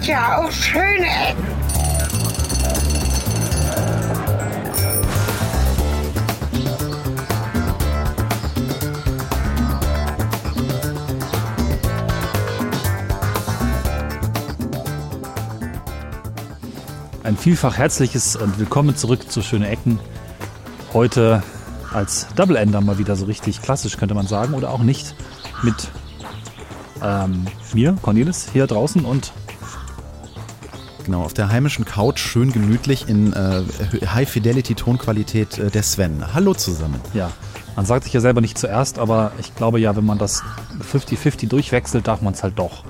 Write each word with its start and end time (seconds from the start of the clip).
gibt 0.00 0.12
ja 0.12 0.38
auch 0.38 0.50
schöne 0.50 1.04
Ecken. 1.04 1.44
Ein 17.22 17.36
vielfach 17.36 17.76
herzliches 17.76 18.36
und 18.36 18.58
willkommen 18.58 18.96
zurück 18.96 19.30
zu 19.30 19.42
Schöne 19.42 19.68
Ecken. 19.68 20.00
Heute 20.94 21.42
als 21.92 22.26
Double 22.36 22.56
Ender 22.56 22.80
mal 22.80 22.96
wieder 22.96 23.16
so 23.16 23.26
richtig 23.26 23.60
klassisch, 23.60 23.98
könnte 23.98 24.14
man 24.14 24.26
sagen, 24.26 24.54
oder 24.54 24.70
auch 24.70 24.82
nicht. 24.82 25.14
Mit 25.62 25.90
ähm, 27.02 27.46
mir, 27.74 27.98
Cornelis, 28.00 28.48
hier 28.50 28.66
draußen 28.66 29.04
und 29.04 29.32
Genau, 31.10 31.24
auf 31.24 31.34
der 31.34 31.48
heimischen 31.48 31.84
Couch 31.84 32.20
schön 32.20 32.52
gemütlich 32.52 33.08
in 33.08 33.32
äh, 33.32 33.62
High-Fidelity-Tonqualität 34.06 35.58
äh, 35.58 35.68
der 35.68 35.82
Sven. 35.82 36.22
Hallo 36.34 36.54
zusammen. 36.54 37.00
ja, 37.14 37.32
man 37.74 37.84
sagt 37.84 38.04
sich 38.04 38.12
ja 38.12 38.20
selber 38.20 38.40
nicht 38.40 38.56
zuerst, 38.56 39.00
aber 39.00 39.32
ich 39.40 39.52
glaube 39.56 39.80
ja, 39.80 39.96
wenn 39.96 40.06
man 40.06 40.18
das 40.18 40.44
50-50 40.92 41.48
durchwechselt, 41.48 42.06
darf 42.06 42.22
man 42.22 42.34
es 42.34 42.44
halt 42.44 42.60
doch. 42.60 42.84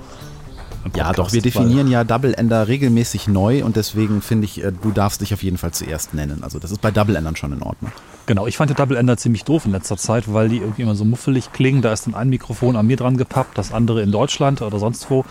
im 0.85 0.91
Ja, 0.93 1.05
Podcast, 1.05 1.17
doch, 1.17 1.33
wir 1.33 1.41
definieren 1.41 1.87
ja 1.87 2.03
Double 2.03 2.35
Ender 2.35 2.67
regelmäßig 2.67 3.27
neu 3.27 3.63
und 3.65 3.75
deswegen 3.75 4.21
finde 4.21 4.45
ich, 4.45 4.63
äh, 4.63 4.71
du 4.71 4.91
darfst 4.91 5.21
dich 5.21 5.33
auf 5.33 5.41
jeden 5.41 5.57
Fall 5.57 5.71
zuerst 5.71 6.13
nennen. 6.13 6.43
Also 6.43 6.59
das 6.59 6.69
ist 6.69 6.79
bei 6.79 6.91
Double 6.91 7.15
Endern 7.15 7.35
schon 7.35 7.53
in 7.53 7.63
Ordnung. 7.63 7.91
Genau, 8.27 8.45
ich 8.45 8.55
fand 8.55 8.69
die 8.69 8.75
Double 8.75 8.97
Ender 8.97 9.17
ziemlich 9.17 9.45
doof 9.45 9.65
in 9.65 9.71
letzter 9.71 9.97
Zeit, 9.97 10.31
weil 10.31 10.47
die 10.47 10.57
irgendwie 10.57 10.83
immer 10.83 10.93
so 10.93 11.05
muffelig 11.05 11.51
klingen. 11.53 11.81
Da 11.81 11.91
ist 11.91 12.05
dann 12.05 12.13
ein 12.13 12.29
Mikrofon 12.29 12.75
an 12.75 12.85
mir 12.85 12.97
dran 12.97 13.17
gepappt, 13.17 13.57
das 13.57 13.73
andere 13.73 14.03
in 14.03 14.11
Deutschland 14.11 14.61
oder 14.61 14.77
sonst 14.77 15.09
wo. 15.09 15.25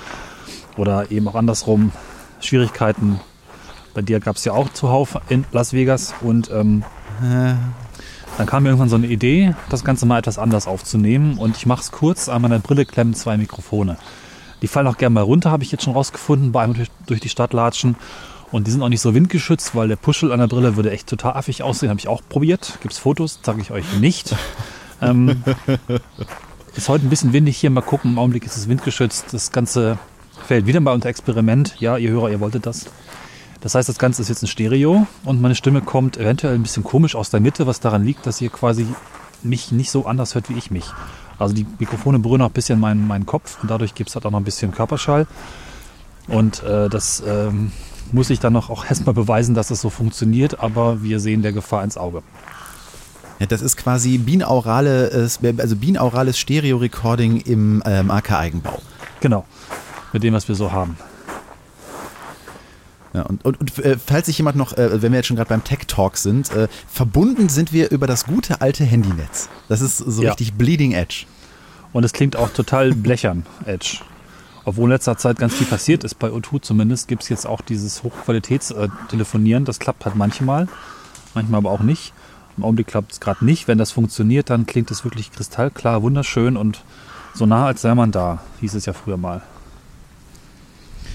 Oder 0.76 1.12
eben 1.12 1.28
auch 1.28 1.36
andersrum. 1.36 1.92
Schwierigkeiten. 2.40 3.20
Bei 3.94 4.02
dir 4.02 4.20
gab 4.20 4.36
es 4.36 4.44
ja 4.44 4.52
auch 4.52 4.72
zuhauf 4.72 5.18
in 5.28 5.44
Las 5.52 5.72
Vegas. 5.72 6.14
Und 6.20 6.50
ähm, 6.50 6.84
dann 7.20 8.46
kam 8.46 8.62
mir 8.62 8.70
irgendwann 8.70 8.88
so 8.88 8.96
eine 8.96 9.06
Idee, 9.06 9.54
das 9.68 9.84
Ganze 9.84 10.06
mal 10.06 10.18
etwas 10.18 10.38
anders 10.38 10.66
aufzunehmen. 10.66 11.38
Und 11.38 11.56
ich 11.56 11.66
mache 11.66 11.82
es 11.82 11.90
kurz. 11.90 12.28
An 12.28 12.42
meiner 12.42 12.58
Brille 12.58 12.84
klemmen 12.86 13.14
zwei 13.14 13.36
Mikrofone. 13.36 13.96
Die 14.62 14.68
fallen 14.68 14.86
auch 14.86 14.98
gerne 14.98 15.14
mal 15.14 15.22
runter, 15.22 15.50
habe 15.50 15.62
ich 15.62 15.72
jetzt 15.72 15.84
schon 15.84 15.94
rausgefunden, 15.94 16.52
bei 16.52 16.62
einem 16.62 16.74
durch, 16.74 16.90
durch 17.06 17.20
die 17.20 17.28
Stadt 17.28 17.52
latschen. 17.52 17.96
Und 18.52 18.66
die 18.66 18.70
sind 18.72 18.82
auch 18.82 18.88
nicht 18.88 19.00
so 19.00 19.14
windgeschützt, 19.14 19.74
weil 19.74 19.88
der 19.88 19.96
Puschel 19.96 20.32
an 20.32 20.40
der 20.40 20.48
Brille 20.48 20.76
würde 20.76 20.90
echt 20.90 21.06
total 21.06 21.34
affig 21.34 21.62
aussehen. 21.62 21.88
Habe 21.88 22.00
ich 22.00 22.08
auch 22.08 22.22
probiert. 22.28 22.78
Gibt 22.82 22.92
es 22.92 22.98
Fotos, 22.98 23.40
zeige 23.42 23.60
ich 23.60 23.70
euch 23.70 23.84
nicht. 24.00 24.34
ähm, 25.00 25.42
ist 26.76 26.88
heute 26.88 27.06
ein 27.06 27.10
bisschen 27.10 27.32
windig 27.32 27.56
hier. 27.58 27.70
Mal 27.70 27.80
gucken, 27.80 28.12
im 28.12 28.18
Augenblick 28.18 28.44
ist 28.44 28.56
es 28.56 28.68
windgeschützt. 28.68 29.32
Das 29.32 29.52
Ganze 29.52 29.98
fällt 30.50 30.66
wieder 30.66 30.80
mal 30.80 30.94
unter 30.94 31.08
Experiment. 31.08 31.76
Ja, 31.78 31.96
ihr 31.96 32.10
Hörer, 32.10 32.28
ihr 32.28 32.40
wolltet 32.40 32.66
das. 32.66 32.86
Das 33.60 33.76
heißt, 33.76 33.88
das 33.88 34.00
Ganze 34.00 34.20
ist 34.20 34.28
jetzt 34.28 34.42
ein 34.42 34.48
Stereo 34.48 35.06
und 35.22 35.40
meine 35.40 35.54
Stimme 35.54 35.80
kommt 35.80 36.16
eventuell 36.16 36.56
ein 36.56 36.62
bisschen 36.64 36.82
komisch 36.82 37.14
aus 37.14 37.30
der 37.30 37.38
Mitte, 37.38 37.68
was 37.68 37.78
daran 37.78 38.04
liegt, 38.04 38.26
dass 38.26 38.40
ihr 38.40 38.50
quasi 38.50 38.84
mich 39.44 39.70
nicht 39.70 39.92
so 39.92 40.06
anders 40.06 40.34
hört 40.34 40.48
wie 40.48 40.58
ich 40.58 40.72
mich. 40.72 40.86
Also 41.38 41.54
die 41.54 41.68
Mikrofone 41.78 42.18
berühren 42.18 42.42
auch 42.42 42.48
ein 42.48 42.52
bisschen 42.52 42.80
meinen, 42.80 43.06
meinen 43.06 43.26
Kopf 43.26 43.62
und 43.62 43.70
dadurch 43.70 43.94
gibt 43.94 44.10
es 44.10 44.16
halt 44.16 44.26
auch 44.26 44.32
noch 44.32 44.40
ein 44.40 44.44
bisschen 44.44 44.72
Körperschall. 44.72 45.28
Und 46.26 46.64
äh, 46.64 46.88
das 46.88 47.22
ähm, 47.24 47.70
muss 48.10 48.28
ich 48.30 48.40
dann 48.40 48.52
noch 48.52 48.70
auch 48.70 48.84
erstmal 48.88 49.14
beweisen, 49.14 49.54
dass 49.54 49.70
es 49.70 49.80
so 49.80 49.88
funktioniert, 49.88 50.58
aber 50.58 51.00
wir 51.00 51.20
sehen 51.20 51.42
der 51.42 51.52
Gefahr 51.52 51.84
ins 51.84 51.96
Auge. 51.96 52.24
Ja, 53.38 53.46
das 53.46 53.62
ist 53.62 53.76
quasi 53.76 54.18
binaurales, 54.18 55.38
also 55.58 55.76
binaurales 55.76 56.40
Stereo-Recording 56.40 57.40
im 57.42 57.84
ähm, 57.86 58.10
AK-Eigenbau. 58.10 58.82
Genau, 59.20 59.44
mit 60.12 60.22
dem, 60.22 60.34
was 60.34 60.48
wir 60.48 60.54
so 60.54 60.72
haben. 60.72 60.96
Ja, 63.12 63.22
und 63.22 63.44
und, 63.44 63.58
und 63.60 63.78
äh, 63.84 63.96
falls 63.98 64.26
sich 64.26 64.38
jemand 64.38 64.56
noch, 64.56 64.72
äh, 64.76 65.02
wenn 65.02 65.10
wir 65.12 65.18
jetzt 65.18 65.26
schon 65.26 65.36
gerade 65.36 65.48
beim 65.48 65.64
Tech 65.64 65.80
Talk 65.88 66.16
sind, 66.16 66.52
äh, 66.52 66.68
verbunden 66.88 67.48
sind 67.48 67.72
wir 67.72 67.90
über 67.90 68.06
das 68.06 68.24
gute 68.24 68.60
alte 68.60 68.84
Handynetz. 68.84 69.48
Das 69.68 69.80
ist 69.80 69.98
so 69.98 70.22
Ja. 70.22 70.30
richtig 70.30 70.54
Bleeding 70.54 70.92
Edge. 70.92 71.24
Und 71.92 72.04
es 72.04 72.12
klingt 72.12 72.36
auch 72.36 72.50
total 72.50 72.92
blechern, 72.94 73.44
Edge. 73.66 73.98
Obwohl 74.64 74.84
in 74.84 74.90
letzter 74.90 75.16
Zeit 75.16 75.38
ganz 75.38 75.54
viel 75.54 75.66
passiert 75.66 76.04
ist, 76.04 76.20
bei 76.20 76.28
O2 76.28 76.60
zumindest, 76.62 77.08
gibt 77.08 77.24
es 77.24 77.28
jetzt 77.30 77.46
auch 77.46 77.62
dieses 77.62 78.04
Hochqualitätstelefonieren. 78.04 79.64
Das 79.64 79.80
klappt 79.80 80.04
halt 80.04 80.14
manchmal, 80.14 80.68
manchmal 81.34 81.58
aber 81.58 81.70
auch 81.72 81.80
nicht. 81.80 82.12
Im 82.56 82.62
Augenblick 82.64 82.86
klappt 82.86 83.10
es 83.12 83.20
gerade 83.20 83.44
nicht. 83.44 83.66
Wenn 83.66 83.78
das 83.78 83.90
funktioniert, 83.90 84.50
dann 84.50 84.66
klingt 84.66 84.90
es 84.92 85.02
wirklich 85.02 85.32
kristallklar, 85.32 86.02
wunderschön 86.02 86.56
und 86.56 86.84
so 87.34 87.46
nah, 87.46 87.66
als 87.66 87.80
sei 87.80 87.94
man 87.94 88.12
da, 88.12 88.42
hieß 88.60 88.74
es 88.74 88.86
ja 88.86 88.92
früher 88.92 89.16
mal. 89.16 89.42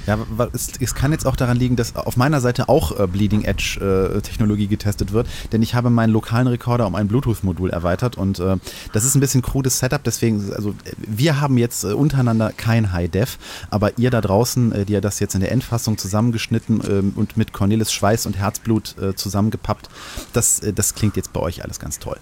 Ja, 0.07 0.19
wa- 0.29 0.49
es, 0.53 0.69
es 0.79 0.93
kann 0.93 1.11
jetzt 1.11 1.25
auch 1.25 1.35
daran 1.35 1.57
liegen, 1.57 1.75
dass 1.75 1.95
auf 1.95 2.15
meiner 2.17 2.41
Seite 2.41 2.69
auch 2.69 2.99
äh, 2.99 3.07
Bleeding 3.07 3.43
Edge 3.43 3.79
äh, 4.15 4.21
Technologie 4.21 4.67
getestet 4.67 5.11
wird, 5.13 5.27
denn 5.51 5.61
ich 5.61 5.73
habe 5.73 5.89
meinen 5.89 6.11
lokalen 6.11 6.47
Rekorder 6.47 6.85
um 6.85 6.95
ein 6.95 7.07
Bluetooth-Modul 7.07 7.69
erweitert 7.71 8.17
und 8.17 8.39
äh, 8.39 8.57
das 8.93 9.03
ist 9.03 9.15
ein 9.15 9.19
bisschen 9.19 9.41
krudes 9.41 9.79
Setup, 9.79 10.03
deswegen, 10.03 10.53
also 10.53 10.75
wir 10.97 11.41
haben 11.41 11.57
jetzt 11.57 11.83
äh, 11.83 11.93
untereinander 11.93 12.51
kein 12.55 12.93
High-Def, 12.93 13.37
aber 13.71 13.97
ihr 13.97 14.11
da 14.11 14.21
draußen, 14.21 14.71
äh, 14.71 14.85
die 14.85 14.93
ja 14.93 15.01
das 15.01 15.19
jetzt 15.19 15.33
in 15.35 15.41
der 15.41 15.51
Endfassung 15.51 15.97
zusammengeschnitten 15.97 16.81
ähm, 16.87 17.13
und 17.15 17.35
mit 17.37 17.51
Cornelis 17.53 17.91
Schweiß 17.91 18.25
und 18.25 18.37
Herzblut 18.37 18.95
äh, 19.01 19.15
zusammengepappt, 19.15 19.89
das, 20.33 20.61
das 20.75 20.93
klingt 20.93 21.15
jetzt 21.17 21.33
bei 21.33 21.39
euch 21.39 21.63
alles 21.63 21.79
ganz 21.79 21.99
toll. 21.99 22.17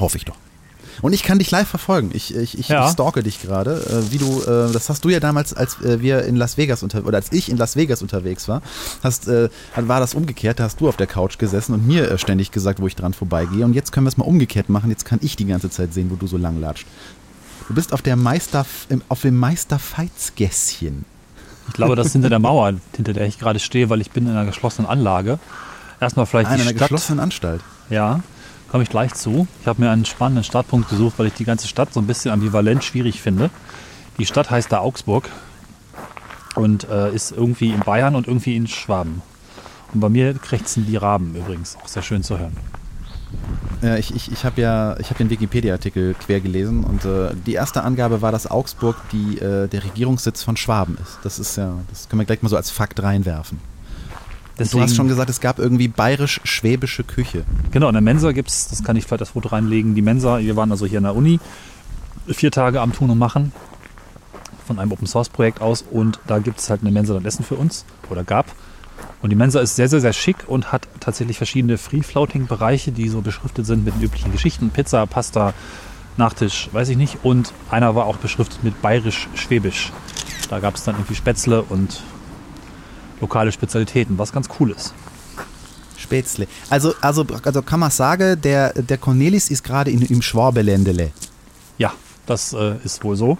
Hoffe 0.00 0.16
ich 0.16 0.24
doch. 0.24 0.36
Und 1.02 1.12
ich 1.12 1.22
kann 1.22 1.38
dich 1.38 1.50
live 1.50 1.68
verfolgen. 1.68 2.10
Ich, 2.12 2.34
ich, 2.34 2.58
ich, 2.58 2.68
Ja. 2.68 2.86
ich 2.86 2.92
stalke 2.92 3.22
dich 3.22 3.40
gerade. 3.42 3.76
Äh, 4.08 4.12
wie 4.12 4.18
du, 4.18 4.40
äh, 4.42 4.72
das 4.72 4.88
hast 4.88 5.04
du 5.04 5.08
ja 5.08 5.20
damals, 5.20 5.54
als 5.54 5.80
äh, 5.82 6.00
wir 6.00 6.24
in 6.24 6.36
Las 6.36 6.56
Vegas 6.56 6.82
unter 6.82 7.06
oder 7.06 7.16
als 7.18 7.32
ich 7.32 7.48
in 7.50 7.56
Las 7.56 7.76
Vegas 7.76 8.02
unterwegs 8.02 8.48
war, 8.48 8.62
hast, 9.02 9.28
äh, 9.28 9.48
war 9.76 10.00
das 10.00 10.14
umgekehrt. 10.14 10.58
Da 10.60 10.64
hast 10.64 10.80
du 10.80 10.88
auf 10.88 10.96
der 10.96 11.06
Couch 11.06 11.38
gesessen 11.38 11.74
und 11.74 11.86
mir 11.86 12.10
äh, 12.10 12.18
ständig 12.18 12.50
gesagt, 12.50 12.80
wo 12.80 12.86
ich 12.86 12.96
dran 12.96 13.14
vorbeigehe. 13.14 13.64
Und 13.64 13.74
jetzt 13.74 13.92
können 13.92 14.06
wir 14.06 14.08
es 14.10 14.16
mal 14.16 14.24
umgekehrt 14.24 14.68
machen. 14.68 14.90
Jetzt 14.90 15.04
kann 15.04 15.18
ich 15.22 15.36
die 15.36 15.44
ganze 15.46 15.70
Zeit 15.70 15.94
sehen, 15.94 16.10
wo 16.10 16.16
du 16.16 16.26
so 16.26 16.36
lang 16.36 16.60
latscht. 16.60 16.86
Du 17.68 17.74
bist 17.74 17.92
auf 17.92 18.02
der 18.02 18.16
Meister, 18.16 18.64
im, 18.88 19.02
auf 19.08 19.20
dem 19.20 19.36
Meisterfeitsgässchen. 19.36 21.04
Ich 21.68 21.74
glaube, 21.74 21.96
das 21.96 22.06
ist 22.06 22.12
hinter 22.14 22.30
der 22.30 22.38
Mauer, 22.38 22.72
hinter 22.96 23.12
der 23.12 23.26
ich 23.26 23.38
gerade 23.38 23.58
stehe, 23.58 23.90
weil 23.90 24.00
ich 24.00 24.10
bin 24.10 24.24
in 24.24 24.32
einer 24.32 24.46
geschlossenen 24.46 24.90
Anlage. 24.90 25.38
Erstmal 26.00 26.24
vielleicht 26.26 26.48
Ah, 26.50 26.54
in 26.54 26.60
einer 26.62 26.70
Stadt. 26.70 26.78
geschlossenen 26.88 27.20
Anstalt. 27.20 27.60
Ja, 27.90 28.20
komme 28.70 28.82
ich 28.82 28.90
gleich 28.90 29.14
zu. 29.14 29.46
Ich 29.60 29.66
habe 29.66 29.82
mir 29.82 29.90
einen 29.90 30.04
spannenden 30.04 30.44
Startpunkt 30.44 30.88
gesucht, 30.88 31.18
weil 31.18 31.26
ich 31.26 31.34
die 31.34 31.44
ganze 31.44 31.68
Stadt 31.68 31.92
so 31.92 32.00
ein 32.00 32.06
bisschen 32.06 32.30
ambivalent 32.30 32.84
schwierig 32.84 33.20
finde. 33.20 33.50
Die 34.18 34.26
Stadt 34.26 34.50
heißt 34.50 34.70
da 34.70 34.78
Augsburg 34.78 35.28
und 36.54 36.88
äh, 36.88 37.14
ist 37.14 37.32
irgendwie 37.32 37.70
in 37.70 37.80
Bayern 37.80 38.14
und 38.14 38.26
irgendwie 38.26 38.56
in 38.56 38.66
Schwaben. 38.66 39.22
Und 39.94 40.00
bei 40.00 40.08
mir 40.08 40.34
krächzen 40.34 40.86
die 40.86 40.96
Raben 40.96 41.34
übrigens, 41.34 41.76
auch 41.82 41.88
sehr 41.88 42.02
schön 42.02 42.22
zu 42.22 42.38
hören. 42.38 42.56
Ja, 43.80 43.96
ich 43.96 44.14
ich, 44.14 44.32
ich 44.32 44.44
habe 44.44 44.60
ja 44.60 44.96
ich 44.98 45.10
hab 45.10 45.18
den 45.18 45.30
Wikipedia-Artikel 45.30 46.14
quer 46.14 46.40
gelesen 46.40 46.82
und 46.82 47.04
äh, 47.04 47.30
die 47.46 47.54
erste 47.54 47.84
Angabe 47.84 48.22
war, 48.22 48.32
dass 48.32 48.50
Augsburg 48.50 48.96
die, 49.12 49.38
äh, 49.38 49.68
der 49.68 49.84
Regierungssitz 49.84 50.42
von 50.42 50.56
Schwaben 50.56 50.98
ist. 51.00 51.18
Das 51.22 51.38
ist 51.38 51.56
ja, 51.56 51.74
das 51.88 52.08
können 52.08 52.20
wir 52.20 52.26
gleich 52.26 52.42
mal 52.42 52.48
so 52.48 52.56
als 52.56 52.70
Fakt 52.70 53.02
reinwerfen. 53.02 53.60
Deswegen, 54.58 54.78
du 54.78 54.82
hast 54.84 54.96
schon 54.96 55.08
gesagt, 55.08 55.30
es 55.30 55.40
gab 55.40 55.58
irgendwie 55.58 55.88
bayerisch-schwäbische 55.88 57.04
Küche. 57.04 57.44
Genau, 57.70 57.88
in 57.88 57.92
der 57.92 58.02
Mensa 58.02 58.32
gibt 58.32 58.48
es, 58.48 58.68
das 58.68 58.82
kann 58.82 58.96
ich 58.96 59.04
vielleicht 59.04 59.20
das 59.20 59.30
Foto 59.30 59.48
reinlegen, 59.48 59.94
die 59.94 60.02
Mensa, 60.02 60.40
wir 60.40 60.56
waren 60.56 60.70
also 60.70 60.86
hier 60.86 60.98
in 60.98 61.04
der 61.04 61.14
Uni, 61.14 61.38
vier 62.26 62.50
Tage 62.50 62.80
am 62.80 62.92
Tun 62.92 63.10
und 63.10 63.18
Machen 63.18 63.52
von 64.66 64.78
einem 64.78 64.92
Open 64.92 65.06
Source 65.06 65.28
Projekt 65.28 65.60
aus 65.60 65.84
und 65.90 66.20
da 66.26 66.40
gibt 66.40 66.58
es 66.58 66.68
halt 66.68 66.82
eine 66.82 66.90
Mensa 66.90 67.14
und 67.14 67.24
Essen 67.24 67.44
für 67.44 67.54
uns 67.54 67.84
oder 68.10 68.24
gab. 68.24 68.46
Und 69.22 69.30
die 69.30 69.36
Mensa 69.36 69.60
ist 69.60 69.76
sehr, 69.76 69.88
sehr, 69.88 70.00
sehr 70.00 70.12
schick 70.12 70.36
und 70.46 70.72
hat 70.72 70.88
tatsächlich 71.00 71.36
verschiedene 71.36 71.78
Free-Floating-Bereiche, 71.78 72.92
die 72.92 73.08
so 73.08 73.20
beschriftet 73.20 73.66
sind 73.66 73.84
mit 73.84 73.94
den 73.94 74.02
üblichen 74.02 74.32
Geschichten. 74.32 74.70
Pizza, 74.70 75.06
Pasta, 75.06 75.54
Nachtisch, 76.18 76.68
weiß 76.72 76.88
ich 76.88 76.96
nicht. 76.96 77.18
Und 77.22 77.52
einer 77.70 77.94
war 77.94 78.06
auch 78.06 78.16
beschriftet 78.16 78.64
mit 78.64 78.82
bayerisch-schwäbisch. 78.82 79.92
Da 80.50 80.58
gab 80.58 80.74
es 80.74 80.82
dann 80.82 80.96
irgendwie 80.96 81.14
Spätzle 81.14 81.62
und 81.62 82.02
lokale 83.20 83.52
Spezialitäten, 83.52 84.18
was 84.18 84.32
ganz 84.32 84.48
cool 84.58 84.70
ist. 84.70 84.94
Spätzle. 85.96 86.46
Also, 86.70 86.94
also, 87.00 87.26
also 87.42 87.62
kann 87.62 87.80
man 87.80 87.90
sagen, 87.90 88.40
der, 88.40 88.72
der 88.72 88.98
Cornelis 88.98 89.50
ist 89.50 89.64
gerade 89.64 89.90
in, 89.90 90.02
im 90.02 90.22
Schwabeländele. 90.22 91.10
Ja, 91.76 91.92
das 92.26 92.52
äh, 92.52 92.76
ist 92.84 93.02
wohl 93.04 93.16
so. 93.16 93.36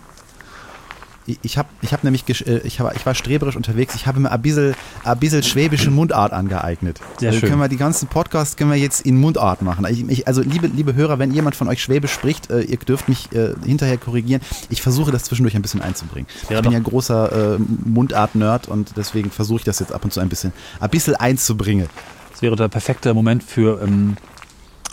Ich, 1.43 1.59
habe 1.59 1.69
ich 1.83 1.93
hab 1.93 2.05
nämlich, 2.05 2.25
äh, 2.47 2.59
ich, 2.65 2.81
hab, 2.81 2.97
ich 2.97 3.05
war 3.05 3.15
streberisch 3.15 3.55
unterwegs, 3.55 3.95
ich 3.95 4.07
habe 4.07 4.19
mir 4.19 4.31
ein 4.31 4.41
bisschen, 4.41 4.75
ein 5.05 5.19
bisschen 5.19 5.43
schwäbische 5.43 5.91
Mundart 5.91 6.33
angeeignet. 6.33 7.01
Sehr 7.19 7.29
also 7.29 7.41
schön. 7.41 7.51
können 7.51 7.61
wir 7.61 7.69
die 7.69 7.77
ganzen 7.77 8.09
Podcasts 8.09 8.57
können 8.57 8.71
wir 8.71 8.79
jetzt 8.79 9.03
in 9.03 9.21
Mundart 9.21 9.61
machen. 9.61 9.87
Ich, 9.91 10.09
ich, 10.09 10.27
also 10.27 10.41
liebe, 10.41 10.69
liebe 10.69 10.95
Hörer, 10.95 11.19
wenn 11.19 11.33
jemand 11.33 11.55
von 11.55 11.69
euch 11.69 11.83
Schwäbisch 11.83 12.13
spricht, 12.13 12.51
äh, 12.51 12.63
ihr 12.63 12.79
dürft 12.79 13.09
mich 13.09 13.31
äh, 13.33 13.55
hinterher 13.65 13.99
korrigieren. 13.99 14.41
Ich 14.71 14.81
versuche 14.81 15.13
das 15.13 15.25
zwischendurch 15.25 15.55
ein 15.55 15.63
bisschen 15.63 15.83
einzubringen. 15.83 16.29
Ja, 16.49 16.57
ich 16.57 16.63
bin 16.63 16.73
ja 16.73 16.79
großer 16.79 17.57
äh, 17.57 17.59
Mundart-Nerd 17.85 18.69
und 18.69 18.97
deswegen 18.97 19.31
versuche 19.31 19.59
ich 19.59 19.65
das 19.65 19.81
jetzt 19.81 19.93
ab 19.93 20.05
und 20.05 20.13
zu 20.13 20.21
ein 20.21 20.31
bisschen, 20.31 20.53
ein 20.81 20.91
bisschen 20.91 21.15
einzubringen. 21.15 21.89
Das 22.33 22.41
wäre 22.41 22.57
der 22.57 22.69
perfekte 22.69 23.13
Moment 23.13 23.43
für 23.43 23.83
ähm, 23.83 24.17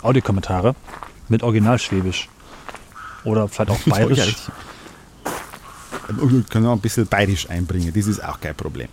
Audiokommentare 0.02 0.74
mit 1.28 1.42
Originalschwäbisch. 1.42 2.28
Oder 3.24 3.48
vielleicht 3.48 3.70
auch 3.70 3.78
bayerisch. 3.86 4.36
Kann 6.50 6.66
auch 6.66 6.72
ein 6.72 6.80
bisschen 6.80 7.06
bayerisch 7.06 7.48
einbringen, 7.48 7.92
das 7.94 8.06
ist 8.06 8.22
auch 8.22 8.40
kein 8.40 8.54
Problem. 8.54 8.88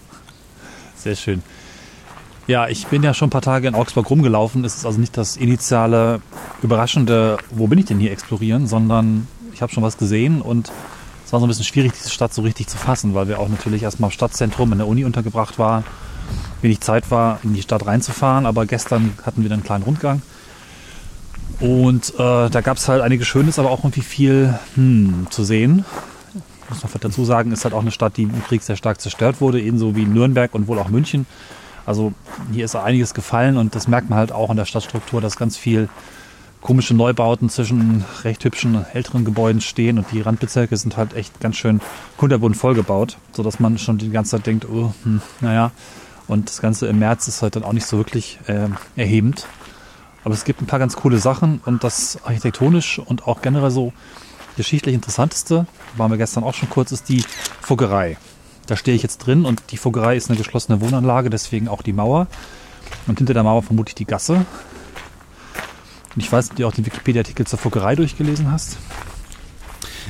Sehr 0.95 1.15
schön. 1.15 1.44
Ja, 2.45 2.68
ich 2.68 2.88
bin 2.88 3.04
ja 3.04 3.13
schon 3.13 3.27
ein 3.27 3.31
paar 3.31 3.42
Tage 3.42 3.69
in 3.69 3.75
Augsburg 3.75 4.10
rumgelaufen. 4.10 4.65
Es 4.65 4.75
ist 4.75 4.86
also 4.86 5.00
nicht 5.00 5.15
das 5.15 5.38
initiale, 5.38 6.21
überraschende, 6.62 7.38
wo 7.51 7.68
bin 7.68 7.80
ich 7.80 7.86
denn 7.86 8.00
hier 8.00 8.12
explorieren, 8.12 8.68
sondern 8.68 9.27
ich 9.54 9.62
habe 9.62 9.71
schon 9.71 9.83
was 9.83 9.98
gesehen 9.98 10.42
und 10.42 10.71
es 11.25 11.31
war 11.31 11.39
so 11.39 11.45
ein 11.45 11.50
bisschen 11.50 11.65
schwierig, 11.65 11.94
diese 11.94 12.10
Stadt 12.10 12.33
so 12.33 12.42
richtig 12.42 12.68
zu 12.68 12.77
fassen, 12.77 13.13
weil 13.13 13.27
wir 13.27 13.39
auch 13.39 13.48
natürlich 13.48 13.83
erstmal 13.83 14.09
im 14.09 14.13
Stadtzentrum 14.13 14.71
in 14.74 14.80
der 14.80 14.88
Uni 14.88 15.06
untergebracht 15.06 15.57
waren. 15.57 15.86
Wenig 16.62 16.81
Zeit 16.81 17.12
war, 17.12 17.39
in 17.44 17.54
die 17.54 17.62
Stadt 17.62 17.86
reinzufahren, 17.86 18.45
aber 18.45 18.66
gestern 18.66 19.13
hatten 19.25 19.42
wir 19.42 19.50
dann 19.50 19.59
einen 19.59 19.66
kleinen 19.66 19.83
Rundgang. 19.83 20.21
Und 21.59 22.13
äh, 22.16 22.50
da 22.50 22.62
gab 22.62 22.77
es 22.77 22.89
halt 22.89 23.01
einiges 23.01 23.27
Schönes, 23.27 23.57
aber 23.57 23.71
auch 23.71 23.80
irgendwie 23.80 24.01
viel 24.01 24.59
hm, 24.75 25.27
zu 25.30 25.44
sehen. 25.44 25.86
Muss 26.81 26.94
man 26.94 27.02
dazu 27.02 27.25
sagen, 27.25 27.52
ist 27.52 27.64
halt 27.64 27.74
auch 27.74 27.81
eine 27.81 27.92
Stadt, 27.92 28.18
die 28.18 28.24
im 28.24 28.44
Krieg 28.44 28.64
sehr 28.64 28.75
stark 28.75 29.02
zerstört 29.02 29.42
wurde, 29.42 29.62
ebenso 29.62 29.96
wie 29.96 30.06
Nürnberg 30.06 30.54
und 30.54 30.68
wohl 30.68 30.80
auch 30.80 30.90
München. 30.90 31.25
Also 31.86 32.14
hier 32.52 32.66
ist 32.66 32.75
einiges 32.75 33.14
gefallen 33.14 33.58
und 33.58 33.75
das 33.75 33.88
merkt 33.88 34.10
man 34.10 34.18
halt 34.18 34.31
auch 34.31 34.50
in 34.50 34.58
der 34.58 34.66
Stadtstruktur, 34.66 35.22
dass 35.22 35.36
ganz 35.36 35.58
viel 35.58 35.90
komische 36.62 36.94
Neubauten 36.94 37.50
zwischen 37.50 38.06
recht 38.24 38.44
hübschen 38.46 38.86
älteren 38.94 39.25
Gebäuden 39.25 39.60
stehen 39.60 39.98
und 39.98 40.08
die 40.14 40.22
Randbezirke 40.22 40.78
sind 40.78 40.96
halt 40.96 41.14
echt 41.14 41.42
ganz 41.42 41.58
schön 41.58 41.81
kunterbunt 42.16 42.56
vollgebaut, 42.56 43.18
sodass 43.34 43.60
man 43.60 43.78
schon 43.78 43.98
die 43.98 44.10
ganze 44.10 44.31
Zeit 44.31 44.48
denkt, 44.48 44.66
oh, 44.69 44.94
hm, 45.04 45.22
naja. 45.42 45.72
Und 46.26 46.50
das 46.50 46.62
Ganze 46.62 46.88
im 46.88 47.00
März 47.00 47.28
ist 47.28 47.42
halt 47.42 47.58
dann 47.58 47.64
auch 47.64 47.74
nicht 47.74 47.86
so 47.86 47.98
wirklich 47.98 48.40
äh, 48.48 48.69
erhebend. 48.96 49.46
Aber 50.24 50.34
es 50.34 50.46
gibt 50.46 50.62
ein 50.62 50.66
paar 50.66 50.80
ganz 50.80 50.96
coole 50.96 51.18
Sachen 51.18 51.60
und 51.66 51.84
das 51.84 52.18
architektonisch 52.24 52.98
und 52.98 53.28
auch 53.28 53.42
generell 53.42 53.72
so 53.72 53.92
geschichtlich 54.58 54.96
interessanteste, 54.96 55.66
waren 55.98 56.12
wir 56.12 56.18
gestern 56.18 56.44
auch 56.44 56.54
schon 56.54 56.70
kurz, 56.70 56.92
ist 56.92 57.10
die 57.10 57.24
Fuggerei. 57.62 58.18
Da 58.68 58.78
stehe 58.78 58.96
ich 58.96 59.04
jetzt 59.04 59.20
drin 59.20 59.46
und 59.46 59.62
die 59.72 59.78
Fuggerei 59.78 60.16
ist 60.16 60.30
eine 60.30 60.38
geschlossene 60.38 60.82
Wohnanlage, 60.82 61.30
deswegen 61.30 61.68
auch 61.68 61.82
die 61.82 61.94
Mauer. 61.94 62.28
Und 63.08 63.18
hinter 63.18 63.34
der 63.34 63.44
Mauer 63.44 63.64
vermutlich 63.64 63.96
die 63.96 64.06
Gasse. 64.06 64.46
Und 66.16 66.22
ich 66.22 66.32
weiß, 66.32 66.52
ob 66.52 66.56
du 66.56 66.68
auch 66.68 66.74
den 66.74 66.86
Wikipedia-Artikel 66.86 67.46
zur 67.46 67.60
Fuggerei 67.60 67.96
durchgelesen 67.96 68.52
hast. 68.52 68.78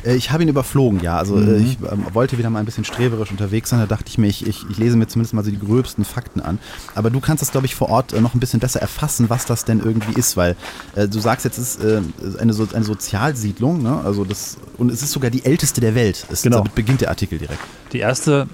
Äh, 0.04 0.16
ich 0.16 0.32
habe 0.32 0.44
ihn 0.44 0.50
überflogen, 0.50 1.02
ja. 1.02 1.18
Also 1.18 1.36
mhm. 1.36 1.64
ich 1.64 1.78
ähm, 1.92 2.06
wollte 2.14 2.38
wieder 2.38 2.50
mal 2.50 2.60
ein 2.60 2.66
bisschen 2.66 2.86
streberisch 2.86 3.32
unterwegs 3.32 3.70
sein. 3.70 3.80
Da 3.80 3.86
dachte 3.86 4.06
ich 4.08 4.18
mir, 4.18 4.28
ich, 4.28 4.46
ich, 4.46 4.66
ich, 4.70 4.78
lese 4.78 4.98
mir 4.98 5.08
zumindest 5.08 5.34
mal 5.34 5.44
so 5.44 5.52
die 5.52 5.60
gröbsten 5.60 6.06
Fakten 6.06 6.42
an. 6.42 6.60
Aber 6.96 7.10
du 7.10 7.20
kannst 7.20 7.42
das, 7.42 7.52
glaube 7.52 7.66
ich, 7.66 7.76
vor 7.76 7.90
Ort 7.90 8.14
äh, 8.14 8.22
noch 8.22 8.34
ein 8.34 8.40
bisschen 8.40 8.60
besser 8.60 8.82
erfassen, 8.82 9.30
was 9.30 9.46
das 9.46 9.66
denn 9.66 9.80
irgendwie 9.80 10.20
ist, 10.20 10.38
weil 10.38 10.56
äh, 10.96 11.08
du 11.08 11.20
sagst 11.20 11.46
jetzt, 11.46 11.58
es 11.58 11.76
ist 11.76 11.84
äh, 11.84 12.02
eine, 12.40 12.54
so 12.54 12.68
eine 12.74 12.84
Sozialsiedlung, 12.84 13.82
ne? 13.82 14.02
Also 14.04 14.26
das, 14.26 14.58
und 14.78 14.92
es 14.92 15.02
ist 15.02 15.12
sogar 15.12 15.32
die 15.32 15.46
älteste 15.46 15.82
der 15.82 15.96
Welt. 15.96 16.26
Es, 16.30 16.42
genau. 16.42 16.58
Damit 16.58 16.76
beginnt 16.76 17.02
der 17.02 17.10
Artikel 17.10 17.40
direkt. 17.40 17.62
Die 17.92 18.00
erste, 18.00 18.48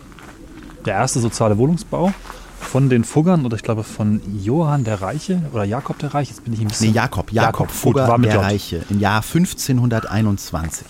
der 0.86 0.96
erste 0.96 1.20
soziale 1.20 1.58
Wohnungsbau 1.58 2.14
von 2.60 2.90
den 2.90 3.06
Fuggern 3.06 3.46
oder 3.46 3.56
ich 3.56 3.64
glaube 3.64 3.84
von 3.84 4.22
Johann 4.44 4.84
der 4.84 5.02
Reiche 5.02 5.42
oder 5.54 5.64
Jakob 5.64 5.98
der 6.00 6.14
Reiche. 6.14 6.32
Jetzt 6.32 6.44
bin 6.44 6.54
ich 6.54 6.60
ein 6.60 6.68
bisschen. 6.68 6.88
Nee, 6.88 6.94
Jakob, 6.94 7.32
Jakob, 7.32 7.60
Jakob 7.60 7.72
Fugger 7.72 8.08
war 8.08 8.18
mit 8.18 8.32
der 8.32 8.42
Reiche 8.42 8.84
im 8.90 9.00
Jahr 9.00 9.24
1521 9.24 10.86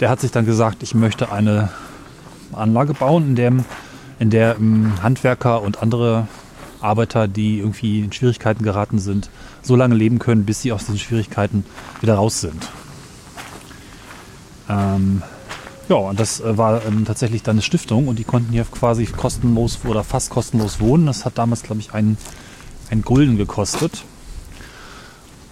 der 0.00 0.08
hat 0.08 0.20
sich 0.20 0.30
dann 0.30 0.46
gesagt, 0.46 0.82
ich 0.82 0.94
möchte 0.94 1.30
eine 1.30 1.70
Anlage 2.52 2.94
bauen, 2.94 3.28
in, 3.28 3.36
dem, 3.36 3.64
in 4.18 4.30
der 4.30 4.56
ähm, 4.56 4.94
Handwerker 5.02 5.62
und 5.62 5.82
andere 5.82 6.26
Arbeiter, 6.80 7.28
die 7.28 7.58
irgendwie 7.58 8.00
in 8.00 8.12
Schwierigkeiten 8.12 8.64
geraten 8.64 8.98
sind, 8.98 9.30
so 9.62 9.76
lange 9.76 9.94
leben 9.94 10.18
können, 10.18 10.46
bis 10.46 10.62
sie 10.62 10.72
aus 10.72 10.86
diesen 10.86 10.98
Schwierigkeiten 10.98 11.64
wieder 12.00 12.14
raus 12.14 12.40
sind. 12.40 12.68
Ähm, 14.68 15.22
ja, 15.88 15.96
und 15.96 16.18
das 16.18 16.40
äh, 16.40 16.56
war 16.56 16.84
ähm, 16.86 17.04
tatsächlich 17.04 17.42
dann 17.42 17.56
eine 17.56 17.62
Stiftung 17.62 18.08
und 18.08 18.18
die 18.18 18.24
konnten 18.24 18.52
hier 18.52 18.64
quasi 18.64 19.04
kostenlos 19.06 19.80
oder 19.84 20.04
fast 20.04 20.30
kostenlos 20.30 20.80
wohnen. 20.80 21.06
Das 21.06 21.24
hat 21.24 21.36
damals, 21.36 21.62
glaube 21.62 21.80
ich, 21.80 21.92
einen, 21.92 22.16
einen 22.90 23.02
Gulden 23.02 23.36
gekostet. 23.36 24.04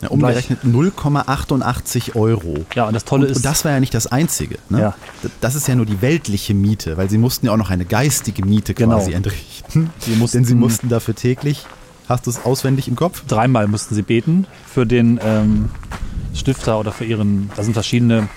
Ja, 0.00 0.08
umgerechnet 0.10 0.60
0,88 0.64 2.14
Euro. 2.14 2.64
Ja, 2.74 2.86
und 2.86 2.94
das 2.94 3.04
Tolle 3.04 3.24
und, 3.24 3.32
ist. 3.32 3.38
Und 3.38 3.44
das 3.44 3.64
war 3.64 3.72
ja 3.72 3.80
nicht 3.80 3.94
das 3.94 4.06
Einzige. 4.06 4.58
Ne? 4.68 4.80
Ja. 4.80 4.94
Das 5.40 5.54
ist 5.54 5.66
ja 5.66 5.74
nur 5.74 5.86
die 5.86 6.00
weltliche 6.00 6.54
Miete, 6.54 6.96
weil 6.96 7.10
sie 7.10 7.18
mussten 7.18 7.46
ja 7.46 7.52
auch 7.52 7.56
noch 7.56 7.70
eine 7.70 7.84
geistige 7.84 8.44
Miete 8.44 8.74
quasi 8.74 9.06
genau. 9.06 9.16
entrichten. 9.16 9.90
Sie 10.00 10.12
mussten, 10.12 10.38
Denn 10.38 10.44
sie 10.44 10.54
mussten 10.54 10.88
dafür 10.88 11.14
täglich, 11.14 11.66
hast 12.08 12.26
du 12.26 12.30
es 12.30 12.44
auswendig 12.44 12.88
im 12.88 12.96
Kopf? 12.96 13.24
Dreimal 13.26 13.68
mussten 13.68 13.94
sie 13.94 14.02
beten 14.02 14.46
für 14.66 14.86
den 14.86 15.20
ähm, 15.22 15.70
Stifter 16.34 16.78
oder 16.78 16.92
für 16.92 17.04
ihren. 17.04 17.50
Da 17.56 17.62
sind 17.62 17.74
verschiedene 17.74 18.28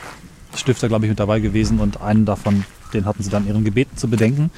Stifter, 0.55 0.87
glaube 0.87 1.05
ich, 1.05 1.09
mit 1.09 1.19
dabei 1.19 1.39
gewesen 1.39 1.79
und 1.79 2.01
einen 2.01 2.25
davon, 2.25 2.65
den 2.93 3.05
hatten 3.05 3.23
sie 3.23 3.29
dann 3.29 3.47
ihren 3.47 3.63
Gebeten 3.63 3.95
zu 3.97 4.09
bedenken, 4.09 4.51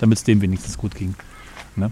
damit 0.00 0.18
es 0.18 0.24
dem 0.24 0.40
wenigstens 0.42 0.76
gut 0.76 0.94
ging. 0.94 1.14
Ne? 1.76 1.90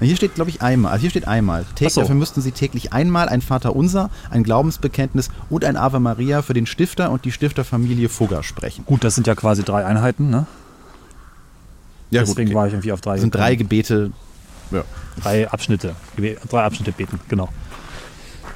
Hier 0.00 0.16
steht, 0.16 0.34
glaube 0.34 0.50
ich, 0.50 0.62
einmal. 0.62 0.92
Also 0.92 1.02
hier 1.02 1.10
steht 1.10 1.26
einmal. 1.26 1.64
Täglich, 1.74 1.94
so. 1.94 2.02
Dafür 2.02 2.14
müssten 2.14 2.40
Sie 2.40 2.52
täglich 2.52 2.92
einmal 2.92 3.28
ein 3.28 3.42
Vater 3.42 3.74
Unser, 3.74 4.10
ein 4.30 4.44
Glaubensbekenntnis 4.44 5.30
und 5.50 5.64
ein 5.64 5.76
Ave 5.76 5.98
Maria 5.98 6.42
für 6.42 6.54
den 6.54 6.66
Stifter 6.66 7.10
und 7.10 7.24
die 7.24 7.32
Stifterfamilie 7.32 8.08
Fugger 8.08 8.42
sprechen. 8.42 8.84
Gut, 8.84 9.02
das 9.02 9.16
sind 9.16 9.26
ja 9.26 9.34
quasi 9.34 9.64
drei 9.64 9.84
Einheiten, 9.84 10.30
ne? 10.30 10.46
Ja, 12.10 12.22
Deswegen 12.22 12.50
gut, 12.50 12.56
war 12.56 12.66
ich 12.66 12.72
irgendwie 12.72 12.92
auf 12.92 13.00
drei. 13.00 13.14
Das 13.14 13.22
sind 13.22 13.34
drei 13.34 13.54
Gebete. 13.56 14.12
Ja. 14.70 14.84
Drei 15.20 15.50
Abschnitte. 15.50 15.94
Drei 16.48 16.62
Abschnitte 16.62 16.92
beten, 16.92 17.20
genau. 17.28 17.48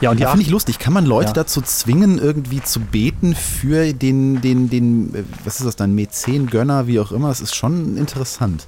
Ja, 0.01 0.11
und 0.11 0.19
die 0.19 0.25
finde 0.25 0.43
ich 0.43 0.51
lustig. 0.51 0.79
Kann 0.79 0.93
man 0.93 1.07
Leute 1.07 1.29
ja. 1.29 1.33
dazu 1.35 1.61
zwingen, 1.61 2.19
irgendwie 2.19 2.61
zu 2.63 2.81
beten 2.81 3.35
für 3.35 3.93
den, 3.93 4.41
den, 4.41 4.69
den, 4.69 5.15
äh, 5.15 5.23
was 5.45 5.61
ist 5.61 5.67
das 5.67 5.77
dann, 5.77 5.95
Mäzen, 5.95 6.49
Gönner, 6.49 6.87
wie 6.87 6.99
auch 6.99 7.13
immer? 7.13 7.29
Das 7.29 7.41
ist 7.41 7.55
schon 7.55 7.97
interessant. 7.97 8.67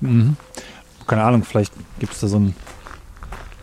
Mhm 0.00 0.36
keine 1.08 1.24
Ahnung, 1.24 1.42
vielleicht 1.42 1.72
gibt 1.98 2.12
es 2.12 2.20
da 2.20 2.28
so 2.28 2.36
einen 2.36 2.54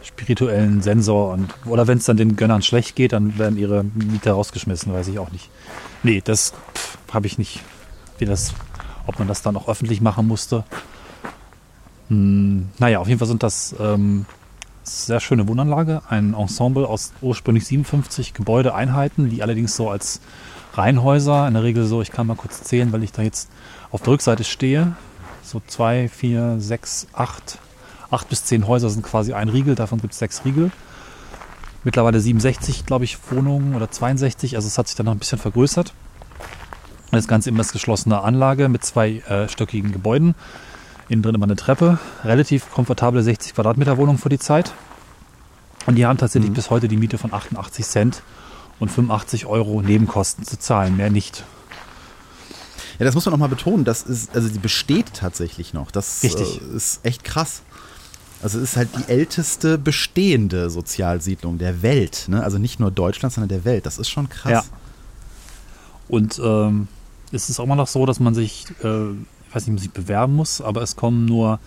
spirituellen 0.04 0.82
Sensor 0.82 1.34
und 1.34 1.54
oder 1.66 1.88
wenn 1.88 1.98
es 1.98 2.06
dann 2.06 2.18
den 2.18 2.36
Gönnern 2.36 2.62
schlecht 2.62 2.96
geht, 2.96 3.14
dann 3.14 3.38
werden 3.38 3.58
ihre 3.58 3.84
Mieter 3.84 4.34
rausgeschmissen, 4.34 4.92
weiß 4.92 5.08
ich 5.08 5.20
auch 5.20 5.32
nicht. 5.32 5.50
Nee, 6.04 6.22
das 6.24 6.54
habe 7.14 7.28
ich 7.28 7.38
nicht. 7.38 7.62
Wie 8.18 8.26
das, 8.26 8.54
ob 9.08 9.20
man 9.20 9.28
das 9.28 9.42
dann 9.42 9.58
auch 9.58 9.68
öffentlich 9.68 10.02
machen 10.02 10.28
musste. 10.28 10.64
Hm, 12.10 12.70
naja, 12.78 13.00
auf 13.00 13.08
jeden 13.08 13.20
Fall 13.20 13.28
sind 13.28 13.44
das 13.44 13.76
ähm, 13.80 14.26
sehr 14.84 15.20
schöne 15.20 15.48
Wohnanlage, 15.48 16.02
ein 16.10 16.34
Ensemble 16.34 16.88
aus 16.88 17.14
ursprünglich 17.22 17.66
57 17.66 18.34
Gebäudeeinheiten, 18.34 19.30
die 19.30 19.44
allerdings 19.44 19.76
so 19.76 19.90
als 19.90 20.22
Reihenhäuser, 20.76 21.48
in 21.48 21.56
der 21.56 21.64
Regel 21.64 21.86
so, 21.86 22.02
ich 22.02 22.12
kann 22.12 22.28
mal 22.28 22.36
kurz 22.36 22.64
zählen, 22.64 22.92
weil 22.92 23.04
ich 23.04 23.12
da 23.12 23.22
jetzt 23.22 23.50
auf 23.92 24.02
der 24.02 24.14
Rückseite 24.14 24.44
stehe, 24.44 24.96
so 25.46 25.62
zwei, 25.68 26.10
vier, 26.10 26.56
sechs, 26.60 27.08
acht, 27.14 27.60
acht 28.12 28.30
bis 28.30 28.44
zehn 28.46 28.68
Häuser 28.68 28.90
sind 28.90 29.04
quasi 29.04 29.34
ein 29.34 29.50
Riegel, 29.50 29.76
davon 29.76 30.02
gibt 30.02 30.14
es 30.14 30.20
sechs 30.20 30.44
Riegel. 30.46 30.72
Mittlerweile 31.84 32.20
67, 32.20 32.86
glaube 32.86 33.06
ich, 33.06 33.18
Wohnungen 33.30 33.76
oder 33.76 33.92
62, 33.92 34.56
also 34.56 34.68
es 34.68 34.78
hat 34.78 34.88
sich 34.88 34.96
dann 34.96 35.06
noch 35.06 35.14
ein 35.14 35.20
bisschen 35.20 35.38
vergrößert. 35.38 35.94
Das 37.12 37.28
Ganze 37.28 37.50
immer 37.50 37.60
als 37.60 37.72
geschlossene 37.72 38.22
Anlage 38.22 38.70
mit 38.70 38.84
zwei 38.84 39.20
äh, 39.20 39.48
stöckigen 39.48 39.92
Gebäuden. 39.92 40.36
Innen 41.08 41.22
drin 41.22 41.36
immer 41.36 41.46
eine 41.46 41.56
Treppe. 41.56 42.00
Relativ 42.24 42.72
komfortable 42.72 43.22
60 43.22 43.54
Quadratmeter 43.54 43.98
Wohnung 43.98 44.18
für 44.18 44.30
die 44.30 44.40
Zeit. 44.40 44.74
Und 45.86 45.96
die 45.96 46.06
haben 46.06 46.18
tatsächlich 46.18 46.50
mhm. 46.50 46.56
bis 46.56 46.72
heute 46.72 46.88
die 46.88 46.98
Miete 46.98 47.18
von 47.18 47.34
88 47.34 47.86
Cent 47.86 48.24
und 48.80 48.90
85 48.90 49.46
Euro 49.46 49.82
Nebenkosten 49.82 50.44
zu 50.44 50.58
zahlen, 50.58 50.98
mehr 50.98 51.12
nicht. 51.12 51.44
Ja, 53.00 53.06
das 53.06 53.16
muss 53.16 53.26
man 53.26 53.32
nochmal 53.32 53.50
betonen. 53.50 53.84
Das 53.84 54.04
ist, 54.04 54.36
also 54.36 54.48
die 54.48 54.60
besteht 54.60 55.14
tatsächlich 55.14 55.74
noch. 55.74 55.92
Das 55.92 56.24
Richtig. 56.24 56.62
Äh, 56.62 56.76
ist 56.76 57.00
echt 57.04 57.24
krass. 57.24 57.62
Also 58.42 58.60
es 58.60 58.72
ist 58.72 58.78
halt 58.78 58.90
die 58.98 59.10
älteste 59.12 59.78
bestehende 59.78 60.70
Sozialsiedlung 60.70 61.58
der 61.58 61.82
Welt. 61.82 62.26
Ne? 62.28 62.44
Also 62.44 62.58
nicht 62.58 62.80
nur 62.80 62.92
Deutschlands, 62.92 63.36
sondern 63.36 63.50
der 63.50 63.66
Welt. 63.66 63.86
Das 63.86 63.98
ist 63.98 64.10
schon 64.10 64.30
krass. 64.30 64.52
Ja. 64.52 64.64
Und 66.08 66.40
ähm, 66.44 66.88
es 67.32 67.50
ist 67.50 67.60
auch 67.60 67.64
immer 67.64 67.76
noch 67.76 67.88
so, 67.88 68.06
dass 68.06 68.20
man 68.20 68.36
sich, 68.36 68.68
äh, 68.84 69.12
ich 69.12 69.56
weiß 69.56 69.68
nicht, 69.68 69.70
man 69.70 69.78
sich 69.78 69.92
bewerben 69.92 70.36
muss, 70.36 70.62
aber 70.62 70.82
es 70.82 70.96
kommen 70.96 71.26
nur, 71.26 71.60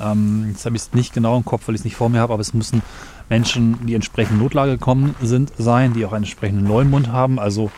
ähm, 0.00 0.46
jetzt 0.50 0.64
habe 0.64 0.76
ich 0.76 0.82
es 0.82 0.92
nicht 0.94 1.12
genau 1.12 1.36
im 1.36 1.44
Kopf, 1.44 1.66
weil 1.66 1.74
ich 1.74 1.80
es 1.80 1.84
nicht 1.84 1.96
vor 1.96 2.08
mir 2.08 2.20
habe, 2.20 2.32
aber 2.32 2.42
es 2.42 2.54
müssen 2.54 2.82
Menschen, 3.28 3.84
die 3.86 3.94
entsprechend 3.94 4.38
Notlage 4.38 4.72
gekommen 4.72 5.16
sind, 5.20 5.52
sein, 5.58 5.94
die 5.94 6.06
auch 6.06 6.12
einen 6.12 6.22
entsprechenden 6.24 6.68
Leumund 6.68 7.08
haben. 7.08 7.40
Also 7.40 7.70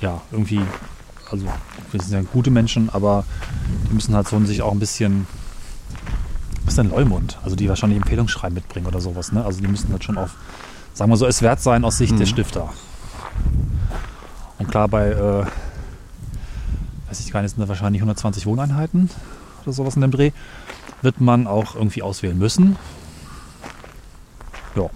ja, 0.00 0.22
irgendwie 0.32 0.62
also 1.30 1.46
wir 1.92 2.00
sind 2.00 2.12
ja 2.12 2.22
gute 2.32 2.50
Menschen, 2.50 2.90
aber 2.90 3.24
die 3.88 3.94
müssen 3.94 4.14
halt 4.14 4.28
so 4.28 4.38
sich 4.44 4.62
auch 4.62 4.72
ein 4.72 4.78
bisschen, 4.78 5.26
was 6.64 6.74
ist 6.74 6.78
denn 6.78 6.90
Leumund? 6.90 7.38
Also 7.42 7.56
die 7.56 7.68
wahrscheinlich 7.68 7.98
Empfehlungsschreiben 7.98 8.54
mitbringen 8.54 8.86
oder 8.86 9.00
sowas, 9.00 9.32
ne? 9.32 9.44
Also 9.44 9.60
die 9.60 9.68
müssen 9.68 9.90
halt 9.90 10.04
schon 10.04 10.18
auf, 10.18 10.34
sagen 10.94 11.10
wir 11.10 11.16
so, 11.16 11.26
es 11.26 11.42
wert 11.42 11.60
sein 11.60 11.84
aus 11.84 11.98
Sicht 11.98 12.12
mhm. 12.12 12.18
der 12.18 12.26
Stifter. 12.26 12.68
Und 14.58 14.68
klar, 14.68 14.88
bei, 14.88 15.10
äh, 15.10 15.46
weiß 17.08 17.20
ich 17.20 17.32
gar 17.32 17.42
nicht, 17.42 17.54
sind 17.54 17.62
da 17.62 17.68
wahrscheinlich 17.68 18.02
120 18.02 18.46
Wohneinheiten 18.46 19.10
oder 19.62 19.72
sowas 19.72 19.94
in 19.96 20.02
dem 20.02 20.10
Dreh, 20.10 20.32
wird 21.02 21.20
man 21.20 21.46
auch 21.46 21.74
irgendwie 21.74 22.02
auswählen 22.02 22.38
müssen. 22.38 22.76
Ja. 24.74 24.90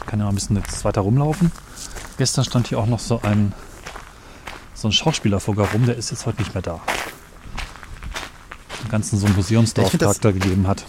Ich 0.00 0.06
kann 0.06 0.18
ja 0.18 0.24
mal 0.24 0.32
ein 0.32 0.34
bisschen 0.34 0.56
jetzt 0.56 0.84
weiter 0.84 1.02
rumlaufen. 1.02 1.52
Gestern 2.18 2.44
stand 2.44 2.68
hier 2.68 2.78
auch 2.78 2.86
noch 2.86 2.98
so 2.98 3.20
ein 3.22 3.52
so 4.82 4.88
ein 4.88 4.92
Schauspielerfugger 4.92 5.70
rum, 5.72 5.86
der 5.86 5.96
ist 5.96 6.10
jetzt 6.10 6.26
heute 6.26 6.42
nicht 6.42 6.54
mehr 6.54 6.62
da. 6.62 6.80
Den 8.82 8.90
ganzen 8.90 9.16
so 9.16 9.26
einen 9.26 9.36
Museumsdorf-Charakter 9.36 10.32
gegeben 10.32 10.66
hat 10.66 10.84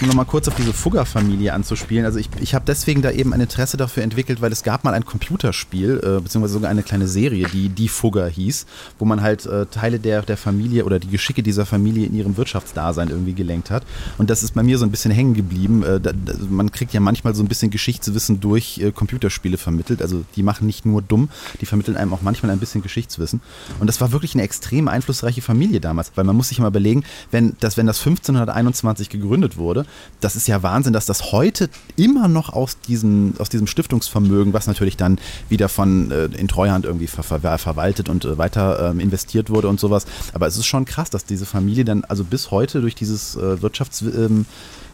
um 0.00 0.08
nochmal 0.08 0.24
kurz 0.24 0.48
auf 0.48 0.54
diese 0.54 0.72
Fugger-Familie 0.72 1.52
anzuspielen. 1.52 2.04
Also 2.04 2.18
ich, 2.18 2.28
ich 2.40 2.54
habe 2.54 2.64
deswegen 2.66 3.02
da 3.02 3.10
eben 3.10 3.32
ein 3.32 3.40
Interesse 3.40 3.76
dafür 3.76 4.02
entwickelt, 4.02 4.40
weil 4.40 4.52
es 4.52 4.62
gab 4.62 4.84
mal 4.84 4.94
ein 4.94 5.04
Computerspiel, 5.04 5.98
äh, 5.98 6.20
beziehungsweise 6.20 6.54
sogar 6.54 6.70
eine 6.70 6.82
kleine 6.82 7.06
Serie, 7.06 7.46
die 7.52 7.68
Die 7.68 7.88
Fugger 7.88 8.26
hieß, 8.26 8.66
wo 8.98 9.04
man 9.04 9.22
halt 9.22 9.46
äh, 9.46 9.66
Teile 9.66 10.00
der, 10.00 10.22
der 10.22 10.36
Familie 10.36 10.84
oder 10.84 10.98
die 10.98 11.08
Geschicke 11.08 11.42
dieser 11.42 11.64
Familie 11.66 12.06
in 12.06 12.14
ihrem 12.14 12.36
Wirtschaftsdasein 12.36 13.08
irgendwie 13.08 13.34
gelenkt 13.34 13.70
hat. 13.70 13.84
Und 14.18 14.30
das 14.30 14.42
ist 14.42 14.54
bei 14.54 14.62
mir 14.62 14.78
so 14.78 14.84
ein 14.84 14.90
bisschen 14.90 15.12
hängen 15.12 15.34
geblieben. 15.34 15.82
Äh, 15.82 16.00
da, 16.00 16.12
da, 16.12 16.34
man 16.48 16.72
kriegt 16.72 16.92
ja 16.92 17.00
manchmal 17.00 17.34
so 17.34 17.42
ein 17.42 17.48
bisschen 17.48 17.70
Geschichtswissen 17.70 18.40
durch 18.40 18.78
äh, 18.78 18.90
Computerspiele 18.90 19.56
vermittelt. 19.56 20.02
Also 20.02 20.24
die 20.34 20.42
machen 20.42 20.66
nicht 20.66 20.84
nur 20.86 21.02
dumm, 21.02 21.28
die 21.60 21.66
vermitteln 21.66 21.96
einem 21.96 22.12
auch 22.12 22.22
manchmal 22.22 22.50
ein 22.50 22.58
bisschen 22.58 22.82
Geschichtswissen. 22.82 23.40
Und 23.78 23.86
das 23.86 24.00
war 24.00 24.12
wirklich 24.12 24.34
eine 24.34 24.42
extrem 24.42 24.88
einflussreiche 24.88 25.42
Familie 25.42 25.80
damals, 25.80 26.12
weil 26.14 26.24
man 26.24 26.36
muss 26.36 26.48
sich 26.48 26.58
mal 26.58 26.68
überlegen, 26.68 27.04
wenn 27.30 27.56
das, 27.60 27.76
wenn 27.76 27.86
das 27.86 27.98
1521 27.98 29.08
gegründet 29.08 29.56
wurde, 29.56 29.83
das 30.20 30.36
ist 30.36 30.48
ja 30.48 30.62
Wahnsinn, 30.62 30.92
dass 30.92 31.06
das 31.06 31.32
heute 31.32 31.68
immer 31.96 32.28
noch 32.28 32.52
aus 32.52 32.78
diesem, 32.80 33.34
aus 33.38 33.48
diesem 33.48 33.66
Stiftungsvermögen, 33.66 34.52
was 34.52 34.66
natürlich 34.66 34.96
dann 34.96 35.18
wieder 35.48 35.68
von 35.68 36.10
äh, 36.10 36.24
in 36.24 36.48
Treuhand 36.48 36.84
irgendwie 36.84 37.06
ver 37.06 37.22
ver 37.22 37.58
verwaltet 37.58 38.08
und 38.08 38.24
äh, 38.24 38.38
weiter 38.38 38.90
ähm, 38.90 39.00
investiert 39.00 39.50
wurde 39.50 39.68
und 39.68 39.78
sowas. 39.78 40.06
Aber 40.32 40.46
es 40.46 40.56
ist 40.56 40.66
schon 40.66 40.84
krass, 40.84 41.10
dass 41.10 41.24
diese 41.24 41.46
Familie 41.46 41.84
dann 41.84 42.04
also 42.04 42.24
bis 42.24 42.50
heute 42.50 42.80
durch 42.80 42.94
dieses 42.94 43.36
äh, 43.36 43.60
Wirtschaftsvermögen, 43.60 44.46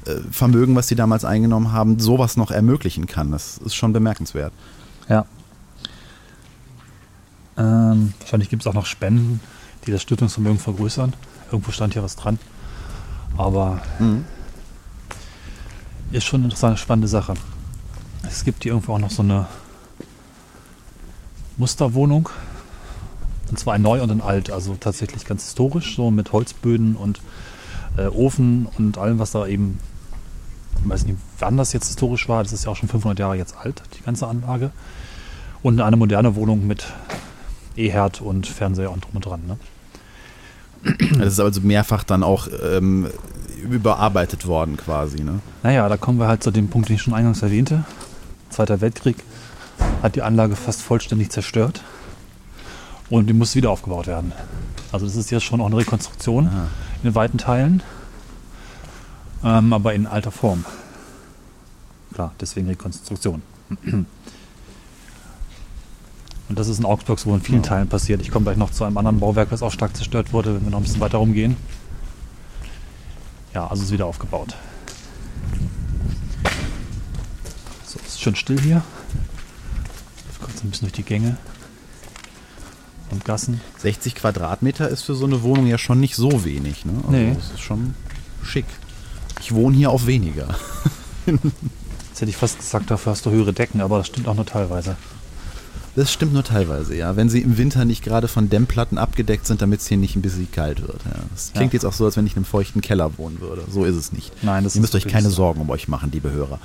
ähm, 0.07 0.73
äh, 0.73 0.77
was 0.77 0.89
sie 0.89 0.97
damals 0.97 1.25
eingenommen 1.25 1.73
haben, 1.73 1.99
sowas 1.99 2.37
noch 2.37 2.51
ermöglichen 2.51 3.07
kann. 3.07 3.31
Das 3.31 3.59
ist 3.59 3.75
schon 3.75 3.93
bemerkenswert. 3.93 4.53
Ja. 5.09 5.27
Ähm, 7.57 8.15
wahrscheinlich 8.21 8.49
gibt 8.49 8.63
es 8.63 8.67
auch 8.67 8.75
noch 8.75 8.87
Spenden, 8.87 9.41
die 9.87 9.93
das 9.93 10.03
Stiftungsvermögen 10.03 10.59
vergrößern. 10.59 11.13
Irgendwo 11.53 11.73
stand 11.73 11.93
hier 11.93 12.03
was 12.03 12.17
dran. 12.17 12.39
Aber 13.37 13.81
mhm 13.99 14.25
ist 16.19 16.25
schon 16.25 16.41
eine 16.41 16.47
interessante, 16.47 16.79
spannende 16.79 17.09
Sache. 17.09 17.35
Es 18.27 18.45
gibt 18.45 18.63
hier 18.63 18.73
irgendwo 18.73 18.95
auch 18.95 18.99
noch 18.99 19.11
so 19.11 19.23
eine 19.23 19.47
Musterwohnung. 21.57 22.29
Und 23.49 23.59
zwar 23.59 23.75
ein 23.75 23.83
neu 23.83 24.03
und 24.03 24.11
ein 24.11 24.21
alt, 24.21 24.51
also 24.51 24.77
tatsächlich 24.79 25.25
ganz 25.25 25.45
historisch, 25.45 25.97
so 25.97 26.11
mit 26.11 26.33
Holzböden 26.33 26.95
und 26.97 27.21
äh, 27.97 28.07
Ofen 28.07 28.67
und 28.79 28.97
allem, 28.99 29.19
was 29.19 29.33
da 29.33 29.47
eben, 29.47 29.81
ich 30.83 30.89
weiß 30.89 31.07
nicht, 31.07 31.19
wann 31.39 31.57
das 31.57 31.73
jetzt 31.73 31.89
historisch 31.89 32.29
war, 32.29 32.43
das 32.43 32.53
ist 32.53 32.65
ja 32.65 32.71
auch 32.71 32.77
schon 32.77 32.89
500 32.89 33.19
Jahre 33.19 33.37
jetzt 33.37 33.57
alt, 33.57 33.83
die 33.99 34.03
ganze 34.03 34.29
Anlage. 34.29 34.71
Und 35.63 35.81
eine 35.81 35.97
moderne 35.97 36.37
Wohnung 36.37 36.67
mit 36.67 36.87
E-Herd 37.77 38.21
und 38.21 38.47
Fernseher 38.47 38.91
und 38.91 39.05
drum 39.05 39.17
und 39.17 39.27
dran. 39.27 39.43
Ne? 39.47 39.57
Das 41.19 41.35
ist 41.35 41.41
also 41.41 41.61
mehrfach 41.61 42.05
dann 42.05 42.23
auch 42.23 42.49
ähm, 42.63 43.09
überarbeitet 43.61 44.47
worden 44.47 44.77
quasi. 44.77 45.23
Ne? 45.23 45.41
Naja, 45.63 45.89
da 45.89 45.97
kommen 45.97 46.19
wir 46.19 46.29
halt 46.29 46.43
zu 46.43 46.51
dem 46.51 46.69
Punkt, 46.69 46.89
den 46.89 46.97
ich 46.97 47.03
schon 47.03 47.15
eingangs 47.15 47.43
erwähnte. 47.43 47.85
Zweiter 48.51 48.81
Weltkrieg 48.81 49.17
hat 50.03 50.17
die 50.17 50.23
Anlage 50.23 50.57
fast 50.57 50.83
vollständig 50.83 51.31
zerstört 51.31 51.83
und 53.09 53.27
die 53.27 53.33
muss 53.33 53.55
wieder 53.55 53.71
aufgebaut 53.71 54.07
werden. 54.07 54.33
Also 54.93 55.07
das 55.07 55.17
ist 55.17 55.31
jetzt 55.31 55.45
schon 55.45 55.61
auch 55.61 55.67
eine 55.67 55.77
Rekonstruktion 55.77 56.49
Aha. 56.49 56.69
in 57.03 57.15
weiten 57.15 57.39
Teilen, 57.39 57.83
ähm, 59.45 59.73
aber 59.73 59.95
in 59.95 60.07
alter 60.07 60.31
Form. 60.31 60.65
Klar, 62.13 62.33
deswegen 62.41 62.67
Rekonstruktion. 62.67 63.43
Und 66.51 66.59
das 66.59 66.67
ist 66.67 66.81
in 66.81 66.85
Augsburg 66.85 67.21
so 67.21 67.33
in 67.33 67.41
vielen 67.41 67.63
ja. 67.63 67.69
Teilen 67.69 67.89
passiert. 67.89 68.21
Ich 68.21 68.33
komme 68.33 68.45
gleich 68.45 68.57
noch 68.57 68.73
zu 68.73 68.83
einem 68.83 68.99
anderen 68.99 69.21
Bauwerk, 69.21 69.51
das 69.51 69.63
auch 69.63 69.71
stark 69.71 69.97
zerstört 69.97 70.33
wurde, 70.33 70.57
wenn 70.57 70.65
wir 70.65 70.71
noch 70.71 70.81
ein 70.81 70.83
bisschen 70.83 71.01
weiter 71.01 71.19
rumgehen. 71.19 71.57
Ja, 73.55 73.67
also 73.67 73.83
ist 73.83 73.91
wieder 73.91 74.07
aufgebaut. 74.07 74.57
So, 77.85 77.99
es 78.07 78.15
ist 78.15 78.21
schön 78.21 78.37
still 78.37 78.61
hier. 78.61 78.83
Kurz 80.41 80.63
ein 80.63 80.71
bisschen 80.71 80.87
durch 80.87 80.93
die 80.95 81.03
Gänge 81.03 81.37
und 83.11 83.25
Gassen. 83.25 83.61
60 83.79 84.15
Quadratmeter 84.15 84.89
ist 84.89 85.03
für 85.03 85.15
so 85.15 85.27
eine 85.27 85.43
Wohnung 85.43 85.67
ja 85.67 85.79
schon 85.79 86.01
nicht 86.01 86.15
so 86.15 86.45
wenig. 86.45 86.85
Ne? 86.85 86.93
Also 86.99 87.11
nee. 87.11 87.35
Das 87.35 87.51
ist 87.51 87.61
schon 87.61 87.95
schick. 88.43 88.67
Ich 89.41 89.53
wohne 89.53 89.77
hier 89.77 89.91
auf 89.91 90.07
weniger. 90.07 90.55
Jetzt 91.27 92.21
hätte 92.21 92.31
ich 92.31 92.37
fast 92.37 92.59
gesagt, 92.59 92.91
dafür 92.91 93.13
hast 93.13 93.27
du 93.27 93.31
höhere 93.31 93.53
Decken, 93.53 93.81
aber 93.81 93.99
das 93.99 94.07
stimmt 94.07 94.29
auch 94.29 94.35
nur 94.35 94.47
teilweise. 94.47 94.97
Das 95.97 96.13
stimmt 96.13 96.33
nur 96.33 96.45
teilweise, 96.45 96.95
ja. 96.95 97.17
Wenn 97.17 97.29
sie 97.29 97.41
im 97.41 97.59
Winter 97.59 97.85
nicht 97.85 98.05
gerade 98.05 98.29
von 98.29 98.49
Dämmplatten 98.49 98.97
abgedeckt 98.97 99.47
sind, 99.47 99.61
damit 99.61 99.81
es 99.81 99.89
hier 99.89 99.97
nicht 99.97 100.15
ein 100.15 100.23
bisschen 100.23 100.51
kalt 100.51 100.83
wird. 100.83 101.01
Ja. 101.05 101.21
Das 101.33 101.53
klingt 101.53 101.73
ja. 101.73 101.79
jetzt 101.79 101.85
auch 101.85 101.93
so, 101.93 102.05
als 102.05 102.17
wenn 102.17 102.27
ich 102.27 102.33
in 102.33 102.39
einem 102.39 102.45
feuchten 102.45 102.81
Keller 102.81 103.19
wohnen 103.19 103.41
würde. 103.41 103.65
So 103.69 103.85
ist 103.85 103.97
es 103.97 104.13
nicht. 104.13 104.33
Nein, 104.43 104.63
das 104.65 104.77
Ihr 104.77 104.83
müsst 104.83 104.95
euch 104.95 105.09
keine 105.09 105.31
so. 105.31 105.37
Sorgen 105.37 105.61
um 105.61 105.71
euch 105.71 105.89
machen, 105.89 106.11
liebe 106.13 106.31
Hörer. 106.31 106.61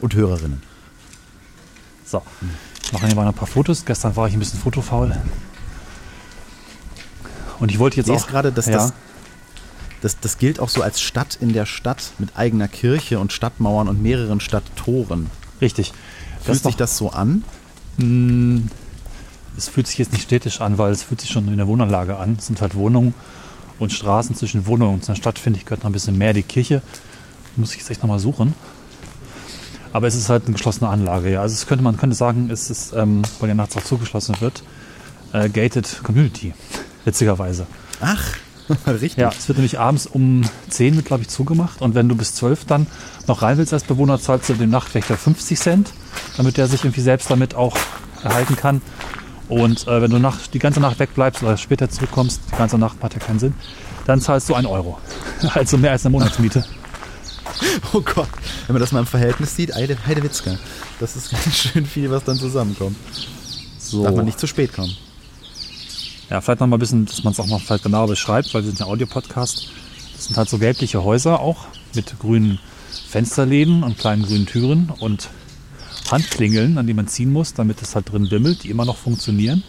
Und 0.00 0.14
Hörerinnen. 0.14 0.62
So, 2.06 2.22
ich 2.82 2.92
mache 2.92 3.06
hier 3.06 3.14
mal 3.14 3.26
ein 3.26 3.34
paar 3.34 3.48
Fotos. 3.48 3.84
Gestern 3.84 4.16
war 4.16 4.26
ich 4.28 4.34
ein 4.34 4.38
bisschen 4.38 4.60
fotofaul. 4.60 5.14
Und 7.60 7.70
ich 7.70 7.78
wollte 7.78 7.96
jetzt 7.96 8.10
auch... 8.10 8.26
gerade, 8.26 8.52
dass 8.52 8.66
ja. 8.66 8.72
das, 8.72 8.92
das, 10.00 10.20
das 10.20 10.38
gilt 10.38 10.60
auch 10.60 10.68
so 10.68 10.82
als 10.82 11.00
Stadt 11.00 11.38
in 11.40 11.52
der 11.52 11.66
Stadt 11.66 12.12
mit 12.18 12.36
eigener 12.36 12.68
Kirche 12.68 13.18
und 13.18 13.32
Stadtmauern 13.32 13.88
und 13.88 14.02
mehreren 14.02 14.40
Stadttoren. 14.40 15.30
Richtig. 15.60 15.92
Fühlt 16.42 16.62
sich 16.62 16.76
das 16.76 16.96
so 16.98 17.10
an? 17.10 17.44
Hm, 17.98 18.68
es 19.56 19.68
fühlt 19.68 19.86
sich 19.86 19.98
jetzt 19.98 20.12
nicht 20.12 20.22
städtisch 20.22 20.60
an, 20.60 20.78
weil 20.78 20.92
es 20.92 21.02
fühlt 21.02 21.20
sich 21.20 21.30
schon 21.30 21.48
in 21.48 21.56
der 21.56 21.68
Wohnanlage 21.68 22.16
an. 22.16 22.36
Es 22.38 22.46
sind 22.46 22.60
halt 22.60 22.74
Wohnungen 22.74 23.14
und 23.78 23.92
Straßen 23.92 24.34
zwischen 24.34 24.66
Wohnungen. 24.66 24.94
Und 24.94 25.00
in 25.02 25.06
der 25.06 25.14
Stadt, 25.14 25.38
finde 25.38 25.58
ich, 25.58 25.64
gehört 25.64 25.82
noch 25.82 25.90
ein 25.90 25.92
bisschen 25.92 26.18
mehr 26.18 26.32
die 26.32 26.42
Kirche. 26.42 26.82
Muss 27.56 27.72
ich 27.72 27.78
jetzt 27.78 27.90
echt 27.90 28.02
nochmal 28.02 28.18
suchen. 28.18 28.54
Aber 29.92 30.08
es 30.08 30.16
ist 30.16 30.28
halt 30.28 30.46
eine 30.46 30.54
geschlossene 30.54 30.90
Anlage, 30.90 31.30
ja. 31.30 31.40
Also 31.40 31.54
es 31.54 31.66
könnte, 31.66 31.84
man 31.84 31.96
könnte 31.96 32.16
sagen, 32.16 32.50
es 32.50 32.68
ist, 32.68 32.92
ähm, 32.94 33.22
weil 33.38 33.48
ja 33.48 33.54
nachts 33.54 33.76
auch 33.76 33.84
zugeschlossen 33.84 34.34
wird, 34.40 34.64
äh, 35.32 35.48
gated 35.48 36.00
Community, 36.02 36.52
witzigerweise. 37.04 37.66
Ach, 38.00 38.36
richtig. 38.86 39.16
Ja, 39.16 39.30
es 39.36 39.48
wird 39.48 39.58
nämlich 39.58 39.78
abends 39.78 40.06
um 40.06 40.42
10 40.70 40.96
wird, 40.96 41.06
glaube 41.06 41.22
ich, 41.22 41.28
zugemacht. 41.28 41.80
Und 41.80 41.94
wenn 41.94 42.08
du 42.08 42.16
bis 42.16 42.34
12 42.34 42.64
dann 42.64 42.86
noch 43.26 43.42
rein 43.42 43.58
willst 43.58 43.72
als 43.72 43.84
Bewohner, 43.84 44.20
zahlst 44.20 44.48
du 44.48 44.54
dem 44.54 44.70
Nachtwächter 44.70 45.16
50 45.16 45.58
Cent 45.58 45.92
damit 46.36 46.58
er 46.58 46.66
sich 46.66 46.84
irgendwie 46.84 47.00
selbst 47.00 47.30
damit 47.30 47.54
auch 47.54 47.76
erhalten 48.22 48.56
kann. 48.56 48.82
Und 49.48 49.86
äh, 49.86 50.00
wenn 50.00 50.10
du 50.10 50.18
nach, 50.18 50.46
die 50.46 50.58
ganze 50.58 50.80
Nacht 50.80 50.98
wegbleibst 50.98 51.42
oder 51.42 51.56
später 51.56 51.90
zurückkommst, 51.90 52.40
die 52.50 52.56
ganze 52.56 52.78
Nacht 52.78 53.02
hat 53.02 53.14
ja 53.14 53.20
keinen 53.20 53.38
Sinn, 53.38 53.54
dann 54.06 54.20
zahlst 54.20 54.48
du 54.48 54.54
einen 54.54 54.66
Euro. 54.66 54.98
also 55.54 55.76
mehr 55.76 55.92
als 55.92 56.04
eine 56.04 56.12
Monatsmiete. 56.12 56.64
Oh 57.92 58.00
Gott, 58.00 58.28
wenn 58.66 58.74
man 58.74 58.80
das 58.80 58.90
mal 58.90 58.98
im 58.98 59.06
Verhältnis 59.06 59.54
sieht, 59.54 59.74
Heide, 59.74 59.96
Heidewitzka. 60.06 60.58
Das 60.98 61.14
ist 61.14 61.30
ganz 61.30 61.56
schön 61.56 61.86
viel, 61.86 62.10
was 62.10 62.24
dann 62.24 62.36
zusammenkommt. 62.36 62.96
So. 63.78 64.02
Darf 64.02 64.16
man 64.16 64.24
nicht 64.24 64.40
zu 64.40 64.48
spät 64.48 64.72
kommen. 64.72 64.92
Ja, 66.34 66.40
vielleicht 66.40 66.58
noch 66.58 66.66
mal 66.66 66.78
ein 66.78 66.80
bisschen, 66.80 67.06
dass 67.06 67.22
man 67.22 67.32
es 67.32 67.38
auch 67.38 67.46
noch 67.46 67.60
vielleicht 67.60 67.84
genauer 67.84 68.08
beschreibt, 68.08 68.52
weil 68.54 68.64
wir 68.64 68.66
sind 68.66 68.80
ja 68.80 68.86
Audiopodcast. 68.86 69.68
Das 70.16 70.24
sind 70.24 70.36
halt 70.36 70.48
so 70.48 70.58
gelbliche 70.58 71.04
Häuser 71.04 71.38
auch 71.38 71.66
mit 71.94 72.18
grünen 72.18 72.58
Fensterläden 73.08 73.84
und 73.84 73.98
kleinen 73.98 74.24
grünen 74.24 74.44
Türen 74.44 74.92
und 74.98 75.28
Handklingeln, 76.10 76.76
an 76.76 76.88
die 76.88 76.92
man 76.92 77.06
ziehen 77.06 77.32
muss, 77.32 77.54
damit 77.54 77.82
es 77.82 77.94
halt 77.94 78.10
drin 78.10 78.28
bimmelt, 78.28 78.64
die 78.64 78.70
immer 78.70 78.84
noch 78.84 78.96
funktionieren. 78.96 79.62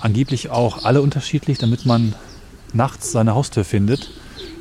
Angeblich 0.00 0.50
auch 0.50 0.84
alle 0.84 1.02
unterschiedlich, 1.02 1.58
damit 1.58 1.86
man 1.86 2.16
nachts 2.72 3.12
seine 3.12 3.36
Haustür 3.36 3.62
findet, 3.62 4.10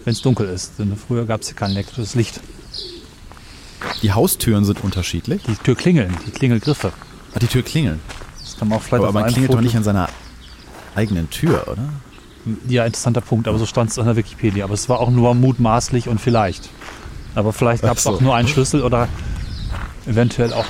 wenn 0.06 0.14
es 0.14 0.22
dunkel 0.22 0.48
ist. 0.48 0.74
Denn 0.78 0.96
früher 0.96 1.26
gab 1.26 1.42
es 1.42 1.48
hier 1.48 1.56
kein 1.56 1.72
elektrisches 1.72 2.14
Licht. 2.14 2.40
Die 4.04 4.14
Haustüren 4.14 4.64
sind 4.64 4.84
unterschiedlich? 4.84 5.42
Die 5.42 5.56
Türklingeln, 5.56 6.16
die 6.28 6.30
Klingelgriffe. 6.30 6.94
Ah, 7.34 7.40
die 7.40 7.48
Türklingeln. 7.48 8.00
Das 8.44 8.60
kann 8.60 8.68
man 8.68 8.78
auch 8.78 8.84
vielleicht 8.84 9.00
aber, 9.00 9.08
aber 9.08 9.22
man 9.22 9.30
klingelt 9.32 9.48
Foto. 9.48 9.58
doch 9.58 9.64
nicht 9.64 9.76
an 9.76 9.84
seiner 9.84 10.08
eigenen 10.98 11.30
Tür, 11.30 11.68
oder? 11.68 11.84
Ja, 12.68 12.86
interessanter 12.86 13.22
Punkt, 13.22 13.48
aber 13.48 13.60
so 13.60 13.66
stand 13.66 13.92
es 13.92 14.00
an 14.00 14.06
der 14.06 14.16
Wikipedia. 14.16 14.64
Aber 14.64 14.74
es 14.74 14.90
war 14.90 15.00
auch 15.00 15.10
nur 15.10 15.36
mutmaßlich 15.36 16.08
und 16.08 16.20
vielleicht. 16.20 16.70
Aber 17.36 17.54
vielleicht 17.54 17.84
gab 17.84 17.98
es 17.98 18.04
so. 18.04 18.12
auch 18.12 18.22
nur 18.22 18.36
einen 18.36 18.48
Schlüssel 18.48 18.82
oder 18.82 19.08
eventuell 20.06 20.54
auch, 20.54 20.66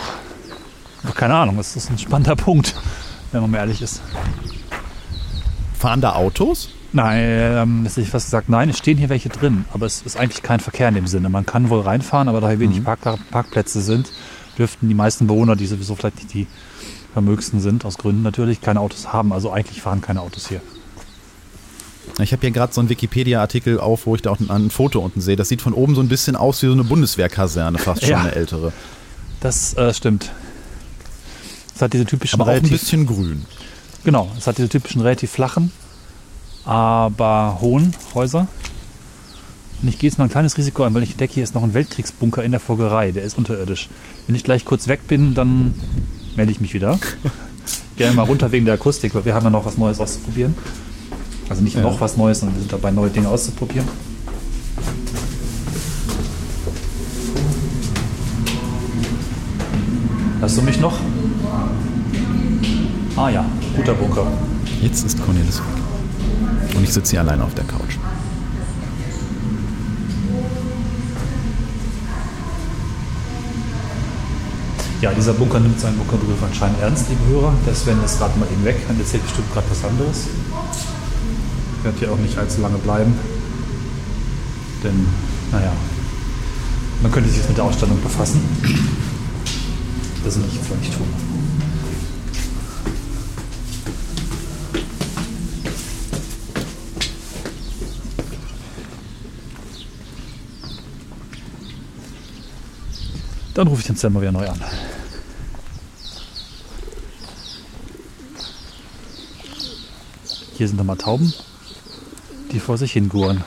keine 1.16 1.36
Ahnung, 1.36 1.58
das 1.58 1.76
ist 1.76 1.90
ein 1.90 1.98
spannender 1.98 2.36
Punkt, 2.36 2.76
wenn 3.32 3.42
man 3.42 3.52
mal 3.52 3.60
ehrlich 3.60 3.82
ist. 3.82 4.02
Fahren 5.78 6.02
da 6.02 6.14
Autos? 6.14 6.70
Nein, 6.94 7.20
ähm, 7.22 7.84
hätte 7.86 8.02
ich 8.02 8.10
fast 8.10 8.28
gesagt, 8.28 8.50
nein, 8.50 8.70
es 8.70 8.78
stehen 8.80 8.98
hier 8.98 9.10
welche 9.10 9.30
drin, 9.30 9.66
aber 9.74 9.86
es 9.86 10.02
ist 10.02 10.18
eigentlich 10.18 10.42
kein 10.42 10.60
Verkehr 10.60 10.90
in 10.90 10.96
dem 10.96 11.08
Sinne. 11.08 11.30
Man 11.30 11.46
kann 11.46 11.70
wohl 11.70 11.82
reinfahren, 11.82 12.28
aber 12.28 12.42
da 12.42 12.50
hier 12.50 12.60
wenig 12.60 12.80
mhm. 12.80 12.86
Park 12.86 13.00
Parkplätze 13.30 13.82
sind, 13.82 14.12
dürften 14.58 14.88
die 14.88 14.96
meisten 14.96 15.28
Bewohner, 15.28 15.56
die 15.56 15.68
sowieso 15.68 15.96
vielleicht 15.96 16.16
nicht 16.18 16.34
die 16.34 16.48
vermögsten 17.18 17.60
sind, 17.60 17.84
aus 17.84 17.98
Gründen 17.98 18.22
natürlich, 18.22 18.62
keine 18.62 18.80
Autos 18.80 19.12
haben. 19.12 19.34
Also 19.34 19.52
eigentlich 19.52 19.82
fahren 19.82 20.02
keine 20.02 20.22
Autos 20.22 20.50
hier. 20.50 20.62
Ich 22.20 22.32
habe 22.32 22.42
hier 22.42 22.52
gerade 22.52 22.72
so 22.72 22.80
einen 22.80 22.90
Wikipedia-Artikel 22.90 23.80
auf, 23.80 24.06
wo 24.06 24.14
ich 24.14 24.22
da 24.22 24.30
auch 24.30 24.40
ein, 24.40 24.52
ein, 24.52 24.70
Foto 24.70 25.00
unten 25.00 25.20
sehe. 25.20 25.36
Das 25.36 25.50
sieht 25.50 25.64
von 25.64 25.74
oben 25.74 25.96
so 25.96 26.02
ein 26.02 26.10
bisschen 26.10 26.36
aus 26.36 26.62
wie 26.62 26.68
so 26.68 26.74
eine 26.74 26.84
Bundeswehrkaserne, 26.84 27.80
fast 27.80 28.02
schon 28.02 28.12
ja. 28.12 28.20
eine 28.20 28.36
ältere. 28.36 28.72
Das 29.40 29.76
äh, 29.78 29.96
stimmt. 29.96 30.32
Das 31.74 31.82
hat 31.82 31.94
diese 31.94 32.06
typischen 32.06 32.40
Aber 32.40 32.52
auch 32.52 32.56
ein 32.56 32.70
bisschen 32.70 33.08
grün. 33.08 33.46
Genau, 34.04 34.32
es 34.38 34.46
hat 34.46 34.60
diese 34.60 34.70
typischen 34.70 35.02
relativ 35.02 35.32
flachen, 35.32 35.72
aber 36.66 37.58
hohen 37.62 37.96
Häuser. 38.14 38.48
Und 39.82 39.88
ich 39.90 39.98
gehe 39.98 40.08
jetzt 40.08 40.20
mal 40.20 40.26
ein 40.26 40.30
kleines 40.30 40.56
Risiko 40.56 40.84
ein, 40.84 40.94
weil 40.94 41.02
ich 41.02 41.12
entdecke, 41.12 41.34
hier 41.34 41.44
ist 41.44 41.56
noch 41.56 41.64
ein 41.64 41.74
Weltkriegsbunker 41.74 42.44
in 42.44 42.52
der 42.52 42.60
Folgerei, 42.60 43.12
der 43.12 43.24
ist 43.24 43.40
unterirdisch. 43.40 43.90
Wenn 44.28 44.36
ich 44.36 44.44
gleich 44.44 44.66
kurz 44.66 44.88
weg 44.88 45.08
bin, 45.08 45.34
dann 45.34 45.74
melde 46.38 46.52
ich 46.52 46.62
mich 46.62 46.74
wieder. 46.74 46.98
Gerne 47.98 48.16
mal 48.16 48.24
runter 48.24 48.52
wegen 48.52 48.66
der 48.66 48.76
Akustik, 48.76 49.14
weil 49.16 49.26
wir 49.26 49.34
haben 49.34 49.44
ja 49.44 49.50
noch 49.50 49.66
was 49.66 49.78
Neues 49.78 50.00
auszuprobieren. 50.00 50.56
Also 51.50 51.64
nicht 51.64 51.76
Ja. 51.76 51.82
noch 51.82 52.00
was 52.00 52.16
Neues, 52.16 52.40
sondern 52.40 52.56
wir 52.56 52.62
sind 52.62 52.72
dabei, 52.74 52.92
neue 52.92 53.10
Dinge 53.10 53.28
auszuprobieren. 53.28 53.88
Hörst 60.40 60.58
du 60.58 60.62
mich 60.62 60.80
noch? 60.80 60.98
Ah 63.16 63.30
ja, 63.30 63.46
guter 63.76 63.94
Bunker. 63.96 64.28
Jetzt 64.82 65.04
ist 65.06 65.22
Cornelis 65.24 65.58
weg. 65.60 66.76
Und 66.76 66.84
ich 66.84 66.94
sitze 66.94 67.12
hier 67.12 67.22
alleine 67.22 67.44
auf 67.44 67.54
der 67.56 67.66
Couch. 67.66 67.97
Ja, 75.00 75.14
dieser 75.14 75.34
Bunker 75.34 75.60
nimmt 75.60 75.80
seinen 75.80 75.96
Bunkerbegriff 75.98 76.42
anscheinend 76.42 76.82
ernst, 76.82 77.06
liebe 77.10 77.24
Hörer. 77.28 77.54
Deswegen 77.68 78.04
ist 78.04 78.18
gerade 78.18 78.38
mal 78.40 78.48
eben 78.52 78.66
weg 78.66 78.78
und 78.90 79.00
erzählt 79.00 79.22
bestimmt 79.22 79.54
gerade 79.54 79.68
was 79.70 79.86
anderes. 79.88 80.26
Ich 81.78 81.84
werde 81.84 82.00
hier 82.00 82.12
auch 82.12 82.18
nicht 82.18 82.36
allzu 82.36 82.62
lange 82.62 82.80
bleiben. 82.80 83.14
Denn, 84.84 85.08
naja, 85.52 85.72
man 87.04 87.12
könnte 87.12 87.30
sich 87.30 87.38
jetzt 87.38 87.50
mit 87.50 87.58
der 87.58 87.66
Ausstellung 87.66 88.02
befassen. 88.02 88.42
Das 90.26 90.36
will 90.36 90.46
ich 90.48 90.56
jetzt 90.56 90.82
nicht 90.82 90.98
tun. 90.98 91.08
Dann 103.54 103.68
rufe 103.68 103.82
ich 103.82 104.00
den 104.00 104.14
mal 104.14 104.22
wieder 104.22 104.32
neu 104.32 104.48
an. 104.48 104.87
Hier 110.58 110.68
sind 110.68 110.78
nochmal 110.78 110.98
Tauben, 110.98 111.32
die 112.52 112.60
vor 112.60 112.78
sich 112.78 112.94
hinguren. 112.94 113.44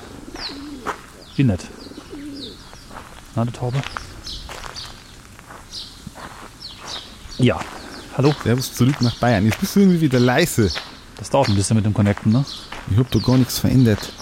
Wie 1.34 1.42
nett. 1.44 1.60
Na, 3.34 3.42
eine 3.42 3.52
Taube? 3.52 3.78
Ja. 7.38 7.58
Hallo? 8.16 8.34
Servus 8.44 8.74
zurück 8.74 9.00
nach 9.00 9.16
Bayern. 9.16 9.44
Jetzt 9.44 9.58
bist 9.60 9.74
du 9.74 9.80
irgendwie 9.80 10.00
wieder 10.00 10.20
leise. 10.20 10.70
Das 11.16 11.30
dauert 11.30 11.48
ein 11.48 11.54
bisschen 11.56 11.76
mit 11.76 11.84
dem 11.84 11.94
Connecten, 11.94 12.32
ne? 12.32 12.44
Ich 12.90 12.96
hab 12.98 13.10
da 13.10 13.18
gar 13.18 13.38
nichts 13.38 13.58
verändert. 13.58 14.12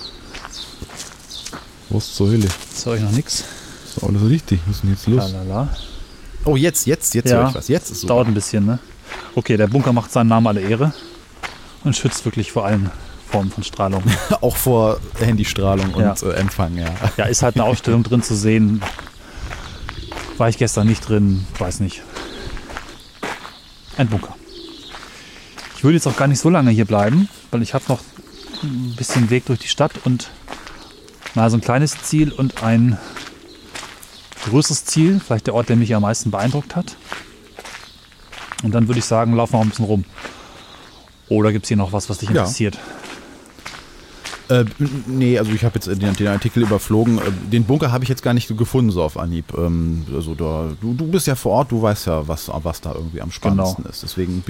Was 1.90 2.14
zur 2.14 2.28
Hölle? 2.28 2.48
Ist 2.72 2.86
euch 2.86 3.00
noch 3.00 3.10
nichts? 3.12 3.44
Ist 3.86 4.02
alles 4.02 4.22
richtig. 4.22 4.60
Was 4.66 4.76
ist 4.76 4.82
denn 4.84 4.90
jetzt 4.90 5.06
los? 5.06 5.32
Lalala. 5.32 5.68
Oh, 6.44 6.56
jetzt, 6.56 6.86
jetzt, 6.86 7.14
jetzt 7.14 7.30
Ja. 7.30 7.38
höre 7.42 7.48
ich 7.50 7.54
was. 7.54 7.68
Jetzt 7.68 7.90
ist 7.90 8.00
so. 8.02 8.08
Dauert 8.08 8.28
ein 8.28 8.34
bisschen, 8.34 8.64
ne? 8.64 8.78
Okay, 9.34 9.56
der 9.56 9.66
Bunker 9.66 9.92
macht 9.92 10.10
seinen 10.12 10.28
Namen 10.28 10.46
alle 10.46 10.60
Ehre 10.60 10.92
und 11.84 11.96
schützt 11.96 12.24
wirklich 12.24 12.52
vor 12.52 12.64
allen 12.66 12.90
Formen 13.30 13.50
von 13.50 13.62
Strahlung. 13.64 14.02
Auch 14.40 14.56
vor 14.56 14.98
Handystrahlung 15.18 15.92
und 15.94 16.02
Ja. 16.02 16.14
äh, 16.22 16.32
Empfang, 16.34 16.76
ja. 16.76 16.86
Ja, 17.16 17.24
ist 17.26 17.42
halt 17.42 17.56
eine 17.56 17.64
Ausstellung 17.64 18.02
drin 18.02 18.22
zu 18.22 18.34
sehen. 18.34 18.82
War 20.38 20.48
ich 20.48 20.56
gestern 20.58 20.86
nicht 20.86 21.08
drin, 21.08 21.46
weiß 21.58 21.80
nicht. 21.80 22.02
Ein 23.96 24.08
Bunker. 24.08 24.34
Ich 25.76 25.84
würde 25.84 25.94
jetzt 25.96 26.06
auch 26.06 26.16
gar 26.16 26.28
nicht 26.28 26.40
so 26.40 26.48
lange 26.50 26.70
hier 26.70 26.84
bleiben, 26.84 27.28
weil 27.50 27.62
ich 27.62 27.74
habe 27.74 27.84
noch 27.88 28.00
ein 28.62 28.94
bisschen 28.96 29.30
Weg 29.30 29.46
durch 29.46 29.58
die 29.60 29.68
Stadt 29.68 29.92
und 30.04 30.28
mal 31.34 31.50
so 31.50 31.56
ein 31.56 31.60
kleines 31.60 32.02
Ziel 32.02 32.32
und 32.32 32.62
ein 32.62 32.98
größeres 34.48 34.84
Ziel, 34.84 35.20
vielleicht 35.24 35.46
der 35.48 35.54
Ort, 35.54 35.68
der 35.68 35.76
mich 35.76 35.94
am 35.94 36.02
meisten 36.02 36.30
beeindruckt 36.30 36.74
hat. 36.76 36.96
Und 38.62 38.72
dann 38.72 38.88
würde 38.88 38.98
ich 39.00 39.04
sagen, 39.04 39.34
laufen 39.34 39.52
wir 39.52 39.58
noch 39.58 39.66
ein 39.66 39.70
bisschen 39.70 39.84
rum. 39.84 40.04
Oder 41.28 41.52
gibt 41.52 41.64
es 41.64 41.68
hier 41.68 41.76
noch 41.76 41.92
was, 41.92 42.08
was 42.08 42.18
dich 42.18 42.30
Ja. 42.30 42.42
interessiert? 42.42 42.78
Äh, 44.50 44.64
nee, 45.06 45.38
also 45.38 45.52
ich 45.52 45.62
habe 45.62 45.74
jetzt 45.74 45.88
den, 45.88 46.14
den 46.14 46.26
Artikel 46.28 46.62
überflogen. 46.62 47.18
Äh, 47.18 47.22
Den 47.50 47.64
Bunker 47.64 47.92
habe 47.92 48.04
ich 48.04 48.08
jetzt 48.08 48.22
gar 48.22 48.32
nicht 48.32 48.48
gefunden, 48.56 48.90
so 48.90 49.02
auf 49.02 49.18
Anhieb. 49.18 49.44
Ähm, 49.58 50.06
also 50.14 50.34
da, 50.34 50.70
du, 50.80 50.94
du 50.94 51.06
bist 51.06 51.26
ja 51.26 51.34
vor 51.34 51.52
Ort, 51.52 51.70
du 51.70 51.82
weißt 51.82 52.06
ja, 52.06 52.26
was, 52.28 52.50
was 52.62 52.80
da 52.80 52.94
irgendwie 52.94 53.20
am 53.20 53.30
spannendsten 53.30 53.84
ist. 53.84 54.02
Deswegen, 54.02 54.42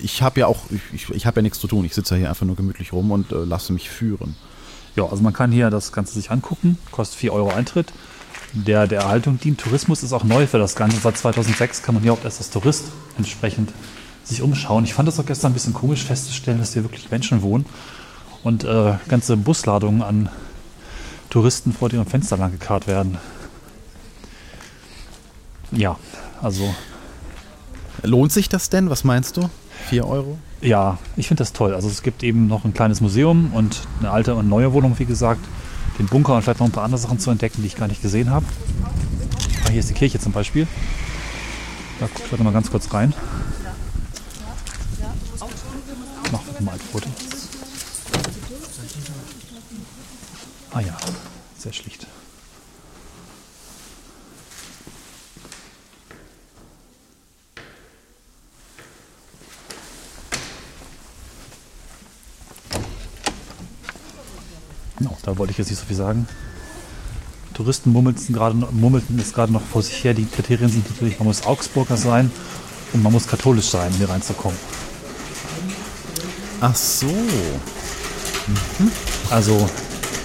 ich 0.00 0.20
habe 0.20 0.40
ja 0.40 0.46
auch, 0.48 0.58
ich, 0.92 1.08
ich 1.08 1.24
habe 1.26 1.36
ja 1.38 1.42
nichts 1.42 1.60
zu 1.60 1.66
tun. 1.66 1.86
Ich 1.86 1.94
sitze 1.94 2.14
ja 2.14 2.18
hier 2.18 2.28
einfach 2.28 2.44
nur 2.44 2.56
gemütlich 2.56 2.92
rum 2.92 3.10
und 3.10 3.32
äh, 3.32 3.36
lasse 3.36 3.72
mich 3.72 3.88
führen. 3.88 4.36
Ja, 4.96 5.04
also 5.06 5.22
man 5.22 5.32
kann 5.32 5.50
hier 5.50 5.70
das 5.70 5.92
Ganze 5.92 6.12
sich 6.12 6.30
angucken, 6.30 6.76
kostet 6.90 7.18
4 7.18 7.32
Euro 7.32 7.50
Eintritt. 7.50 7.92
Der 8.52 8.86
der 8.86 9.00
Erhaltung 9.02 9.38
dient. 9.38 9.60
Tourismus 9.60 10.02
ist 10.02 10.12
auch 10.12 10.24
neu 10.24 10.46
für 10.46 10.58
das 10.58 10.74
Ganze. 10.74 10.98
Seit 10.98 11.16
2006 11.16 11.82
kann 11.82 11.94
man 11.94 12.02
hier 12.02 12.12
auch 12.12 12.22
erst 12.24 12.38
als 12.38 12.50
Tourist 12.50 12.84
entsprechend 13.16 13.70
sich 14.28 14.42
umschauen. 14.42 14.84
Ich 14.84 14.94
fand 14.94 15.08
das 15.08 15.18
auch 15.18 15.26
gestern 15.26 15.52
ein 15.52 15.54
bisschen 15.54 15.74
komisch 15.74 16.04
festzustellen, 16.04 16.58
dass 16.58 16.72
hier 16.72 16.84
wirklich 16.84 17.10
Menschen 17.10 17.42
wohnen 17.42 17.66
und 18.44 18.64
äh, 18.64 18.94
ganze 19.08 19.36
Busladungen 19.36 20.02
an 20.02 20.28
Touristen 21.30 21.72
vor 21.72 21.92
ihrem 21.92 22.06
Fenster 22.06 22.36
lang 22.36 22.52
gekarrt 22.52 22.86
werden. 22.86 23.18
Ja, 25.72 25.96
also 26.40 26.74
Lohnt 28.02 28.32
sich 28.32 28.48
das 28.48 28.70
denn? 28.70 28.90
Was 28.90 29.04
meinst 29.04 29.36
du? 29.36 29.50
4 29.88 30.06
Euro? 30.06 30.38
Ja, 30.60 30.98
ich 31.16 31.28
finde 31.28 31.40
das 31.40 31.52
toll. 31.52 31.74
Also 31.74 31.88
es 31.88 32.02
gibt 32.02 32.22
eben 32.22 32.46
noch 32.46 32.64
ein 32.64 32.74
kleines 32.74 33.00
Museum 33.00 33.52
und 33.52 33.82
eine 34.00 34.10
alte 34.10 34.34
und 34.34 34.48
neue 34.48 34.72
Wohnung, 34.72 34.98
wie 34.98 35.04
gesagt. 35.04 35.44
Den 35.98 36.06
Bunker 36.06 36.36
und 36.36 36.42
vielleicht 36.42 36.60
noch 36.60 36.66
ein 36.66 36.72
paar 36.72 36.84
andere 36.84 37.00
Sachen 37.00 37.18
zu 37.18 37.30
entdecken, 37.30 37.62
die 37.62 37.66
ich 37.66 37.76
gar 37.76 37.88
nicht 37.88 38.02
gesehen 38.02 38.30
habe. 38.30 38.46
Ah, 39.64 39.70
hier 39.70 39.80
ist 39.80 39.90
die 39.90 39.94
Kirche 39.94 40.20
zum 40.20 40.32
Beispiel. 40.32 40.66
Da 41.98 42.06
gucke 42.06 42.36
ich 42.36 42.42
mal 42.42 42.52
ganz 42.52 42.70
kurz 42.70 42.92
rein. 42.94 43.12
Mach 46.30 46.60
mal 46.60 46.72
ein 46.72 46.80
Foto. 46.80 47.08
Ah 50.72 50.80
ja, 50.80 50.96
sehr 51.58 51.72
schlicht. 51.72 52.06
No, 65.00 65.16
da 65.22 65.38
wollte 65.38 65.52
ich 65.52 65.58
jetzt 65.58 65.70
nicht 65.70 65.80
so 65.80 65.86
viel 65.86 65.96
sagen. 65.96 66.28
Touristen 67.54 67.90
mummelten, 67.90 68.34
gerade, 68.34 68.54
mummelten 68.54 69.18
es 69.18 69.32
gerade 69.32 69.52
noch 69.52 69.62
vor 69.62 69.82
sich 69.82 70.04
her. 70.04 70.14
Die 70.14 70.26
Kriterien 70.26 70.70
sind 70.70 70.88
natürlich, 70.90 71.18
man 71.18 71.28
muss 71.28 71.44
Augsburger 71.44 71.96
sein 71.96 72.30
und 72.92 73.02
man 73.02 73.12
muss 73.12 73.26
katholisch 73.26 73.70
sein, 73.70 73.90
um 73.92 73.96
hier 73.96 74.10
reinzukommen. 74.10 74.58
Ach 76.60 76.74
so. 76.74 77.14
Also 79.30 79.68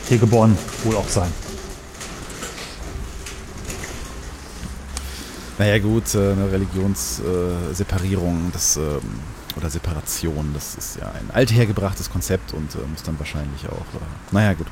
hier 0.08 0.17
geboren 0.17 0.58
wohl 0.84 0.96
auch 0.96 1.08
sein. 1.08 1.32
Naja 5.60 5.78
gut, 5.80 6.15
äh, 6.15 6.32
eine 6.32 6.52
Religionsseparierung 6.52 8.48
äh, 8.48 8.52
das, 8.52 8.78
ähm, 8.78 9.00
oder 9.56 9.69
Separation, 9.69 10.50
das 10.54 10.74
ist 10.76 10.98
ja 11.00 11.08
ein 11.12 11.30
althergebrachtes 11.32 12.10
Konzept 12.10 12.54
und 12.54 12.74
äh, 12.74 12.80
muss 12.91 13.04
dann 13.04 13.19
wahrscheinlich 13.19 13.67
auch, 13.69 13.86
naja 14.32 14.54
gut, 14.54 14.65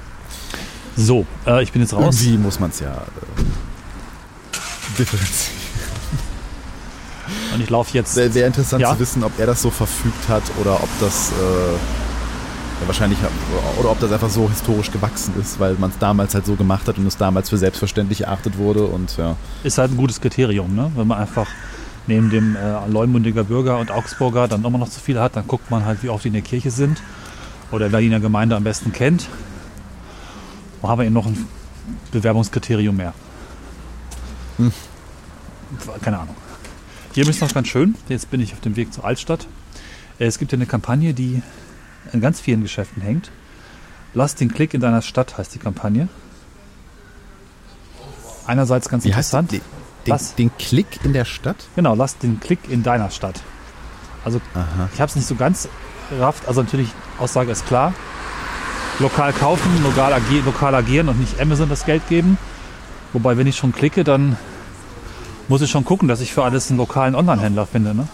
So, 0.97 1.28
ich 1.62 1.71
bin 1.71 1.84
jetzt 1.84 1.93
raus. 1.93 2.19
irgendwie 2.19 2.38
muss 2.39 2.60
man 2.60 2.71
es 2.71 2.80
ja 2.80 3.04
differenzieren. 4.97 5.61
Und 7.54 7.62
ich 7.62 7.70
laufe 7.70 7.94
jetzt. 7.94 8.13
Sehr, 8.13 8.32
sehr 8.32 8.48
interessant 8.48 8.82
Ja. 8.82 8.94
zu 8.94 9.00
wissen, 9.00 9.24
ob 9.24 9.38
er 9.39 9.46
das 9.46 9.62
so 9.62 9.70
verfügt 9.70 10.30
hat 10.30 10.44
oder 10.60 10.76
ob 10.76 10.89
das 11.00 11.32
äh, 11.32 11.74
ja, 12.82 12.88
wahrscheinlich 12.88 13.20
oder 13.80 13.91
ob 13.91 14.00
das 14.00 14.12
einfach 14.12 14.30
so 14.30 14.50
historisch 14.50 14.91
gewachsen 14.91 15.34
ist, 15.39 15.60
weil 15.60 15.76
man 15.76 15.89
es 15.91 15.98
damals 16.00 16.34
halt 16.34 16.46
so 16.46 16.56
gemacht 16.56 16.88
hat 16.88 16.98
und 16.98 17.06
es 17.08 17.17
damals 17.17 17.50
für 17.50 17.58
selbstverständlich 17.58 18.22
erachtet 18.22 18.58
wurde 18.58 18.86
und 18.86 19.17
ja. 19.17 19.36
Ist 19.63 19.78
halt 19.78 19.91
ein 19.91 19.98
gutes 19.98 20.22
Kriterium, 20.22 20.76
ne? 20.76 20.91
Wenn 20.96 21.08
man 21.08 21.20
einfach 21.20 21.48
neben 22.08 22.30
dem 22.30 22.56
äh, 22.56 22.88
Leumundiger 22.88 23.44
Bürger 23.44 23.78
und 23.78 23.91
Augsburger 23.91 24.48
dann 24.48 24.63
immer 24.65 24.78
noch 24.78 24.89
zu 24.89 25.00
viele 25.00 25.22
hat, 25.22 25.36
dann 25.36 25.48
guckt 25.48 25.70
man 25.70 25.86
halt, 25.86 26.02
wie 26.04 26.10
oft 26.10 26.24
die 26.24 26.30
in 26.30 26.34
der 26.34 26.41
Kirche 26.41 26.72
sind 26.72 27.02
oder 27.72 27.91
wer 27.91 28.00
die 28.00 28.06
in 28.06 28.12
der 28.12 28.20
Gemeinde 28.20 28.56
am 28.56 28.63
besten 28.63 28.91
kennt. 28.91 29.28
Dann 30.82 30.89
haben 30.89 31.00
wir 31.00 31.06
eben 31.06 31.13
noch 31.13 31.28
ein 31.28 31.48
Bewerbungskriterium 32.12 32.96
mehr. 32.96 33.13
Hm. 34.58 34.72
Keine 36.02 36.20
Ahnung. 36.20 36.36
Hier 37.13 37.28
ist 37.28 37.41
noch 37.41 37.54
ganz 37.54 37.67
schön. 37.67 37.95
Jetzt 38.08 38.32
bin 38.32 38.39
ich 38.41 38.54
auf 38.54 38.62
dem 38.62 38.76
Weg 38.76 38.93
zur 38.93 39.04
Altstadt. 39.06 39.47
Äh, 40.19 40.26
Es 40.26 40.39
gibt 40.39 40.52
ja 40.52 40.58
eine 40.58 40.65
Kampagne, 40.65 41.13
die 41.13 41.41
in 42.13 42.21
ganz 42.21 42.39
vielen 42.39 42.62
Geschäften 42.62 43.02
hängt. 43.02 43.32
Lass 44.13 44.36
den 44.36 44.54
Klick 44.54 44.74
in 44.74 44.82
deiner 44.82 45.02
Stadt 45.02 45.38
heißt 45.38 45.54
die 45.54 45.60
Kampagne. 45.60 46.08
Einerseits 48.45 48.89
ganz 48.89 49.04
Wie 49.06 49.13
heißt 49.13 49.34
interessant. 49.34 49.52
den, 49.52 49.62
den, 50.08 50.13
Was? 50.13 50.36
den 50.36 50.52
Klick 50.58 51.00
in 51.04 51.13
der 51.13 51.26
Stadt? 51.26 51.58
Genau, 51.76 51.95
lass 51.95 52.17
den 52.17 52.39
Klick 52.39 52.60
in 52.69 52.84
deiner 52.84 53.10
Stadt. 53.10 53.41
Also 54.26 54.41
Aha. 54.54 54.89
ich 54.93 55.00
habe 55.00 55.10
es 55.10 55.15
nicht 55.15 55.28
so 55.28 55.36
ganz 55.36 55.69
gerafft. 56.10 56.47
Also 56.47 56.62
natürlich, 56.62 56.89
Aussage 57.19 57.52
ist 57.52 57.65
klar. 57.67 57.93
Lokal 59.00 59.34
kaufen, 59.34 59.84
lokal 59.84 60.76
agieren 60.76 61.10
und 61.10 61.19
nicht 61.19 61.39
Amazon 61.39 61.69
das 61.69 61.86
Geld 61.86 62.08
geben. 62.10 62.38
Wobei, 63.13 63.38
wenn 63.38 63.47
ich 63.47 63.58
schon 63.58 63.71
klicke, 63.71 64.04
dann 64.04 64.38
muss 65.52 65.62
ich 65.62 65.70
schon 65.70 65.84
gucken, 65.84 66.08
dass 66.08 66.22
ich 66.22 66.32
für 66.34 66.44
alles 66.46 66.70
einen 66.70 66.78
lokalen 66.78 67.14
Online-Händler 67.14 67.66
finde. 67.66 67.94
Ne? 67.94 68.08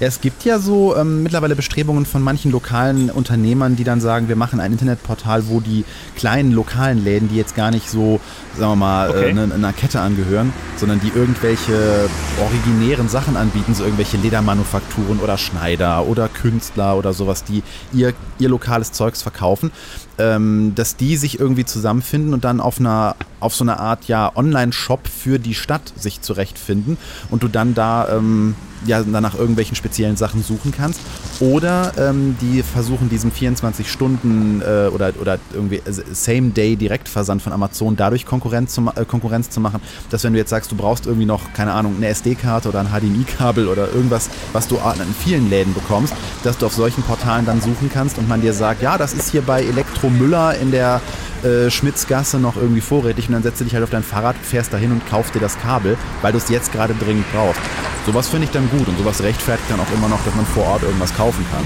Ja, 0.00 0.08
es 0.08 0.20
gibt 0.20 0.44
ja 0.44 0.58
so 0.58 0.94
ähm, 0.96 1.22
mittlerweile 1.22 1.54
Bestrebungen 1.54 2.04
von 2.04 2.20
manchen 2.20 2.50
lokalen 2.50 3.10
Unternehmern, 3.10 3.76
die 3.76 3.84
dann 3.84 4.00
sagen, 4.00 4.28
wir 4.28 4.34
machen 4.34 4.58
ein 4.58 4.72
Internetportal, 4.72 5.46
wo 5.48 5.60
die 5.60 5.84
kleinen 6.16 6.50
lokalen 6.50 7.02
Läden, 7.02 7.28
die 7.28 7.36
jetzt 7.36 7.54
gar 7.54 7.70
nicht 7.70 7.88
so, 7.88 8.20
sagen 8.58 8.72
wir 8.72 8.76
mal, 8.76 9.10
Okay. 9.10 9.30
äh, 9.30 9.32
ne- 9.32 9.54
einer 9.54 9.72
Kette 9.72 10.00
angehören, 10.00 10.52
sondern 10.76 11.00
die 11.00 11.12
irgendwelche 11.14 12.10
originären 12.42 13.08
Sachen 13.08 13.36
anbieten, 13.36 13.72
so 13.74 13.84
irgendwelche 13.84 14.16
Ledermanufakturen 14.16 15.20
oder 15.20 15.38
Schneider 15.38 16.06
oder 16.06 16.28
Künstler 16.28 16.96
oder 16.98 17.12
sowas, 17.14 17.44
die 17.44 17.62
ihr, 17.92 18.12
ihr 18.40 18.48
lokales 18.48 18.90
Zeugs 18.90 19.22
verkaufen, 19.22 19.70
ähm, 20.18 20.72
dass 20.74 20.96
die 20.96 21.16
sich 21.16 21.38
irgendwie 21.40 21.64
zusammenfinden 21.64 22.34
und 22.34 22.44
dann 22.44 22.60
auf 22.60 22.78
einer 22.78 23.16
auf 23.40 23.54
so 23.54 23.64
eine 23.64 23.78
Art 23.78 24.06
ja 24.06 24.32
Online-Shop 24.34 25.06
für 25.06 25.38
die 25.38 25.54
Stadt 25.54 25.92
sich 25.96 26.22
zurechtfinden 26.22 26.96
und 27.30 27.42
du 27.42 27.48
dann 27.48 27.74
da 27.74 28.08
ähm, 28.08 28.54
ja 28.86 29.02
dann 29.02 29.22
nach 29.22 29.34
irgendwelchen 29.34 29.76
speziellen 29.76 30.16
Sachen 30.16 30.42
suchen 30.42 30.72
kannst. 30.72 31.00
Oder 31.40 31.92
ähm, 31.98 32.36
die 32.40 32.62
versuchen 32.62 33.08
diesen 33.08 33.32
24 33.32 33.90
Stunden 33.90 34.62
äh, 34.62 34.88
oder 34.88 35.12
oder 35.20 35.38
irgendwie 35.52 35.82
Same 36.12 36.50
Day 36.50 36.76
Direktversand 36.76 37.42
von 37.42 37.52
Amazon 37.52 37.96
dadurch 37.96 38.26
Konkurrenz 38.26 38.74
zu, 38.74 38.90
äh, 38.94 39.04
Konkurrenz 39.04 39.50
zu 39.50 39.60
machen, 39.60 39.80
dass 40.10 40.24
wenn 40.24 40.32
du 40.32 40.38
jetzt 40.38 40.50
sagst, 40.50 40.70
du 40.72 40.76
brauchst 40.76 41.06
irgendwie 41.06 41.26
noch 41.26 41.52
keine 41.52 41.72
Ahnung 41.72 41.96
eine 41.96 42.08
SD-Karte 42.08 42.68
oder 42.68 42.80
ein 42.80 42.88
HDMI-Kabel 42.88 43.68
oder 43.68 43.92
irgendwas, 43.92 44.30
was 44.52 44.68
du 44.68 44.78
an 44.78 44.94
vielen 45.22 45.50
Läden 45.50 45.74
bekommst, 45.74 46.14
dass 46.42 46.58
du 46.58 46.66
auf 46.66 46.74
solchen 46.74 47.02
Portalen 47.02 47.46
dann 47.46 47.60
suchen 47.60 47.90
kannst 47.92 48.18
und 48.18 48.28
man 48.28 48.40
dir 48.40 48.52
sagt, 48.52 48.82
ja, 48.82 48.96
das 48.98 49.12
ist 49.12 49.30
hier 49.30 49.42
bei 49.42 49.62
Elektro 49.62 50.03
Müller 50.10 50.56
in 50.58 50.70
der 50.70 51.00
äh, 51.42 51.70
Schmitzgasse 51.70 52.38
noch 52.38 52.56
irgendwie 52.56 52.80
vorrätig 52.80 53.28
und 53.28 53.34
dann 53.34 53.42
setzt 53.42 53.60
du 53.60 53.64
dich 53.64 53.74
halt 53.74 53.84
auf 53.84 53.90
dein 53.90 54.02
Fahrrad, 54.02 54.36
fährst 54.36 54.72
dahin 54.72 54.92
und 54.92 55.06
kaufst 55.08 55.34
dir 55.34 55.40
das 55.40 55.58
Kabel, 55.58 55.96
weil 56.22 56.32
du 56.32 56.38
es 56.38 56.48
jetzt 56.48 56.72
gerade 56.72 56.94
dringend 56.94 57.26
brauchst. 57.32 57.60
Sowas 58.06 58.28
finde 58.28 58.46
ich 58.46 58.50
dann 58.50 58.68
gut 58.70 58.88
und 58.88 58.98
sowas 58.98 59.22
rechtfertigt 59.22 59.70
dann 59.70 59.80
auch 59.80 59.92
immer 59.94 60.08
noch, 60.08 60.22
dass 60.24 60.34
man 60.34 60.46
vor 60.46 60.64
Ort 60.64 60.82
irgendwas 60.82 61.14
kaufen 61.14 61.44
kann. 61.52 61.64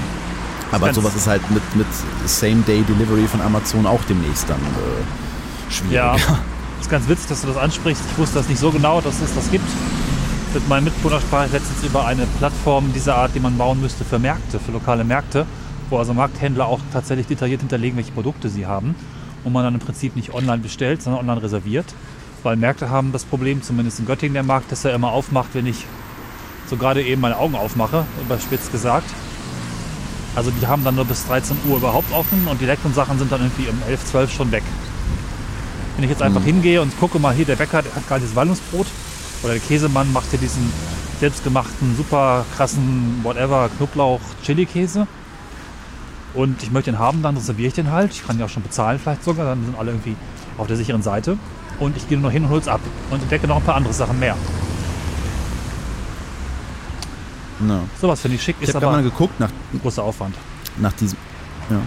Aber 0.71 0.93
sowas 0.93 1.15
ist 1.15 1.27
halt 1.27 1.41
mit, 1.51 1.63
mit 1.75 1.87
Same-Day-Delivery 2.25 3.27
von 3.27 3.41
Amazon 3.41 3.85
auch 3.85 4.01
demnächst 4.07 4.49
dann 4.49 4.59
äh, 4.59 5.71
schwierig. 5.71 5.93
Ja, 5.93 6.15
ist 6.79 6.89
ganz 6.89 7.07
witzig, 7.07 7.27
dass 7.27 7.41
du 7.41 7.47
das 7.47 7.57
ansprichst. 7.57 8.03
Ich 8.11 8.17
wusste 8.17 8.39
das 8.39 8.49
nicht 8.49 8.59
so 8.59 8.71
genau, 8.71 9.01
dass 9.01 9.19
es 9.21 9.33
das 9.33 9.49
gibt. 9.49 9.67
Mit 10.53 10.67
meinem 10.67 10.85
Mitbewohner 10.85 11.21
sprach 11.21 11.45
ich 11.45 11.51
letztens 11.51 11.83
über 11.83 12.05
eine 12.05 12.25
Plattform 12.39 12.91
dieser 12.93 13.15
Art, 13.15 13.31
die 13.35 13.39
man 13.39 13.57
bauen 13.57 13.81
müsste 13.81 14.03
für 14.03 14.19
Märkte, 14.19 14.59
für 14.59 14.71
lokale 14.71 15.03
Märkte, 15.03 15.45
wo 15.89 15.97
also 15.97 16.13
Markthändler 16.13 16.67
auch 16.67 16.79
tatsächlich 16.93 17.27
detailliert 17.27 17.61
hinterlegen, 17.61 17.97
welche 17.97 18.11
Produkte 18.11 18.49
sie 18.49 18.65
haben 18.65 18.95
und 19.43 19.53
man 19.53 19.63
dann 19.63 19.73
im 19.73 19.79
Prinzip 19.79 20.15
nicht 20.15 20.33
online 20.33 20.59
bestellt, 20.59 21.01
sondern 21.01 21.21
online 21.21 21.43
reserviert. 21.43 21.85
Weil 22.43 22.55
Märkte 22.55 22.89
haben 22.89 23.11
das 23.11 23.25
Problem, 23.25 23.61
zumindest 23.61 23.99
in 23.99 24.05
Göttingen 24.05 24.33
der 24.33 24.43
Markt, 24.43 24.71
dass 24.71 24.85
er 24.85 24.93
immer 24.93 25.11
aufmacht, 25.11 25.49
wenn 25.53 25.65
ich 25.65 25.85
so 26.69 26.77
gerade 26.77 27.03
eben 27.03 27.21
meine 27.21 27.37
Augen 27.37 27.55
aufmache, 27.55 28.05
überspitzt 28.21 28.71
gesagt. 28.71 29.09
Also 30.35 30.51
die 30.51 30.67
haben 30.67 30.83
dann 30.83 30.95
nur 30.95 31.05
bis 31.05 31.25
13 31.27 31.57
Uhr 31.67 31.77
überhaupt 31.77 32.13
offen 32.13 32.47
und 32.47 32.61
die 32.61 32.65
leckeren 32.65 32.93
Sachen 32.93 33.17
sind 33.17 33.31
dann 33.31 33.41
irgendwie 33.41 33.69
um 33.69 33.77
11, 33.87 34.05
12 34.05 34.31
schon 34.31 34.51
weg. 34.51 34.63
Wenn 35.95 36.05
ich 36.05 36.11
jetzt 36.11 36.21
einfach 36.21 36.43
hingehe 36.43 36.81
und 36.81 36.97
gucke 36.99 37.19
mal 37.19 37.33
hier, 37.33 37.45
der 37.45 37.57
Bäcker 37.57 37.81
der 37.81 37.93
hat 37.93 38.07
gerade 38.07 38.21
das 38.21 38.35
Wallungsbrot 38.35 38.87
oder 39.43 39.53
der 39.53 39.61
Käsemann 39.61 40.13
macht 40.13 40.29
hier 40.29 40.39
diesen 40.39 40.71
selbstgemachten, 41.19 41.97
super 41.97 42.45
krassen, 42.55 43.19
whatever, 43.23 43.69
Knoblauch, 43.77 44.21
Chili-Käse. 44.43 45.07
Und 46.33 46.61
ich 46.63 46.71
möchte 46.71 46.91
den 46.91 46.99
haben, 46.99 47.21
dann 47.21 47.35
reserviere 47.37 47.67
ich 47.69 47.73
den 47.73 47.91
halt. 47.91 48.11
Ich 48.11 48.25
kann 48.25 48.37
ja 48.39 48.45
auch 48.45 48.49
schon 48.49 48.63
bezahlen 48.63 48.99
vielleicht 48.99 49.23
sogar, 49.23 49.45
dann 49.45 49.63
sind 49.65 49.77
alle 49.77 49.91
irgendwie 49.91 50.15
auf 50.57 50.67
der 50.67 50.77
sicheren 50.77 51.01
Seite. 51.01 51.37
Und 51.79 51.95
ich 51.97 52.07
gehe 52.07 52.17
nur 52.17 52.27
noch 52.27 52.33
hin 52.33 52.43
und 52.43 52.49
hole 52.49 52.61
es 52.61 52.67
ab 52.67 52.81
und 53.09 53.21
entdecke 53.21 53.47
noch 53.47 53.55
ein 53.57 53.63
paar 53.63 53.75
andere 53.75 53.93
Sachen 53.93 54.19
mehr. 54.19 54.35
Ja. 57.67 57.79
Sowas 57.99 58.21
finde 58.21 58.35
ich 58.35 58.43
schick, 58.43 58.55
Ich 58.61 58.69
ist 58.69 58.75
habe 58.75 58.85
gerade 58.85 58.97
mal 59.01 59.03
geguckt 59.09 59.39
nach, 59.39 59.49
großer 59.81 60.03
Aufwand. 60.03 60.35
nach 60.77 60.93
diesem. 60.93 61.17
Ja. 61.69 61.77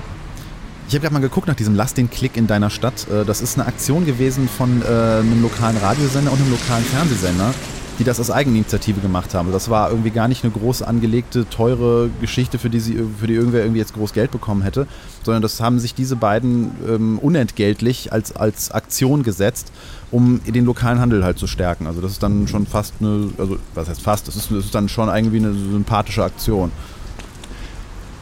Ich 0.88 0.94
habe 0.94 1.02
gerade 1.02 1.14
mal 1.14 1.20
geguckt 1.20 1.48
nach 1.48 1.54
diesem 1.54 1.74
Lass 1.74 1.94
den 1.94 2.10
Klick 2.10 2.36
in 2.36 2.46
deiner 2.46 2.68
Stadt. 2.68 3.06
Äh, 3.10 3.24
Das 3.24 3.40
ist 3.40 3.58
eine 3.58 3.66
Aktion 3.66 4.04
gewesen 4.04 4.48
von 4.48 4.82
äh, 4.82 4.84
einem 4.86 5.40
lokalen 5.40 5.76
Radiosender 5.78 6.30
und 6.32 6.40
einem 6.40 6.50
lokalen 6.50 6.84
Fernsehsender, 6.84 7.54
die 7.98 8.04
das 8.04 8.18
aus 8.18 8.30
Eigeninitiative 8.30 9.00
gemacht 9.00 9.34
haben. 9.34 9.52
Das 9.52 9.68
war 9.68 9.90
irgendwie 9.90 10.10
gar 10.10 10.28
nicht 10.28 10.44
eine 10.44 10.52
groß 10.52 10.82
angelegte, 10.82 11.48
teure 11.48 12.10
Geschichte, 12.20 12.58
für 12.58 12.70
die, 12.70 12.80
sie, 12.80 12.98
für 13.18 13.26
die 13.26 13.34
irgendwer 13.34 13.60
irgendwie 13.60 13.80
jetzt 13.80 13.94
groß 13.94 14.12
Geld 14.12 14.30
bekommen 14.30 14.62
hätte, 14.62 14.86
sondern 15.24 15.42
das 15.42 15.60
haben 15.60 15.78
sich 15.78 15.94
diese 15.94 16.16
beiden 16.16 16.72
ähm, 16.88 17.18
unentgeltlich 17.18 18.12
als, 18.12 18.34
als 18.34 18.70
Aktion 18.70 19.22
gesetzt, 19.22 19.72
um 20.10 20.40
den 20.46 20.64
lokalen 20.64 21.00
Handel 21.00 21.24
halt 21.24 21.38
zu 21.38 21.46
stärken. 21.46 21.86
Also 21.86 22.00
das 22.00 22.12
ist 22.12 22.22
dann 22.22 22.48
schon 22.48 22.66
fast 22.66 22.94
eine, 23.00 23.30
also 23.38 23.58
was 23.74 23.88
heißt 23.88 24.02
fast, 24.02 24.28
das 24.28 24.36
ist, 24.36 24.50
das 24.50 24.64
ist 24.64 24.74
dann 24.74 24.88
schon 24.88 25.08
irgendwie 25.08 25.38
eine 25.38 25.52
sympathische 25.52 26.24
Aktion. 26.24 26.72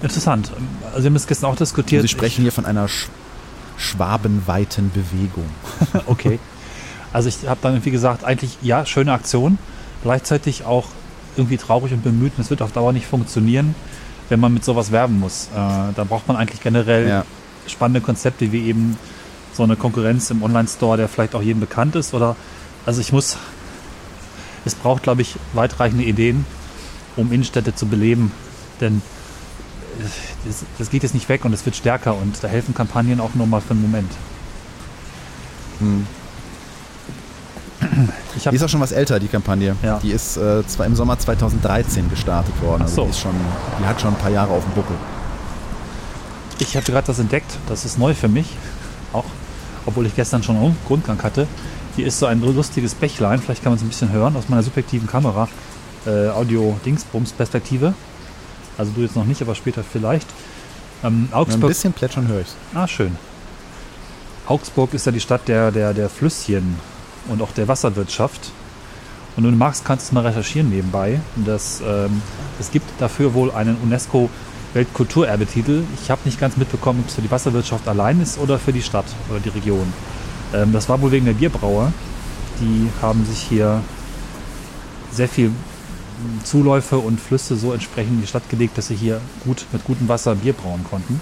Interessant. 0.02 0.50
Also 0.86 1.02
wir 1.02 1.10
haben 1.10 1.16
es 1.16 1.26
gestern 1.26 1.50
auch 1.50 1.56
diskutiert. 1.56 2.02
Sie 2.02 2.08
sprechen 2.08 2.42
hier 2.42 2.52
von 2.52 2.64
einer 2.64 2.88
sch 2.88 3.08
schwabenweiten 3.76 4.90
Bewegung. 4.90 5.48
Okay. 6.06 6.38
Also 7.12 7.28
ich 7.28 7.48
habe 7.48 7.58
dann 7.62 7.72
irgendwie 7.74 7.90
gesagt, 7.90 8.24
eigentlich 8.24 8.58
ja, 8.62 8.86
schöne 8.86 9.12
Aktion. 9.12 9.58
Gleichzeitig 10.02 10.64
auch 10.64 10.86
irgendwie 11.36 11.56
traurig 11.56 11.92
und 11.92 12.02
bemüht. 12.02 12.32
Und 12.36 12.44
es 12.44 12.50
wird 12.50 12.62
auf 12.62 12.72
Dauer 12.72 12.92
nicht 12.92 13.06
funktionieren, 13.06 13.74
wenn 14.28 14.40
man 14.40 14.52
mit 14.54 14.64
sowas 14.64 14.92
werben 14.92 15.18
muss. 15.20 15.48
Äh, 15.54 15.58
da 15.94 16.04
braucht 16.08 16.28
man 16.28 16.36
eigentlich 16.36 16.60
generell 16.62 17.08
Ja. 17.08 17.24
spannende 17.66 18.00
Konzepte 18.00 18.52
wie 18.52 18.66
eben 18.66 18.96
so 19.52 19.62
eine 19.64 19.76
Konkurrenz 19.76 20.30
im 20.30 20.42
Online-Store, 20.42 20.96
der 20.96 21.08
vielleicht 21.08 21.34
auch 21.34 21.42
jedem 21.42 21.60
bekannt 21.60 21.96
ist. 21.96 22.14
Oder 22.14 22.36
also 22.86 23.00
ich 23.00 23.12
muss, 23.12 23.36
es 24.64 24.74
braucht, 24.74 25.02
glaube 25.02 25.22
ich, 25.22 25.34
weitreichende 25.52 26.04
Ideen, 26.04 26.46
um 27.16 27.32
Innenstädte 27.32 27.74
zu 27.74 27.86
beleben. 27.86 28.32
Denn 28.80 29.02
äh, 29.98 30.04
das, 30.46 30.64
das 30.78 30.90
geht 30.90 31.02
jetzt 31.02 31.14
nicht 31.14 31.28
weg 31.28 31.44
und 31.44 31.52
es 31.52 31.64
wird 31.66 31.76
stärker 31.76 32.14
und 32.16 32.42
da 32.42 32.48
helfen 32.48 32.74
Kampagnen 32.74 33.20
auch 33.20 33.34
nur 33.34 33.46
mal 33.46 33.60
für 33.60 33.72
einen 33.72 33.82
Moment. 33.82 34.10
Hm. 35.80 36.06
Ich 38.36 38.44
Die 38.44 38.56
ist 38.56 38.62
auch 38.62 38.68
schon 38.68 38.80
was 38.80 38.92
älter, 38.92 39.18
die 39.18 39.28
Kampagne. 39.28 39.74
Ja. 39.82 39.98
Die 40.02 40.10
ist 40.10 40.36
äh, 40.36 40.66
zwar 40.66 40.86
im 40.86 40.94
Sommer 40.94 41.18
2013 41.18 42.08
gestartet 42.10 42.54
worden. 42.62 42.82
Also 42.82 42.96
so. 42.96 43.04
die, 43.04 43.10
ist 43.10 43.20
schon, 43.20 43.34
die 43.80 43.84
hat 43.84 44.00
schon 44.00 44.14
ein 44.14 44.18
paar 44.18 44.30
Jahre 44.30 44.52
auf 44.52 44.64
dem 44.64 44.72
Buckel. 44.74 44.96
Ich 46.58 46.76
habe 46.76 46.84
gerade 46.84 47.06
das 47.06 47.18
entdeckt, 47.18 47.58
das 47.68 47.84
ist 47.84 47.98
neu 47.98 48.14
für 48.14 48.28
mich, 48.28 48.46
auch, 49.14 49.24
obwohl 49.86 50.06
ich 50.06 50.14
gestern 50.14 50.42
schon 50.42 50.56
einen 50.56 50.76
Grundgang 50.86 51.22
hatte. 51.22 51.46
Hier 51.96 52.06
ist 52.06 52.18
so 52.18 52.26
ein 52.26 52.40
lustiges 52.40 52.94
Bächlein, 52.94 53.40
vielleicht 53.40 53.62
kann 53.62 53.72
man 53.72 53.78
es 53.78 53.82
ein 53.82 53.88
bisschen 53.88 54.12
hören, 54.12 54.36
aus 54.36 54.48
meiner 54.48 54.62
subjektiven 54.62 55.08
Kamera, 55.08 55.48
äh, 56.06 56.28
Audio-Dingsbums-Perspektive. 56.28 57.94
Also 58.76 58.92
du 58.94 59.00
jetzt 59.00 59.16
noch 59.16 59.24
nicht, 59.24 59.40
aber 59.42 59.54
später 59.54 59.82
vielleicht. 59.82 60.28
Ähm, 61.02 61.28
Ein 61.30 61.34
Augsburg, 61.34 61.68
bisschen 61.68 61.92
plätschern 61.92 62.28
höre 62.28 62.42
ich's. 62.42 62.54
ah 62.74 62.86
schön. 62.86 63.16
Augsburg 64.46 64.92
ist 64.94 65.06
ja 65.06 65.12
die 65.12 65.20
Stadt 65.20 65.48
der, 65.48 65.70
der, 65.70 65.94
der 65.94 66.08
Flüsschen 66.10 66.76
und 67.28 67.42
auch 67.42 67.52
der 67.52 67.68
Wasserwirtschaft. 67.68 68.52
Und 69.36 69.44
wenn 69.44 69.52
du 69.52 69.56
magst, 69.58 69.84
kannst 69.84 70.10
du 70.10 70.14
mal 70.14 70.26
recherchieren 70.26 70.70
nebenbei. 70.70 71.20
Das, 71.36 71.80
ähm, 71.86 72.20
es 72.58 72.70
gibt 72.70 72.86
dafür 73.00 73.34
wohl 73.34 73.50
einen 73.52 73.76
UNESCO 73.82 74.28
Weltkulturerbetitel. 74.74 75.82
Ich 76.02 76.10
habe 76.10 76.20
nicht 76.24 76.38
ganz 76.38 76.56
mitbekommen, 76.56 77.00
ob 77.00 77.08
es 77.08 77.14
für 77.14 77.22
die 77.22 77.30
Wasserwirtschaft 77.30 77.86
allein 77.88 78.20
ist 78.20 78.38
oder 78.38 78.58
für 78.58 78.72
die 78.72 78.82
Stadt 78.82 79.06
oder 79.28 79.40
die 79.40 79.48
Region. 79.48 79.92
Ähm, 80.54 80.72
das 80.72 80.88
war 80.88 81.00
wohl 81.00 81.10
wegen 81.10 81.26
der 81.26 81.32
Bierbrauer. 81.32 81.92
Die 82.60 82.88
haben 83.00 83.24
sich 83.24 83.38
hier 83.38 83.82
sehr 85.12 85.28
viel 85.28 85.50
Zuläufe 86.44 86.98
und 86.98 87.20
Flüsse 87.20 87.56
so 87.56 87.72
entsprechend 87.72 88.14
in 88.14 88.20
die 88.20 88.26
Stadt 88.26 88.48
gelegt, 88.48 88.76
dass 88.76 88.88
sie 88.88 88.94
hier 88.94 89.20
gut 89.44 89.64
mit 89.72 89.84
gutem 89.84 90.08
Wasser 90.08 90.34
Bier 90.34 90.52
brauen 90.52 90.84
konnten. 90.88 91.20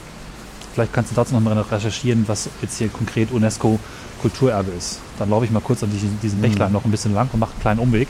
Vielleicht 0.75 0.93
kannst 0.93 1.11
du 1.11 1.15
dazu 1.15 1.35
noch 1.35 1.41
mal 1.41 1.59
recherchieren, 1.59 2.25
was 2.27 2.49
jetzt 2.63 2.79
hier 2.79 2.89
konkret 2.89 3.33
UNESCO 3.33 3.79
Kulturerbe 4.21 4.73
ist. 4.73 5.01
Dann 5.19 5.31
laufe 5.31 5.45
ich 5.45 5.51
mal 5.51 5.61
kurz 5.61 5.83
an 5.83 5.91
diesen, 5.91 6.19
diesen 6.21 6.41
Bächlein 6.41 6.73
noch 6.73 6.85
ein 6.85 6.91
bisschen 6.91 7.15
lang 7.15 7.29
und 7.33 7.41
mache 7.41 7.53
einen 7.53 7.61
kleinen 7.61 7.81
Umweg, 7.81 8.09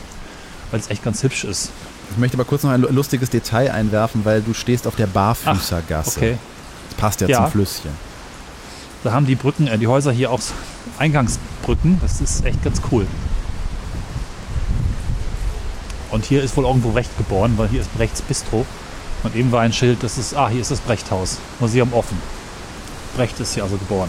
weil 0.71 0.81
es 0.81 0.91
echt 0.91 1.03
ganz 1.05 1.23
hübsch 1.23 1.45
ist. 1.45 1.71
Ich 2.11 2.17
möchte 2.19 2.37
aber 2.37 2.45
kurz 2.45 2.63
noch 2.63 2.71
ein 2.71 2.81
lu- 2.83 2.89
lustiges 2.91 3.31
Detail 3.31 3.71
einwerfen, 3.73 4.25
weil 4.25 4.43
du 4.43 4.55
stehst 4.55 4.87
auf 4.87 4.97
der 4.97 5.07
Barfüßergasse. 5.07 6.19
Okay. 6.19 6.39
Das 6.91 6.99
passt 6.99 7.21
ja, 7.21 7.29
Ja. 7.29 7.37
zum 7.43 7.51
Flüsschen. 7.53 7.91
Da 9.05 9.13
haben 9.13 9.27
die 9.27 9.35
Brücken, 9.37 9.67
äh, 9.69 9.79
die 9.79 9.87
Häuser 9.87 10.11
hier 10.13 10.31
auch 10.31 10.41
Eingangsbrücken. 10.99 11.99
Das 12.03 12.21
ist 12.21 12.45
echt 12.45 12.63
ganz 12.65 12.81
cool. 12.91 13.07
Und 16.11 16.25
hier 16.25 16.43
ist 16.43 16.57
wohl 16.57 16.65
irgendwo 16.65 16.91
Brecht 16.91 17.17
geboren, 17.19 17.55
weil 17.57 17.69
hier 17.69 17.81
ist 17.81 17.95
Brechts 17.97 18.23
Bistro. 18.23 18.65
Und 19.23 19.37
eben 19.37 19.53
war 19.53 19.61
ein 19.63 19.73
Schild, 19.73 20.03
das 20.03 20.17
ist, 20.17 20.35
ah, 20.35 20.49
hier 20.49 20.61
ist 20.61 20.71
das 20.71 20.81
Brechthaus. 20.81 21.39
Museum 21.61 21.93
offen. 21.93 22.19
Brecht 23.17 23.39
ist 23.41 23.55
hier 23.55 23.65
also 23.65 23.77
geboren. 23.77 24.09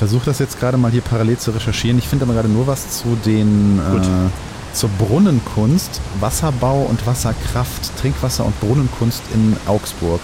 Ich 0.00 0.02
versuche 0.08 0.24
das 0.24 0.38
jetzt 0.38 0.58
gerade 0.58 0.78
mal 0.78 0.90
hier 0.90 1.02
parallel 1.02 1.36
zu 1.36 1.50
recherchieren. 1.50 1.98
Ich 1.98 2.08
finde 2.08 2.24
aber 2.24 2.32
gerade 2.32 2.48
nur 2.48 2.66
was 2.66 2.88
zu 2.88 3.18
den 3.26 3.78
Gut. 3.92 4.02
äh, 4.02 4.74
zur 4.74 4.88
Brunnenkunst, 4.96 6.00
Wasserbau 6.20 6.86
und 6.88 7.06
Wasserkraft, 7.06 7.92
Trinkwasser- 8.00 8.46
und 8.46 8.58
Brunnenkunst 8.60 9.20
in 9.34 9.58
Augsburg. 9.66 10.22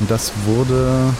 Und 0.00 0.10
das 0.10 0.32
wurde 0.46 1.12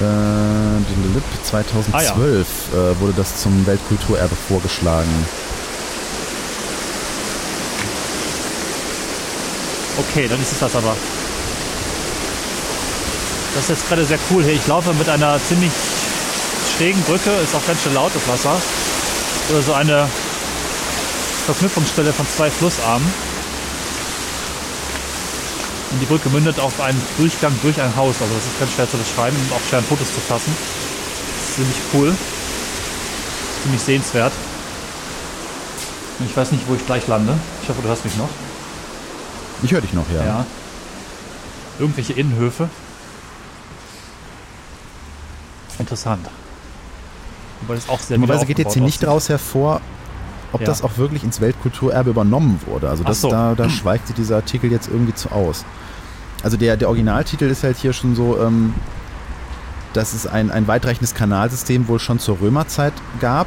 äh, 0.00 1.44
2012 1.44 1.88
Ah, 1.94 2.02
ja. 2.02 2.90
äh, 2.90 3.00
wurde 3.00 3.14
das 3.16 3.40
zum 3.40 3.66
Weltkulturerbe 3.66 4.36
vorgeschlagen. 4.48 5.08
Okay, 10.10 10.28
dann 10.28 10.42
ist 10.42 10.52
es 10.52 10.58
das 10.58 10.76
aber. 10.76 10.94
Das 13.54 13.64
ist 13.64 13.70
jetzt 13.70 13.88
gerade 13.88 14.04
sehr 14.04 14.18
cool 14.30 14.42
hier. 14.44 14.52
Ich 14.52 14.66
laufe 14.66 14.92
mit 14.92 15.08
einer 15.08 15.38
ziemlich 15.48 15.72
schrägen 16.76 17.02
Brücke, 17.02 17.30
ist 17.30 17.54
auch 17.54 17.66
ganz 17.66 17.82
schön 17.82 17.94
laut 17.94 18.12
das 18.14 18.26
Wasser. 18.28 18.60
Oder 19.50 19.62
so 19.62 19.72
eine 19.72 20.08
Verknüpfungsstelle 21.46 22.12
von 22.12 22.26
zwei 22.28 22.50
Flussarmen. 22.50 23.06
Und 25.90 26.00
die 26.00 26.06
Brücke 26.06 26.30
mündet 26.30 26.58
auf 26.58 26.80
einen 26.80 27.00
Durchgang 27.18 27.52
durch 27.62 27.80
ein 27.80 27.94
Haus. 27.96 28.16
Also 28.20 28.34
das 28.34 28.44
ist 28.44 28.58
ganz 28.58 28.72
schwer 28.72 28.90
zu 28.90 28.96
beschreiben 28.96 29.36
und 29.36 29.52
auch 29.52 29.60
schwer 29.68 29.80
in 29.80 29.84
Fotos 29.84 30.08
zu 30.08 30.20
fassen. 30.20 30.56
Das 30.56 31.48
ist 31.48 31.56
ziemlich 31.56 31.76
cool. 31.92 32.16
Ziemlich 33.62 33.82
sehenswert. 33.82 34.32
Und 36.18 36.30
ich 36.30 36.36
weiß 36.36 36.52
nicht, 36.52 36.64
wo 36.68 36.74
ich 36.74 36.86
gleich 36.86 37.06
lande. 37.08 37.34
Ich 37.62 37.68
hoffe, 37.68 37.82
du 37.82 37.88
hörst 37.88 38.04
mich 38.04 38.16
noch. 38.16 38.28
Ich 39.62 39.72
höre 39.72 39.80
dich 39.80 39.92
noch, 39.92 40.08
ja. 40.14 40.24
Ja. 40.24 40.46
Irgendwelche 41.78 42.14
Innenhöfe. 42.14 42.68
Interessant. 45.78 46.28
Wobei 47.62 47.74
das 47.76 47.88
auch 47.88 48.00
sehr 48.00 48.16
Dummerweise 48.16 48.46
geht 48.46 48.58
jetzt 48.58 48.74
hier 48.74 48.82
nicht 48.82 48.96
aussieht. 49.04 49.08
raus 49.08 49.28
hervor, 49.28 49.80
ob 50.52 50.60
Ja. 50.60 50.66
das 50.66 50.82
auch 50.82 50.98
wirklich 50.98 51.24
ins 51.24 51.40
Weltkulturerbe 51.40 52.10
übernommen 52.10 52.60
wurde. 52.66 52.88
Also 52.90 53.04
das, 53.04 53.20
so. 53.20 53.30
da, 53.30 53.54
da 53.54 53.68
schweigt 53.70 54.06
sich 54.08 54.16
dieser 54.16 54.36
Artikel 54.36 54.70
jetzt 54.70 54.88
irgendwie 54.88 55.14
zu 55.14 55.30
aus. 55.32 55.64
Also 56.42 56.56
der, 56.56 56.76
der 56.76 56.88
Originaltitel 56.88 57.44
ist 57.44 57.62
halt 57.62 57.76
hier 57.76 57.92
schon 57.92 58.14
so, 58.14 58.38
ähm, 58.40 58.74
dass 59.92 60.12
es 60.12 60.26
ein, 60.26 60.50
ein 60.50 60.66
weitreichendes 60.66 61.14
Kanalsystem 61.14 61.86
wohl 61.88 61.98
schon 61.98 62.18
zur 62.18 62.40
Römerzeit 62.40 62.92
gab 63.20 63.46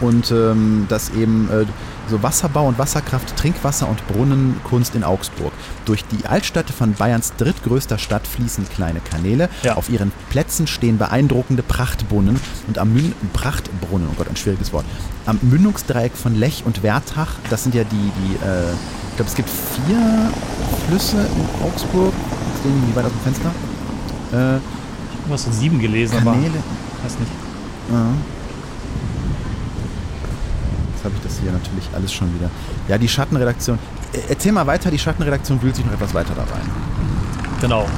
und 0.00 0.30
ähm, 0.30 0.86
dass 0.88 1.10
eben 1.10 1.48
äh, 1.50 1.66
so 2.08 2.22
Wasserbau 2.22 2.66
und 2.66 2.78
Wasserkraft, 2.78 3.36
Trinkwasser 3.36 3.88
und 3.88 4.06
Brunnenkunst 4.08 4.94
in 4.94 5.04
Augsburg. 5.04 5.52
Durch 5.84 6.04
die 6.04 6.26
Altstadt 6.26 6.70
von 6.70 6.94
Bayerns 6.94 7.34
drittgrößter 7.36 7.98
Stadt 7.98 8.26
fließen 8.26 8.68
kleine 8.68 9.00
Kanäle. 9.00 9.48
Ja. 9.62 9.76
Auf 9.76 9.88
ihren 9.88 10.12
Plätzen 10.30 10.66
stehen 10.66 10.98
beeindruckende 10.98 11.62
Prachtbrunnen 11.62 12.38
und 12.66 12.78
am 12.78 12.92
Mün 12.92 13.12
Prachtbrunnen, 13.32 14.08
oh 14.10 14.14
Gott, 14.16 14.28
ein 14.28 14.36
schwieriges 14.36 14.72
Wort. 14.72 14.84
Am 15.26 15.38
Mündungsdreieck 15.42 16.16
von 16.16 16.34
Lech 16.34 16.64
und 16.66 16.82
Wertach, 16.82 17.34
das 17.50 17.62
sind 17.62 17.74
ja 17.74 17.84
die, 17.84 17.94
die 17.96 18.34
äh, 18.44 18.72
ich 19.10 19.16
glaube, 19.16 19.28
es 19.28 19.36
gibt 19.36 19.50
vier 19.50 20.30
Flüsse 20.88 21.18
in 21.18 21.66
Augsburg. 21.66 22.14
Jetzt 22.54 22.64
lehne 22.64 22.78
ich 22.80 22.86
mich 22.86 22.96
weit 22.96 23.04
aus 23.04 23.12
dem 23.12 23.20
Fenster. 23.20 23.50
Äh, 24.32 24.58
Irgendwas 25.18 25.44
von 25.44 25.52
sieben 25.52 25.78
gelesen, 25.78 26.16
aber 26.22 26.32
Kanäle. 26.32 26.54
weiß 27.04 27.18
nicht. 27.18 27.32
Ja. 27.92 28.06
Jetzt 31.02 31.10
habe 31.10 31.16
ich 31.16 31.22
das 31.32 31.40
hier 31.40 31.50
natürlich 31.50 31.88
alles 31.94 32.12
schon 32.12 32.32
wieder. 32.32 32.48
Ja, 32.86 32.96
die 32.96 33.08
Schattenredaktion. 33.08 33.76
Äh, 34.12 34.18
Erzähl 34.28 34.52
mal 34.52 34.68
weiter, 34.68 34.88
die 34.88 35.00
Schattenredaktion 35.00 35.60
wühlt 35.60 35.74
sich 35.74 35.84
noch 35.84 35.94
etwas 35.94 36.14
weiter 36.14 36.32
da 36.36 36.42
rein. 36.42 36.70
Genau. 37.60 37.88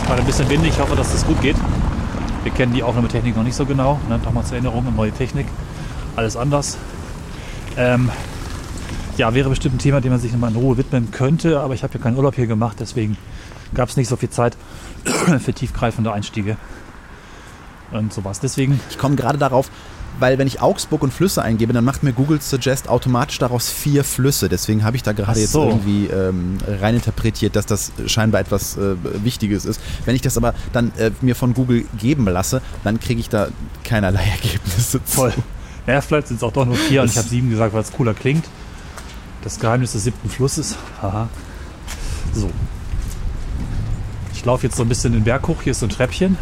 Es 0.00 0.06
gerade 0.06 0.22
ein 0.22 0.26
bisschen 0.26 0.48
windig. 0.48 0.72
Ich 0.72 0.80
hoffe, 0.80 0.96
dass 0.96 1.12
das 1.12 1.26
gut 1.26 1.38
geht. 1.42 1.56
Wir 2.44 2.52
kennen 2.52 2.72
die 2.72 2.82
Aufnahmetechnik 2.82 3.36
noch 3.36 3.42
nicht 3.42 3.56
so 3.56 3.66
genau. 3.66 4.00
Ne? 4.08 4.18
Nochmal 4.24 4.44
zur 4.44 4.54
Erinnerung, 4.54 4.86
neue 4.96 5.12
Technik. 5.12 5.46
Alles 6.16 6.34
anders. 6.34 6.78
Ähm, 7.76 8.10
ja, 9.18 9.34
wäre 9.34 9.50
bestimmt 9.50 9.74
ein 9.74 9.78
Thema, 9.78 10.00
dem 10.00 10.12
man 10.12 10.20
sich 10.20 10.32
nochmal 10.32 10.50
in 10.50 10.56
Ruhe 10.56 10.78
widmen 10.78 11.10
könnte. 11.10 11.60
Aber 11.60 11.74
ich 11.74 11.82
habe 11.82 11.92
ja 11.92 12.00
keinen 12.00 12.16
Urlaub 12.16 12.36
hier 12.36 12.46
gemacht. 12.46 12.78
Deswegen 12.80 13.18
gab 13.74 13.90
es 13.90 13.98
nicht 13.98 14.08
so 14.08 14.16
viel 14.16 14.30
Zeit 14.30 14.56
für 15.40 15.52
tiefgreifende 15.52 16.10
Einstiege. 16.10 16.56
Und 17.92 18.14
sowas. 18.14 18.40
Deswegen, 18.40 18.80
Ich 18.88 18.96
komme 18.96 19.14
gerade 19.14 19.36
darauf, 19.36 19.70
weil 20.18 20.38
wenn 20.38 20.46
ich 20.46 20.60
Augsburg 20.60 21.02
und 21.02 21.12
Flüsse 21.12 21.42
eingebe, 21.42 21.72
dann 21.72 21.84
macht 21.84 22.02
mir 22.02 22.12
Google 22.12 22.40
Suggest 22.40 22.88
automatisch 22.88 23.38
daraus 23.38 23.70
vier 23.70 24.04
Flüsse. 24.04 24.48
Deswegen 24.48 24.84
habe 24.84 24.96
ich 24.96 25.02
da 25.02 25.12
gerade 25.12 25.32
Ach 25.32 25.36
jetzt 25.36 25.52
so. 25.52 25.68
irgendwie 25.68 26.06
ähm, 26.06 26.58
reininterpretiert, 26.66 27.56
dass 27.56 27.66
das 27.66 27.92
scheinbar 28.06 28.40
etwas 28.40 28.76
äh, 28.76 28.96
Wichtiges 29.24 29.64
ist. 29.64 29.80
Wenn 30.04 30.14
ich 30.14 30.22
das 30.22 30.36
aber 30.36 30.54
dann 30.72 30.92
äh, 30.96 31.10
mir 31.20 31.34
von 31.34 31.54
Google 31.54 31.84
geben 31.98 32.26
lasse, 32.26 32.62
dann 32.84 33.00
kriege 33.00 33.20
ich 33.20 33.28
da 33.28 33.48
keinerlei 33.84 34.24
Ergebnisse 34.42 35.04
zu. 35.04 35.16
voll. 35.16 35.34
Naja, 35.86 36.00
vielleicht 36.00 36.28
sind 36.28 36.38
es 36.38 36.42
auch 36.42 36.52
doch 36.52 36.66
nur 36.66 36.76
vier 36.76 37.02
und 37.02 37.10
ich 37.10 37.16
habe 37.16 37.28
sieben 37.28 37.48
gesagt, 37.48 37.72
weil 37.72 37.82
es 37.82 37.92
cooler 37.92 38.12
klingt. 38.14 38.44
Das 39.42 39.60
Geheimnis 39.60 39.92
des 39.92 40.02
siebten 40.04 40.28
Flusses. 40.28 40.74
Haha. 41.00 41.28
So. 42.34 42.50
Ich 44.34 44.44
laufe 44.44 44.66
jetzt 44.66 44.76
so 44.76 44.82
ein 44.82 44.88
bisschen 44.88 45.12
den 45.12 45.22
Berg 45.22 45.46
hoch. 45.46 45.62
Hier 45.62 45.70
ist 45.70 45.80
so 45.80 45.86
ein 45.86 45.90
Treppchen. 45.90 46.36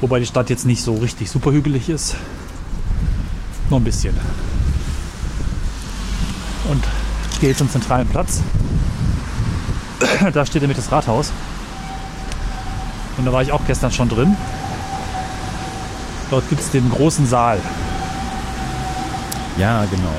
Wobei 0.00 0.18
die 0.18 0.26
Stadt 0.26 0.50
jetzt 0.50 0.66
nicht 0.66 0.82
so 0.82 0.94
richtig 0.94 1.30
super 1.30 1.52
hügelig 1.52 1.88
ist. 1.88 2.16
Nur 3.68 3.80
ein 3.80 3.84
bisschen. 3.84 4.16
Und 6.70 6.84
ich 7.32 7.40
gehe 7.40 7.50
jetzt 7.50 7.58
zum 7.58 7.70
zentralen 7.70 8.08
Platz. 8.08 8.40
Da 10.32 10.46
steht 10.46 10.62
nämlich 10.62 10.78
das 10.78 10.90
Rathaus. 10.90 11.32
Und 13.18 13.26
da 13.26 13.32
war 13.32 13.42
ich 13.42 13.52
auch 13.52 13.60
gestern 13.66 13.92
schon 13.92 14.08
drin. 14.08 14.36
Dort 16.30 16.48
gibt 16.48 16.62
es 16.62 16.70
den 16.70 16.88
großen 16.90 17.26
Saal. 17.26 17.58
Ja, 19.58 19.84
genau. 19.84 20.14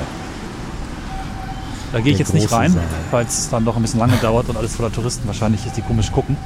Da 1.92 2.00
gehe 2.00 2.12
ich 2.12 2.18
jetzt 2.18 2.32
nicht 2.32 2.50
rein, 2.52 2.78
weil 3.10 3.26
es 3.26 3.50
dann 3.50 3.64
doch 3.64 3.76
ein 3.76 3.82
bisschen 3.82 4.00
lange 4.00 4.16
dauert 4.16 4.48
und 4.48 4.56
alles 4.56 4.76
voller 4.76 4.92
Touristen 4.92 5.26
wahrscheinlich 5.26 5.66
ist, 5.66 5.76
die 5.76 5.82
komisch 5.82 6.12
gucken. 6.12 6.36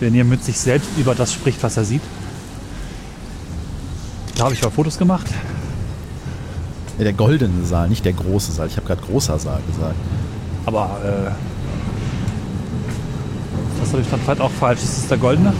Wenn 0.00 0.14
ihr 0.14 0.24
mit 0.24 0.44
sich 0.44 0.58
selbst 0.58 0.90
über 0.96 1.14
das 1.14 1.32
spricht, 1.32 1.62
was 1.62 1.76
er 1.76 1.84
sieht. 1.84 2.02
Da 4.38 4.44
habe 4.44 4.54
ich 4.54 4.62
mal 4.62 4.70
Fotos 4.70 4.96
gemacht. 4.98 5.26
Ja, 6.96 7.04
der 7.04 7.12
goldene 7.12 7.64
Saal, 7.66 7.88
nicht 7.88 8.04
der 8.04 8.12
große 8.12 8.52
Saal. 8.52 8.68
Ich 8.68 8.76
habe 8.76 8.86
gerade 8.86 9.02
großer 9.02 9.38
Saal 9.38 9.60
gesagt. 9.66 9.94
Aber 10.64 10.96
äh, 11.04 11.30
das 13.80 13.90
habe 13.92 14.02
ich 14.02 14.08
dann 14.08 14.20
vielleicht 14.20 14.40
auch 14.40 14.50
falsch. 14.50 14.80
Ist 14.80 14.98
es 14.98 15.08
der 15.08 15.18
goldene? 15.18 15.52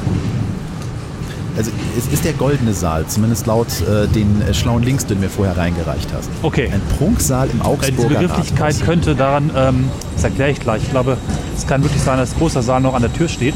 Also 1.56 1.72
es 1.98 2.06
ist 2.12 2.24
der 2.24 2.34
goldene 2.34 2.72
Saal, 2.72 3.04
zumindest 3.08 3.46
laut 3.48 3.66
äh, 3.80 4.06
den 4.06 4.42
äh, 4.42 4.54
schlauen 4.54 4.84
Links, 4.84 5.06
den 5.06 5.16
du 5.18 5.24
mir 5.24 5.30
vorher 5.30 5.56
reingereicht 5.56 6.08
hast. 6.12 6.30
Okay. 6.42 6.70
Ein 6.72 6.80
Prunksaal 6.98 7.50
im 7.50 7.60
Äh, 7.60 7.64
Augsburger 7.64 7.90
diese 7.96 8.08
Begrifflichkeit 8.28 8.74
Rathaus. 8.74 8.86
könnte 8.86 9.16
daran, 9.16 9.50
ähm, 9.56 9.88
das 10.14 10.22
erkläre 10.22 10.50
ich 10.52 10.60
gleich. 10.60 10.84
Ich 10.84 10.90
glaube, 10.90 11.16
es 11.56 11.66
kann 11.66 11.82
wirklich 11.82 12.02
sein, 12.02 12.16
dass 12.18 12.32
großer 12.36 12.62
Saal 12.62 12.80
noch 12.80 12.94
an 12.94 13.02
der 13.02 13.12
Tür 13.12 13.26
steht. 13.28 13.54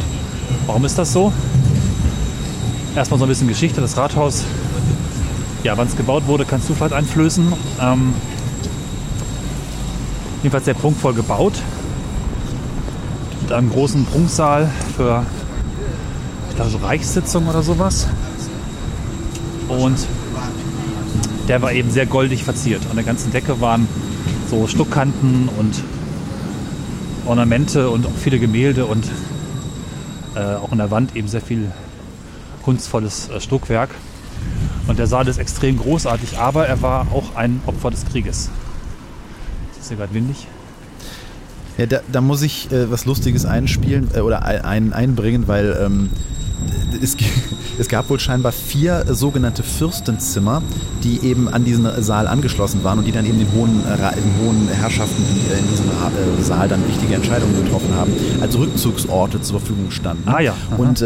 Warum 0.67 0.85
ist 0.85 0.99
das 0.99 1.13
so? 1.13 1.33
Erstmal 2.97 3.21
so 3.21 3.25
ein 3.25 3.29
bisschen 3.29 3.47
Geschichte. 3.49 3.81
Das 3.81 3.97
Rathaus, 3.97 4.43
ja, 5.62 5.77
wann 5.77 5.87
es 5.87 5.96
gebaut 5.96 6.27
wurde, 6.27 6.44
du 6.68 6.75
vielleicht 6.75 6.92
einflößen. 6.92 7.53
Ähm, 7.81 8.14
jedenfalls 10.42 10.64
sehr 10.64 10.75
prunkvoll 10.75 11.14
gebaut. 11.14 11.55
Mit 13.42 13.53
einem 13.53 13.70
großen 13.70 14.05
Prunksaal 14.07 14.70
für, 14.96 15.25
ich 16.51 16.57
glaube, 16.57 16.70
so 16.70 16.79
Reichssitzung 16.79 17.48
oder 17.48 17.62
sowas. 17.62 18.09
Und 19.68 19.98
der 21.48 21.62
war 21.62 21.72
eben 21.72 21.90
sehr 21.90 22.07
goldig 22.07 22.44
verziert. 22.44 22.83
An 22.90 22.96
der 22.96 23.05
ganzen 23.05 23.33
Decke 23.33 23.61
waren 23.61 23.88
so 24.51 24.66
Stuckkanten 24.66 25.48
und 25.59 25.83
Ornamente 27.27 27.88
und 27.88 28.07
auch 28.07 28.16
viele 28.20 28.38
Gemälde 28.38 28.87
und 28.87 29.07
äh, 30.35 30.40
auch 30.40 30.72
an 30.72 30.79
der 30.79 30.90
Wand 30.90 31.14
eben 31.14 31.29
sehr 31.29 31.40
viel 31.40 31.70
kunstvolles 32.62 33.29
äh, 33.29 33.40
Stuckwerk. 33.40 33.90
Und 34.87 34.99
der 34.99 35.07
Saal 35.07 35.29
ist 35.29 35.38
extrem 35.38 35.79
großartig, 35.79 36.38
aber 36.38 36.66
er 36.66 36.83
war 36.83 37.07
auch 37.12 37.37
ein 37.37 37.61
Opfer 37.66 37.90
des 37.90 38.05
Krieges. 38.05 38.51
Ist 39.81 39.88
hier 39.88 39.97
gerade 39.97 40.14
windig? 40.14 40.47
Ja, 41.79 41.87
da, 41.87 42.01
da 42.11 42.21
muss 42.21 42.42
ich 42.42 42.71
äh, 42.71 42.90
was 42.90 43.07
Lustiges 43.07 43.47
einspielen 43.47 44.11
äh, 44.14 44.21
oder 44.21 44.45
ein, 44.45 44.62
ein, 44.62 44.92
einbringen, 44.92 45.49
weil 45.49 45.77
ähm, 45.81 46.11
es, 47.03 47.16
es 47.79 47.88
gab 47.88 48.11
wohl 48.11 48.21
scheinbar 48.21 48.53
vier 48.53 49.07
äh, 49.09 49.14
sogenannte 49.14 49.62
Fürstenzimmer, 49.62 50.62
die 51.03 51.21
eben 51.27 51.49
an 51.49 51.64
diesen 51.64 51.88
Saal 52.03 52.27
angeschlossen 52.27 52.85
waren 52.85 52.99
und 52.99 53.07
die 53.07 53.12
dann 53.12 53.25
eben 53.25 53.38
den 53.38 53.53
hohen, 53.53 53.81
äh, 53.87 53.97
den 53.97 54.47
hohen 54.47 54.68
Herrschaften, 54.68 55.25
die 55.25 55.53
äh, 55.53 55.59
in 55.59 55.68
diesem 55.68 55.87
äh, 55.87 56.42
Saal 56.42 56.68
dann 56.68 56.87
wichtige 56.87 57.14
Entscheidungen 57.14 57.64
getroffen 57.64 57.95
haben, 57.95 58.12
als 58.40 58.57
Rückzugsorte 58.59 59.40
zur 59.40 59.61
Verfügung 59.61 59.90
standen. 59.90 60.29
Ah 60.29 60.40
ja, 60.40 60.55
aha. 60.71 60.77
Und 60.77 61.05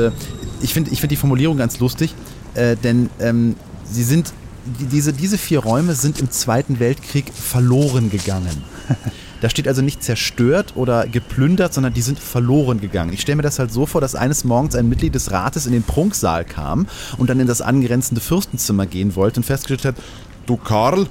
ich 0.63 0.73
finde 0.73 0.91
ich 0.91 1.01
find 1.01 1.13
die 1.13 1.17
Formulierung 1.17 1.59
ganz 1.59 1.79
lustig, 1.79 2.15
äh, 2.57 2.77
denn 2.77 3.11
ähm, 3.21 3.57
sie 3.85 4.03
sind, 4.03 4.33
die, 4.81 4.87
diese, 4.87 5.13
diese 5.13 5.39
vier 5.39 5.61
Räume 5.61 5.95
sind 5.95 6.19
im 6.19 6.31
Zweiten 6.31 6.81
Weltkrieg 6.81 7.33
verloren 7.33 8.11
gegangen. 8.11 8.65
Da 9.43 9.51
steht 9.51 9.69
also 9.69 9.83
nicht 9.83 10.03
zerstört 10.03 10.73
oder 10.77 11.07
geplündert, 11.07 11.75
sondern 11.75 11.93
die 11.93 12.01
sind 12.01 12.19
verloren 12.19 12.81
gegangen. 12.81 13.13
Ich 13.13 13.21
stelle 13.21 13.37
mir 13.37 13.43
das 13.43 13.59
halt 13.59 13.71
so 13.71 13.85
vor, 13.85 14.01
dass 14.01 14.15
eines 14.15 14.45
Morgens 14.45 14.75
ein 14.75 14.89
Mitglied 14.89 15.15
des 15.15 15.31
Rates 15.31 15.67
in 15.67 15.73
den 15.73 15.83
Prunksaal 15.83 16.47
kam 16.47 16.87
und 17.19 17.29
dann 17.29 17.39
in 17.39 17.47
das 17.47 17.61
angrenzende 17.61 18.23
Fürstenzimmer 18.23 18.87
gehen 18.87 19.15
wollte 19.15 19.41
und 19.41 19.45
festgestellt 19.45 19.85
hat, 19.85 20.03
du 20.47 20.57
Karl, 20.57 21.07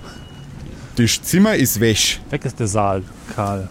Das 0.96 1.22
Zimmer 1.22 1.56
ist 1.56 1.80
weg. 1.80 2.20
Weg 2.32 2.46
ist 2.46 2.60
der 2.60 2.68
Saal, 2.68 3.04
Karl. 3.36 3.70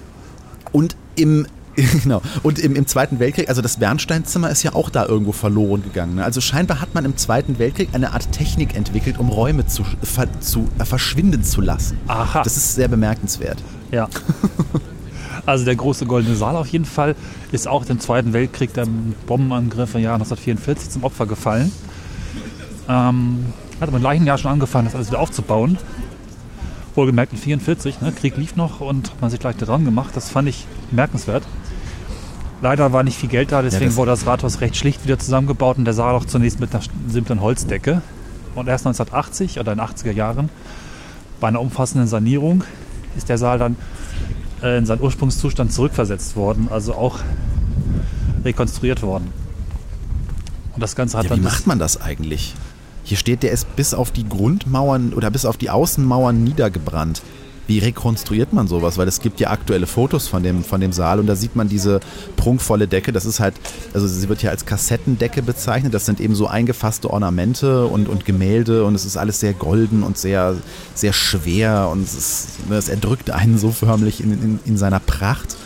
Und 0.70 0.94
im 1.16 1.46
Genau. 2.02 2.22
Und 2.42 2.58
im, 2.58 2.76
im 2.76 2.86
Zweiten 2.86 3.18
Weltkrieg, 3.18 3.48
also 3.48 3.62
das 3.62 3.78
Bernsteinzimmer 3.78 4.50
ist 4.50 4.62
ja 4.62 4.74
auch 4.74 4.90
da 4.90 5.06
irgendwo 5.06 5.32
verloren 5.32 5.82
gegangen. 5.82 6.16
ne? 6.16 6.24
Also 6.24 6.40
scheinbar 6.40 6.80
hat 6.80 6.94
man 6.94 7.04
im 7.04 7.16
Zweiten 7.16 7.58
Weltkrieg 7.58 7.88
eine 7.92 8.12
Art 8.12 8.30
Technik 8.32 8.76
entwickelt, 8.76 9.18
um 9.18 9.28
Räume 9.28 9.66
zu, 9.66 9.84
ver, 10.02 10.28
zu 10.40 10.68
äh, 10.78 10.84
verschwinden 10.84 11.42
zu 11.44 11.60
lassen. 11.60 11.98
Aha. 12.06 12.42
Das 12.42 12.56
ist 12.56 12.74
sehr 12.74 12.88
bemerkenswert. 12.88 13.62
Ja. 13.90 14.08
Also 15.46 15.66
der 15.66 15.76
große 15.76 16.06
goldene 16.06 16.36
Saal 16.36 16.56
auf 16.56 16.68
jeden 16.68 16.86
Fall 16.86 17.14
ist 17.52 17.68
auch 17.68 17.84
im 17.86 18.00
Zweiten 18.00 18.32
Weltkrieg 18.32 18.72
der 18.72 18.86
Bombenangriff 19.26 19.94
im 19.94 20.00
Jahr 20.00 20.14
1944 20.14 20.88
zum 20.88 21.04
Opfer 21.04 21.26
gefallen. 21.26 21.70
Ähm, 22.88 23.44
hat 23.78 23.88
aber 23.88 23.98
im 23.98 24.02
gleichen 24.02 24.26
Jahr 24.26 24.38
schon 24.38 24.50
angefangen, 24.50 24.86
das 24.86 24.94
alles 24.94 25.08
wieder 25.08 25.20
aufzubauen. 25.20 25.76
Wohlgemerkt 26.94 27.32
in 27.32 27.38
44, 27.38 28.00
ne? 28.00 28.12
Krieg 28.12 28.36
lief 28.36 28.56
noch 28.56 28.80
und 28.80 29.10
hat 29.10 29.20
man 29.20 29.30
sich 29.30 29.40
gleich 29.40 29.56
dran 29.56 29.84
gemacht. 29.84 30.12
Das 30.14 30.30
fand 30.30 30.48
ich 30.48 30.66
bemerkenswert. 30.90 31.42
Leider 32.64 32.94
war 32.94 33.02
nicht 33.02 33.18
viel 33.18 33.28
Geld 33.28 33.52
da, 33.52 33.60
deswegen 33.60 33.90
das- 33.90 33.96
wurde 33.96 34.10
das 34.12 34.26
Rathaus 34.26 34.62
recht 34.62 34.74
schlicht 34.74 35.04
wieder 35.04 35.18
zusammengebaut 35.18 35.76
und 35.76 35.84
der 35.84 35.92
Saal 35.92 36.14
auch 36.14 36.24
zunächst 36.24 36.60
mit 36.60 36.74
einer 36.74 36.82
simplen 37.08 37.42
Holzdecke. 37.42 38.00
Und 38.54 38.68
erst 38.68 38.86
1980 38.86 39.60
oder 39.60 39.72
in 39.72 39.78
den 39.78 39.84
80er 39.86 40.12
Jahren 40.12 40.48
bei 41.40 41.48
einer 41.48 41.60
umfassenden 41.60 42.08
Sanierung 42.08 42.64
ist 43.18 43.28
der 43.28 43.36
Saal 43.36 43.58
dann 43.58 43.76
äh, 44.62 44.78
in 44.78 44.86
seinen 44.86 45.02
Ursprungszustand 45.02 45.74
zurückversetzt 45.74 46.36
worden, 46.36 46.68
also 46.70 46.94
auch 46.94 47.18
rekonstruiert 48.46 49.02
worden. 49.02 49.30
Und 50.74 50.82
das 50.82 50.96
Ganze 50.96 51.18
hat 51.18 51.24
Ja, 51.24 51.30
wie 51.32 51.34
dann 51.34 51.44
bis- 51.44 51.52
macht 51.52 51.66
man 51.66 51.78
das 51.78 52.00
eigentlich? 52.00 52.54
Hier 53.02 53.18
steht, 53.18 53.42
der 53.42 53.52
ist 53.52 53.76
bis 53.76 53.92
auf 53.92 54.10
die 54.10 54.26
Grundmauern 54.26 55.12
oder 55.12 55.30
bis 55.30 55.44
auf 55.44 55.58
die 55.58 55.68
Außenmauern 55.68 56.42
niedergebrannt. 56.42 57.20
Wie 57.66 57.78
rekonstruiert 57.78 58.52
man 58.52 58.68
sowas? 58.68 58.98
Weil 58.98 59.08
es 59.08 59.20
gibt 59.20 59.40
ja 59.40 59.50
aktuelle 59.50 59.86
Fotos 59.86 60.28
von 60.28 60.42
dem, 60.42 60.64
von 60.64 60.80
dem 60.80 60.92
Saal 60.92 61.20
und 61.20 61.26
da 61.26 61.36
sieht 61.36 61.56
man 61.56 61.68
diese 61.68 62.00
prunkvolle 62.36 62.88
Decke. 62.88 63.12
Das 63.12 63.24
ist 63.24 63.40
halt, 63.40 63.54
also 63.94 64.06
sie 64.06 64.28
wird 64.28 64.42
ja 64.42 64.50
als 64.50 64.66
Kassettendecke 64.66 65.42
bezeichnet. 65.42 65.94
Das 65.94 66.06
sind 66.06 66.20
eben 66.20 66.34
so 66.34 66.46
eingefasste 66.46 67.10
Ornamente 67.10 67.86
und, 67.86 68.08
und 68.08 68.24
Gemälde 68.24 68.84
und 68.84 68.94
es 68.94 69.04
ist 69.04 69.16
alles 69.16 69.40
sehr 69.40 69.54
golden 69.54 70.02
und 70.02 70.18
sehr, 70.18 70.56
sehr 70.94 71.12
schwer 71.12 71.88
und 71.90 72.02
es, 72.02 72.14
ist, 72.14 72.68
ne, 72.68 72.76
es 72.76 72.88
erdrückt 72.88 73.30
einen 73.30 73.58
so 73.58 73.70
förmlich 73.70 74.22
in, 74.22 74.32
in, 74.32 74.60
in 74.64 74.76
seiner 74.76 75.00
Pracht. 75.00 75.56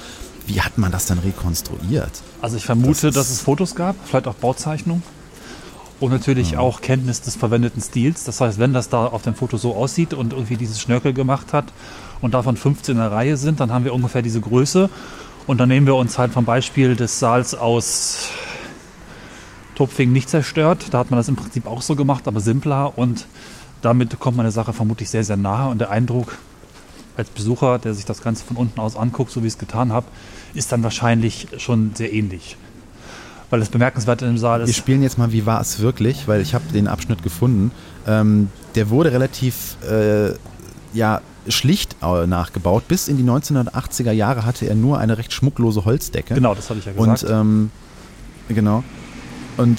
Wie 0.47 0.63
hat 0.63 0.79
man 0.79 0.91
das 0.91 1.07
dann 1.07 1.19
rekonstruiert? 1.19 2.11
Also 2.41 2.57
ich 2.57 2.65
vermute, 2.65 3.09
Das 3.09 3.15
dass 3.15 3.31
es 3.31 3.41
Fotos 3.41 3.75
gab, 3.75 3.97
vielleicht 4.07 4.27
auch 4.29 4.35
Bauzeichnungen. 4.35 5.03
Und 6.01 6.13
natürlich 6.13 6.57
auch 6.57 6.81
Kenntnis 6.81 7.21
des 7.23 7.35
verwendeten 7.35 7.83
Stils. 7.83 8.25
Das 8.25 8.41
heißt, 8.41 8.59
wenn 8.59 8.73
das 8.73 8.89
da 8.89 9.07
auf 9.07 9.23
dem 9.23 9.35
Foto 9.35 9.57
so 9.57 9.75
aussieht 9.75 10.15
und 10.15 10.33
irgendwie 10.33 10.57
dieses 10.57 10.81
Schnörkel 10.81 11.13
gemacht 11.13 11.53
hat 11.53 11.73
und 12.21 12.35
davon 12.35 12.57
15 12.57 12.95
in 12.95 13.01
der 13.01 13.11
Reihe 13.11 13.37
sind, 13.37 13.59
dann 13.59 13.73
haben 13.73 13.85
wir 13.85 13.93
ungefähr 13.93 14.23
diese 14.23 14.41
Größe. 14.41 14.91
Und 15.49 15.59
dann 15.59 15.69
nehmen 15.69 15.87
wir 15.87 15.97
uns 15.97 16.19
halt 16.19 16.33
vom 16.33 16.45
Beispiel 16.45 16.95
des 16.95 17.19
Saals 17.19 17.55
aus 17.55 18.29
Topfing 19.75 20.13
nicht 20.13 20.29
zerstört. 20.29 20.87
Da 20.91 20.99
hat 20.99 21.11
man 21.11 21.19
das 21.19 21.29
im 21.29 21.37
Prinzip 21.37 21.67
auch 21.67 21.83
so 21.83 21.97
gemacht, 21.97 22.29
aber 22.29 22.41
simpler. 22.41 22.97
Und 22.97 23.27
damit 23.81 24.21
kommt 24.21 24.37
man 24.37 24.45
der 24.45 24.53
Sache 24.53 24.73
vermutlich 24.73 25.11
sehr, 25.11 25.25
sehr 25.25 25.37
nahe. 25.37 25.71
Und 25.71 25.79
der 25.79 25.91
Eindruck 25.91 26.39
als 27.17 27.31
Besucher, 27.31 27.79
der 27.79 27.95
sich 27.95 28.05
das 28.05 28.23
Ganze 28.23 28.45
von 28.45 28.57
unten 28.57 28.79
aus 28.79 28.95
anguckt, 28.95 29.33
so 29.33 29.43
wie 29.43 29.49
ich 29.49 29.55
es 29.55 29.59
getan 29.59 29.93
habe, 29.93 30.07
ist 30.55 30.71
dann 30.71 30.85
wahrscheinlich 30.85 31.49
schon 31.57 31.93
sehr 31.95 32.13
ähnlich. 32.13 32.57
Weil 33.51 33.61
das 33.61 33.71
Bemerkenswerte 33.71 34.27
im 34.27 34.37
Saal 34.37 34.61
Wir 34.61 34.67
ist, 34.69 34.77
spielen 34.77 35.03
jetzt 35.03 35.17
mal, 35.17 35.33
wie 35.33 35.47
war 35.47 35.61
es 35.61 35.81
wirklich, 35.81 36.29
weil 36.29 36.41
ich 36.41 36.55
habe 36.55 36.65
den 36.73 36.87
Abschnitt 36.87 37.23
gefunden. 37.23 37.71
Ähm, 38.07 38.51
der 38.75 38.91
wurde 38.91 39.11
relativ 39.13 39.77
äh, 39.91 40.33
ja, 40.93 41.21
schlicht 41.49 41.97
äh, 42.03 42.27
nachgebaut. 42.27 42.89
Bis 42.89 43.09
in 43.09 43.17
die 43.17 43.25
1980er 43.25 44.13
Jahre 44.13 44.45
hatte 44.45 44.67
er 44.67 44.75
nur 44.75 44.99
eine 44.99 45.17
recht 45.17 45.33
schmucklose 45.33 45.85
Holzdecke. 45.85 46.35
genau, 46.35 46.55
das 46.55 46.69
hatte 46.69 46.81
ich 46.81 46.87
ja 46.87 46.93
Und 46.95 47.13
gesagt. 47.13 47.33
ähm, 47.33 47.71
genau. 48.49 48.85
Und 49.57 49.79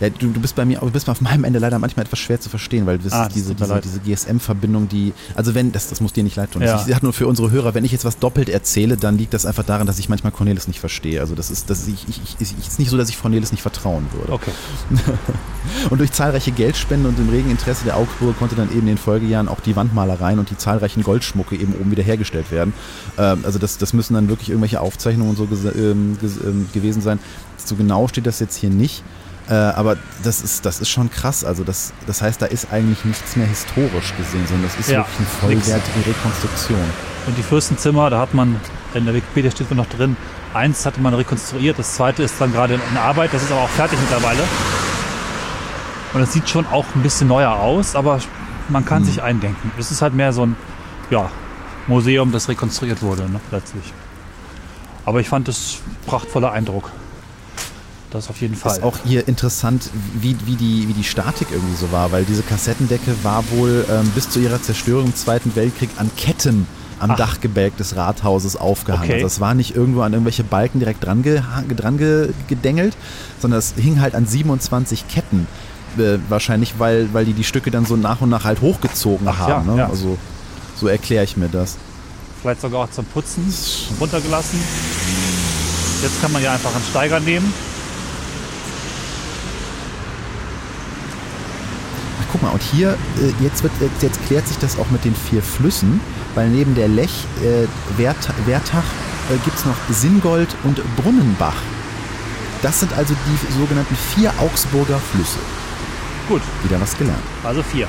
ja, 0.00 0.10
du, 0.10 0.28
du 0.28 0.40
bist 0.40 0.54
bei 0.54 0.64
mir, 0.64 0.78
du 0.78 0.90
bist 0.90 1.08
auf 1.08 1.20
meinem 1.20 1.44
Ende 1.44 1.58
leider 1.58 1.78
manchmal 1.78 2.06
etwas 2.06 2.18
schwer 2.18 2.40
zu 2.40 2.48
verstehen, 2.48 2.86
weil 2.86 2.98
das 2.98 3.12
Ah, 3.12 3.26
ist 3.26 3.34
diese, 3.34 3.54
diese, 3.54 3.80
diese 3.80 4.00
GSM-Verbindung, 4.00 4.88
die, 4.88 5.12
also 5.34 5.54
wenn, 5.54 5.72
das, 5.72 5.88
das 5.88 6.00
muss 6.00 6.12
dir 6.12 6.22
nicht 6.22 6.36
leid 6.36 6.52
tun. 6.52 6.62
Ja. 6.62 6.76
Ich 6.76 6.92
sage 6.92 7.04
nur 7.04 7.12
für 7.12 7.26
unsere 7.26 7.50
Hörer, 7.50 7.74
wenn 7.74 7.84
ich 7.84 7.92
jetzt 7.92 8.04
was 8.04 8.18
doppelt 8.18 8.48
erzähle, 8.48 8.96
dann 8.96 9.18
liegt 9.18 9.34
das 9.34 9.46
einfach 9.46 9.64
daran, 9.64 9.86
dass 9.86 9.98
ich 9.98 10.08
manchmal 10.08 10.32
Cornelis 10.32 10.68
nicht 10.68 10.80
verstehe. 10.80 11.20
Also 11.20 11.34
das 11.34 11.50
ist, 11.50 11.70
das 11.70 11.80
ist, 11.80 11.88
ich, 11.88 12.08
ich, 12.08 12.36
ich, 12.38 12.66
ist 12.66 12.78
nicht 12.78 12.90
so, 12.90 12.96
dass 12.96 13.08
ich 13.08 13.20
Cornelis 13.20 13.50
nicht 13.50 13.62
vertrauen 13.62 14.06
würde. 14.12 14.32
okay. 14.32 14.50
Und 15.90 15.98
durch 15.98 16.12
zahlreiche 16.12 16.52
Geldspenden 16.52 17.08
und 17.08 17.18
dem 17.18 17.28
regen 17.28 17.50
Interesse 17.50 17.84
der 17.84 17.96
Augsburger 17.96 18.34
konnte 18.38 18.54
dann 18.54 18.70
eben 18.70 18.80
in 18.80 18.86
den 18.86 18.98
Folgejahren 18.98 19.48
auch 19.48 19.60
die 19.60 19.76
Wandmalereien 19.76 20.38
und 20.38 20.50
die 20.50 20.56
zahlreichen 20.56 21.02
Goldschmucke 21.02 21.56
eben 21.56 21.74
oben 21.74 21.90
wieder 21.90 22.02
hergestellt 22.02 22.50
werden. 22.50 22.72
Ähm, 23.18 23.40
also 23.44 23.58
das, 23.58 23.78
das 23.78 23.92
müssen 23.92 24.14
dann 24.14 24.28
wirklich 24.28 24.48
irgendwelche 24.48 24.80
Aufzeichnungen 24.80 25.36
und 25.36 25.36
so 25.36 25.70
ähm, 25.70 26.16
ähm, 26.22 26.68
gewesen 26.72 27.02
sein. 27.02 27.18
So 27.56 27.74
genau 27.76 28.08
steht 28.08 28.26
das 28.26 28.40
jetzt 28.40 28.56
hier 28.56 28.70
nicht. 28.70 29.02
Äh, 29.48 29.54
aber 29.54 29.96
das 30.22 30.42
ist, 30.42 30.66
das 30.66 30.80
ist 30.80 30.90
schon 30.90 31.10
krass. 31.10 31.44
Also 31.44 31.64
das, 31.64 31.92
das 32.06 32.20
heißt, 32.20 32.40
da 32.42 32.46
ist 32.46 32.72
eigentlich 32.72 33.04
nichts 33.04 33.36
mehr 33.36 33.46
historisch 33.46 34.14
gesehen, 34.16 34.46
sondern 34.46 34.68
das 34.68 34.78
ist 34.78 34.90
Ja, 34.90 34.98
wirklich 34.98 35.18
eine 35.18 35.26
vollwertige 35.26 36.06
Rekonstruktion. 36.06 36.80
Und 37.26 37.38
die 37.38 37.42
Fürstenzimmer, 37.42 38.10
da 38.10 38.20
hat 38.20 38.34
man, 38.34 38.60
in 38.94 39.06
der 39.06 39.14
Wikipedia 39.14 39.50
steht 39.50 39.70
noch 39.70 39.88
drin, 39.88 40.16
eins 40.52 40.84
hatte 40.84 41.00
man 41.00 41.14
rekonstruiert, 41.14 41.78
das 41.78 41.94
zweite 41.94 42.22
ist 42.22 42.34
dann 42.40 42.52
gerade 42.52 42.74
in 42.74 42.96
Arbeit, 42.96 43.32
das 43.32 43.42
ist 43.42 43.52
aber 43.52 43.62
auch 43.62 43.68
fertig 43.70 43.98
mittlerweile. 44.00 44.42
Und 46.12 46.22
es 46.22 46.32
sieht 46.32 46.48
schon 46.48 46.66
auch 46.66 46.86
ein 46.94 47.02
bisschen 47.02 47.28
neuer 47.28 47.52
aus, 47.52 47.94
aber 47.94 48.18
man 48.68 48.84
kann 48.84 49.04
sich 49.04 49.22
eindenken. 49.22 49.70
Es 49.78 49.90
ist 49.90 50.02
halt 50.02 50.14
mehr 50.14 50.32
so 50.32 50.44
ein 50.46 50.56
ja, 51.10 51.30
Museum, 51.86 52.32
das 52.32 52.48
rekonstruiert 52.48 53.02
wurde, 53.02 53.30
ne, 53.30 53.40
letztlich. 53.50 53.92
Aber 55.04 55.20
ich 55.20 55.28
fand 55.28 55.48
es 55.48 55.78
prachtvoller 56.06 56.52
Eindruck. 56.52 56.90
Das 58.10 58.30
auf 58.30 58.40
jeden 58.40 58.54
Fall. 58.54 58.72
Ist 58.72 58.82
auch 58.82 58.96
hier 59.04 59.28
interessant, 59.28 59.90
wie, 60.14 60.34
wie, 60.46 60.56
die, 60.56 60.88
wie 60.88 60.94
die 60.94 61.04
Statik 61.04 61.48
irgendwie 61.50 61.76
so 61.76 61.92
war, 61.92 62.10
weil 62.10 62.24
diese 62.24 62.42
Kassettendecke 62.42 63.14
war 63.22 63.44
wohl 63.50 63.84
ähm, 63.90 64.10
bis 64.14 64.30
zu 64.30 64.40
ihrer 64.40 64.62
Zerstörung 64.62 65.06
im 65.06 65.14
Zweiten 65.14 65.54
Weltkrieg 65.54 65.90
an 65.98 66.10
Ketten 66.16 66.66
am 67.00 67.12
Ach. 67.12 67.16
Dachgebälk 67.16 67.76
des 67.76 67.96
Rathauses 67.96 68.56
aufgehangen. 68.56 69.04
Okay. 69.04 69.14
Also 69.14 69.26
es 69.26 69.40
war 69.40 69.54
nicht 69.54 69.76
irgendwo 69.76 70.00
an 70.00 70.12
irgendwelche 70.12 70.42
Balken 70.42 70.78
direkt 70.78 71.04
dran, 71.04 71.22
ge 71.22 71.42
dran 71.76 71.98
ge 71.98 72.30
gedengelt, 72.48 72.96
sondern 73.40 73.58
es 73.58 73.74
hing 73.76 74.00
halt 74.00 74.14
an 74.14 74.26
27 74.26 75.06
Ketten. 75.08 75.46
Äh, 75.98 76.18
wahrscheinlich, 76.28 76.74
weil, 76.78 77.12
weil 77.12 77.24
die 77.24 77.32
die 77.32 77.44
Stücke 77.44 77.70
dann 77.70 77.86
so 77.86 77.96
nach 77.96 78.20
und 78.20 78.30
nach 78.30 78.44
halt 78.44 78.60
hochgezogen 78.60 79.26
Ach 79.28 79.48
ja, 79.48 79.56
haben. 79.56 79.66
ne? 79.66 79.78
ja. 79.78 79.88
Also 79.88 80.16
so 80.76 80.88
erkläre 80.88 81.24
ich 81.24 81.36
mir 81.36 81.48
das. 81.48 81.76
Vielleicht 82.40 82.60
sogar 82.60 82.84
auch 82.84 82.90
zum 82.90 83.04
Putzen 83.04 83.52
runtergelassen. 84.00 84.60
Jetzt 86.02 86.20
kann 86.22 86.32
man 86.32 86.42
ja 86.42 86.52
einfach 86.52 86.74
einen 86.74 86.84
Steiger 86.84 87.20
nehmen. 87.20 87.52
Guck 92.32 92.42
mal, 92.42 92.50
und 92.50 92.62
hier, 92.62 92.90
äh, 93.20 93.32
jetzt, 93.44 93.62
wird, 93.62 93.72
jetzt- 93.80 94.02
jetzt 94.02 94.26
klärt 94.26 94.46
sich 94.48 94.58
das 94.58 94.78
auch 94.78 94.88
mit 94.90 95.04
den 95.04 95.14
vier 95.14 95.42
Flüssen, 95.42 96.00
weil 96.34 96.48
neben 96.48 96.74
der 96.74 96.88
Lech, 96.88 97.24
äh, 97.42 97.66
Wert, 97.98 98.28
Wertach 98.46 98.84
äh, 99.30 99.36
gibt 99.44 99.58
es 99.58 99.64
noch 99.64 99.74
Singold 99.90 100.54
und 100.64 100.80
Brunnenbach. 100.96 101.56
Das 102.62 102.80
sind 102.80 102.92
also 102.94 103.14
die 103.14 103.52
sogenannten 103.58 103.96
vier 104.14 104.32
Augsburger 104.38 104.98
Flüsse. 105.12 105.38
Gut, 106.28 106.42
Wieder 106.64 106.80
was 106.80 106.96
gelernt. 106.98 107.22
also 107.44 107.62
vier. 107.62 107.86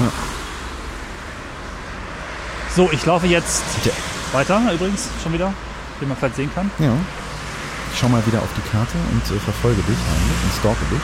Ja. 0.00 0.06
So, 2.74 2.88
ich 2.92 3.04
laufe 3.06 3.26
jetzt 3.26 3.62
Der- 3.84 3.92
weiter 4.32 4.60
übrigens 4.72 5.08
schon 5.22 5.32
wieder, 5.32 5.52
wie 6.00 6.06
man 6.06 6.16
vielleicht 6.16 6.36
sehen 6.36 6.50
kann. 6.54 6.70
Ja. 6.78 6.92
Ich 7.92 7.98
schau 7.98 8.08
mal 8.08 8.24
wieder 8.26 8.38
auf 8.40 8.48
die 8.56 8.68
Karte 8.70 8.96
und 9.12 9.22
äh, 9.36 9.40
verfolge 9.40 9.82
dich 9.82 9.96
eigentlich 9.96 10.44
und 10.44 10.58
stalke 10.60 10.84
dich. 10.90 11.00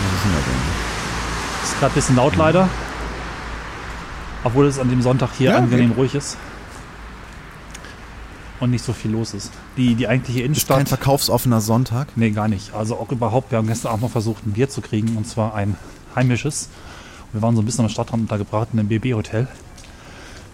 Wo 0.00 0.22
sind 0.22 0.32
wir 0.32 0.40
denn? 0.40 1.64
Ist 1.64 1.78
gerade 1.78 1.92
ein 1.92 1.94
bisschen 1.94 2.16
laut 2.16 2.36
leider. 2.36 2.68
Obwohl 4.44 4.66
es 4.66 4.78
an 4.78 4.88
dem 4.90 5.02
Sonntag 5.02 5.30
hier 5.36 5.50
Ja, 5.50 5.56
angenehm 5.58 5.88
geht. 5.88 5.98
ruhig 5.98 6.14
ist. 6.14 6.36
Und 8.60 8.70
nicht 8.70 8.84
so 8.84 8.92
viel 8.92 9.12
los 9.12 9.34
ist. 9.34 9.52
Die, 9.76 9.94
die 9.94 10.08
eigentliche 10.08 10.40
Ist 10.40 10.44
kein 10.44 10.46
Innenstadt. 10.78 10.88
verkaufsoffener 10.88 11.60
Sonntag. 11.60 12.08
Nee, 12.16 12.30
gar 12.30 12.48
nicht. 12.48 12.74
Also 12.74 12.96
auch 12.98 13.10
überhaupt. 13.12 13.52
Wir 13.52 13.58
haben 13.58 13.68
gestern 13.68 13.90
Abend 13.92 14.02
noch 14.02 14.10
versucht, 14.10 14.46
ein 14.46 14.52
Bier 14.52 14.68
zu 14.68 14.80
kriegen. 14.80 15.16
Und 15.16 15.28
zwar 15.28 15.54
ein 15.54 15.76
heimisches. 16.16 16.68
Wir 17.32 17.42
waren 17.42 17.54
so 17.54 17.62
ein 17.62 17.66
bisschen 17.66 17.84
am 17.84 17.90
Stadtrand 17.90 18.22
untergebracht 18.22 18.68
in 18.72 18.80
einem 18.80 18.88
BB-Hotel. 18.88 19.46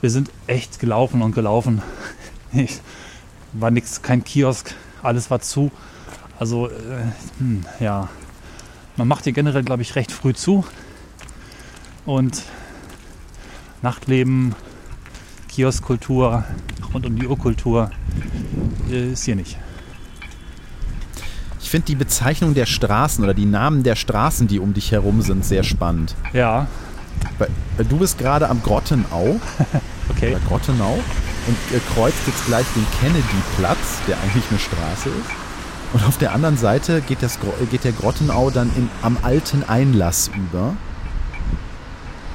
Wir 0.02 0.10
sind 0.10 0.30
echt 0.46 0.80
gelaufen 0.80 1.22
und 1.22 1.34
gelaufen. 1.34 1.82
Ich, 2.56 2.80
war 3.52 3.72
nix, 3.72 4.00
kein 4.02 4.22
Kiosk. 4.22 4.76
Alles 5.02 5.28
war 5.28 5.40
zu. 5.40 5.72
Also, 6.38 6.68
äh, 6.68 6.72
hm, 7.38 7.64
ja. 7.80 8.08
Man 8.96 9.08
macht 9.08 9.24
hier 9.24 9.32
generell, 9.32 9.62
glaube 9.64 9.82
ich, 9.82 9.96
recht 9.96 10.12
früh 10.12 10.34
zu. 10.34 10.64
Und 12.06 12.42
Nachtleben, 13.82 14.54
Kioskkultur 15.48 16.44
rund 16.92 17.06
um 17.06 17.18
die 17.18 17.26
Urkultur 17.26 17.90
äh, 18.90 19.12
ist 19.12 19.24
hier 19.24 19.36
nicht. 19.36 19.58
Ich 21.60 21.70
finde 21.70 21.86
die 21.86 21.94
Bezeichnung 21.96 22.54
der 22.54 22.66
Straßen 22.66 23.24
oder 23.24 23.34
die 23.34 23.46
Namen 23.46 23.82
der 23.82 23.96
Straßen, 23.96 24.46
die 24.46 24.60
um 24.60 24.74
dich 24.74 24.92
herum 24.92 25.22
sind, 25.22 25.44
sehr 25.44 25.64
spannend. 25.64 26.14
Ja, 26.32 26.68
Weil, 27.38 27.48
weil 27.76 27.86
du 27.86 27.96
bist 27.98 28.18
gerade 28.18 28.48
am 28.48 28.62
Grottenau, 28.62 29.40
Okay. 30.10 30.30
oder 30.32 30.40
Grottenau, 30.46 30.94
und 31.46 31.76
äh, 31.76 31.80
kreuzt 31.94 32.18
jetzt 32.26 32.46
gleich 32.46 32.66
den 32.76 32.86
Kennedy-Platz, 33.00 34.02
der 34.06 34.18
eigentlich 34.20 34.44
eine 34.50 34.58
Straße 34.60 35.08
ist. 35.08 35.43
Und 35.94 36.04
auf 36.04 36.18
der 36.18 36.34
anderen 36.34 36.56
Seite 36.56 37.00
geht, 37.02 37.22
das, 37.22 37.38
geht 37.70 37.84
der 37.84 37.92
Grottenau 37.92 38.50
dann 38.50 38.68
in, 38.76 38.90
am 39.00 39.16
alten 39.22 39.62
Einlass 39.62 40.28
über. 40.36 40.74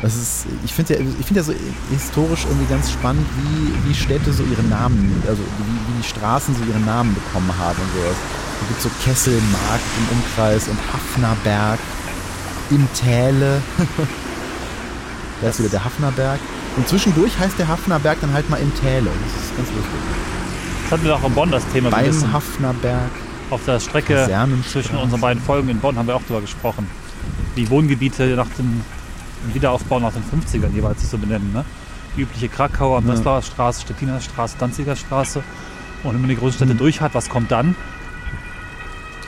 Das 0.02 0.16
ist, 0.16 0.46
ich 0.64 0.74
finde 0.74 0.94
ja, 0.94 1.02
ich 1.20 1.26
finde 1.26 1.42
ja 1.42 1.44
so 1.44 1.54
historisch 1.92 2.46
irgendwie 2.46 2.68
ganz 2.68 2.90
spannend, 2.90 3.26
wie, 3.36 3.90
wie 3.90 3.94
Städte 3.94 4.32
so 4.32 4.44
ihre 4.44 4.64
Namen, 4.64 5.22
also 5.28 5.42
wie, 5.42 5.94
wie 5.94 6.02
die 6.02 6.08
Straßen 6.08 6.56
so 6.56 6.64
ihre 6.64 6.80
Namen 6.80 7.14
bekommen 7.14 7.52
haben 7.60 7.78
und 7.82 8.02
sowas. 8.02 8.16
Da 8.62 8.68
gibt 8.70 8.82
so 8.82 8.90
Kesselmarkt 9.04 9.84
im 9.98 10.18
Umkreis 10.18 10.70
und 10.70 10.78
Hafnerberg 10.94 11.80
im 12.70 12.88
Täle. 12.94 13.62
da 15.42 15.50
ist 15.50 15.60
wieder 15.60 15.70
der 15.70 15.84
Hafnerberg. 15.84 16.40
Und 16.78 16.88
zwischendurch 16.88 17.38
heißt 17.38 17.60
der 17.60 17.68
Hafnerberg 17.68 18.22
dann 18.22 18.32
halt 18.32 18.50
mal 18.50 18.58
im 18.62 18.74
Täle. 18.76 19.10
Das 19.10 19.44
ist 19.44 19.58
ganz 19.58 19.68
lustig. 19.68 20.00
Das 20.84 20.92
hatten 20.94 21.04
wir 21.04 21.16
auch 21.16 21.24
in 21.26 21.34
Bonn 21.34 21.52
das 21.52 21.68
Thema. 21.74 21.90
Beim 21.90 22.32
Hafnerberg. 22.32 23.12
Auf 23.50 23.66
der 23.66 23.80
Strecke 23.80 24.28
zwischen 24.72 24.96
unseren 24.98 25.22
beiden 25.22 25.42
Folgen 25.42 25.70
in 25.70 25.80
Bonn 25.80 25.98
haben 25.98 26.08
wir 26.08 26.16
auch 26.16 26.22
darüber 26.24 26.42
gesprochen. 26.42 26.90
Die 27.56 27.70
Wohngebiete 27.70 28.28
nach 28.36 28.48
dem 28.58 28.82
Wiederaufbau 29.54 30.00
nach 30.00 30.14
den 30.14 30.24
50ern 30.24 30.72
jeweils 30.74 31.10
so 31.10 31.18
benennen. 31.18 31.52
Ne? 31.54 31.66
Die 32.16 32.22
übliche 32.22 32.48
Krakauer, 32.50 33.00
Ja. 33.02 33.06
Möslauer 33.08 33.42
Straße, 33.42 33.82
Stettiner 33.82 34.22
Straße, 34.22 34.56
Danziger 34.60 34.96
Straße. 34.96 35.42
Und 36.04 36.14
wenn 36.14 36.22
man 36.22 36.30
die 36.30 36.36
Großstädte 36.36 36.74
Mhm. 36.74 36.78
durch 36.78 37.02
hat, 37.02 37.16
was 37.16 37.28
kommt 37.30 37.52
dann? 37.52 37.76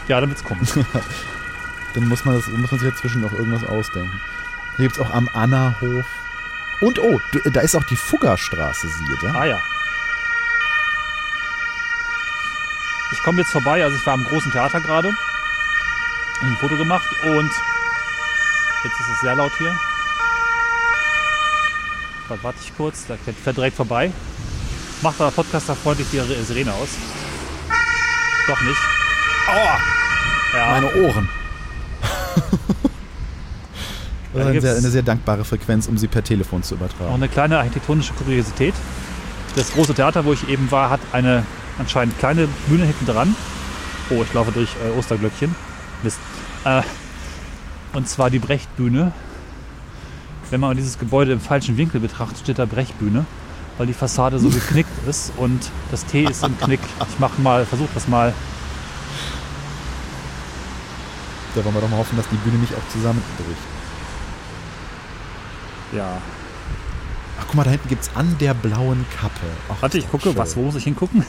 Ja, 0.07 0.19
dann 0.21 0.29
wird's 0.29 0.43
kommen. 0.43 0.61
Dann 1.93 2.07
muss 2.07 2.23
man, 2.23 2.35
das, 2.35 2.47
muss 2.47 2.71
man 2.71 2.79
sich 2.79 2.89
dazwischen 2.89 3.19
noch 3.21 3.33
irgendwas 3.33 3.65
ausdenken. 3.65 4.17
Hier 4.77 4.87
gibt 4.87 4.97
es 4.97 5.05
auch 5.05 5.13
am 5.13 5.27
Annahof. 5.33 6.05
Und 6.79 6.99
oh, 6.99 7.19
da 7.51 7.59
ist 7.59 7.75
auch 7.75 7.83
die 7.83 7.97
Fuggerstraße, 7.97 8.87
siehe 8.87 9.17
da. 9.21 9.37
ah 9.37 9.45
ja. 9.45 9.59
Ich 13.13 13.21
komme 13.23 13.41
jetzt 13.41 13.51
vorbei, 13.51 13.83
also 13.83 13.95
ich 13.95 14.05
war 14.05 14.13
am 14.13 14.23
großen 14.23 14.51
Theater 14.51 14.79
gerade. 14.79 15.09
Ein 16.41 16.57
Foto 16.59 16.75
gemacht 16.77 17.05
und 17.23 17.51
jetzt 18.83 18.99
ist 18.99 19.09
es 19.13 19.19
sehr 19.21 19.35
laut 19.35 19.51
hier. 19.57 19.75
Warte, 22.27 22.43
warte 22.43 22.57
ich 22.63 22.75
kurz, 22.75 23.05
da 23.07 23.15
fährt 23.15 23.57
direkt 23.57 23.75
vorbei. 23.75 24.11
Macht 25.01 25.19
aber 25.19 25.31
Podcaster 25.31 25.75
freundlich 25.75 26.07
die 26.11 26.19
Sirene 26.45 26.73
aus. 26.73 26.89
Doch 28.47 28.61
nicht. 28.61 28.79
Aua! 29.47 29.79
Ja, 30.53 30.71
Meine 30.71 30.93
Ohren. 31.03 31.29
Ja, 34.33 34.45
Das 34.45 34.45
da 34.45 34.51
ist 34.51 34.65
eine 34.65 34.77
eine 34.77 34.89
sehr 34.91 35.01
dankbare 35.03 35.43
Frequenz, 35.43 35.87
um 35.87 35.97
sie 35.97 36.07
per 36.07 36.23
Telefon 36.23 36.63
zu 36.63 36.75
Noch 36.75 36.81
übertragen. 36.81 37.13
eine 37.13 37.27
kleine 37.27 37.57
architektonische 37.57 38.13
Kuriosität. 38.13 38.73
Das 39.55 39.73
große 39.73 39.93
Theater, 39.93 40.23
wo 40.23 40.31
ich 40.31 40.47
eben 40.47 40.71
war, 40.71 40.89
hat 40.89 41.01
eine 41.11 41.45
anscheinend 41.81 42.17
kleine 42.19 42.47
Bühne 42.67 42.85
hinten 42.85 43.05
dran. 43.05 43.35
Oh, 44.09 44.23
ich 44.23 44.33
laufe 44.33 44.51
durch 44.51 44.69
äh, 44.85 44.97
Osterglöckchen. 44.97 45.53
Mist. 46.03 46.19
Äh, 46.65 46.81
und 47.93 48.07
zwar 48.07 48.29
die 48.29 48.39
Brechtbühne. 48.39 49.11
Wenn 50.49 50.59
man 50.59 50.75
dieses 50.75 50.97
Gebäude 50.99 51.31
im 51.33 51.39
falschen 51.41 51.77
Winkel 51.77 51.99
betrachtet, 52.01 52.39
steht 52.39 52.59
da 52.59 52.65
Brechtbühne, 52.65 53.25
weil 53.77 53.87
die 53.87 53.93
Fassade 53.93 54.37
so 54.39 54.49
geknickt 54.49 54.89
ist 55.07 55.31
und 55.37 55.69
das 55.91 56.05
T 56.05 56.23
ist 56.23 56.43
im 56.43 56.57
Knick. 56.59 56.81
Ich 57.09 57.19
mache 57.19 57.41
mal, 57.41 57.65
versuche 57.65 57.89
das 57.93 58.07
mal. 58.07 58.33
Da 61.55 61.63
wollen 61.65 61.75
wir 61.75 61.81
doch 61.81 61.89
mal 61.89 61.97
hoffen, 61.97 62.15
dass 62.17 62.27
die 62.29 62.37
Bühne 62.37 62.57
nicht 62.57 62.73
auch 62.73 62.91
zusammenbricht. 62.93 63.59
Ja. 65.93 66.17
Ach, 67.39 67.43
guck 67.47 67.55
mal, 67.55 67.63
da 67.63 67.71
hinten 67.71 67.89
gibt 67.89 68.03
es 68.03 68.11
an 68.15 68.37
der 68.39 68.53
blauen 68.53 69.05
Kappe. 69.19 69.41
Ach, 69.69 69.81
Warte, 69.81 69.97
ich 69.97 70.09
gucke, 70.09 70.29
schön. 70.29 70.37
was, 70.37 70.55
wo 70.55 70.61
muss 70.61 70.75
ich 70.75 70.83
hingucken? 70.85 71.25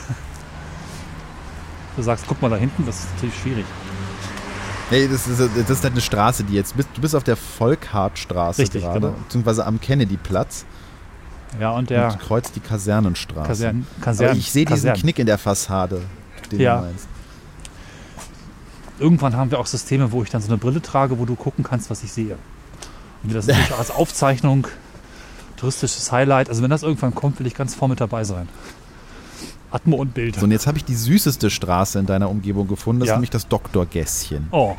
Du 1.95 2.01
sagst, 2.01 2.25
guck 2.27 2.41
mal 2.41 2.49
da 2.49 2.55
hinten, 2.55 2.85
das 2.85 2.99
ist 2.99 3.07
natürlich 3.15 3.37
schwierig. 3.39 3.65
Nee, 4.91 5.07
das 5.07 5.27
ist, 5.27 5.39
das 5.39 5.69
ist 5.69 5.83
halt 5.83 5.93
eine 5.93 6.01
Straße, 6.01 6.43
die 6.43 6.53
jetzt. 6.53 6.75
bist- 6.75 6.89
Du 6.93 7.01
bist 7.01 7.15
auf 7.15 7.23
der 7.23 7.35
Volkhartstraße 7.35 8.61
Richtig, 8.61 8.83
gerade, 8.83 8.99
genau. 8.99 9.13
beziehungsweise 9.23 9.65
am 9.65 9.79
Kennedy-Platz 9.79 10.65
Ja, 11.59 11.71
und 11.71 11.89
der 11.89 12.11
und 12.11 12.19
kreuzt 12.19 12.55
die 12.55 12.59
Kasernenstraße. 12.59 13.47
Kasern, 13.47 13.87
Aber 13.97 14.05
Kasern, 14.05 14.37
ich 14.37 14.51
sehe 14.51 14.65
diesen 14.65 14.89
Kasern. 14.89 15.01
Knick 15.01 15.19
in 15.19 15.25
der 15.25 15.37
Fassade, 15.37 16.01
den 16.51 16.59
Ja. 16.59 16.77
du 16.79 16.85
meinst. 16.87 17.07
Irgendwann 18.99 19.35
haben 19.35 19.51
wir 19.51 19.59
auch 19.59 19.65
Systeme, 19.65 20.11
wo 20.11 20.23
ich 20.23 20.29
dann 20.29 20.41
so 20.41 20.47
eine 20.49 20.57
Brille 20.57 20.81
trage, 20.81 21.17
wo 21.19 21.25
du 21.25 21.35
gucken 21.35 21.63
kannst, 21.63 21.89
was 21.89 22.03
ich 22.03 22.11
sehe. 22.11 22.37
Und 23.23 23.29
wir 23.29 23.35
das 23.35 23.47
natürlich 23.47 23.73
auch 23.73 23.79
als 23.79 23.91
Aufzeichnung, 23.91 24.67
touristisches 25.57 26.11
Highlight. 26.11 26.49
Also 26.49 26.61
wenn 26.61 26.69
das 26.69 26.83
irgendwann 26.83 27.15
kommt, 27.15 27.39
will 27.39 27.47
ich 27.47 27.55
ganz 27.55 27.73
vorne 27.75 27.93
mit 27.93 28.01
dabei 28.01 28.23
sein. 28.23 28.47
Atmo 29.73 29.95
und 29.97 30.13
Bild. 30.13 30.35
So, 30.35 30.43
und 30.43 30.51
jetzt 30.51 30.67
habe 30.67 30.77
ich 30.77 30.85
die 30.85 30.95
süßeste 30.95 31.49
Straße 31.49 31.97
in 31.99 32.05
deiner 32.05 32.29
Umgebung 32.29 32.67
gefunden. 32.67 32.99
Das 32.99 33.07
Ja. 33.07 33.13
ist 33.13 33.17
nämlich 33.17 33.29
das 33.31 33.47
Doktorgässchen. 33.47 34.47
Oh. 34.51 34.75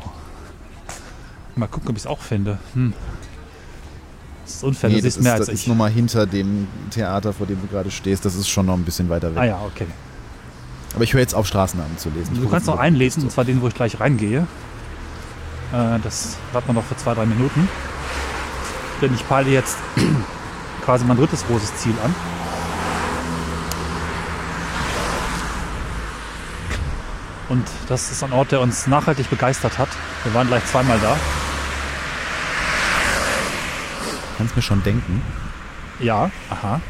Mal 1.55 1.67
gucken, 1.67 1.89
ob 1.89 1.95
ich 1.97 2.03
es 2.03 2.07
auch 2.07 2.21
finde. 2.21 2.57
Hm. 2.73 2.93
Das 4.45 4.55
ist 4.55 4.63
unfair, 4.63 4.89
Nee, 4.89 4.97
du 4.97 5.01
das 5.03 5.13
siehst 5.15 5.23
mehr 5.23 5.33
ist, 5.33 5.39
als 5.41 5.45
das 5.47 5.55
ist 5.55 5.61
ich. 5.63 5.67
nochmal 5.67 5.89
hinter 5.91 6.25
dem 6.25 6.67
Theater, 6.91 7.33
vor 7.33 7.45
dem 7.47 7.59
du 7.61 7.67
gerade 7.67 7.91
stehst. 7.91 8.25
Das 8.25 8.35
ist 8.35 8.47
schon 8.47 8.67
noch 8.67 8.75
ein 8.75 8.83
bisschen 8.83 9.09
weiter 9.09 9.31
weg. 9.31 9.41
Ah 9.41 9.45
ja, 9.45 9.59
okay. 9.65 9.87
Aber 10.93 11.03
ich 11.03 11.13
höre 11.13 11.19
jetzt 11.21 11.35
auf, 11.35 11.45
Straßennamen 11.47 11.97
zu 11.97 12.09
lesen. 12.09 12.33
Ich 12.35 12.41
Du 12.41 12.47
kannst 12.49 12.67
noch 12.67 12.75
mal. 12.75 12.81
einlesen, 12.83 13.23
und 13.23 13.31
zwar 13.31 13.43
den, 13.43 13.61
wo 13.61 13.67
ich 13.67 13.73
gleich 13.73 13.99
reingehe. 13.99 14.47
Äh, 15.73 15.99
das 16.03 16.37
warten 16.53 16.69
wir 16.69 16.73
noch 16.73 16.83
für 16.85 16.95
zwei, 16.95 17.13
drei 17.15 17.25
Minuten. 17.25 17.67
Denn 19.01 19.13
ich 19.13 19.27
peile 19.27 19.49
jetzt 19.49 19.77
quasi 20.85 21.03
mein 21.03 21.17
drittes 21.17 21.45
großes 21.47 21.75
Ziel 21.77 21.93
an. 22.03 22.15
Und 27.49 27.67
das 27.87 28.11
ist 28.11 28.23
ein 28.23 28.33
Ort, 28.33 28.51
der 28.51 28.61
uns 28.61 28.87
nachhaltig 28.87 29.29
begeistert 29.29 29.77
hat. 29.77 29.89
Wir 30.23 30.33
waren 30.33 30.47
gleich 30.47 30.65
zweimal 30.65 30.99
da. 30.99 31.15
Kannst 34.37 34.55
mir 34.55 34.61
schon 34.61 34.83
denken. 34.83 35.21
Ja, 35.99 36.31
aha. 36.49 36.81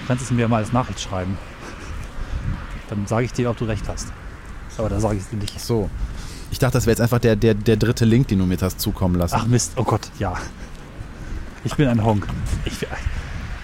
Du 0.00 0.06
kannst 0.06 0.24
es 0.24 0.30
mir 0.30 0.48
mal 0.48 0.58
als 0.58 0.72
Nachricht 0.72 1.00
schreiben. 1.00 1.38
Dann 2.88 3.06
sage 3.06 3.24
ich 3.24 3.32
dir, 3.32 3.50
ob 3.50 3.56
du 3.56 3.64
recht 3.64 3.88
hast. 3.88 4.08
Aber 4.76 4.88
da 4.88 4.98
sage 4.98 5.16
ich 5.16 5.22
es 5.22 5.30
dir 5.30 5.36
nicht. 5.36 5.60
So. 5.60 5.88
Ich 6.50 6.58
dachte, 6.58 6.72
das 6.72 6.86
wäre 6.86 6.92
jetzt 6.92 7.00
einfach 7.00 7.20
der, 7.20 7.36
der, 7.36 7.54
der 7.54 7.76
dritte 7.76 8.04
Link, 8.04 8.28
den 8.28 8.40
du 8.40 8.46
mir 8.46 8.58
hast 8.60 8.80
zukommen 8.80 9.14
lassen. 9.14 9.36
Ach 9.38 9.46
Mist, 9.46 9.72
oh 9.76 9.84
Gott, 9.84 10.10
ja. 10.18 10.34
Ich 11.64 11.74
bin 11.76 11.86
ein 11.88 12.02
Honk. 12.02 12.26
Ich, 12.64 12.86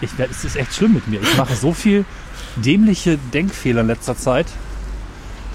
ich, 0.01 0.11
es 0.19 0.45
ist 0.45 0.57
echt 0.57 0.75
schlimm 0.75 0.95
mit 0.95 1.09
mir. 1.09 1.21
Ich 1.21 1.37
mache 1.37 1.57
so 1.57 1.73
viel 1.73 2.05
dämliche 2.57 3.19
Denkfehler 3.33 3.81
in 3.81 3.89
letzter 3.89 4.17
Zeit. 4.17 4.47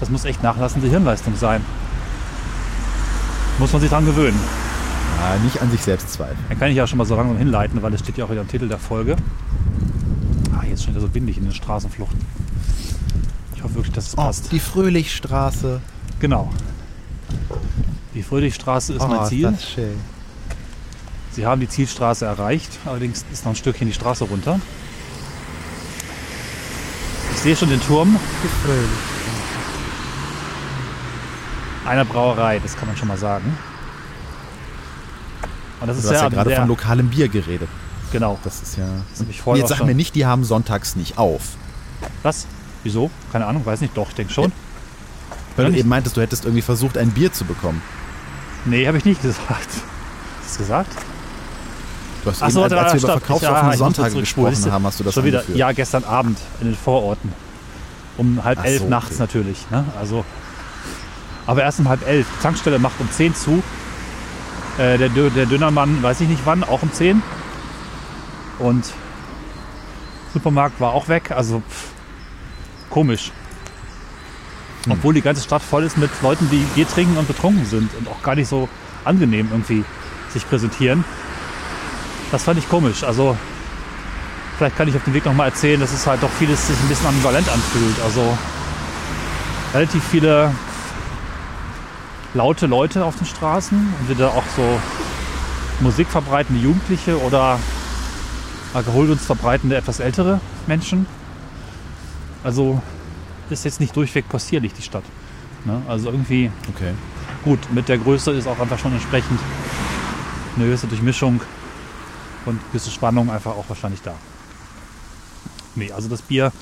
Das 0.02 0.10
muss 0.10 0.24
echt 0.24 0.42
nachlassende 0.42 0.88
Hirnleistung 0.88 1.36
sein. 1.36 1.64
Muss 3.60 3.72
man 3.72 3.80
sich 3.80 3.88
dran 3.88 4.04
gewöhnen. 4.04 4.36
Ja, 5.20 5.36
nicht 5.44 5.62
an 5.62 5.70
sich 5.70 5.80
selbst 5.80 6.12
zweifeln. 6.12 6.44
Dann 6.48 6.58
kann 6.58 6.70
ich 6.72 6.76
ja 6.76 6.88
schon 6.88 6.98
mal 6.98 7.04
so 7.04 7.14
langsam 7.14 7.38
hinleiten, 7.38 7.80
weil 7.82 7.94
es 7.94 8.00
steht 8.00 8.18
ja 8.18 8.24
auch 8.24 8.30
wieder 8.30 8.40
im 8.40 8.48
Titel 8.48 8.66
der 8.66 8.78
Folge. 8.78 9.14
Ah, 10.52 10.64
jetzt 10.68 10.82
schon 10.82 10.94
wieder 10.94 11.02
so 11.02 11.14
windig 11.14 11.36
in 11.38 11.44
den 11.44 11.52
Straßenfluchten. 11.52 12.18
Ich 13.54 13.62
hoffe 13.62 13.76
wirklich, 13.76 13.94
dass 13.94 14.08
es 14.08 14.14
Oh, 14.18 14.22
passt. 14.22 14.50
die 14.50 14.58
Fröhlichstraße. 14.58 15.80
Genau. 16.18 16.50
Die 18.14 18.24
Fröhlichstraße 18.24 18.94
ist 18.94 19.02
oh, 19.02 19.06
mein 19.06 19.28
Ziel. 19.28 19.50
Ist 19.50 19.62
das 19.62 19.70
schön. 19.70 20.00
Sie 21.30 21.46
haben 21.46 21.60
die 21.60 21.68
Zielstraße 21.68 22.24
erreicht, 22.26 22.76
allerdings 22.86 23.24
ist 23.32 23.44
noch 23.44 23.52
ein 23.52 23.56
Stückchen 23.56 23.86
die 23.86 23.94
Straße 23.94 24.24
runter. 24.24 24.58
Ich 27.34 27.38
sehe 27.38 27.54
schon 27.54 27.68
den 27.70 27.80
Turm 27.80 28.18
Die 28.42 28.66
Fröhlich. 28.66 29.11
Einer 31.86 32.04
Brauerei, 32.04 32.58
das 32.60 32.76
kann 32.76 32.88
man 32.88 32.96
schon 32.96 33.08
mal 33.08 33.16
sagen. 33.16 33.56
Und 35.80 35.88
das 35.88 35.96
Du 35.96 36.02
ist 36.02 36.08
hast 36.10 36.16
ja 36.18 36.22
ja, 36.24 36.28
gerade 36.28 36.54
von 36.54 36.68
lokalem 36.68 37.08
Bier 37.08 37.28
geredet. 37.28 37.68
genau. 38.12 38.38
Das 38.44 38.62
ist 38.62 38.76
ja. 38.76 38.84
Das 39.18 39.26
jetzt 39.58 39.68
sag 39.68 39.84
mir 39.84 39.94
nicht, 39.94 40.14
die 40.14 40.26
haben 40.26 40.44
sonntags 40.44 40.94
nicht 40.96 41.18
auf. 41.18 41.42
Was? 42.22 42.46
Wieso? 42.84 43.10
Keine 43.32 43.46
Ahnung, 43.46 43.64
weiß 43.66 43.80
nicht. 43.80 43.96
Doch, 43.96 44.08
ich 44.10 44.14
denke 44.14 44.32
schon. 44.32 44.52
Weil 45.56 45.64
Ja, 45.64 45.68
du 45.68 45.70
nicht. 45.72 45.80
eben 45.80 45.88
meintest, 45.88 46.16
du 46.16 46.20
hättest 46.20 46.44
irgendwie 46.44 46.62
versucht, 46.62 46.96
ein 46.98 47.10
Bier 47.10 47.32
zu 47.32 47.44
bekommen. 47.44 47.82
Nee, 48.64 48.86
habe 48.86 48.98
ich 48.98 49.04
nicht 49.04 49.22
gesagt. 49.22 49.48
Hast 49.50 49.76
du 49.76 50.42
das 50.44 50.58
gesagt? 50.58 50.90
Du 52.24 52.30
hast 52.30 52.42
Ach 52.42 52.46
eben, 52.46 52.54
so, 52.54 52.62
als, 52.62 52.70
da- 52.70 52.76
als 52.78 52.92
wir 52.92 52.98
über 53.00 53.08
stopp. 53.08 53.20
verkaufsoffene 53.24 53.76
Sonntage 53.76 54.20
gesprochen 54.20 54.62
du, 54.64 54.72
haben, 54.72 54.86
hast 54.86 55.00
du 55.00 55.04
das 55.04 55.14
Schon 55.14 55.24
wieder, 55.24 55.38
angeführt. 55.40 55.58
ja, 55.58 55.72
gestern 55.72 56.04
Abend 56.04 56.38
in 56.60 56.68
den 56.68 56.76
Vororten. 56.76 57.32
Um 58.18 58.42
halb 58.44 58.58
Ach 58.60 58.64
elf 58.64 58.82
so, 58.82 58.88
nachts 58.88 59.12
okay. 59.14 59.20
natürlich. 59.20 59.70
Ne? 59.70 59.84
Also, 59.98 60.24
aber 61.46 61.62
erst 61.62 61.80
um 61.80 61.88
halb 61.88 62.06
elf. 62.06 62.26
Tankstelle 62.42 62.78
macht 62.78 63.00
um 63.00 63.10
10 63.10 63.34
zu. 63.34 63.62
Äh, 64.78 64.98
der, 64.98 65.08
der 65.08 65.46
Dönermann, 65.46 66.02
weiß 66.02 66.20
ich 66.20 66.28
nicht 66.28 66.42
wann, 66.44 66.64
auch 66.64 66.82
um 66.82 66.92
10. 66.92 67.22
Und 68.58 68.92
Supermarkt 70.32 70.80
war 70.80 70.92
auch 70.92 71.08
weg. 71.08 71.30
Also 71.30 71.60
pff, 71.60 71.90
komisch. 72.90 73.32
Hm. 74.84 74.92
Obwohl 74.92 75.14
die 75.14 75.22
ganze 75.22 75.42
Stadt 75.42 75.62
voll 75.62 75.84
ist 75.84 75.98
mit 75.98 76.10
Leuten, 76.22 76.48
die 76.50 76.64
Bier 76.74 76.88
trinken 76.88 77.16
und 77.16 77.26
betrunken 77.26 77.66
sind 77.66 77.94
und 77.94 78.08
auch 78.08 78.22
gar 78.22 78.34
nicht 78.34 78.48
so 78.48 78.68
angenehm 79.04 79.48
irgendwie 79.50 79.84
sich 80.32 80.48
präsentieren. 80.48 81.04
Das 82.30 82.44
fand 82.44 82.58
ich 82.58 82.68
komisch. 82.68 83.02
Also 83.04 83.36
vielleicht 84.56 84.76
kann 84.76 84.88
ich 84.88 84.96
auf 84.96 85.04
dem 85.04 85.12
Weg 85.12 85.24
nochmal 85.26 85.48
erzählen, 85.48 85.80
dass 85.80 85.92
es 85.92 86.06
halt 86.06 86.22
doch 86.22 86.30
vieles 86.30 86.66
sich 86.66 86.78
ein 86.78 86.88
bisschen 86.88 87.06
ambivalent 87.06 87.48
anfühlt. 87.48 88.00
Also 88.02 88.38
relativ 89.74 90.02
viele 90.04 90.52
laute 92.34 92.66
Leute 92.66 93.04
auf 93.04 93.16
den 93.16 93.26
Straßen, 93.26 93.94
entweder 94.00 94.30
auch 94.30 94.44
so 94.56 94.80
Musik 95.80 96.08
verbreitende 96.08 96.62
Jugendliche 96.62 97.20
oder 97.20 97.58
Alkoholgunst 98.74 99.24
verbreitende 99.24 99.76
etwas 99.76 100.00
ältere 100.00 100.40
Menschen. 100.66 101.06
Also 102.44 102.80
ist 103.50 103.64
jetzt 103.64 103.80
nicht 103.80 103.94
durchweg 103.94 104.28
possierlich 104.28 104.72
die 104.72 104.82
Stadt. 104.82 105.04
Ne? 105.64 105.82
Also 105.88 106.10
irgendwie 106.10 106.50
Okay. 106.74 106.92
gut, 107.44 107.58
mit 107.72 107.88
der 107.88 107.98
Größe 107.98 108.32
ist 108.32 108.46
auch 108.46 108.58
einfach 108.58 108.78
schon 108.78 108.92
entsprechend 108.92 109.38
eine 110.56 110.64
gewisse 110.66 110.86
Durchmischung 110.86 111.40
und 112.46 112.60
gewisse 112.70 112.90
Spannung 112.90 113.30
einfach 113.30 113.52
auch 113.52 113.68
wahrscheinlich 113.68 114.02
da. 114.02 114.14
Nee, 115.74 115.92
also 115.92 116.08
das 116.08 116.22
Bier 116.22 116.52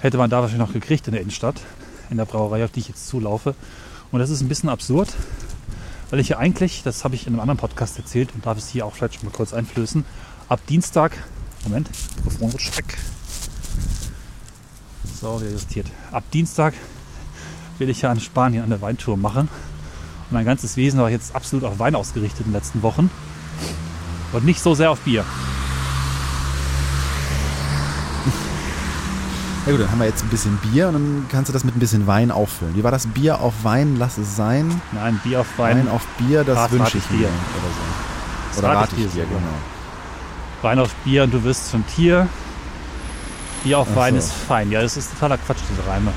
hätte 0.00 0.18
man 0.18 0.30
da 0.30 0.40
wahrscheinlich 0.40 0.66
noch 0.66 0.72
gekriegt 0.72 1.06
in 1.06 1.12
der 1.12 1.20
Innenstadt, 1.22 1.60
in 2.10 2.16
der 2.16 2.24
Brauerei, 2.24 2.64
auf 2.64 2.70
die 2.70 2.80
ich 2.80 2.88
jetzt 2.88 3.08
zulaufe. 3.08 3.54
Und 4.12 4.20
das 4.20 4.30
ist 4.30 4.42
ein 4.42 4.48
bisschen 4.48 4.68
absurd, 4.68 5.08
weil 6.10 6.20
ich 6.20 6.28
ja 6.28 6.38
eigentlich, 6.38 6.82
das 6.82 7.02
habe 7.02 7.14
ich 7.14 7.26
in 7.26 7.32
einem 7.32 7.40
anderen 7.40 7.58
Podcast 7.58 7.98
erzählt 7.98 8.28
und 8.34 8.44
darf 8.44 8.58
es 8.58 8.68
hier 8.68 8.84
auch 8.84 8.94
vielleicht 8.94 9.14
schon 9.14 9.24
mal 9.24 9.34
kurz 9.34 9.54
einflößen, 9.54 10.04
ab 10.48 10.60
Dienstag, 10.68 11.16
Moment, 11.64 11.88
Mikrofon 12.16 12.50
rutscht 12.50 12.76
weg. 12.76 12.98
So, 15.18 15.40
wieder 15.40 15.52
justiert. 15.52 15.86
Ab 16.10 16.24
Dienstag 16.32 16.74
will 17.78 17.88
ich 17.88 18.02
ja 18.02 18.12
in 18.12 18.20
Spanien 18.20 18.64
eine 18.64 18.82
Weintour 18.82 19.16
machen. 19.16 19.48
Und 19.48 20.32
mein 20.32 20.44
ganzes 20.44 20.76
Wesen 20.76 21.00
war 21.00 21.08
jetzt 21.08 21.34
absolut 21.34 21.64
auf 21.64 21.78
Wein 21.78 21.94
ausgerichtet 21.94 22.40
in 22.40 22.46
den 22.46 22.52
letzten 22.52 22.82
Wochen. 22.82 23.10
Und 24.32 24.44
nicht 24.44 24.60
so 24.60 24.74
sehr 24.74 24.90
auf 24.90 25.00
Bier. 25.00 25.24
Ja 29.64 29.70
gut, 29.70 29.80
dann 29.80 29.90
haben 29.92 30.00
wir 30.00 30.06
jetzt 30.06 30.24
ein 30.24 30.28
bisschen 30.28 30.56
Bier 30.56 30.88
und 30.88 30.94
dann 30.94 31.26
kannst 31.30 31.48
du 31.48 31.52
das 31.52 31.62
mit 31.62 31.76
ein 31.76 31.78
bisschen 31.78 32.08
Wein 32.08 32.32
auffüllen. 32.32 32.74
Wie 32.74 32.82
war 32.82 32.90
das 32.90 33.06
Bier 33.06 33.40
auf 33.40 33.54
Wein, 33.62 33.94
lass 33.96 34.18
es 34.18 34.34
sein. 34.34 34.80
Nein, 34.90 35.20
Bier 35.22 35.40
auf 35.40 35.46
Wein. 35.56 35.78
Wein, 35.78 35.88
auf 35.88 36.04
Bier, 36.18 36.42
das 36.42 36.70
wünsche 36.72 36.98
ich 36.98 37.06
dir. 37.06 37.28
Oder 37.28 37.28
so. 37.28 38.48
Das 38.48 38.58
Oder 38.58 38.68
rate 38.68 38.96
ich 38.96 39.12
dir 39.12 39.24
genau. 39.24 39.40
Wein 40.62 40.78
auf 40.80 40.92
Bier 41.04 41.22
und 41.22 41.32
du 41.32 41.44
wirst 41.44 41.70
zum 41.70 41.86
Tier. 41.86 42.28
Bier 43.62 43.78
auf 43.78 43.86
Ach 43.92 43.96
Wein 43.96 44.14
so. 44.14 44.18
ist 44.18 44.32
fein. 44.32 44.72
Ja, 44.72 44.82
das 44.82 44.96
ist 44.96 45.12
totaler 45.12 45.38
Quatsch, 45.38 45.60
diese 45.70 45.88
Reime. 45.88 46.12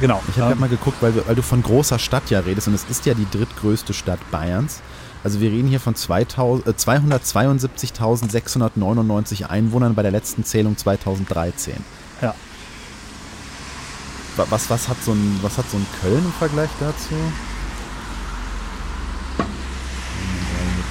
Genau. 0.00 0.22
Ich 0.28 0.38
habe 0.38 0.52
ähm, 0.52 0.60
mal 0.60 0.68
geguckt, 0.68 0.98
weil, 1.00 1.14
weil 1.26 1.34
du 1.34 1.42
von 1.42 1.62
großer 1.62 1.98
Stadt 1.98 2.30
ja 2.30 2.40
redest 2.40 2.68
und 2.68 2.74
es 2.74 2.84
ist 2.84 3.04
ja 3.06 3.14
die 3.14 3.28
drittgrößte 3.28 3.94
Stadt 3.94 4.20
Bayerns. 4.30 4.80
Also 5.26 5.40
wir 5.40 5.50
reden 5.50 5.66
hier 5.66 5.80
von 5.80 5.96
2000 5.96 6.68
äh, 6.68 6.70
272.699 6.70 9.46
Einwohnern 9.46 9.96
bei 9.96 10.02
der 10.02 10.12
letzten 10.12 10.44
Zählung 10.44 10.76
2013. 10.76 11.74
Ja. 12.22 12.32
Wa- 14.36 14.46
Was, 14.50 14.70
was, 14.70 14.86
hat 14.88 15.02
so 15.02 15.10
ein, 15.10 15.40
was 15.42 15.58
hat 15.58 15.68
so 15.68 15.78
ein 15.78 15.86
Köln 16.00 16.24
im 16.24 16.32
Vergleich 16.34 16.70
dazu? 16.78 17.14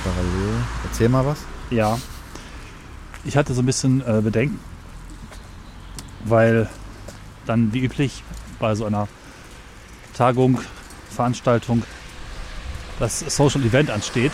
Parallel. 0.04 0.56
Erzähl 0.84 1.08
mal 1.08 1.26
was. 1.26 1.38
Ja. 1.70 1.98
Ich 3.24 3.38
hatte 3.38 3.54
so 3.54 3.62
ein 3.62 3.66
bisschen 3.66 4.02
äh, 4.02 4.20
Bedenken, 4.22 4.60
weil 6.26 6.68
dann 7.46 7.72
wie 7.72 7.86
üblich 7.86 8.22
bei 8.60 8.76
so 8.76 8.84
einer 8.84 9.08
Tagung, 10.14 10.60
Veranstaltung 11.10 11.84
das 13.00 13.20
Social 13.20 13.64
Event 13.64 13.90
ansteht 13.90 14.32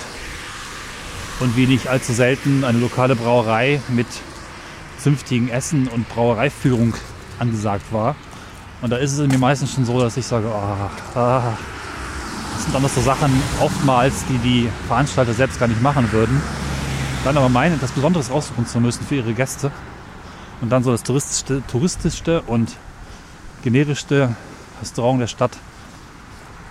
und 1.39 1.55
wie 1.57 1.67
nicht 1.67 1.87
allzu 1.87 2.13
selten 2.13 2.63
eine 2.63 2.77
lokale 2.79 3.15
Brauerei 3.15 3.81
mit 3.89 4.07
zünftigen 4.97 5.49
Essen 5.49 5.87
und 5.87 6.07
Brauereiführung 6.09 6.93
angesagt 7.39 7.91
war. 7.91 8.15
Und 8.81 8.91
da 8.91 8.97
ist 8.97 9.17
es 9.17 9.27
mir 9.27 9.37
meistens 9.37 9.73
schon 9.73 9.85
so, 9.85 9.99
dass 9.99 10.17
ich 10.17 10.25
sage, 10.25 10.47
ah, 10.47 10.89
ah, 11.15 11.57
das 12.53 12.65
sind 12.65 12.75
anders 12.75 12.95
so 12.95 13.01
Sachen 13.01 13.31
oftmals, 13.59 14.25
die 14.29 14.37
die 14.37 14.69
Veranstalter 14.87 15.33
selbst 15.33 15.59
gar 15.59 15.67
nicht 15.67 15.81
machen 15.81 16.11
würden 16.11 16.41
dann 17.23 17.37
aber 17.37 17.49
meinen, 17.49 17.75
etwas 17.75 17.91
Besonderes 17.91 18.31
aussuchen 18.31 18.65
zu 18.65 18.79
müssen 18.79 19.05
für 19.05 19.15
ihre 19.15 19.33
Gäste 19.33 19.71
und 20.61 20.69
dann 20.69 20.83
so 20.83 20.91
das 20.91 21.03
touristischste, 21.03 21.61
touristischste 21.67 22.41
und 22.41 22.75
generischste 23.63 24.35
Restaurant 24.81 25.21
der 25.21 25.27
Stadt 25.27 25.51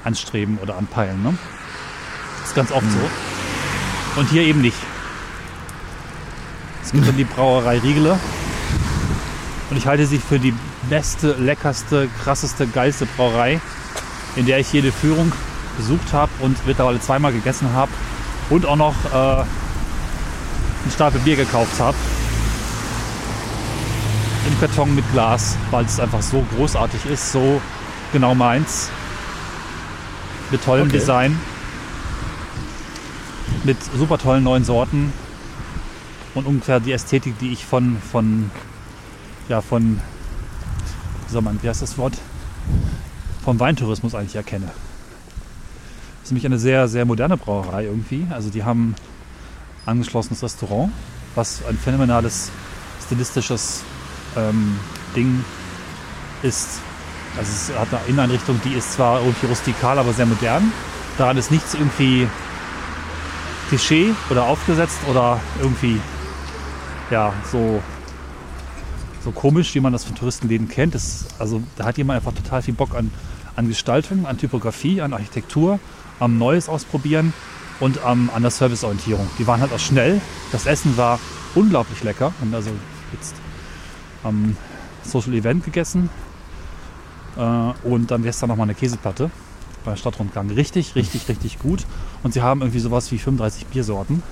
anstreben 0.03 0.59
oder 0.61 0.77
anpeilen. 0.77 1.23
Ne? 1.23 1.39
Ist 2.51 2.57
ganz 2.57 2.73
oft 2.73 2.87
so. 2.91 4.21
Und 4.21 4.29
hier 4.29 4.43
eben 4.43 4.61
nicht. 4.61 4.77
Es 6.83 6.91
gibt 6.91 7.07
dann 7.07 7.17
die 7.17 7.23
Brauerei 7.23 7.79
Riegele 7.79 8.19
und 9.71 9.77
ich 9.77 9.87
halte 9.87 10.05
sie 10.05 10.19
für 10.19 10.41
die 10.41 10.53
beste, 10.89 11.35
leckerste, 11.35 12.09
krasseste, 12.25 12.67
geilste 12.67 13.07
Brauerei, 13.07 13.61
in 14.35 14.47
der 14.47 14.59
ich 14.59 14.73
jede 14.73 14.91
Führung 14.91 15.31
besucht 15.77 16.13
habe 16.13 16.33
und 16.41 16.57
mittlerweile 16.67 17.01
zweimal 17.01 17.33
gegessen 17.33 17.73
habe 17.73 17.93
und 18.49 18.67
auch 18.67 18.75
noch 18.75 18.97
äh, 19.13 19.17
einen 19.17 19.47
Stapel 20.93 21.21
Bier 21.21 21.37
gekauft 21.37 21.79
habe. 21.79 21.97
Im 24.49 24.59
Karton 24.59 24.97
mit 24.97 25.05
Glas, 25.13 25.57
weil 25.71 25.85
es 25.85 26.01
einfach 26.01 26.21
so 26.21 26.45
großartig 26.57 27.07
ist, 27.07 27.31
so 27.31 27.63
genau 28.13 28.35
meins. 28.35 28.91
Mit 30.51 30.65
tollem 30.65 30.89
Okay. 30.89 30.99
Design. 30.99 31.39
Mit 33.65 33.77
super 33.83 34.19
tollen 34.19 34.45
neuen 34.45 34.65
Sorten. 34.65 35.13
Und 36.35 36.47
ungefähr 36.47 36.81
die 36.81 36.93
Ästhetik, 36.93 37.39
die 37.39 37.53
ich 37.53 37.67
von, 37.67 37.99
von, 38.01 38.51
ja, 39.49 39.61
von, 39.61 40.01
wie 41.27 41.33
soll 41.33 41.43
man, 41.43 41.63
wie 41.63 41.69
heißt 41.69 41.83
das 41.83 41.99
Wort? 41.99 42.15
Vom 43.45 43.59
Weintourismus 43.59 44.15
eigentlich 44.15 44.37
erkenne. 44.37 44.67
Das 44.67 46.25
ist 46.25 46.31
nämlich 46.31 46.47
eine 46.47 46.59
sehr, 46.59 46.89
sehr 46.89 47.05
moderne 47.05 47.37
Brauerei 47.37 47.85
irgendwie. 47.85 48.27
Also 48.31 48.51
die 48.51 48.63
haben 48.63 48.95
angeschlossenes 49.87 50.43
Restaurant, 50.43 50.93
was 51.35 51.65
ein 51.67 51.77
phänomenales 51.77 52.51
stilistisches 53.05 53.83
ähm, 54.37 54.79
Ding 55.17 55.45
ist. 56.43 56.81
Also 57.37 57.51
es 57.53 57.79
hat 57.79 57.89
eine 57.93 58.07
Inneneinrichtung, 58.07 58.61
die 58.65 58.75
ist 58.75 58.93
zwar 58.93 59.21
irgendwie 59.21 59.47
rustikal, 59.47 59.99
aber 59.99 60.13
sehr 60.13 60.27
modern. 60.27 60.73
Daran 61.19 61.37
ist 61.37 61.51
nichts 61.51 61.75
irgendwie 61.75 62.29
Klischee 63.71 64.13
oder 64.31 64.47
aufgesetzt 64.47 64.99
oder 65.09 65.41
irgendwie 65.61 66.01
ja 67.09 67.33
so 67.53 67.81
so 69.23 69.31
komisch, 69.31 69.75
wie 69.77 69.81
man 69.81 69.93
das 69.93 70.03
von 70.03 70.17
Touristenläden 70.17 70.69
kennt. 70.69 70.97
Das, 70.97 71.27
also 71.39 71.63
da 71.77 71.85
hat 71.85 71.97
jemand 71.97 72.17
einfach 72.17 72.35
total 72.35 72.63
viel 72.63 72.75
Bock 72.75 72.97
an, 72.97 73.13
an 73.55 73.69
Gestaltung, 73.69 74.27
an 74.27 74.39
Typografie, 74.39 75.01
an 75.03 75.13
Architektur, 75.13 75.79
am 76.19 76.37
Neues 76.37 76.69
ausprobieren 76.69 77.33
und 77.79 78.01
ähm, 78.05 78.29
an 78.35 78.43
der 78.43 78.51
Serviceorientierung. 78.51 79.31
Die 79.39 79.47
waren 79.47 79.61
halt 79.61 79.73
auch 79.73 79.79
schnell. 79.79 80.21
Das 80.51 80.67
Essen 80.67 80.97
war 80.97 81.21
unglaublich 81.55 82.03
lecker. 82.03 82.33
Und 82.41 82.53
also 82.55 82.71
jetzt 83.13 83.37
am 84.25 84.57
Social 85.05 85.35
Event 85.35 85.65
gegessen. 85.65 86.11
Äh, 87.37 87.41
und 87.87 88.11
dann 88.11 88.23
gestern 88.23 88.49
nochmal 88.49 88.65
eine 88.65 88.75
Käseplatte 88.75 89.31
bei 89.85 89.95
Stadtrundgang. 89.95 90.51
Richtig, 90.51 90.95
richtig, 90.97 91.29
richtig 91.29 91.59
gut. 91.61 91.87
Und 92.23 92.35
sie 92.35 92.43
haben 92.43 92.61
irgendwie 92.61 92.81
sowas 92.81 93.11
wie 93.13 93.19
35 93.19 93.67
Biersorten. 93.67 94.23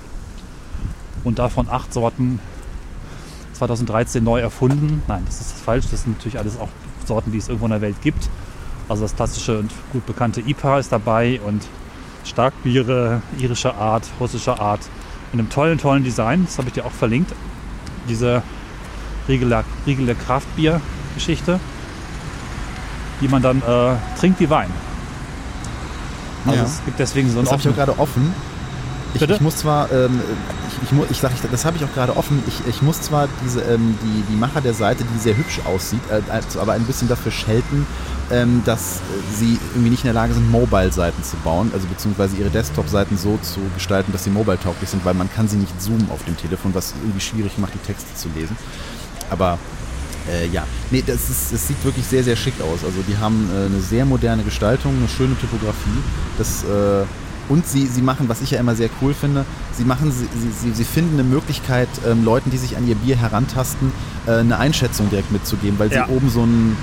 Und 1.23 1.39
davon 1.39 1.67
acht 1.69 1.93
Sorten 1.93 2.39
2013 3.53 4.23
neu 4.23 4.39
erfunden. 4.39 5.03
Nein, 5.07 5.23
das 5.25 5.41
ist 5.41 5.59
falsch. 5.59 5.85
Das 5.91 6.03
sind 6.03 6.17
natürlich 6.17 6.39
alles 6.39 6.57
auch 6.59 6.69
Sorten, 7.05 7.31
die 7.31 7.37
es 7.37 7.49
irgendwo 7.49 7.65
in 7.65 7.71
der 7.71 7.81
Welt 7.81 8.01
gibt. 8.01 8.29
Also 8.87 9.03
das 9.03 9.15
klassische 9.15 9.59
und 9.59 9.71
gut 9.91 10.05
bekannte 10.05 10.41
IPA 10.41 10.79
ist 10.79 10.91
dabei 10.91 11.39
und 11.41 11.63
Starkbiere 12.25 13.21
irischer 13.39 13.75
Art, 13.75 14.03
russischer 14.19 14.59
Art. 14.59 14.81
In 15.31 15.39
einem 15.39 15.49
tollen, 15.49 15.77
tollen 15.77 16.03
Design. 16.03 16.45
Das 16.45 16.57
habe 16.57 16.69
ich 16.69 16.73
dir 16.73 16.85
auch 16.85 16.91
verlinkt. 16.91 17.33
Diese 18.07 18.41
Riegeler 19.27 19.63
Kraftbier-Geschichte, 20.25 21.59
die 23.21 23.27
man 23.27 23.41
dann 23.41 23.61
äh, 23.61 23.95
trinkt 24.19 24.39
wie 24.39 24.49
Wein. 24.49 24.71
Also 26.45 26.59
Ja. 26.59 26.65
es 26.65 26.81
gibt 26.85 26.99
deswegen 26.99 27.31
so 27.31 27.39
ein 27.39 27.45
Das 27.45 27.51
habe 27.51 27.61
ich 27.61 27.69
auch 27.69 27.75
gerade 27.75 27.99
offen. 27.99 28.33
Ich, 29.15 29.21
ich 29.23 29.41
muss 29.41 29.57
zwar, 29.57 29.91
ähm, 29.91 30.21
ich, 30.83 30.91
ich, 30.91 31.09
ich 31.09 31.17
sag, 31.17 31.31
ich, 31.33 31.41
das 31.49 31.65
habe 31.65 31.77
ich 31.77 31.83
auch 31.83 31.93
gerade 31.95 32.15
offen. 32.15 32.43
Ich, 32.47 32.61
ich 32.67 32.81
muss 32.83 33.01
zwar 33.01 33.27
diese, 33.43 33.61
ähm, 33.61 33.97
die, 34.03 34.23
die 34.31 34.35
Macher 34.37 34.61
der 34.61 34.75
Seite, 34.75 35.03
die 35.03 35.17
sehr 35.17 35.35
hübsch 35.35 35.61
aussieht, 35.65 36.01
äh, 36.11 36.21
also 36.31 36.59
aber 36.59 36.73
ein 36.73 36.83
bisschen 36.83 37.07
dafür 37.07 37.31
schelten, 37.31 37.87
ähm, 38.31 38.61
dass 38.65 38.97
äh, 38.97 38.99
sie 39.35 39.57
irgendwie 39.73 39.89
nicht 39.89 40.03
in 40.03 40.09
der 40.09 40.13
Lage 40.13 40.33
sind, 40.35 40.51
Mobile-Seiten 40.51 41.23
zu 41.23 41.37
bauen, 41.37 41.71
also 41.73 41.87
beziehungsweise 41.87 42.35
ihre 42.37 42.51
Desktop-Seiten 42.51 43.17
so 43.17 43.39
zu 43.41 43.61
gestalten, 43.73 44.11
dass 44.11 44.25
sie 44.25 44.29
mobile-tauglich 44.29 44.87
sind, 44.87 45.03
weil 45.03 45.15
man 45.15 45.27
kann 45.33 45.47
sie 45.47 45.57
nicht 45.57 45.81
zoomen 45.81 46.07
auf 46.11 46.23
dem 46.25 46.37
Telefon, 46.37 46.75
was 46.75 46.93
irgendwie 47.01 47.19
schwierig 47.21 47.57
macht, 47.57 47.73
die 47.73 47.79
Texte 47.79 48.13
zu 48.15 48.29
lesen. 48.35 48.55
Aber 49.31 49.57
äh, 50.29 50.47
ja, 50.47 50.63
nee, 50.91 51.03
das, 51.05 51.29
ist, 51.29 51.51
das 51.53 51.67
sieht 51.67 51.83
wirklich 51.83 52.05
sehr, 52.05 52.23
sehr 52.23 52.35
schick 52.35 52.53
aus. 52.61 52.83
Also 52.83 52.99
die 53.07 53.17
haben 53.17 53.49
äh, 53.53 53.65
eine 53.65 53.81
sehr 53.81 54.05
moderne 54.05 54.43
Gestaltung, 54.43 54.93
eine 54.97 55.07
schöne 55.09 55.35
Typografie. 55.39 55.99
Das 56.37 56.63
äh, 56.63 57.05
Und 57.49 57.65
sie, 57.67 57.87
sie 57.87 58.01
machen, 58.03 58.29
was 58.29 58.41
ich 58.41 58.51
ja 58.51 58.59
immer 58.59 58.75
sehr 58.75 58.89
cool 59.01 59.13
finde, 59.13 59.43
sie 59.75 59.83
machen, 59.83 60.11
sie, 60.11 60.27
sie, 60.61 60.71
sie 60.71 60.83
finden 60.83 61.13
eine 61.19 61.23
Möglichkeit, 61.27 61.89
ähm, 62.07 62.23
Leuten, 62.23 62.51
die 62.51 62.57
sich 62.59 62.77
an 62.77 62.87
ihr 62.87 62.95
Bier 62.95 63.15
herantasten, 63.17 63.91
äh, 64.27 64.33
eine 64.33 64.57
Einschätzung 64.59 65.09
direkt 65.09 65.31
mitzugeben, 65.31 65.79
weil 65.79 65.91
Ja. 65.91 66.05
sie 66.05 66.11
oben 66.13 66.29
so 66.29 66.43
ein, 66.43 66.77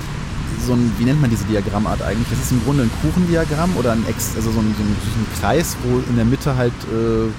so 0.67 0.73
ein, 0.73 0.91
wie 0.99 1.05
nennt 1.05 1.21
man 1.21 1.31
diese 1.31 1.45
Diagrammart 1.45 2.03
eigentlich? 2.03 2.27
Das 2.31 2.41
ist 2.47 2.51
im 2.51 2.65
Grunde 2.65 2.83
ein 2.83 2.91
Kuchendiagramm 3.01 3.77
oder 3.77 3.93
ein, 3.93 4.05
Ex, 4.09 4.33
also 4.35 4.51
so 4.51 4.59
ein, 4.59 4.75
so 4.77 4.83
ein, 4.83 4.97
so 5.15 5.21
ein 5.21 5.27
Kreis, 5.41 5.77
wo 5.85 5.99
in 6.11 6.17
der 6.17 6.25
Mitte 6.25 6.57
halt 6.57 6.73
äh, 6.91 7.31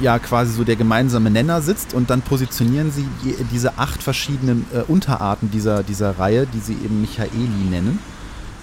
ja 0.00 0.18
quasi 0.18 0.52
so 0.52 0.64
der 0.64 0.76
gemeinsame 0.76 1.30
Nenner 1.30 1.60
sitzt 1.62 1.94
und 1.94 2.10
dann 2.10 2.22
positionieren 2.22 2.90
sie 2.90 3.06
diese 3.52 3.78
acht 3.78 4.02
verschiedenen 4.02 4.64
äh, 4.72 4.80
Unterarten 4.88 5.50
dieser, 5.50 5.82
dieser 5.82 6.18
Reihe, 6.18 6.46
die 6.46 6.60
sie 6.60 6.72
eben 6.72 7.00
Michaeli 7.00 7.68
nennen, 7.70 7.98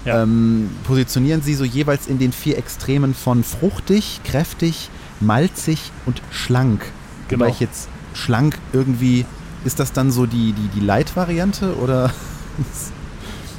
Ja. 0.05 0.23
ähm, 0.23 0.69
positionieren 0.85 1.41
sie 1.41 1.53
so 1.53 1.63
jeweils 1.63 2.07
in 2.07 2.17
den 2.17 2.31
vier 2.31 2.57
Extremen 2.57 3.13
von 3.13 3.43
fruchtig, 3.43 4.21
kräftig, 4.23 4.89
malzig 5.19 5.91
und 6.05 6.21
schlank. 6.31 6.85
Genau. 7.27 7.41
Wobei 7.45 7.51
ich 7.51 7.59
jetzt 7.59 7.87
schlank 8.13 8.57
irgendwie, 8.73 9.25
ist 9.65 9.79
das 9.79 9.91
dann 9.93 10.11
so 10.11 10.25
die, 10.25 10.53
die, 10.53 10.67
die 10.79 10.85
Light-Variante 10.85 11.75
oder? 11.77 12.11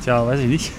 Tja, 0.03 0.27
weiß 0.27 0.41
ich 0.41 0.47
nicht. 0.49 0.73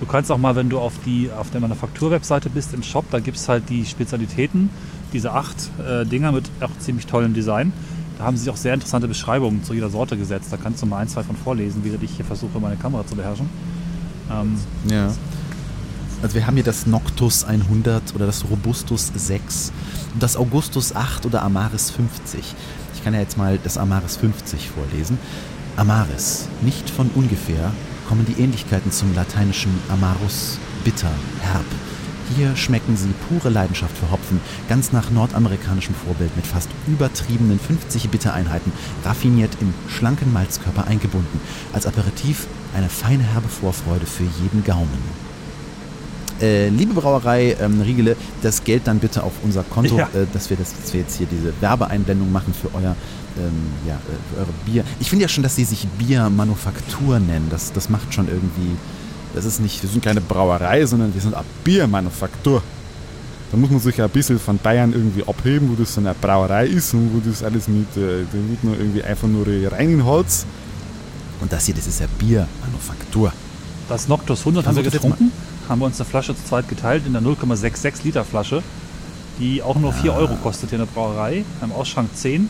Du 0.00 0.06
kannst 0.06 0.30
auch 0.32 0.38
mal, 0.38 0.56
wenn 0.56 0.68
du 0.68 0.78
auf, 0.78 0.94
die, 1.04 1.30
auf 1.36 1.50
der 1.50 1.60
Manufaktur-Webseite 1.60 2.50
bist 2.50 2.74
im 2.74 2.82
Shop, 2.82 3.04
da 3.10 3.20
gibt 3.20 3.36
es 3.36 3.48
halt 3.48 3.68
die 3.68 3.84
Spezialitäten, 3.86 4.70
diese 5.12 5.32
acht 5.32 5.56
äh, 5.86 6.04
Dinger 6.04 6.32
mit 6.32 6.44
auch 6.60 6.70
ziemlich 6.78 7.06
tollem 7.06 7.34
Design. 7.34 7.72
Da 8.18 8.24
haben 8.24 8.36
sie 8.36 8.50
auch 8.50 8.56
sehr 8.56 8.74
interessante 8.74 9.08
Beschreibungen 9.08 9.64
zu 9.64 9.74
jeder 9.74 9.90
Sorte 9.90 10.16
gesetzt. 10.16 10.48
Da 10.52 10.56
kannst 10.56 10.82
du 10.82 10.86
mal 10.86 10.98
ein, 10.98 11.08
zwei 11.08 11.22
von 11.22 11.36
vorlesen, 11.36 11.82
während 11.84 12.02
ich 12.02 12.12
hier 12.12 12.24
versuche, 12.24 12.58
meine 12.60 12.76
Kamera 12.76 13.06
zu 13.06 13.16
beherrschen. 13.16 13.48
Ähm, 14.30 14.56
Ja. 14.88 15.12
Also 16.22 16.36
wir 16.36 16.46
haben 16.46 16.54
hier 16.54 16.62
das 16.62 16.86
Noctus 16.86 17.42
100 17.42 18.14
oder 18.14 18.26
das 18.26 18.44
Robustus 18.48 19.10
6, 19.12 19.72
das 20.20 20.36
Augustus 20.36 20.94
8 20.94 21.26
oder 21.26 21.42
Amaris 21.42 21.90
50. 21.90 22.54
Ich 22.94 23.02
kann 23.02 23.12
ja 23.12 23.18
jetzt 23.18 23.36
mal 23.36 23.58
das 23.64 23.76
Amaris 23.76 24.18
50 24.18 24.68
vorlesen. 24.70 25.18
Amaris, 25.76 26.46
nicht 26.60 26.88
von 26.88 27.10
ungefähr 27.16 27.72
kommen 28.08 28.24
die 28.24 28.40
Ähnlichkeiten 28.40 28.92
zum 28.92 29.12
lateinischen 29.16 29.72
Amarus, 29.88 30.58
bitter, 30.84 31.10
herb. 31.40 31.64
Hier 32.36 32.56
schmecken 32.56 32.96
sie 32.96 33.10
pure 33.28 33.50
Leidenschaft 33.50 33.96
für 33.96 34.10
Hopfen, 34.10 34.40
ganz 34.68 34.92
nach 34.92 35.10
nordamerikanischem 35.10 35.94
Vorbild 35.94 36.34
mit 36.36 36.46
fast 36.46 36.68
übertriebenen 36.86 37.58
50 37.58 38.08
Bittereinheiten, 38.10 38.72
raffiniert 39.04 39.50
im 39.60 39.74
schlanken 39.88 40.32
Malzkörper 40.32 40.86
eingebunden. 40.86 41.40
Als 41.72 41.86
Aperitif 41.86 42.46
eine 42.76 42.88
feine 42.88 43.24
herbe 43.24 43.48
Vorfreude 43.48 44.06
für 44.06 44.24
jeden 44.42 44.64
Gaumen. 44.64 44.88
Äh, 46.40 46.70
liebe 46.70 46.94
Brauerei 46.94 47.56
ähm, 47.60 47.80
Riegele, 47.80 48.16
das 48.42 48.64
Geld 48.64 48.86
dann 48.86 48.98
bitte 48.98 49.22
auf 49.22 49.32
unser 49.42 49.62
Konto, 49.62 49.96
Ja. 49.98 50.06
äh, 50.14 50.26
dass, 50.32 50.48
wir 50.48 50.56
das, 50.56 50.74
dass 50.80 50.92
wir 50.92 51.00
jetzt 51.00 51.18
hier 51.18 51.26
diese 51.30 51.52
Werbeeinblendung 51.60 52.32
machen 52.32 52.54
für 52.54 52.74
euer 52.74 52.96
ähm, 53.38 53.52
ja, 53.86 53.94
äh, 53.94 53.98
für 54.34 54.40
eure 54.40 54.52
Bier. 54.64 54.84
Ich 55.00 55.08
finde 55.10 55.22
ja 55.24 55.28
schon, 55.28 55.42
dass 55.42 55.54
sie 55.56 55.64
sich 55.64 55.86
Biermanufaktur 55.98 57.18
nennen. 57.20 57.48
Das, 57.50 57.72
das 57.72 57.88
macht 57.90 58.12
schon 58.14 58.28
irgendwie. 58.28 58.76
Das 59.34 59.44
ist 59.44 59.60
nicht, 59.60 59.82
wir 59.82 59.88
sind 59.88 60.04
keine 60.04 60.20
Brauerei, 60.20 60.84
sondern 60.86 61.14
wir 61.14 61.20
sind 61.20 61.34
eine 61.34 61.44
Biermanufaktur. 61.64 62.62
Da 63.50 63.56
muss 63.58 63.70
man 63.70 63.80
sich 63.80 63.96
ja 63.96 64.04
ein 64.04 64.10
bisschen 64.10 64.38
von 64.38 64.58
Bayern 64.58 64.92
irgendwie 64.92 65.24
abheben, 65.26 65.70
wo 65.70 65.74
das 65.74 65.94
so 65.94 66.00
eine 66.00 66.14
Brauerei 66.14 66.66
ist 66.66 66.94
und 66.94 67.14
wo 67.14 67.20
das 67.28 67.42
alles 67.42 67.68
mit, 67.68 67.96
äh, 67.96 68.24
da 68.24 68.32
wird 68.32 68.64
nur 68.64 68.78
irgendwie 68.78 69.02
einfach 69.02 69.28
nur 69.28 69.46
rein 69.46 69.90
in 69.90 70.04
Holz. 70.04 70.46
Und 71.40 71.52
das 71.52 71.66
hier, 71.66 71.74
das 71.74 71.86
ist 71.86 72.00
ja 72.00 72.06
Biermanufaktur. 72.18 73.32
das 73.88 74.08
Noctus 74.08 74.40
100 74.40 74.66
haben 74.66 74.76
wir 74.76 74.82
getrunken. 74.82 75.32
Haben 75.68 75.80
wir 75.80 75.86
uns 75.86 76.00
eine 76.00 76.08
Flasche 76.08 76.34
zu 76.34 76.44
zweit 76.44 76.68
geteilt 76.68 77.04
in 77.06 77.12
der 77.12 77.22
0,66 77.22 78.04
Liter 78.04 78.24
Flasche, 78.24 78.62
die 79.38 79.62
auch 79.62 79.76
nur 79.76 79.92
4 79.92 80.14
Euro 80.14 80.34
kostet 80.36 80.70
hier 80.70 80.78
in 80.78 80.86
der 80.86 80.92
Brauerei. 80.92 81.44
Im 81.62 81.72
Ausschank 81.72 82.10
10. 82.14 82.48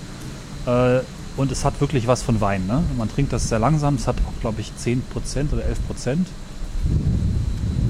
Äh, 0.66 1.00
und 1.36 1.50
es 1.50 1.64
hat 1.64 1.80
wirklich 1.80 2.06
was 2.06 2.22
von 2.22 2.40
Wein. 2.40 2.66
Ne? 2.66 2.82
Man 2.96 3.10
trinkt 3.10 3.32
das 3.32 3.48
sehr 3.48 3.58
langsam. 3.58 3.94
Es 3.94 4.06
hat 4.06 4.16
auch, 4.18 4.40
glaube 4.40 4.60
ich, 4.60 4.72
10% 4.78 5.00
oder 5.52 5.62
11%. 5.62 6.26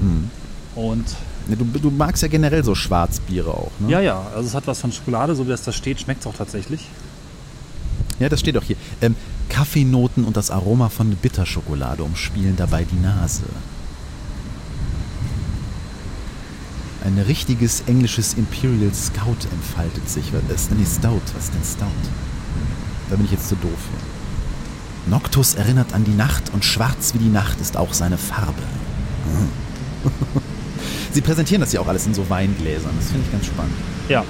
Hm. 0.01 0.29
Und 0.75 1.15
Du, 1.47 1.55
du 1.55 1.91
magst 1.91 2.23
ja 2.23 2.29
generell 2.29 2.63
so 2.63 2.73
Schwarzbiere 2.73 3.51
auch, 3.51 3.71
ne? 3.79 3.91
ja, 3.91 3.99
ja, 3.99 4.27
also 4.33 4.47
es 4.47 4.55
hat 4.55 4.65
was 4.65 4.79
von 4.79 4.93
Schokolade, 4.93 5.35
so 5.35 5.45
wie 5.45 5.49
das 5.49 5.63
da 5.63 5.73
steht, 5.73 5.99
schmeckt 5.99 6.21
es 6.21 6.27
auch 6.27 6.35
tatsächlich. 6.35 6.87
Ja, 8.19 8.29
das 8.29 8.39
steht 8.39 8.57
auch 8.57 8.63
hier. 8.63 8.77
Ähm, 9.01 9.15
Kaffeenoten 9.49 10.23
und 10.23 10.37
das 10.37 10.51
Aroma 10.51 10.87
von 10.87 11.15
Bitterschokolade 11.15 12.03
umspielen 12.03 12.55
dabei 12.55 12.85
die 12.85 12.95
Nase. 12.95 13.43
Ein 17.03 17.17
richtiges 17.19 17.83
englisches 17.87 18.35
Imperial 18.35 18.93
Scout 18.93 19.45
entfaltet 19.51 20.09
sich. 20.09 20.31
Was 20.31 20.61
ist 20.61 20.71
denn 20.71 20.77
die 20.77 20.85
Stout? 20.85 21.21
Was 21.35 21.45
ist 21.45 21.53
denn 21.53 21.63
Stout? 21.63 22.09
Da 23.09 23.17
bin 23.17 23.25
ich 23.25 23.31
jetzt 23.31 23.49
zu 23.49 23.55
doof. 23.55 23.71
Noctus 25.07 25.55
erinnert 25.55 25.93
an 25.93 26.05
die 26.05 26.13
Nacht 26.13 26.53
und 26.53 26.63
schwarz 26.63 27.13
wie 27.13 27.17
die 27.17 27.29
Nacht 27.29 27.59
ist 27.59 27.75
auch 27.75 27.93
seine 27.93 28.17
Farbe. 28.17 28.63
Sie 31.13 31.21
präsentieren 31.21 31.61
das 31.61 31.71
ja 31.73 31.79
auch 31.79 31.87
alles 31.87 32.07
in 32.07 32.13
so 32.13 32.29
Weingläsern. 32.29 32.91
Das 32.97 33.11
finde 33.11 33.25
ich 33.25 33.31
ganz 33.31 33.45
spannend. 33.45 33.73
Ja. 34.09 34.23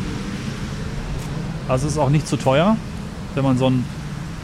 Also 1.67 1.87
es 1.87 1.93
ist 1.93 1.99
auch 1.99 2.09
nicht 2.09 2.27
zu 2.27 2.35
teuer, 2.35 2.75
wenn 3.35 3.43
man 3.43 3.57
so 3.57 3.69
ein, 3.69 3.85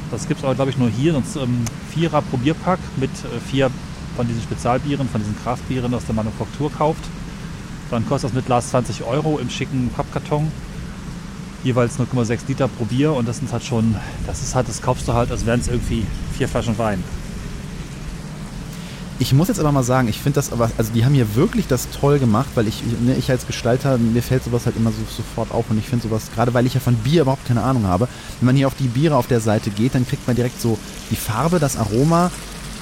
das 0.10 0.28
gibt 0.28 0.40
es 0.40 0.46
aber 0.46 0.56
glaube 0.56 0.72
ich 0.72 0.78
nur 0.78 0.90
hier, 0.90 1.14
sonst 1.14 1.36
ähm, 1.36 1.66
Vierer 1.94 2.22
Probierpack 2.22 2.80
mit 2.98 3.12
äh, 3.12 3.40
vier 3.52 3.70
von 4.16 4.28
diesen 4.28 4.42
Spezialbieren, 4.42 5.08
von 5.10 5.22
diesen 5.22 5.38
Kraftbieren 5.44 5.94
aus 5.94 6.06
der 6.06 6.16
Manufaktur 6.16 6.72
kauft. 6.72 7.04
Dann 7.90 8.08
kostet 8.08 8.30
das 8.30 8.36
mit 8.36 8.46
Glas 8.46 8.70
20 8.70 9.04
Euro 9.04 9.40
im 9.40 9.50
schicken 9.50 9.90
Pappkarton. 9.96 10.52
Jeweils 11.64 12.00
0,6 12.00 12.40
Liter 12.48 12.68
pro 12.68 12.86
Bier 12.86 13.14
und 13.14 13.28
das 13.28 13.38
sind 13.38 13.52
halt 13.52 13.64
schon, 13.64 13.96
das 14.28 14.42
ist 14.42 14.56
halt, 14.56 14.70
das 14.70 14.82
kaufst 14.82 15.08
du 15.08 15.14
halt, 15.14 15.32
als 15.32 15.46
wären 15.46 15.60
es 15.60 15.68
irgendwie 15.68 16.06
vier 16.38 16.48
Flaschen 16.48 16.78
Wein. 16.78 17.04
Ich 19.22 19.34
muss 19.34 19.50
jetzt 19.50 19.60
aber 19.60 19.72
mal 19.74 19.84
sagen, 19.84 20.08
ich 20.08 20.18
finde 20.20 20.36
das 20.36 20.54
aber, 20.54 20.72
also 20.78 20.94
die 20.94 21.04
haben 21.04 21.14
hier 21.14 21.36
wirklich 21.36 21.68
das 21.68 21.90
toll 22.00 22.20
gemacht, 22.20 22.48
weil 22.56 22.68
ich, 22.70 22.82
ne, 23.02 23.16
ich 23.18 23.30
als 23.30 23.46
Gestalter, 23.46 23.98
mir 23.98 24.24
fällt 24.24 24.46
sowas 24.46 24.66
halt 24.66 24.78
immer 24.78 24.92
so 24.92 24.98
sofort 25.16 25.52
auf 25.52 25.66
und 25.70 25.78
ich 25.78 25.86
finde 25.90 26.08
sowas, 26.08 26.24
gerade 26.34 26.54
weil 26.54 26.66
ich 26.66 26.74
ja 26.74 26.80
von 26.80 26.96
Bier 26.96 27.24
überhaupt 27.24 27.46
keine 27.46 27.62
Ahnung 27.62 27.86
habe, 27.86 28.08
wenn 28.40 28.46
man 28.46 28.56
hier 28.56 28.68
auf 28.68 28.76
die 28.80 28.88
Biere 28.88 29.18
auf 29.18 29.28
der 29.28 29.42
Seite 29.42 29.72
geht, 29.72 29.94
dann 29.94 30.08
kriegt 30.08 30.26
man 30.26 30.38
direkt 30.38 30.62
so 30.62 30.78
die 31.12 31.18
Farbe, 31.18 31.60
das 31.60 31.76
Aroma, 31.76 32.32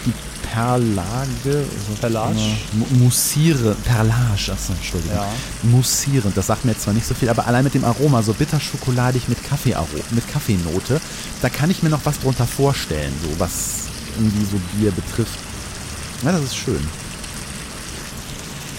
die 0.06 0.14
Perlage, 0.54 1.66
Perlage? 2.00 2.36
Mu- 2.74 3.04
Mussiere, 3.06 3.76
Perlage, 3.84 4.52
achso, 4.54 4.74
Entschuldigung. 4.74 5.18
Ja. 5.18 5.28
Mussierend, 5.64 6.38
das 6.38 6.46
sagt 6.48 6.66
mir 6.66 6.72
jetzt 6.74 6.84
zwar 6.84 6.94
nicht 6.94 7.08
so 7.08 7.16
viel, 7.16 7.30
aber 7.30 7.48
allein 7.48 7.64
mit 7.64 7.74
dem 7.74 7.84
Aroma, 7.84 8.22
so 8.22 8.34
bitter-schokoladig 8.34 9.28
mit 9.28 9.44
Kaffeearo, 9.44 9.88
mit 10.12 10.28
Kaffeenote, 10.32 11.02
da 11.42 11.50
kann 11.50 11.72
ich 11.72 11.82
mir 11.82 11.90
noch 11.90 12.02
was 12.06 12.20
drunter 12.20 12.46
vorstellen, 12.46 13.12
so 13.24 13.40
was 13.40 13.88
irgendwie 14.18 14.46
so 14.46 14.58
Bier 14.78 14.92
betrifft. 14.92 15.40
Ja, 16.24 16.32
das 16.32 16.41
ist 16.41 16.57
schön. 16.57 16.80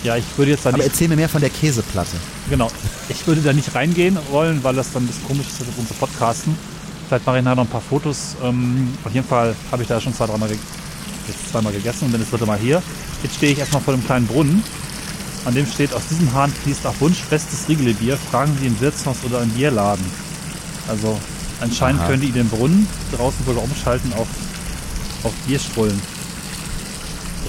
Ja, 0.04 0.16
ich 0.16 0.24
würde 0.36 0.52
jetzt 0.52 0.64
da 0.64 0.70
Aber 0.70 0.78
nicht 0.78 0.88
erzähl 0.88 1.08
mir 1.08 1.16
mehr 1.16 1.28
von 1.28 1.40
der 1.40 1.50
Käseplatte. 1.50 2.16
Genau. 2.48 2.70
Ich 3.08 3.26
würde 3.26 3.40
da 3.40 3.52
nicht 3.52 3.74
reingehen 3.74 4.16
wollen, 4.30 4.62
weil 4.62 4.74
das 4.74 4.92
dann 4.92 5.04
ein 5.04 5.06
bisschen 5.06 5.26
komisch 5.26 5.46
ist 5.48 5.58
für 5.58 5.64
unsere 5.76 5.98
Podcasten. 5.98 6.56
Vielleicht 7.08 7.26
mache 7.26 7.38
ich 7.38 7.44
nachher 7.44 7.56
noch 7.56 7.64
ein 7.64 7.70
paar 7.70 7.80
Fotos. 7.80 8.36
Ähm, 8.42 8.94
auf 9.04 9.12
jeden 9.12 9.26
Fall 9.26 9.56
habe 9.72 9.82
ich 9.82 9.88
da 9.88 10.00
schon 10.00 10.14
zwei, 10.14 10.26
dreimal 10.26 10.48
ge 10.48 10.58
zweimal 11.50 11.72
gegessen 11.72 12.04
und 12.06 12.12
bin 12.12 12.20
das 12.20 12.30
dritte 12.30 12.46
Mal 12.46 12.58
hier. 12.58 12.82
Jetzt 13.22 13.36
stehe 13.36 13.52
ich 13.52 13.58
erstmal 13.58 13.82
vor 13.82 13.94
dem 13.94 14.04
kleinen 14.04 14.26
Brunnen. 14.26 14.62
An 15.44 15.54
dem 15.54 15.66
steht, 15.66 15.92
aus 15.92 16.06
diesem 16.08 16.32
Hahn 16.32 16.52
fließt 16.52 16.86
auf 16.86 17.00
Wunsch 17.00 17.22
bestes 17.30 17.68
Riegelebier. 17.68 18.16
Fragen 18.30 18.56
Sie 18.60 18.66
im 18.66 18.80
Wirtshaus 18.80 19.16
oder 19.24 19.42
im 19.42 19.50
Bierladen. 19.50 20.04
Also 20.88 21.18
anscheinend 21.60 22.00
Aha. 22.02 22.08
können 22.08 22.22
die 22.22 22.32
den 22.32 22.48
Brunnen 22.48 22.86
draußen 23.16 23.44
sogar 23.46 23.62
umschalten 23.62 24.12
auf, 24.14 24.28
auf 25.24 25.32
Bierstrullen. 25.46 26.00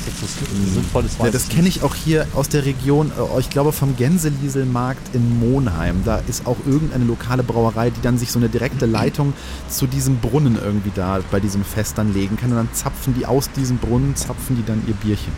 Jetzt 0.10 0.40
so 0.40 0.74
sinnvolles 0.74 1.18
Ja, 1.20 1.30
das 1.30 1.50
kenne 1.50 1.68
ich 1.68 1.84
auch 1.84 1.94
hier 1.94 2.28
aus 2.34 2.50
der 2.50 2.66
Region, 2.66 3.12
äh, 3.12 3.40
ich 3.40 3.50
glaube 3.50 3.72
vom 3.72 3.96
Gänselieselmarkt 3.96 5.14
in 5.14 5.40
Monheim. 5.40 6.02
Da 6.04 6.18
ist 6.28 6.48
auch 6.48 6.58
irgendeine 6.66 7.06
lokale 7.06 7.44
Brauerei, 7.44 7.92
die 7.92 8.02
dann 8.02 8.18
sich 8.18 8.32
so 8.32 8.40
eine 8.40 8.50
direkte 8.50 8.86
Leitung 8.86 9.34
zu 9.68 9.86
diesem 9.88 10.18
Brunnen 10.18 10.56
irgendwie 10.56 10.92
da 10.96 11.20
bei 11.32 11.40
diesem 11.40 11.64
Fest 11.64 11.98
dann 11.98 12.14
legen 12.14 12.38
kann. 12.38 12.50
Und 12.52 12.58
dann 12.58 12.74
zapfen 12.74 13.14
die 13.14 13.26
aus 13.26 13.52
diesem 13.52 13.78
Brunnen, 13.78 14.16
zapfen 14.16 14.56
die 14.56 14.66
dann 14.66 14.82
ihr 14.88 14.96
Bierchen. 14.96 15.34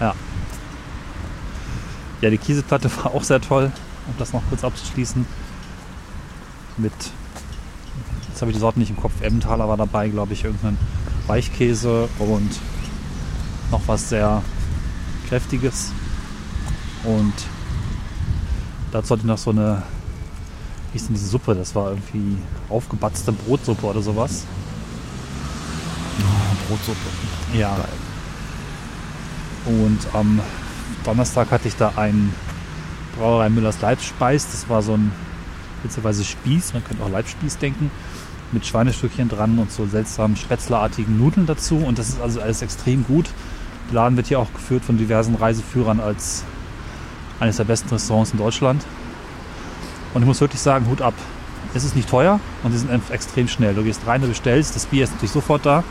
Ja. 0.00 0.14
Ja, 2.20 2.30
die 2.30 2.38
Käseplatte 2.38 2.90
war 3.02 3.14
auch 3.14 3.22
sehr 3.22 3.40
toll, 3.40 3.72
um 4.06 4.14
das 4.18 4.32
noch 4.32 4.42
kurz 4.48 4.64
abzuschließen. 4.64 5.24
Mit, 6.76 6.92
jetzt 8.28 8.40
habe 8.40 8.50
ich 8.50 8.56
die 8.56 8.60
Sorten 8.60 8.80
nicht 8.80 8.90
im 8.90 8.96
Kopf, 8.96 9.12
Emmentaler 9.20 9.68
war 9.68 9.76
dabei, 9.76 10.08
glaube 10.08 10.32
ich, 10.32 10.44
irgendein 10.44 10.78
Weichkäse 11.26 12.08
und 12.18 12.50
noch 13.70 13.82
was 13.86 14.08
sehr 14.08 14.42
kräftiges. 15.28 15.92
Und 17.04 17.32
dazu 18.92 19.10
hatte 19.10 19.20
ich 19.20 19.26
noch 19.26 19.38
so 19.38 19.50
eine, 19.50 19.82
wie 20.92 20.98
hieß 20.98 21.06
denn 21.06 21.14
diese 21.14 21.28
Suppe? 21.28 21.54
Das 21.54 21.74
war 21.74 21.90
irgendwie 21.90 22.38
aufgebatzte 22.68 23.32
Brotsuppe 23.32 23.86
oder 23.86 24.02
sowas. 24.02 24.44
Oh, 26.20 26.68
Brotsuppe. 26.68 26.98
Ja. 27.54 27.76
Geil. 27.76 27.88
Und 29.66 29.98
am 30.14 30.40
Donnerstag 31.04 31.50
hatte 31.50 31.68
ich 31.68 31.76
da 31.76 31.92
ein 31.96 32.32
Brauerei 33.16 33.48
Müllers 33.50 33.80
Leibspeis. 33.80 34.46
Das 34.50 34.68
war 34.68 34.82
so 34.82 34.94
ein 34.94 35.12
witzigerweise 35.82 36.24
Spieß, 36.24 36.72
man 36.72 36.84
könnte 36.84 37.04
auch 37.04 37.10
Leibspieß 37.10 37.58
denken, 37.58 37.90
mit 38.50 38.66
Schweinestückchen 38.66 39.28
dran 39.28 39.58
und 39.58 39.70
so 39.70 39.86
seltsamen 39.86 40.36
spätzlerartigen 40.36 41.18
Nudeln 41.18 41.46
dazu. 41.46 41.76
Und 41.76 41.98
das 41.98 42.08
ist 42.08 42.20
also 42.20 42.40
alles 42.40 42.62
extrem 42.62 43.04
gut. 43.04 43.26
Laden 43.90 44.16
wird 44.16 44.26
hier 44.26 44.38
auch 44.38 44.52
geführt 44.52 44.84
von 44.84 44.98
diversen 44.98 45.34
Reiseführern 45.34 46.00
als 46.00 46.44
eines 47.40 47.56
der 47.56 47.64
besten 47.64 47.88
Restaurants 47.88 48.32
in 48.32 48.38
Deutschland. 48.38 48.84
Und 50.14 50.22
ich 50.22 50.26
muss 50.26 50.40
wirklich 50.40 50.60
sagen, 50.60 50.86
Hut 50.88 51.02
ab. 51.02 51.14
Es 51.74 51.84
ist 51.84 51.94
nicht 51.94 52.08
teuer 52.08 52.40
und 52.62 52.72
sie 52.72 52.78
sind 52.78 52.90
extrem 53.10 53.46
schnell. 53.46 53.74
Du 53.74 53.82
gehst 53.84 54.06
rein, 54.06 54.22
du 54.22 54.28
bestellst, 54.28 54.74
das 54.74 54.86
Bier 54.86 55.04
ist 55.04 55.12
natürlich 55.12 55.32
sofort 55.32 55.66
da. 55.66 55.84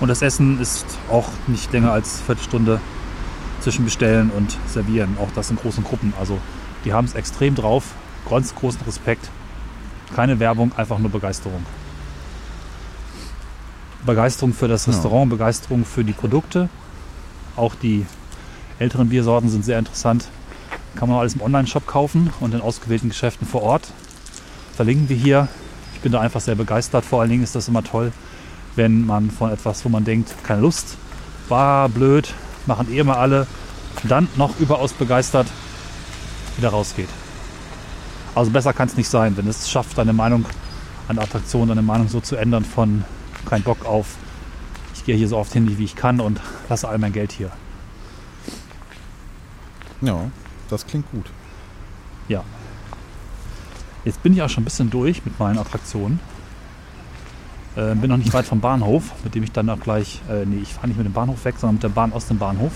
Und 0.00 0.08
das 0.08 0.22
Essen 0.22 0.60
ist 0.60 0.86
auch 1.10 1.28
nicht 1.46 1.72
länger 1.72 1.92
als 1.92 2.16
eine 2.16 2.26
Viertelstunde 2.26 2.80
zwischen 3.60 3.84
Bestellen 3.84 4.30
und 4.30 4.56
Servieren. 4.66 5.16
Auch 5.20 5.28
das 5.34 5.50
in 5.50 5.56
großen 5.56 5.84
Gruppen. 5.84 6.12
Also 6.18 6.38
die 6.84 6.92
haben 6.92 7.06
es 7.06 7.14
extrem 7.14 7.54
drauf. 7.54 7.94
Ganz 8.28 8.54
großen 8.54 8.80
Respekt. 8.86 9.28
Keine 10.14 10.38
Werbung, 10.38 10.72
einfach 10.76 10.98
nur 10.98 11.10
Begeisterung. 11.10 11.64
Begeisterung 14.06 14.54
für 14.54 14.68
das 14.68 14.86
Ja. 14.86 14.92
Restaurant, 14.92 15.30
Begeisterung 15.30 15.84
für 15.84 16.04
die 16.04 16.12
Produkte. 16.12 16.68
Auch 17.56 17.74
die 17.74 18.06
älteren 18.78 19.08
Biersorten 19.08 19.50
sind 19.50 19.64
sehr 19.64 19.78
interessant. 19.78 20.28
Kann 20.94 21.08
man 21.08 21.18
alles 21.18 21.34
im 21.34 21.42
Online-Shop 21.42 21.86
kaufen 21.86 22.30
und 22.40 22.54
in 22.54 22.60
ausgewählten 22.60 23.08
Geschäften 23.08 23.46
vor 23.46 23.62
Ort. 23.62 23.92
Verlinken 24.74 25.08
wir 25.08 25.16
hier. 25.16 25.48
Ich 25.94 26.00
bin 26.00 26.12
da 26.12 26.20
einfach 26.20 26.40
sehr 26.40 26.54
begeistert. 26.54 27.04
Vor 27.04 27.20
allen 27.20 27.30
Dingen 27.30 27.42
ist 27.42 27.54
das 27.54 27.68
immer 27.68 27.82
toll, 27.82 28.12
wenn 28.76 29.04
man 29.06 29.30
von 29.30 29.50
etwas, 29.50 29.84
wo 29.84 29.88
man 29.88 30.04
denkt, 30.04 30.34
keine 30.42 30.60
Lust, 30.60 30.96
war 31.48 31.88
blöd, 31.88 32.32
machen 32.66 32.92
eh 32.92 32.98
immer 32.98 33.18
alle, 33.18 33.46
dann 34.04 34.28
noch 34.36 34.58
überaus 34.60 34.92
begeistert 34.92 35.46
wieder 36.56 36.70
rausgeht. 36.70 37.08
Also 38.34 38.50
besser 38.50 38.72
kann 38.72 38.88
es 38.88 38.96
nicht 38.96 39.08
sein, 39.08 39.36
wenn 39.36 39.46
es 39.46 39.70
schafft, 39.70 39.96
deine 39.98 40.12
Meinung 40.12 40.44
an 41.08 41.16
der 41.16 41.24
Attraktion, 41.24 41.68
deine 41.68 41.82
Meinung 41.82 42.08
so 42.08 42.20
zu 42.20 42.36
ändern 42.36 42.64
von 42.64 43.04
kein 43.46 43.62
Bock 43.62 43.84
auf, 43.86 44.16
ich 44.94 45.04
gehe 45.04 45.16
hier 45.16 45.28
so 45.28 45.38
oft 45.38 45.52
hin, 45.52 45.78
wie 45.78 45.84
ich 45.84 45.96
kann 45.96 46.20
und 46.20 46.40
lasse 46.68 46.88
all 46.88 46.98
mein 46.98 47.12
Geld 47.12 47.32
hier. 47.32 47.50
Ja, 50.00 50.30
das 50.68 50.86
klingt 50.86 51.10
gut. 51.10 51.30
Ja. 52.28 52.44
Jetzt 54.04 54.22
bin 54.22 54.32
ich 54.34 54.42
auch 54.42 54.48
schon 54.48 54.62
ein 54.62 54.64
bisschen 54.64 54.90
durch 54.90 55.24
mit 55.24 55.38
meinen 55.38 55.58
Attraktionen. 55.58 56.20
Äh, 57.76 57.94
bin 57.94 58.10
noch 58.10 58.16
nicht 58.16 58.32
weit 58.32 58.46
vom 58.46 58.60
Bahnhof, 58.60 59.12
mit 59.24 59.34
dem 59.34 59.42
ich 59.42 59.52
dann 59.52 59.68
auch 59.68 59.80
gleich, 59.80 60.22
äh, 60.30 60.46
nee, 60.46 60.60
ich 60.62 60.74
fahre 60.74 60.88
nicht 60.88 60.96
mit 60.96 61.06
dem 61.06 61.12
Bahnhof 61.12 61.44
weg, 61.44 61.56
sondern 61.58 61.74
mit 61.74 61.82
der 61.82 61.88
Bahn 61.88 62.12
aus 62.12 62.26
dem 62.26 62.38
Bahnhof. 62.38 62.72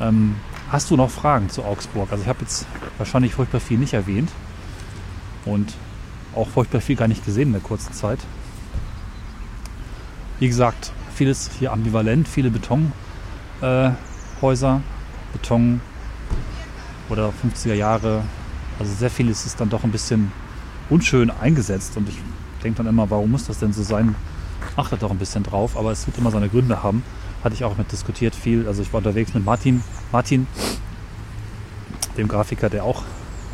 Ähm, 0.00 0.36
hast 0.70 0.90
du 0.90 0.96
noch 0.96 1.10
Fragen 1.10 1.48
zu 1.50 1.64
Augsburg? 1.64 2.10
Also 2.10 2.22
ich 2.22 2.28
habe 2.28 2.40
jetzt 2.42 2.66
wahrscheinlich 2.98 3.34
furchtbar 3.34 3.60
viel 3.60 3.78
nicht 3.78 3.94
erwähnt 3.94 4.30
und 5.44 5.72
auch 6.34 6.48
furchtbar 6.48 6.80
viel 6.80 6.96
gar 6.96 7.08
nicht 7.08 7.24
gesehen 7.24 7.48
in 7.48 7.52
der 7.52 7.62
kurzen 7.62 7.92
Zeit. 7.92 8.18
Wie 10.44 10.48
gesagt, 10.48 10.92
vieles 11.14 11.50
hier 11.58 11.72
ambivalent, 11.72 12.28
viele 12.28 12.50
Betonhäuser, 12.50 13.96
äh, 14.76 14.80
Beton 15.32 15.80
oder 17.08 17.32
50er 17.42 17.72
Jahre. 17.72 18.24
Also 18.78 18.92
sehr 18.92 19.08
vieles 19.08 19.46
ist 19.46 19.58
dann 19.58 19.70
doch 19.70 19.84
ein 19.84 19.90
bisschen 19.90 20.30
unschön 20.90 21.30
eingesetzt 21.30 21.96
und 21.96 22.10
ich 22.10 22.18
denke 22.62 22.76
dann 22.76 22.88
immer, 22.88 23.08
warum 23.08 23.30
muss 23.30 23.46
das 23.46 23.58
denn 23.58 23.72
so 23.72 23.82
sein? 23.82 24.16
Achtet 24.76 25.02
doch 25.02 25.10
ein 25.10 25.16
bisschen 25.16 25.44
drauf, 25.44 25.78
aber 25.78 25.92
es 25.92 26.06
wird 26.06 26.18
immer 26.18 26.30
seine 26.30 26.50
Gründe 26.50 26.82
haben. 26.82 27.04
Hatte 27.42 27.54
ich 27.54 27.64
auch 27.64 27.78
mit 27.78 27.90
diskutiert 27.90 28.34
viel. 28.34 28.68
Also 28.68 28.82
ich 28.82 28.92
war 28.92 28.98
unterwegs 28.98 29.32
mit 29.32 29.46
Martin, 29.46 29.82
Martin, 30.12 30.46
dem 32.18 32.28
Grafiker, 32.28 32.68
der 32.68 32.84
auch 32.84 33.02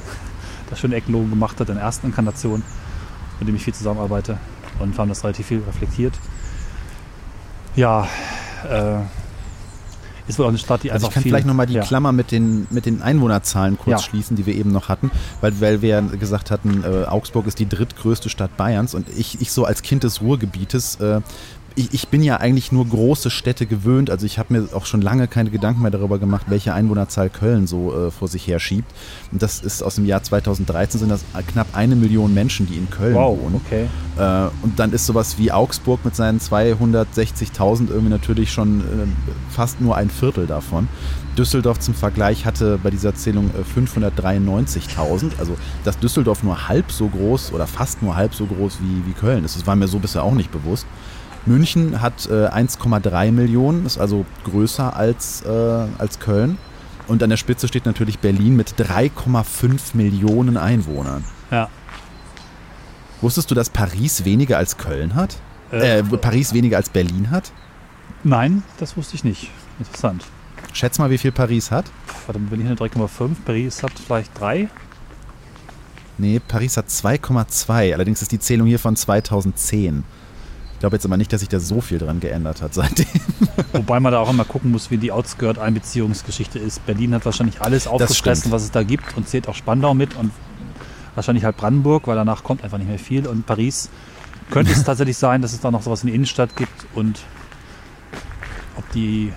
das 0.70 0.80
schöne 0.80 0.96
Eckenlogo 0.96 1.28
gemacht 1.28 1.60
hat 1.60 1.68
in 1.68 1.76
der 1.76 1.84
ersten 1.84 2.08
Inkarnation, 2.08 2.64
mit 3.38 3.46
dem 3.46 3.54
ich 3.54 3.62
viel 3.62 3.74
zusammenarbeite 3.74 4.38
und 4.80 4.98
haben 4.98 5.08
das 5.08 5.22
relativ 5.22 5.46
viel 5.46 5.62
reflektiert. 5.64 6.14
Ja, 7.76 8.08
äh, 8.68 9.00
ist 10.28 10.38
wohl 10.38 10.44
auch 10.46 10.50
eine 10.50 10.58
Stadt, 10.58 10.82
die 10.84 10.92
Also 10.92 11.06
einfach 11.06 11.08
ich 11.08 11.14
kann 11.14 11.22
viel, 11.24 11.32
vielleicht 11.32 11.46
nochmal 11.46 11.66
die 11.66 11.74
ja. 11.74 11.82
Klammer 11.82 12.12
mit 12.12 12.30
den, 12.30 12.66
mit 12.70 12.86
den 12.86 13.02
Einwohnerzahlen 13.02 13.76
kurz 13.78 14.02
Ja. 14.02 14.08
schließen, 14.08 14.36
die 14.36 14.46
wir 14.46 14.54
eben 14.54 14.70
noch 14.70 14.88
hatten, 14.88 15.10
weil, 15.40 15.60
weil 15.60 15.82
wir 15.82 16.02
gesagt 16.02 16.50
hatten, 16.50 16.84
äh, 16.84 17.06
Augsburg 17.06 17.46
ist 17.46 17.58
die 17.58 17.68
drittgrößte 17.68 18.28
Stadt 18.28 18.56
Bayerns 18.56 18.94
und 18.94 19.08
ich, 19.08 19.40
ich 19.40 19.50
so 19.50 19.64
als 19.64 19.82
Kind 19.82 20.04
des 20.04 20.20
Ruhrgebietes, 20.20 20.96
äh, 21.00 21.20
ich, 21.80 21.94
ich 21.94 22.08
bin 22.08 22.22
ja 22.22 22.36
eigentlich 22.36 22.72
nur 22.72 22.86
große 22.86 23.30
Städte 23.30 23.64
gewöhnt, 23.66 24.10
also 24.10 24.26
ich 24.26 24.38
habe 24.38 24.52
mir 24.52 24.68
auch 24.74 24.84
schon 24.86 25.00
lange 25.00 25.28
keine 25.28 25.50
Gedanken 25.50 25.82
mehr 25.82 25.90
darüber 25.90 26.18
gemacht, 26.18 26.46
welche 26.48 26.74
Einwohnerzahl 26.74 27.30
Köln 27.30 27.66
so 27.66 28.06
äh, 28.06 28.10
vor 28.10 28.28
sich 28.28 28.46
her 28.46 28.60
schiebt. 28.60 28.90
Und 29.32 29.42
das 29.42 29.60
ist 29.60 29.82
aus 29.82 29.94
dem 29.94 30.04
Jahr 30.04 30.22
2013 30.22 31.00
sind 31.00 31.08
das 31.08 31.24
knapp 31.46 31.68
eine 31.72 31.96
Million 31.96 32.34
Menschen, 32.34 32.66
die 32.66 32.74
in 32.74 32.90
Köln 32.90 33.14
Wow, 33.14 33.38
wohnen. 33.38 33.60
okay. 33.64 33.86
Äh, 34.18 34.50
und 34.62 34.78
dann 34.78 34.92
ist 34.92 35.06
sowas 35.06 35.38
wie 35.38 35.50
Augsburg 35.52 36.04
mit 36.04 36.14
seinen 36.14 36.38
260.000 36.38 37.88
irgendwie 37.88 38.10
natürlich 38.10 38.52
schon 38.52 38.80
äh, 38.80 38.84
fast 39.50 39.80
nur 39.80 39.96
ein 39.96 40.10
Viertel 40.10 40.46
davon. 40.46 40.88
Düsseldorf 41.38 41.78
zum 41.78 41.94
Vergleich 41.94 42.44
hatte 42.44 42.78
bei 42.82 42.90
dieser 42.90 43.14
Zählung 43.14 43.50
äh, 43.50 43.80
593.000. 43.80 45.38
Also 45.38 45.56
dass 45.84 45.98
Düsseldorf 45.98 46.42
nur 46.42 46.68
halb 46.68 46.92
so 46.92 47.08
groß 47.08 47.52
oder 47.52 47.66
fast 47.66 48.02
nur 48.02 48.16
halb 48.16 48.34
so 48.34 48.44
groß 48.46 48.78
wie, 48.82 49.08
wie 49.08 49.12
Köln 49.12 49.44
ist. 49.44 49.56
Das 49.56 49.66
war 49.66 49.76
mir 49.76 49.88
so 49.88 49.98
bisher 49.98 50.22
auch 50.22 50.34
nicht 50.34 50.50
bewusst. 50.52 50.86
München 51.50 52.00
hat 52.00 52.26
äh, 52.26 52.46
1,3 52.46 53.32
Millionen, 53.32 53.84
ist 53.84 53.98
also 53.98 54.24
größer 54.44 54.94
als, 54.96 55.42
äh, 55.42 55.48
als 55.98 56.20
Köln. 56.20 56.58
Und 57.08 57.22
an 57.24 57.30
der 57.30 57.36
Spitze 57.36 57.66
steht 57.66 57.86
natürlich 57.86 58.20
Berlin 58.20 58.54
mit 58.54 58.74
3,5 58.78 59.94
Millionen 59.94 60.56
Einwohnern. 60.56 61.24
Ja. 61.50 61.68
Wusstest 63.20 63.50
du, 63.50 63.56
dass 63.56 63.68
Paris 63.68 64.24
weniger 64.24 64.58
als 64.58 64.76
Köln 64.76 65.16
hat? 65.16 65.36
Äh, 65.72 66.04
Paris 66.04 66.54
weniger 66.54 66.76
als 66.76 66.88
Berlin 66.88 67.30
hat? 67.30 67.50
Nein, 68.22 68.62
das 68.78 68.96
wusste 68.96 69.16
ich 69.16 69.24
nicht. 69.24 69.50
Interessant. 69.80 70.24
Schätz 70.72 70.98
mal, 71.00 71.10
wie 71.10 71.18
viel 71.18 71.32
Paris 71.32 71.72
hat? 71.72 71.86
Warte, 72.26 72.38
Berlin 72.38 72.68
hat 72.68 72.80
3,5, 72.80 73.30
Paris 73.44 73.82
hat 73.82 73.92
vielleicht 73.92 74.38
3. 74.38 74.68
Nee, 76.16 76.40
Paris 76.46 76.76
hat 76.76 76.88
2,2. 76.88 77.92
Allerdings 77.92 78.22
ist 78.22 78.30
die 78.30 78.38
Zählung 78.38 78.68
hier 78.68 78.78
von 78.78 78.94
2010. 78.94 80.04
Ich 80.80 80.82
glaube 80.82 80.96
jetzt 80.96 81.04
aber 81.04 81.18
nicht, 81.18 81.30
dass 81.30 81.40
sich 81.40 81.50
da 81.50 81.60
so 81.60 81.82
viel 81.82 81.98
dran 81.98 82.20
geändert 82.20 82.62
hat 82.62 82.72
seitdem. 82.72 83.04
Wobei 83.74 84.00
man 84.00 84.12
da 84.12 84.20
auch 84.20 84.30
immer 84.30 84.46
gucken 84.46 84.70
muss, 84.70 84.90
wie 84.90 84.96
die 84.96 85.12
Outskirt-Einbeziehungsgeschichte 85.12 86.58
ist. 86.58 86.86
Berlin 86.86 87.12
hat 87.12 87.26
wahrscheinlich 87.26 87.60
alles 87.60 87.86
aufgefressen, 87.86 88.50
was 88.50 88.62
es 88.62 88.70
da 88.70 88.82
gibt 88.82 89.14
und 89.14 89.28
zählt 89.28 89.46
auch 89.46 89.54
Spandau 89.54 89.92
mit 89.92 90.16
und 90.16 90.32
wahrscheinlich 91.14 91.44
halt 91.44 91.58
Brandenburg, 91.58 92.06
weil 92.06 92.16
danach 92.16 92.42
kommt 92.42 92.64
einfach 92.64 92.78
nicht 92.78 92.88
mehr 92.88 92.98
viel. 92.98 93.26
Und 93.26 93.44
Paris 93.44 93.90
könnte 94.50 94.72
es 94.72 94.82
tatsächlich 94.84 95.18
sein, 95.18 95.42
dass 95.42 95.52
es 95.52 95.60
da 95.60 95.70
noch 95.70 95.82
sowas 95.82 96.02
in 96.02 96.06
der 96.06 96.14
Innenstadt 96.14 96.56
gibt 96.56 96.86
und 96.94 97.20
ob 98.78 98.90
die, 98.92 99.34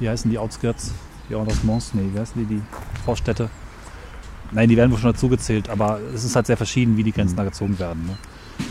wie 0.00 0.08
heißen 0.08 0.30
die 0.30 0.38
Outskirts? 0.38 0.94
Die 1.28 1.34
Arrondissements? 1.34 1.92
Nee, 1.92 2.08
wie 2.14 2.20
heißen 2.20 2.48
die, 2.48 2.54
die 2.54 2.62
Vorstädte? 3.04 3.50
Nein, 4.52 4.70
die 4.70 4.78
werden 4.78 4.92
wohl 4.92 4.98
schon 4.98 5.12
dazu 5.12 5.28
gezählt, 5.28 5.68
aber 5.68 6.00
es 6.14 6.24
ist 6.24 6.34
halt 6.34 6.46
sehr 6.46 6.56
verschieden, 6.56 6.96
wie 6.96 7.02
die 7.02 7.12
Grenzen 7.12 7.36
da 7.36 7.44
gezogen 7.44 7.78
werden. 7.78 8.06
Ne? 8.06 8.16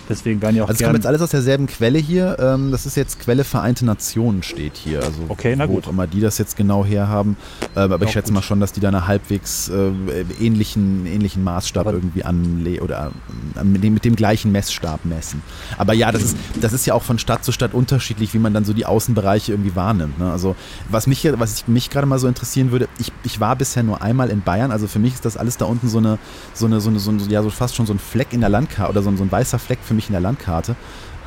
Deswegen 0.10 0.42
werden 0.42 0.56
ja 0.56 0.64
auch 0.64 0.70
Also 0.70 0.80
es 0.80 0.86
kommt 0.86 0.98
jetzt 0.98 1.06
alles 1.08 1.22
aus 1.22 1.30
derselben 1.32 1.68
Quelle 1.68 2.00
hier. 2.00 2.38
Ähm, 2.40 2.72
das 2.72 2.86
ist 2.86 2.96
jetzt 2.96 3.20
Quelle 3.20 3.44
Vereinte 3.44 3.86
Nationen 3.86 4.42
steht 4.44 4.78
hier. 4.78 5.00
Also 5.04 5.20
Okay, 5.30 5.56
na 5.58 5.68
wo 5.68 5.74
gut. 5.74 5.86
auch 5.86 5.90
immer 5.92 6.08
die 6.08 6.22
das 6.22 6.38
jetzt 6.38 6.56
genau 6.56 6.86
herhaben. 6.86 7.36
Ähm, 7.76 7.92
aber 7.92 8.06
ich 8.06 8.12
schätze 8.12 8.28
gut. 8.28 8.36
mal 8.36 8.42
schon, 8.42 8.60
dass 8.60 8.72
die 8.72 8.80
da 8.80 8.88
einen 8.90 9.08
halbwegs 9.08 9.70
äh, 9.70 9.92
ähnlichen, 10.40 11.06
ähnlichen 11.06 11.44
Maßstab 11.44 11.88
Aber- 11.88 11.98
irgendwie 11.98 12.24
anle 12.24 12.82
oder 12.82 13.12
äh, 13.60 13.64
mit, 13.64 13.84
dem, 13.84 13.94
mit 13.96 14.06
dem 14.06 14.16
gleichen 14.16 14.52
Messstab 14.52 15.04
messen. 15.06 15.42
Aber 15.78 15.94
ja, 15.94 16.12
das 16.12 16.24
ist, 16.24 16.38
das 16.62 16.74
ist 16.74 16.86
ja 16.86 16.94
auch 16.94 17.04
von 17.04 17.20
Stadt 17.20 17.44
zu 17.44 17.52
Stadt 17.52 17.74
unterschiedlich, 17.74 18.34
wie 18.34 18.40
man 18.40 18.54
dann 18.54 18.66
so 18.66 18.74
die 18.74 18.86
Außenbereiche 18.86 19.52
irgendwie 19.52 19.76
wahrnimmt. 19.76 20.20
Ne? 20.20 20.32
Also 20.32 20.56
was 20.90 21.08
mich, 21.08 21.20
hier- 21.20 21.40
was 21.40 21.54
ich- 21.56 21.68
mich 21.68 21.90
gerade 21.90 22.08
mal 22.08 22.20
so 22.20 22.28
interessieren 22.28 22.72
würde, 22.72 22.88
ich, 23.00 23.12
ich 23.24 23.40
war 23.40 23.56
bisher 23.56 23.84
nur 23.84 24.02
einmal 24.02 24.30
in 24.30 24.42
Bayern, 24.42 24.72
also 24.72 24.88
für 24.88 25.00
mich 25.00 25.14
ist 25.16 25.26
das 25.26 25.38
alles 25.38 25.58
da 25.58 25.66
unten 25.66 25.90
so 25.90 25.98
eine, 25.98 26.18
so 26.54 26.66
eine, 26.66 26.80
so 26.82 26.90
eine, 26.90 27.00
so 27.00 27.12
eine 27.12 27.22
ja, 27.24 27.44
so 27.44 27.50
fast 27.50 27.76
schon 27.76 27.86
so 27.86 27.94
ein 27.94 28.00
Fleck 28.00 28.32
in 28.34 28.40
der 28.42 28.50
Landkarte 28.50 28.92
oder 28.92 29.02
so, 29.02 29.16
so 29.16 29.24
ein 29.24 29.32
weißer 29.32 29.60
Fleck 29.60 29.77
für 29.82 29.94
mich 29.94 30.08
in 30.08 30.14
der 30.14 30.22
Landkarte. 30.22 30.76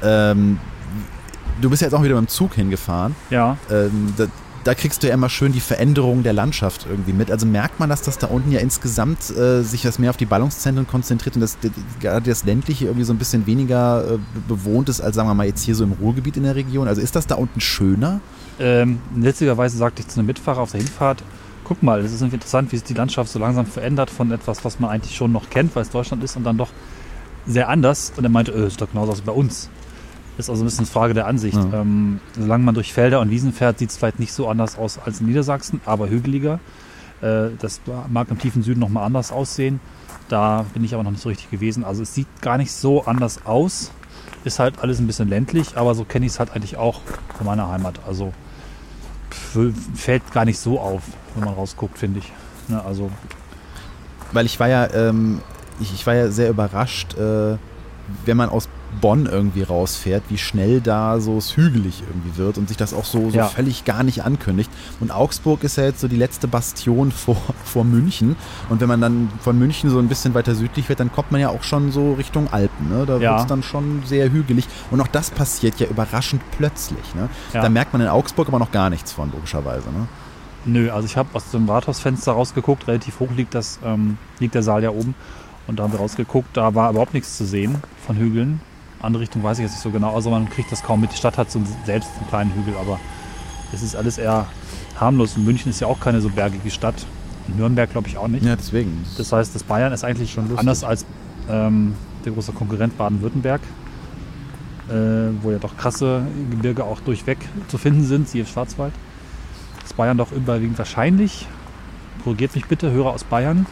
Ähm, 0.03 0.59
du 1.61 1.71
bist 1.71 1.83
ja 1.83 1.87
jetzt 1.87 1.95
auch 1.95 2.03
wieder 2.03 2.15
mit 2.15 2.29
dem 2.29 2.29
Zug 2.29 2.55
hingefahren. 2.55 3.15
ja, 3.31 3.57
Ähm, 3.71 4.13
da, 4.17 4.27
da 4.65 4.75
kriegst 4.75 5.03
du 5.03 5.09
ja 5.09 5.15
immer 5.15 5.31
schön 5.31 5.53
die 5.53 5.61
Veränderung 5.61 6.23
der 6.23 6.35
Landschaft 6.35 6.87
irgendwie 6.89 7.13
mit. 7.15 7.31
Also 7.31 7.47
merkt 7.47 7.81
man, 7.81 7.89
dass 7.89 8.03
das 8.03 8.19
da 8.19 8.27
unten 8.27 8.53
ja 8.53 8.61
insgesamt 8.61 9.31
äh, 9.31 9.63
sich 9.63 9.83
das 9.83 9.99
mehr 9.99 10.11
auf 10.11 10.19
die 10.19 10.27
Ballungszentren 10.27 10.87
konzentriert 10.87 11.35
und 11.35 11.41
dass 11.41 11.57
gerade 11.99 12.29
das 12.29 12.45
ländliche 12.45 12.85
irgendwie 12.85 13.05
so 13.05 13.13
ein 13.15 13.19
bisschen 13.19 13.47
weniger 13.47 14.05
äh, 14.15 14.19
bewohnt 14.49 14.89
ist 14.91 15.01
als, 15.01 15.17
sagen 15.17 15.29
wir 15.29 15.35
mal, 15.35 15.47
jetzt 15.47 15.63
hier 15.63 15.75
so 15.75 15.85
im 15.85 15.93
Ruhrgebiet 15.93 16.37
in 16.37 16.43
der 16.43 16.57
Region. 16.57 16.89
Also 16.89 17.01
ist 17.01 17.17
das 17.17 17.27
da 17.27 17.37
unten 17.37 17.61
schöner? 17.61 18.21
Ähm, 18.59 19.01
witzigerweise 19.15 19.79
sagte 19.79 20.03
ich 20.03 20.09
zu 20.09 20.21
einem 20.21 20.27
Mitfahrer 20.27 20.61
auf 20.61 20.73
der 20.73 20.81
Hinfahrt, 20.81 21.23
guck 21.65 21.83
mal, 21.83 22.01
es 22.01 22.13
ist 22.13 22.21
irgendwie 22.21 22.37
interessant, 22.37 22.71
wie 22.73 22.77
sich 22.77 22.85
die 22.85 22.95
Landschaft 22.95 23.31
so 23.31 23.39
langsam 23.39 23.65
verändert 23.65 24.11
von 24.11 24.31
etwas, 24.33 24.65
was 24.65 24.79
man 24.79 24.91
eigentlich 24.91 25.17
schon 25.17 25.33
noch 25.33 25.49
kennt, 25.49 25.75
weil 25.75 25.83
es 25.83 25.91
Deutschland 25.91 26.23
ist 26.23 26.37
und 26.37 26.45
dann 26.45 26.59
doch 26.59 26.71
sehr 27.47 27.69
anders. 27.69 28.13
Und 28.17 28.25
er 28.25 28.31
meinte, 28.31 28.53
äh, 28.53 28.67
ist 28.67 28.81
doch 28.81 28.91
genauso 28.91 29.13
aus 29.13 29.23
wie 29.23 29.27
bei 29.27 29.33
uns. 29.33 29.71
Ist 30.39 30.49
also 30.49 30.63
ein 30.63 30.67
bisschen 30.67 30.87
Frage 30.87 31.15
der 31.15 31.27
Ansicht. 31.27 31.57
Ja. 31.57 31.81
Ähm, 31.81 32.21
solange 32.39 32.65
man 32.65 32.75
durch 32.75 32.93
Felder 32.93 33.21
und 33.21 33.31
Wiesen 33.31 33.53
fährt, 33.53 33.79
sieht 33.79 33.91
es 33.91 33.97
vielleicht 33.97 34.19
nicht 34.19 34.33
so 34.33 34.49
anders 34.49 34.79
aus 34.79 34.99
als 34.99 35.21
in 35.21 35.27
Niedersachsen, 35.27 35.81
aber 35.85 36.09
hügeliger. 36.09 36.61
Äh, 37.21 37.51
das 37.59 37.81
mag 38.09 38.31
im 38.31 38.39
tiefen 38.39 38.63
Süden 38.63 38.81
nochmal 38.81 39.05
anders 39.05 39.33
aussehen. 39.33 39.81
Da 40.29 40.65
bin 40.73 40.85
ich 40.85 40.95
aber 40.95 41.03
noch 41.03 41.11
nicht 41.11 41.23
so 41.23 41.29
richtig 41.29 41.51
gewesen. 41.51 41.85
Also 41.85 42.03
es 42.03 42.15
sieht 42.15 42.29
gar 42.41 42.57
nicht 42.57 42.73
so 42.73 43.05
anders 43.05 43.45
aus. 43.45 43.91
Ist 44.45 44.59
halt 44.59 44.79
alles 44.81 44.99
ein 45.01 45.07
bisschen 45.07 45.29
ländlich, 45.29 45.77
aber 45.77 45.95
so 45.95 46.05
kenne 46.05 46.25
ich 46.25 46.33
es 46.33 46.39
halt 46.39 46.53
eigentlich 46.53 46.77
auch 46.77 47.01
von 47.37 47.47
meiner 47.47 47.69
Heimat. 47.69 48.01
Also 48.07 48.33
fällt 49.95 50.33
gar 50.33 50.45
nicht 50.45 50.59
so 50.59 50.81
auf, 50.81 51.03
wenn 51.35 51.45
man 51.45 51.55
rausguckt, 51.55 51.99
finde 51.99 52.21
ich. 52.21 52.33
Ne, 52.69 52.83
also 52.83 53.11
Weil 54.33 54.47
ich 54.47 54.59
war 54.61 54.69
ja, 54.69 54.89
ähm, 54.95 55.41
ich, 55.81 55.93
ich 55.95 56.07
war 56.07 56.15
ja 56.15 56.31
sehr 56.31 56.51
überrascht, 56.51 57.15
äh, 57.19 57.57
wenn 58.25 58.37
man 58.37 58.49
aus 58.49 58.69
Bonn 59.01 59.27
irgendwie 59.27 59.63
rausfährt, 59.63 60.25
wie 60.31 60.37
schnell 60.39 60.81
da 60.81 61.21
so 61.21 61.39
es 61.39 61.57
hügelig 61.57 62.03
irgendwie 62.09 62.37
wird 62.37 62.59
und 62.59 62.67
sich 62.67 62.77
das 62.77 62.93
auch 62.93 63.05
so, 63.05 63.31
so 63.31 63.37
Ja. 63.37 63.47
völlig 63.47 63.85
gar 63.85 64.03
nicht 64.03 64.25
ankündigt. 64.25 64.69
Und 64.99 65.13
Augsburg 65.13 65.63
ist 65.63 65.77
ja 65.77 65.85
jetzt 65.85 66.01
so 66.01 66.09
die 66.09 66.17
letzte 66.17 66.49
Bastion 66.49 67.13
vor, 67.13 67.37
vor 67.65 67.85
München. 67.85 68.35
Und 68.69 68.81
wenn 68.81 68.89
man 68.89 69.01
dann 69.01 69.29
von 69.43 69.57
München 69.57 69.91
so 69.91 70.01
ein 70.01 70.09
bisschen 70.09 70.35
weiter 70.35 70.57
südlich 70.57 70.89
wird, 70.89 70.99
dann 70.99 71.13
kommt 71.13 71.31
man 71.31 71.41
ja 71.41 71.51
auch 71.51 71.63
schon 71.63 71.93
so 71.93 72.15
Richtung 72.15 72.53
Alpen. 72.53 72.89
Ne? 72.89 73.07
Da 73.07 73.19
Ja. 73.19 73.31
wird 73.31 73.41
es 73.43 73.47
dann 73.47 73.63
schon 73.63 74.03
sehr 74.05 74.29
hügelig. 74.33 74.67
Und 74.91 75.01
auch 75.01 75.07
das 75.07 75.31
passiert 75.31 75.79
ja 75.79 75.87
überraschend 75.87 76.43
plötzlich. 76.51 77.15
Ne? 77.15 77.29
Ja. 77.55 77.63
Da 77.63 77.69
merkt 77.69 77.93
man 77.93 78.03
in 78.03 78.09
Augsburg 78.09 78.49
aber 78.49 78.59
noch 78.59 78.73
gar 78.73 78.91
nichts 78.91 79.13
von, 79.13 79.31
logischerweise. 79.31 79.89
Ne? 79.91 80.09
Nö, 80.67 80.91
also 80.91 81.07
ich 81.07 81.17
habe 81.17 81.29
aus 81.35 81.51
dem 81.53 81.69
Rathausfenster 81.71 82.33
rausgeguckt, 82.33 82.89
relativ 82.89 83.21
hoch 83.21 83.31
liegt, 83.37 83.55
das, 83.55 83.79
ähm, 83.85 84.19
liegt 84.41 84.55
der 84.57 84.63
Saal 84.65 84.83
ja 84.83 84.91
oben. 84.91 85.15
Und 85.67 85.79
da 85.79 85.85
haben 85.85 85.93
wir 85.93 86.01
rausgeguckt, 86.01 86.57
da 86.57 86.75
war 86.75 86.91
überhaupt 86.91 87.15
nichts 87.15 87.37
zu 87.37 87.45
sehen 87.45 87.77
von 88.07 88.17
Hügeln. 88.17 88.61
Andere 89.01 89.23
Richtung 89.23 89.43
weiß 89.43 89.59
ich 89.59 89.63
jetzt 89.63 89.73
nicht 89.73 89.83
so 89.83 89.91
genau, 89.91 90.15
also 90.15 90.31
man 90.31 90.49
kriegt 90.51 90.71
das 90.73 90.83
kaum 90.83 91.01
mit. 91.01 91.13
Die 91.13 91.17
Stadt 91.17 91.39
hat 91.39 91.51
so 91.51 91.59
einen, 91.59 91.69
selbst 91.87 92.11
einen 92.19 92.29
kleinen 92.29 92.55
Hügel, 92.55 92.75
aber 92.77 92.99
es 93.73 93.83
ist 93.83 93.97
alles 93.97 94.19
eher 94.19 94.47
harmlos. 94.99 95.37
Und 95.37 95.45
München 95.45 95.71
ist 95.71 95.81
ja 95.81 95.87
auch 95.87 96.01
keine 96.01 96.21
so 96.21 96.29
bergige 96.29 96.71
Stadt. 96.71 97.07
Und 97.49 97.57
Nürnberg 97.57 97.91
glaube 97.91 98.09
ich 98.09 98.19
auch 98.19 98.29
nicht. 98.29 98.45
Ja, 98.45 98.57
deswegen. 98.57 99.05
Das 99.17 99.33
heißt, 99.33 99.55
das 99.55 99.63
Bayern 99.63 99.93
ist 99.93 100.05
eigentlich 100.05 100.33
Schon 100.33 100.45
lustig. 100.45 100.59
anders 100.61 100.85
als 100.85 101.07
ähm, 101.49 101.95
der 102.25 102.33
große 102.33 102.53
Konkurrent 102.53 102.99
Baden-Württemberg, 102.99 103.61
äh, 104.89 104.93
wo 105.43 105.51
ja 105.51 105.59
doch 105.59 105.77
krasse 105.77 106.23
Gebirge 106.51 106.85
auch 106.85 107.01
durchweg 107.01 107.39
zu 107.69 107.79
finden 107.79 108.05
sind, 108.05 108.29
siehe 108.29 108.45
Schwarzwald. 108.45 108.93
Das 109.83 109.95
Bayern 109.95 110.19
doch 110.19 110.33
überwiegend 110.33 110.79
wahrscheinlich, 110.79 111.47
korrigiert 112.23 112.55
mich 112.55 112.67
bitte, 112.67 112.91
Hörer 112.91 113.13
aus 113.13 113.25
Bayern, 113.25 113.67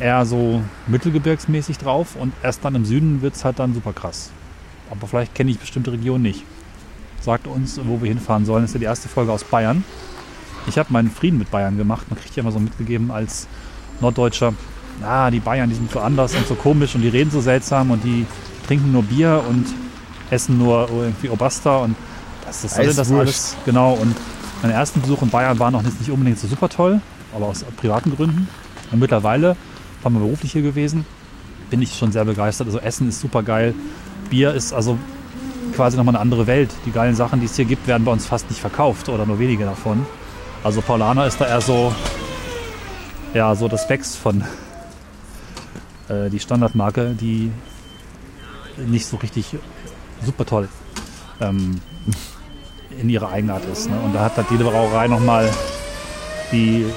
eher 0.00 0.24
so 0.26 0.62
mittelgebirgsmäßig 0.86 1.78
drauf 1.78 2.16
und 2.16 2.32
erst 2.42 2.64
dann 2.64 2.74
im 2.74 2.84
Süden 2.84 3.22
wird 3.22 3.34
es 3.34 3.44
halt 3.44 3.58
dann 3.58 3.74
super 3.74 3.92
krass. 3.92 4.30
Aber 4.90 5.06
vielleicht 5.06 5.34
kenne 5.34 5.50
ich 5.50 5.58
bestimmte 5.58 5.92
Regionen 5.92 6.22
nicht. 6.22 6.44
Sagt 7.20 7.46
uns, 7.46 7.80
wo 7.84 8.00
wir 8.00 8.08
hinfahren 8.08 8.44
sollen. 8.44 8.62
Das 8.62 8.70
ist 8.70 8.74
ja 8.74 8.80
die 8.80 8.86
erste 8.86 9.08
Folge 9.08 9.32
aus 9.32 9.44
Bayern. 9.44 9.84
Ich 10.66 10.78
habe 10.78 10.92
meinen 10.92 11.10
Frieden 11.10 11.38
mit 11.38 11.50
Bayern 11.50 11.76
gemacht. 11.76 12.06
Man 12.10 12.18
kriegt 12.18 12.36
ja 12.36 12.42
immer 12.42 12.52
so 12.52 12.58
mitgegeben 12.58 13.10
als 13.10 13.48
Norddeutscher, 14.00 14.52
ah, 15.02 15.30
die 15.30 15.40
Bayern, 15.40 15.68
die 15.68 15.74
sind 15.74 15.90
so 15.90 16.00
anders 16.00 16.34
und 16.34 16.46
so 16.46 16.54
komisch 16.54 16.94
und 16.94 17.02
die 17.02 17.08
reden 17.08 17.30
so 17.30 17.40
seltsam 17.40 17.90
und 17.90 18.04
die 18.04 18.26
trinken 18.66 18.92
nur 18.92 19.02
Bier 19.02 19.42
und 19.48 19.66
essen 20.30 20.58
nur 20.58 20.88
irgendwie 20.90 21.28
Obasta 21.28 21.78
und 21.78 21.96
das 22.44 22.64
ist 22.64 22.76
denn 22.76 22.94
das 22.94 23.12
alles. 23.12 23.56
Genau, 23.64 23.94
und 23.94 24.14
meine 24.62 24.74
ersten 24.74 25.00
Besuche 25.00 25.24
in 25.24 25.30
Bayern 25.30 25.58
waren 25.58 25.72
noch 25.72 25.82
nicht 25.82 25.98
nicht 26.00 26.10
unbedingt 26.10 26.38
so 26.38 26.46
super 26.46 26.68
toll, 26.68 27.00
aber 27.34 27.46
aus 27.46 27.64
privaten 27.76 28.14
Gründen. 28.14 28.48
Und 28.92 29.00
mittlerweile, 29.00 29.56
waren 30.06 30.14
wir 30.14 30.20
beruflich 30.20 30.52
hier 30.52 30.62
gewesen, 30.62 31.04
bin 31.68 31.82
ich 31.82 31.98
schon 31.98 32.12
sehr 32.12 32.24
begeistert. 32.24 32.68
Also 32.68 32.78
Essen 32.78 33.08
ist 33.08 33.20
super 33.20 33.42
geil. 33.42 33.74
Bier 34.30 34.54
ist 34.54 34.72
also 34.72 34.96
quasi 35.74 35.96
nochmal 35.96 36.14
eine 36.14 36.22
andere 36.22 36.46
Welt. 36.46 36.70
Die 36.86 36.92
geilen 36.92 37.16
Sachen, 37.16 37.40
die 37.40 37.46
es 37.46 37.56
hier 37.56 37.64
gibt, 37.64 37.88
werden 37.88 38.04
bei 38.04 38.12
uns 38.12 38.24
fast 38.24 38.48
nicht 38.48 38.60
verkauft 38.60 39.08
oder 39.08 39.26
nur 39.26 39.40
wenige 39.40 39.64
davon. 39.64 40.06
Also 40.62 40.80
Paulaner 40.80 41.26
ist 41.26 41.40
da 41.40 41.48
eher 41.48 41.60
so, 41.60 41.92
ja, 43.34 43.52
so 43.56 43.66
das 43.66 43.88
Becks 43.88 44.14
von 44.14 44.44
äh, 46.08 46.30
die 46.30 46.38
Standardmarke, 46.38 47.16
die 47.20 47.50
nicht 48.86 49.06
so 49.06 49.16
richtig 49.16 49.56
super 50.24 50.46
toll 50.46 50.68
ähm, 51.40 51.80
in 53.00 53.08
ihrer 53.08 53.30
Eigenart 53.30 53.64
ist. 53.64 53.90
Ne? 53.90 53.98
Und 54.04 54.12
da 54.14 54.20
hat 54.20 54.36
halt 54.36 54.52
jede 54.52 54.62
Brauerei 54.62 55.08
nochmal 55.08 55.50
die 56.52 56.82
äh, 56.82 56.92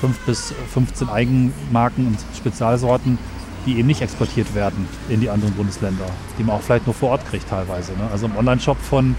5 0.00 0.18
bis 0.20 0.54
15 0.72 1.08
Eigenmarken 1.08 2.06
und 2.06 2.18
Spezialsorten, 2.36 3.18
die 3.66 3.78
eben 3.78 3.88
nicht 3.88 4.00
exportiert 4.00 4.54
werden 4.54 4.88
in 5.08 5.20
die 5.20 5.30
anderen 5.30 5.54
Bundesländer, 5.54 6.06
die 6.38 6.44
man 6.44 6.56
auch 6.56 6.62
vielleicht 6.62 6.86
nur 6.86 6.94
vor 6.94 7.10
Ort 7.10 7.26
kriegt 7.28 7.48
teilweise. 7.48 7.92
Ne? 7.92 8.08
Also 8.10 8.26
im 8.26 8.36
Online-Shop 8.36 8.78
von, 8.78 9.16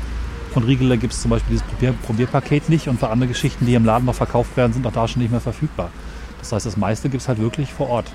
von 0.54 0.64
Riegele 0.64 0.98
gibt 0.98 1.14
es 1.14 1.22
zum 1.22 1.32
Beispiel 1.32 1.52
dieses 1.58 1.68
Probier 1.68 1.94
Probierpaket 2.06 2.70
nicht 2.70 2.88
und 2.88 3.00
paar 3.00 3.12
andere 3.12 3.28
Geschichten, 3.28 3.66
die 3.66 3.76
im 3.76 3.86
Laden 3.86 4.06
noch 4.06 4.16
verkauft 4.16 4.56
werden, 4.58 4.74
sind 4.74 4.88
auch 4.88 4.94
da 4.94 5.08
schon 5.08 5.22
nicht 5.22 5.32
mehr 5.32 5.42
verfügbar. 5.42 5.90
Das 6.40 6.52
heißt, 6.52 6.66
das 6.66 6.78
meiste 6.78 7.10
gibt 7.10 7.22
es 7.22 7.28
halt 7.28 7.40
wirklich 7.40 7.74
vor 7.74 7.90
Ort. 7.90 8.12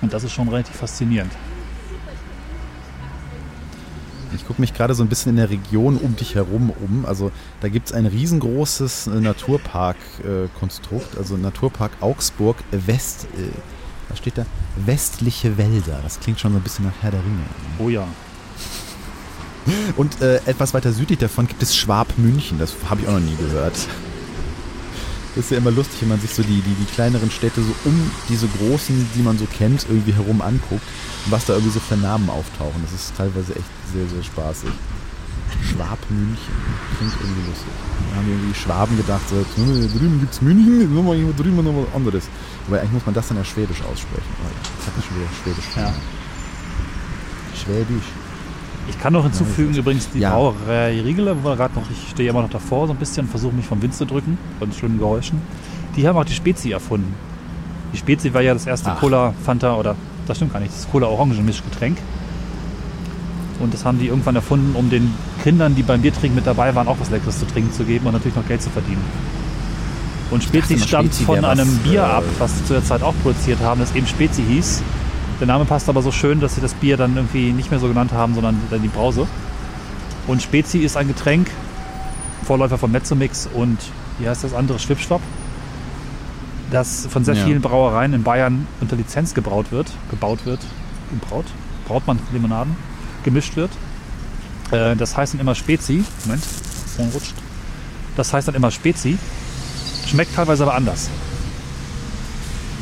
Und 0.00 0.12
das 0.12 0.24
ist 0.24 0.32
schon 0.32 0.48
relativ 0.48 0.76
faszinierend. 0.76 1.32
Ich 4.34 4.46
gucke 4.46 4.60
mich 4.60 4.74
gerade 4.74 4.94
so 4.94 5.02
ein 5.02 5.08
bisschen 5.08 5.30
in 5.30 5.36
der 5.36 5.50
Region 5.50 5.96
um 5.96 6.16
dich 6.16 6.34
herum 6.34 6.70
um. 6.70 7.06
Also 7.06 7.30
da 7.60 7.68
gibt 7.68 7.88
es 7.88 7.92
ein 7.92 8.06
riesengroßes 8.06 9.06
äh, 9.06 9.20
Naturpark-Konstrukt, 9.20 11.16
also 11.16 11.36
Naturpark 11.36 11.92
Augsburg 12.00 12.56
West. 12.70 13.26
Äh, 13.36 13.50
was 14.08 14.18
steht 14.18 14.38
da? 14.38 14.46
Westliche 14.76 15.58
Wälder. 15.58 16.00
Das 16.02 16.20
klingt 16.20 16.40
schon 16.40 16.52
so 16.52 16.58
ein 16.58 16.62
bisschen 16.62 16.84
nach 16.86 16.94
Herr 17.00 17.10
der 17.10 17.20
Ringe. 17.20 17.42
Oh 17.78 17.88
ja. 17.88 18.06
Und 19.96 20.22
äh, 20.22 20.36
etwas 20.46 20.72
weiter 20.72 20.92
südlich 20.92 21.18
davon 21.18 21.46
gibt 21.46 21.62
es 21.62 21.76
Schwab-München. 21.76 22.58
Das 22.58 22.74
habe 22.88 23.02
ich 23.02 23.08
auch 23.08 23.12
noch 23.12 23.20
nie 23.20 23.36
gehört. 23.36 23.76
Das 25.34 25.44
ist 25.44 25.50
ja 25.50 25.58
immer 25.58 25.70
lustig, 25.70 26.00
wenn 26.00 26.08
man 26.08 26.20
sich 26.20 26.32
so 26.32 26.42
die, 26.42 26.62
die, 26.62 26.74
die 26.74 26.86
kleineren 26.94 27.30
Städte 27.30 27.62
so 27.62 27.74
um 27.84 28.10
diese 28.28 28.48
großen, 28.48 29.08
die 29.14 29.22
man 29.22 29.38
so 29.38 29.46
kennt, 29.46 29.86
irgendwie 29.88 30.12
herum 30.12 30.40
anguckt 30.40 30.82
was 31.30 31.44
da 31.46 31.54
irgendwie 31.54 31.72
so 31.72 31.80
für 31.80 31.96
Namen 31.96 32.28
auftauchen. 32.30 32.80
Das 32.82 32.92
ist 32.92 33.16
teilweise 33.16 33.54
echt 33.54 33.64
sehr, 33.92 34.06
sehr 34.08 34.22
spaßig. 34.22 34.70
Schwab-München. 35.64 36.54
Klingt 36.98 37.14
irgendwie 37.20 37.48
lustig. 37.48 37.72
Da 38.10 38.16
haben 38.16 38.28
irgendwie 38.28 38.54
Schwaben 38.54 38.96
gedacht, 38.96 39.22
so, 39.28 39.36
"Hm, 39.36 39.80
da 39.82 39.98
drüben 39.98 40.20
gibt 40.20 40.32
es 40.34 40.42
München, 40.42 40.80
jetzt 40.80 40.90
machen 40.90 41.06
wir 41.26 41.32
drüben 41.32 41.56
noch 41.64 41.72
was 41.86 41.94
anderes. 41.94 42.24
Aber 42.66 42.78
eigentlich 42.78 42.92
muss 42.92 43.06
man 43.06 43.14
das 43.14 43.28
dann 43.28 43.36
ja 43.38 43.44
Schwedisch 43.44 43.80
aussprechen. 43.82 44.28
Das 44.78 44.86
hat 44.86 44.94
ja 44.96 45.02
schon 45.02 45.16
wieder 45.16 45.30
Schwedisch. 45.42 45.64
Ja. 45.76 45.94
Schwäbisch. 47.56 48.04
Ich 48.88 48.98
kann 49.00 49.12
noch 49.12 49.22
hinzufügen, 49.24 49.74
übrigens 49.74 50.08
die 50.10 50.20
Ja. 50.20 50.30
Brauerei 50.30 51.00
Riegele, 51.02 51.36
wo 51.42 51.48
wir 51.50 51.56
gerade 51.56 51.74
noch, 51.74 51.90
ich 51.90 52.10
stehe 52.10 52.30
immer 52.30 52.42
noch 52.42 52.50
davor, 52.50 52.86
so 52.86 52.92
ein 52.94 52.98
bisschen, 52.98 53.28
versuche 53.28 53.54
mich 53.54 53.66
vom 53.66 53.82
Wind 53.82 53.94
zu 53.94 54.06
drücken, 54.06 54.38
von 54.58 54.72
schlimmen 54.72 54.98
Geräuschen. 54.98 55.40
Die 55.96 56.06
haben 56.08 56.16
auch 56.16 56.24
die 56.24 56.32
Spezi 56.34 56.70
erfunden. 56.72 57.14
Die 57.92 57.96
Spezi 57.96 58.34
war 58.34 58.42
ja 58.42 58.54
das 58.54 58.66
erste 58.66 58.90
Ach. 58.90 59.00
Cola, 59.00 59.34
Fanta 59.44 59.74
oder, 59.76 59.96
das 60.26 60.36
stimmt 60.36 60.52
gar 60.52 60.60
nicht, 60.60 60.72
das 60.72 60.90
Cola-Orangen-Mischgetränk. 60.90 61.98
Und 63.60 63.74
das 63.74 63.84
haben 63.84 63.98
die 63.98 64.06
irgendwann 64.06 64.36
erfunden, 64.36 64.76
um 64.76 64.88
den 64.88 65.12
Kindern, 65.42 65.74
die 65.74 65.82
beim 65.82 66.02
Biertrinken 66.02 66.36
mit 66.36 66.46
dabei 66.46 66.74
waren, 66.74 66.86
auch 66.86 67.00
was 67.00 67.10
Leckeres 67.10 67.38
zu 67.40 67.46
trinken 67.46 67.72
zu 67.72 67.84
geben 67.84 68.06
und 68.06 68.12
natürlich 68.12 68.36
noch 68.36 68.46
Geld 68.46 68.62
zu 68.62 68.70
verdienen. 68.70 69.04
Und 70.30 70.44
Spezi 70.44 70.74
immer, 70.74 70.86
stammt 70.86 71.14
Spezi 71.14 71.24
von 71.24 71.36
wär 71.36 71.42
was, 71.42 71.58
einem 71.58 71.78
Bier 71.78 72.00
äh, 72.00 72.04
ab, 72.04 72.24
was 72.38 72.56
sie 72.58 72.64
zu 72.64 72.74
der 72.74 72.84
Zeit 72.84 73.02
auch 73.02 73.14
produziert 73.22 73.60
haben, 73.60 73.80
das 73.80 73.94
eben 73.94 74.06
Spezi 74.06 74.42
hieß. 74.42 74.82
Der 75.40 75.46
Name 75.46 75.64
passt 75.64 75.88
aber 75.88 76.02
so 76.02 76.12
schön, 76.12 76.40
dass 76.40 76.54
sie 76.54 76.60
das 76.60 76.74
Bier 76.74 76.96
dann 76.96 77.16
irgendwie 77.16 77.52
nicht 77.52 77.70
mehr 77.70 77.80
so 77.80 77.88
genannt 77.88 78.12
haben, 78.12 78.34
sondern 78.34 78.60
dann 78.70 78.82
die 78.82 78.88
Brause. 78.88 79.26
Und 80.26 80.42
Spezi 80.42 80.78
ist 80.78 80.96
ein 80.96 81.08
Getränk, 81.08 81.50
Vorläufer 82.44 82.76
von 82.76 82.92
Mezzomix 82.92 83.48
und 83.52 83.78
wie 84.18 84.28
heißt 84.28 84.44
das 84.44 84.52
andere, 84.52 84.78
Schwipschwapp, 84.78 85.22
das 86.70 87.06
von 87.10 87.24
sehr 87.24 87.34
Ja. 87.34 87.44
vielen 87.44 87.60
Brauereien 87.60 88.12
in 88.12 88.22
Bayern 88.22 88.66
unter 88.80 88.96
Lizenz 88.96 89.34
gebraut 89.34 89.66
wird, 89.70 89.90
gebaut 90.10 90.40
wird, 90.44 90.60
gebraut, 91.10 91.46
braut 91.86 92.06
man 92.06 92.18
Limonaden, 92.32 92.76
gemischt 93.24 93.56
wird. 93.56 93.70
Äh, 94.70 94.96
das 94.96 95.16
heißt 95.16 95.34
dann 95.34 95.40
immer 95.40 95.54
Spezi, 95.54 96.04
Moment, 96.24 96.44
Phone 96.96 97.08
rutscht. 97.10 97.34
Das 98.16 98.32
heißt 98.32 98.48
dann 98.48 98.54
immer 98.54 98.70
Spezi, 98.70 99.16
schmeckt 100.06 100.34
teilweise 100.34 100.64
aber 100.64 100.74
anders. 100.74 101.08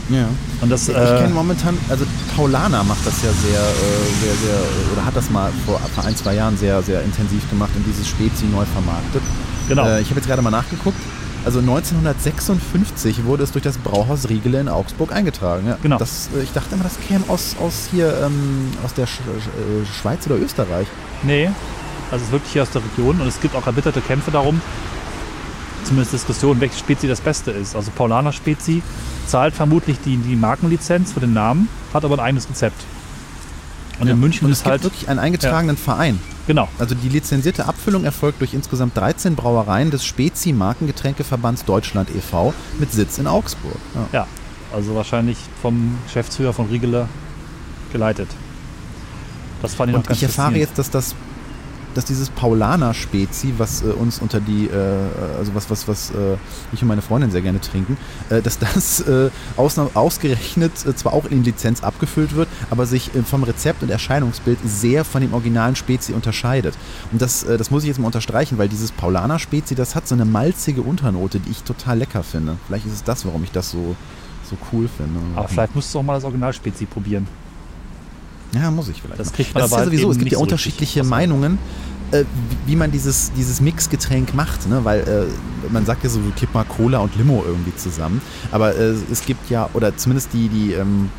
Ja. 0.09 0.29
Und 0.61 0.71
das, 0.71 0.89
Ich 0.89 0.97
äh, 0.97 1.19
kenne 1.19 1.35
momentan, 1.35 1.77
also 1.89 2.05
Paulana 2.37 2.83
macht 2.85 3.05
das 3.05 3.23
ja 3.23 3.31
sehr, 3.33 3.61
äh, 3.61 4.25
sehr, 4.25 4.35
sehr, 4.35 4.59
oder 4.93 5.05
hat 5.05 5.17
das 5.17 5.31
mal 5.31 5.51
vor, 5.65 5.81
vor 5.95 6.05
ein, 6.05 6.15
zwei 6.15 6.35
Jahren 6.35 6.57
sehr, 6.57 6.81
sehr 6.83 7.03
intensiv 7.03 7.49
gemacht 7.51 7.71
und 7.75 7.85
dieses 7.87 8.09
Spezi 8.09 8.45
neu 8.47 8.65
vermarktet. 8.67 9.23
genau. 9.69 9.85
Äh, 9.87 10.01
ich 10.03 10.09
habe 10.11 10.21
jetzt 10.21 10.29
gerade 10.29 10.43
mal 10.43 10.51
nachgeguckt. 10.51 10.99
Also 11.47 11.61
1956 11.61 13.25
wurde 13.25 13.45
es 13.45 13.53
durch 13.53 13.63
das 13.63 13.79
Brauhaus 13.79 14.29
Riegele 14.29 14.61
in 14.61 14.69
Augsburg 14.69 15.13
eingetragen. 15.13 15.69
Ja. 15.69 15.79
Genau. 15.81 15.97
Das, 15.97 16.29
äh, 16.37 16.43
ich 16.43 16.51
dachte 16.53 16.75
immer, 16.75 16.83
das 16.83 16.99
käme 16.99 17.25
aus, 17.29 17.55
aus 17.61 17.89
hier, 17.93 18.21
ähm, 18.27 18.73
aus 18.85 18.95
der 18.95 19.07
Sch 19.07 19.19
Sch 19.19 19.47
äh, 19.47 19.87
Schweiz 19.87 20.27
oder 20.27 20.37
Österreich. 20.39 20.89
Nee, 21.23 21.49
also 22.11 22.17
es 22.17 22.23
ist 22.23 22.33
wirklich 22.33 22.53
hier 22.53 22.63
aus 22.63 22.71
der 22.71 22.83
Region 22.83 23.21
und 23.21 23.29
es 23.29 23.41
gibt 23.41 23.55
auch 23.55 23.65
erbitterte 23.65 24.01
Kämpfe 24.01 24.33
darum, 24.33 24.61
zumindest 25.85 26.15
Diskussionen, 26.15 26.61
welche 26.61 26.77
Spezi 26.79 27.07
das 27.07 27.21
Beste 27.21 27.53
ist. 27.53 27.77
Also 27.77 27.93
Paulaner 27.93 28.33
Spezi 28.33 28.83
zahlt 29.29 29.55
vermutlich 29.55 29.99
die, 30.05 30.17
die 30.17 30.35
Markenlizenz 30.35 31.13
für 31.13 31.21
den 31.21 31.33
Namen, 31.33 31.69
hat 31.95 32.05
aber 32.05 32.17
ein 32.17 32.21
eigenes 32.21 32.49
Rezept. 32.51 32.83
Und 34.01 34.09
Ja. 34.09 34.15
in 34.15 34.21
München 34.21 34.47
und 34.47 34.51
es 34.51 34.59
ist 34.59 34.65
gibt 34.65 34.73
halt, 34.73 34.83
wirklich 34.83 35.09
einen 35.09 35.21
eingetragenen 35.21 35.77
Verein. 35.77 36.19
Genau. 36.47 36.69
Also 36.79 36.95
die 36.95 37.09
lizenzierte 37.09 37.67
Abfüllung 37.67 38.05
erfolgt 38.05 38.41
durch 38.41 38.55
insgesamt 38.55 38.97
13 38.97 39.35
Brauereien 39.35 39.91
des 39.91 40.05
Spezi 40.05 40.53
Markengetränkeverbands 40.53 41.65
Deutschland 41.65 42.11
e.V. 42.15 42.55
mit 42.79 42.93
Sitz 42.93 43.19
in 43.19 43.27
Augsburg. 43.27 43.79
Ja. 43.95 44.09
Ja, 44.21 44.27
also 44.73 44.95
wahrscheinlich 44.95 45.39
vom 45.61 45.99
Geschäftsführer 46.07 46.53
von 46.53 46.67
Riegele 46.67 47.09
geleitet. 47.93 48.29
Das 49.63 49.75
fand 49.75 49.91
ich 49.91 49.93
noch 49.95 50.03
Und 50.03 50.09
ganz 50.09 50.19
ich 50.19 50.23
erfahre 50.25 50.57
jetzt, 50.57 50.79
dass 50.79 50.91
das 50.91 51.15
dass 51.97 52.05
dieses 52.05 52.29
Paulaner 52.29 52.93
Spezi, 52.93 53.55
was 53.59 53.83
äh, 53.83 53.87
uns 53.87 54.19
unter 54.19 54.41
die, 54.41 54.67
äh, 54.67 55.39
also 55.39 55.55
was, 55.55 55.71
was, 55.71 55.89
was 55.89 56.11
äh, 56.11 56.37
ich 56.73 56.83
und 56.83 56.89
meine 56.89 57.03
Freundin 57.03 57.31
sehr 57.31 57.43
gerne 57.43 57.61
trinken, 57.61 57.97
äh, 58.29 58.43
dass 58.43 58.59
das 58.59 59.01
äh, 59.01 59.31
ausgerechnet 59.57 60.73
äh, 60.85 60.95
zwar 60.95 61.15
auch 61.15 61.25
in 61.25 61.43
Lizenz 61.43 61.83
abgefüllt 61.83 62.35
wird, 62.35 62.49
aber 62.71 62.87
sich 62.87 63.15
äh, 63.15 63.23
vom 63.23 63.45
Rezept 63.45 63.83
und 63.83 63.91
Erscheinungsbild 63.91 64.59
sehr 64.65 65.05
von 65.05 65.23
dem 65.23 65.33
originalen 65.33 65.77
Spezi 65.77 66.13
unterscheidet. 66.13 66.75
Und 67.13 67.23
das, 67.23 67.45
äh, 67.45 67.57
das 67.57 67.71
muss 67.71 67.83
ich 67.83 67.89
jetzt 67.89 67.99
mal 67.99 68.07
unterstreichen, 68.07 68.59
weil 68.59 68.69
dieses 68.69 68.93
Paulaner 68.93 69.39
Spezi, 69.39 69.75
das 69.75 69.95
hat 69.95 70.07
so 70.07 70.15
eine 70.15 70.27
malzige 70.27 70.83
Unternote, 70.83 71.41
die 71.41 71.51
ich 71.51 71.63
total 71.63 71.99
lecker 71.99 72.23
finde. 72.23 72.57
Vielleicht 72.67 72.87
ist 72.87 72.93
es 72.93 73.05
das, 73.05 73.25
warum 73.25 73.43
ich 73.43 73.53
das 73.53 73.71
so, 73.71 73.97
so 74.49 74.57
cool 74.73 74.89
finde. 74.89 75.19
Aber 75.35 75.49
vielleicht 75.49 75.75
musst 75.75 75.95
du 75.95 75.99
auch 75.99 76.03
mal 76.03 76.15
das 76.15 76.25
Originalspezi 76.25 76.85
probieren. 76.85 77.27
Ja, 78.57 78.71
muss 78.71 78.89
ich 78.89 79.03
vielleicht. 79.03 79.21
Das 79.21 79.33
kriegt 79.33 79.55
man 79.55 79.63
das 79.63 79.71
ist 79.71 79.75
aber 79.75 79.83
ja 79.83 79.91
halt 79.91 79.99
sowieso, 79.99 80.11
es 80.11 80.19
gibt 80.19 80.33
ja 80.33 80.39
so 80.39 80.43
unterschiedliche. 80.43 81.05
Meinungen, 81.05 81.59
äh, 82.13 82.25
wie, 82.67 82.77
man 82.77 82.91
dieses, 82.91 83.33
dieses 83.33 83.61
Mixgetränk 83.61 84.35
macht, 84.35 84.69
ne? 84.69 84.85
weil 84.85 85.01
äh, 85.01 85.73
man 85.73 85.85
sagt 85.85 86.05
ja 86.05 86.11
so, 86.11 86.21
kipp 86.37 86.55
mal 86.55 86.65
Cola 86.65 86.99
und 86.99 87.17
Limo 87.17 87.43
irgendwie 87.47 87.75
zusammen, 87.75 88.21
aber 88.53 88.77
äh, 88.77 88.95
es 89.11 89.25
gibt 89.25 89.51
ja, 89.51 89.69
oder 89.75 89.97
zumindest 89.97 90.33
die, 90.33 90.49
die 90.49 90.73
ähm, 90.73 91.11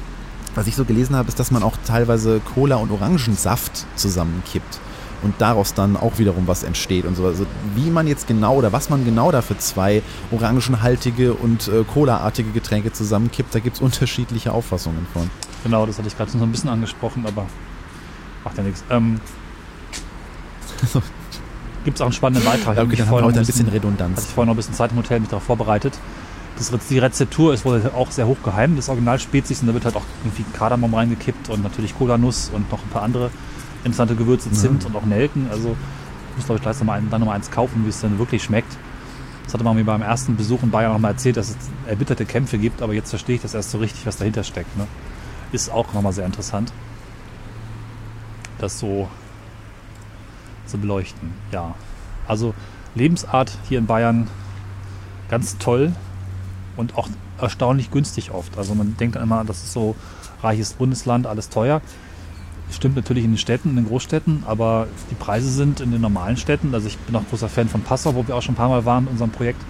was 0.55 0.67
ich 0.67 0.75
so 0.75 0.85
gelesen 0.85 1.15
habe, 1.15 1.27
ist, 1.27 1.39
dass 1.39 1.51
man 1.51 1.61
auch 1.61 1.77
teilweise 1.85 2.41
Cola 2.53 2.77
und 2.77 2.91
Orangensaft 2.91 3.85
zusammenkippt 3.95 4.79
und 5.21 5.35
daraus 5.39 5.73
dann 5.73 5.95
auch 5.95 6.17
wiederum 6.17 6.47
was 6.47 6.63
entsteht 6.63 7.05
und 7.05 7.15
so. 7.15 7.25
Also 7.25 7.45
wie 7.75 7.89
man 7.89 8.07
jetzt 8.07 8.27
genau 8.27 8.55
oder 8.55 8.71
was 8.71 8.89
man 8.89 9.05
genau 9.05 9.31
da 9.31 9.41
für 9.41 9.57
zwei 9.57 10.01
orangenhaltige 10.31 11.33
und 11.33 11.67
äh, 11.67 11.83
Cola-artige 11.83 12.51
Getränke 12.51 12.91
zusammenkippt, 12.91 13.53
da 13.53 13.59
gibt 13.59 13.77
es 13.77 13.81
unterschiedliche 13.81 14.51
Auffassungen 14.51 15.05
von. 15.13 15.29
Genau, 15.63 15.85
das 15.85 15.97
hatte 15.97 16.07
ich 16.07 16.17
gerade 16.17 16.31
so 16.31 16.37
ein 16.37 16.51
bisschen 16.51 16.69
angesprochen, 16.69 17.25
aber 17.25 17.45
macht 18.43 18.57
ja 18.57 18.63
nichts. 18.63 18.83
Ähm, 18.89 19.19
Gibt 21.83 21.97
es 21.97 22.01
auch 22.01 22.07
einen 22.07 22.13
spannenden 22.13 22.45
Beitrag. 22.45 22.75
Ja, 22.75 22.83
okay, 22.83 22.89
mich 22.89 22.99
dann 22.99 23.07
haben 23.07 23.15
wir 23.15 23.19
vorhin 23.19 23.25
heute 23.25 23.37
noch 23.37 23.43
ein 23.43 23.45
bisschen 23.45 23.65
hatte 23.67 23.75
Redundanz. 23.75 24.23
ich 24.23 24.33
vorhin 24.33 24.47
noch 24.47 24.53
ein 24.53 24.57
bisschen 24.57 24.73
Zeit 24.73 24.91
im 24.91 24.97
Hotel 24.97 25.19
mich 25.19 25.29
darauf 25.29 25.43
vorbereitet. 25.43 25.97
Das, 26.57 26.71
die 26.89 26.99
Rezeptur 26.99 27.53
ist 27.53 27.65
wohl 27.65 27.91
auch 27.95 28.11
sehr 28.11 28.27
hoch 28.27 28.37
geheim 28.43 28.75
des 28.75 28.89
Originalspezies 28.89 29.61
und 29.61 29.67
da 29.67 29.73
wird 29.73 29.85
halt 29.85 29.95
auch 29.95 30.03
irgendwie 30.23 30.43
Kardamom 30.53 30.93
reingekippt 30.93 31.49
und 31.49 31.63
natürlich 31.63 31.95
Cola-Nuss 31.97 32.49
und 32.53 32.71
noch 32.71 32.81
ein 32.83 32.89
paar 32.89 33.03
andere 33.03 33.29
interessante 33.83 34.15
Gewürze, 34.15 34.51
Zimt 34.51 34.85
und 34.85 34.95
auch 34.95 35.05
Nelken. 35.05 35.47
Also 35.51 35.75
muss 36.35 36.45
glaube 36.45 36.57
ich 36.57 36.63
gleich 36.63 36.77
noch 36.79 36.85
mal 36.85 36.93
ein, 36.93 37.09
dann 37.09 37.21
noch 37.21 37.27
mal 37.27 37.35
eins 37.35 37.51
kaufen, 37.51 37.85
wie 37.85 37.89
es 37.89 38.01
dann 38.01 38.17
wirklich 38.17 38.43
schmeckt. 38.43 38.75
Das 39.45 39.53
hatte 39.53 39.63
man 39.63 39.75
mir 39.75 39.85
beim 39.85 40.01
ersten 40.01 40.35
Besuch 40.35 40.61
in 40.63 40.71
Bayern 40.71 40.91
noch 40.91 40.99
mal 40.99 41.09
erzählt, 41.09 41.37
dass 41.37 41.51
es 41.51 41.55
erbitterte 41.87 42.25
Kämpfe 42.25 42.57
gibt, 42.57 42.81
aber 42.81 42.93
jetzt 42.93 43.11
verstehe 43.11 43.35
ich 43.35 43.41
das 43.41 43.53
erst 43.53 43.71
so 43.71 43.77
richtig, 43.77 44.05
was 44.05 44.17
dahinter 44.17 44.43
steckt. 44.43 44.75
Ne? 44.77 44.87
Ist 45.51 45.71
auch 45.71 45.93
nochmal 45.93 46.13
sehr 46.13 46.25
interessant, 46.25 46.73
das 48.57 48.79
so 48.79 49.07
zu 50.65 50.77
beleuchten. 50.77 51.31
Ja, 51.51 51.75
also 52.27 52.53
Lebensart 52.95 53.57
hier 53.69 53.79
in 53.79 53.85
Bayern 53.85 54.27
ganz 55.29 55.57
toll 55.57 55.93
und 56.75 56.97
auch 56.97 57.07
erstaunlich 57.39 57.91
günstig 57.91 58.31
oft. 58.31 58.57
Also 58.57 58.75
man 58.75 58.97
denkt 58.97 59.15
immer, 59.15 59.45
das 59.45 59.63
ist 59.63 59.73
so 59.73 59.95
reiches 60.41 60.73
Bundesland, 60.73 61.27
alles 61.27 61.49
teuer. 61.49 61.81
Stimmt 62.69 62.97
natürlich 62.97 63.23
in 63.23 63.31
den 63.31 63.37
Städten, 63.37 63.69
in 63.69 63.75
den 63.77 63.87
Großstädten, 63.87 64.43
aber 64.45 64.87
die 65.09 65.15
Preise 65.15 65.49
sind 65.49 65.79
in 65.79 65.91
den 65.91 66.01
normalen 66.01 66.35
Städten. 66.35 66.73
Also 66.73 66.87
ich 66.87 66.97
bin 66.97 67.15
auch 67.15 67.23
großer 67.29 67.47
Fan 67.47 67.69
von 67.69 67.81
Passau, 67.81 68.15
wo 68.15 68.27
wir 68.27 68.35
auch 68.35 68.41
schon 68.41 68.53
ein 68.53 68.57
paar 68.57 68.69
Mal 68.69 68.83
waren 68.83 69.05
in 69.05 69.11
unserem 69.11 69.31
Projekt. 69.31 69.61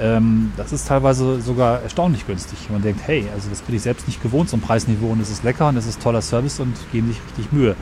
Ähm, 0.00 0.52
das 0.56 0.72
ist 0.72 0.88
teilweise 0.88 1.40
sogar 1.40 1.82
erstaunlich 1.82 2.26
günstig. 2.26 2.58
Man 2.70 2.82
denkt, 2.82 3.02
hey, 3.06 3.26
also 3.32 3.48
das 3.48 3.62
bin 3.62 3.76
ich 3.76 3.82
selbst 3.82 4.08
nicht 4.08 4.22
gewohnt, 4.22 4.48
so 4.48 4.56
ein 4.56 4.60
Preisniveau 4.60 5.08
und 5.08 5.20
es 5.20 5.30
ist 5.30 5.44
lecker 5.44 5.68
und 5.68 5.76
es 5.76 5.86
ist 5.86 6.02
toller 6.02 6.22
Service 6.22 6.58
und 6.58 6.74
geben 6.90 7.08
sich 7.08 7.20
richtig 7.24 7.52
Mühe 7.52 7.76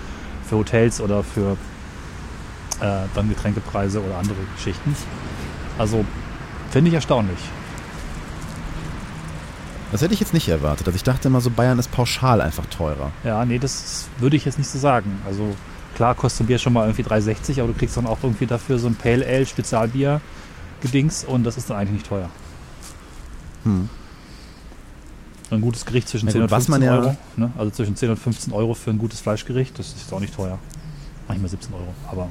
für 0.48 0.56
Hotels 0.56 1.00
oder 1.00 1.22
für 1.22 1.56
äh, 2.80 3.06
dann 3.14 3.28
Getränkepreise 3.28 4.02
oder 4.02 4.18
andere 4.18 4.36
Geschichten. 4.56 4.94
Also 5.78 6.04
finde 6.70 6.88
ich 6.88 6.94
erstaunlich. 6.94 7.38
Das 9.90 10.00
hätte 10.00 10.14
ich 10.14 10.20
jetzt 10.20 10.34
nicht 10.34 10.48
erwartet. 10.48 10.86
Also 10.86 10.96
ich 10.96 11.02
dachte 11.02 11.28
immer 11.28 11.40
so, 11.40 11.50
Bayern 11.50 11.78
ist 11.78 11.90
pauschal 11.90 12.40
einfach 12.40 12.64
teurer. 12.66 13.10
Ja, 13.24 13.44
nee, 13.44 13.58
das 13.58 14.08
würde 14.18 14.36
ich 14.36 14.44
jetzt 14.44 14.58
nicht 14.58 14.70
so 14.70 14.78
sagen. 14.78 15.20
Also 15.26 15.54
klar 15.94 16.14
kostet 16.14 16.44
ein 16.44 16.46
Bier 16.46 16.58
schon 16.58 16.72
mal 16.72 16.86
irgendwie 16.86 17.02
3,60, 17.02 17.58
aber 17.60 17.72
du 17.72 17.78
kriegst 17.78 17.96
dann 17.96 18.06
auch 18.06 18.18
irgendwie 18.22 18.46
dafür 18.46 18.78
so 18.78 18.86
ein 18.86 18.94
Pale 18.94 19.26
Ale 19.26 19.46
Spezialbier 19.46 20.20
gedings 20.82 21.24
und 21.24 21.44
das 21.44 21.56
ist 21.56 21.70
dann 21.70 21.76
eigentlich 21.78 21.92
nicht 21.94 22.06
teuer. 22.06 22.28
Hm. 23.64 23.88
Ein 25.50 25.60
gutes 25.60 25.84
Gericht 25.84 26.08
zwischen 26.08 26.26
Na 26.26 26.32
10 26.32 26.40
gut, 26.42 26.50
und 26.50 26.56
was 26.56 26.66
15 26.66 26.72
man 26.72 26.82
ja- 26.82 26.98
Euro. 27.08 27.16
Ne? 27.36 27.52
Also 27.58 27.70
zwischen 27.70 27.94
10 27.96 28.10
und 28.10 28.16
15 28.18 28.52
Euro 28.52 28.74
für 28.74 28.90
ein 28.90 28.98
gutes 28.98 29.20
Fleischgericht, 29.20 29.78
das 29.78 29.88
ist 29.94 30.12
auch 30.12 30.20
nicht 30.20 30.34
teuer. 30.34 30.58
Manchmal 31.28 31.50
17 31.50 31.72
Euro, 31.74 31.94
aber 32.10 32.28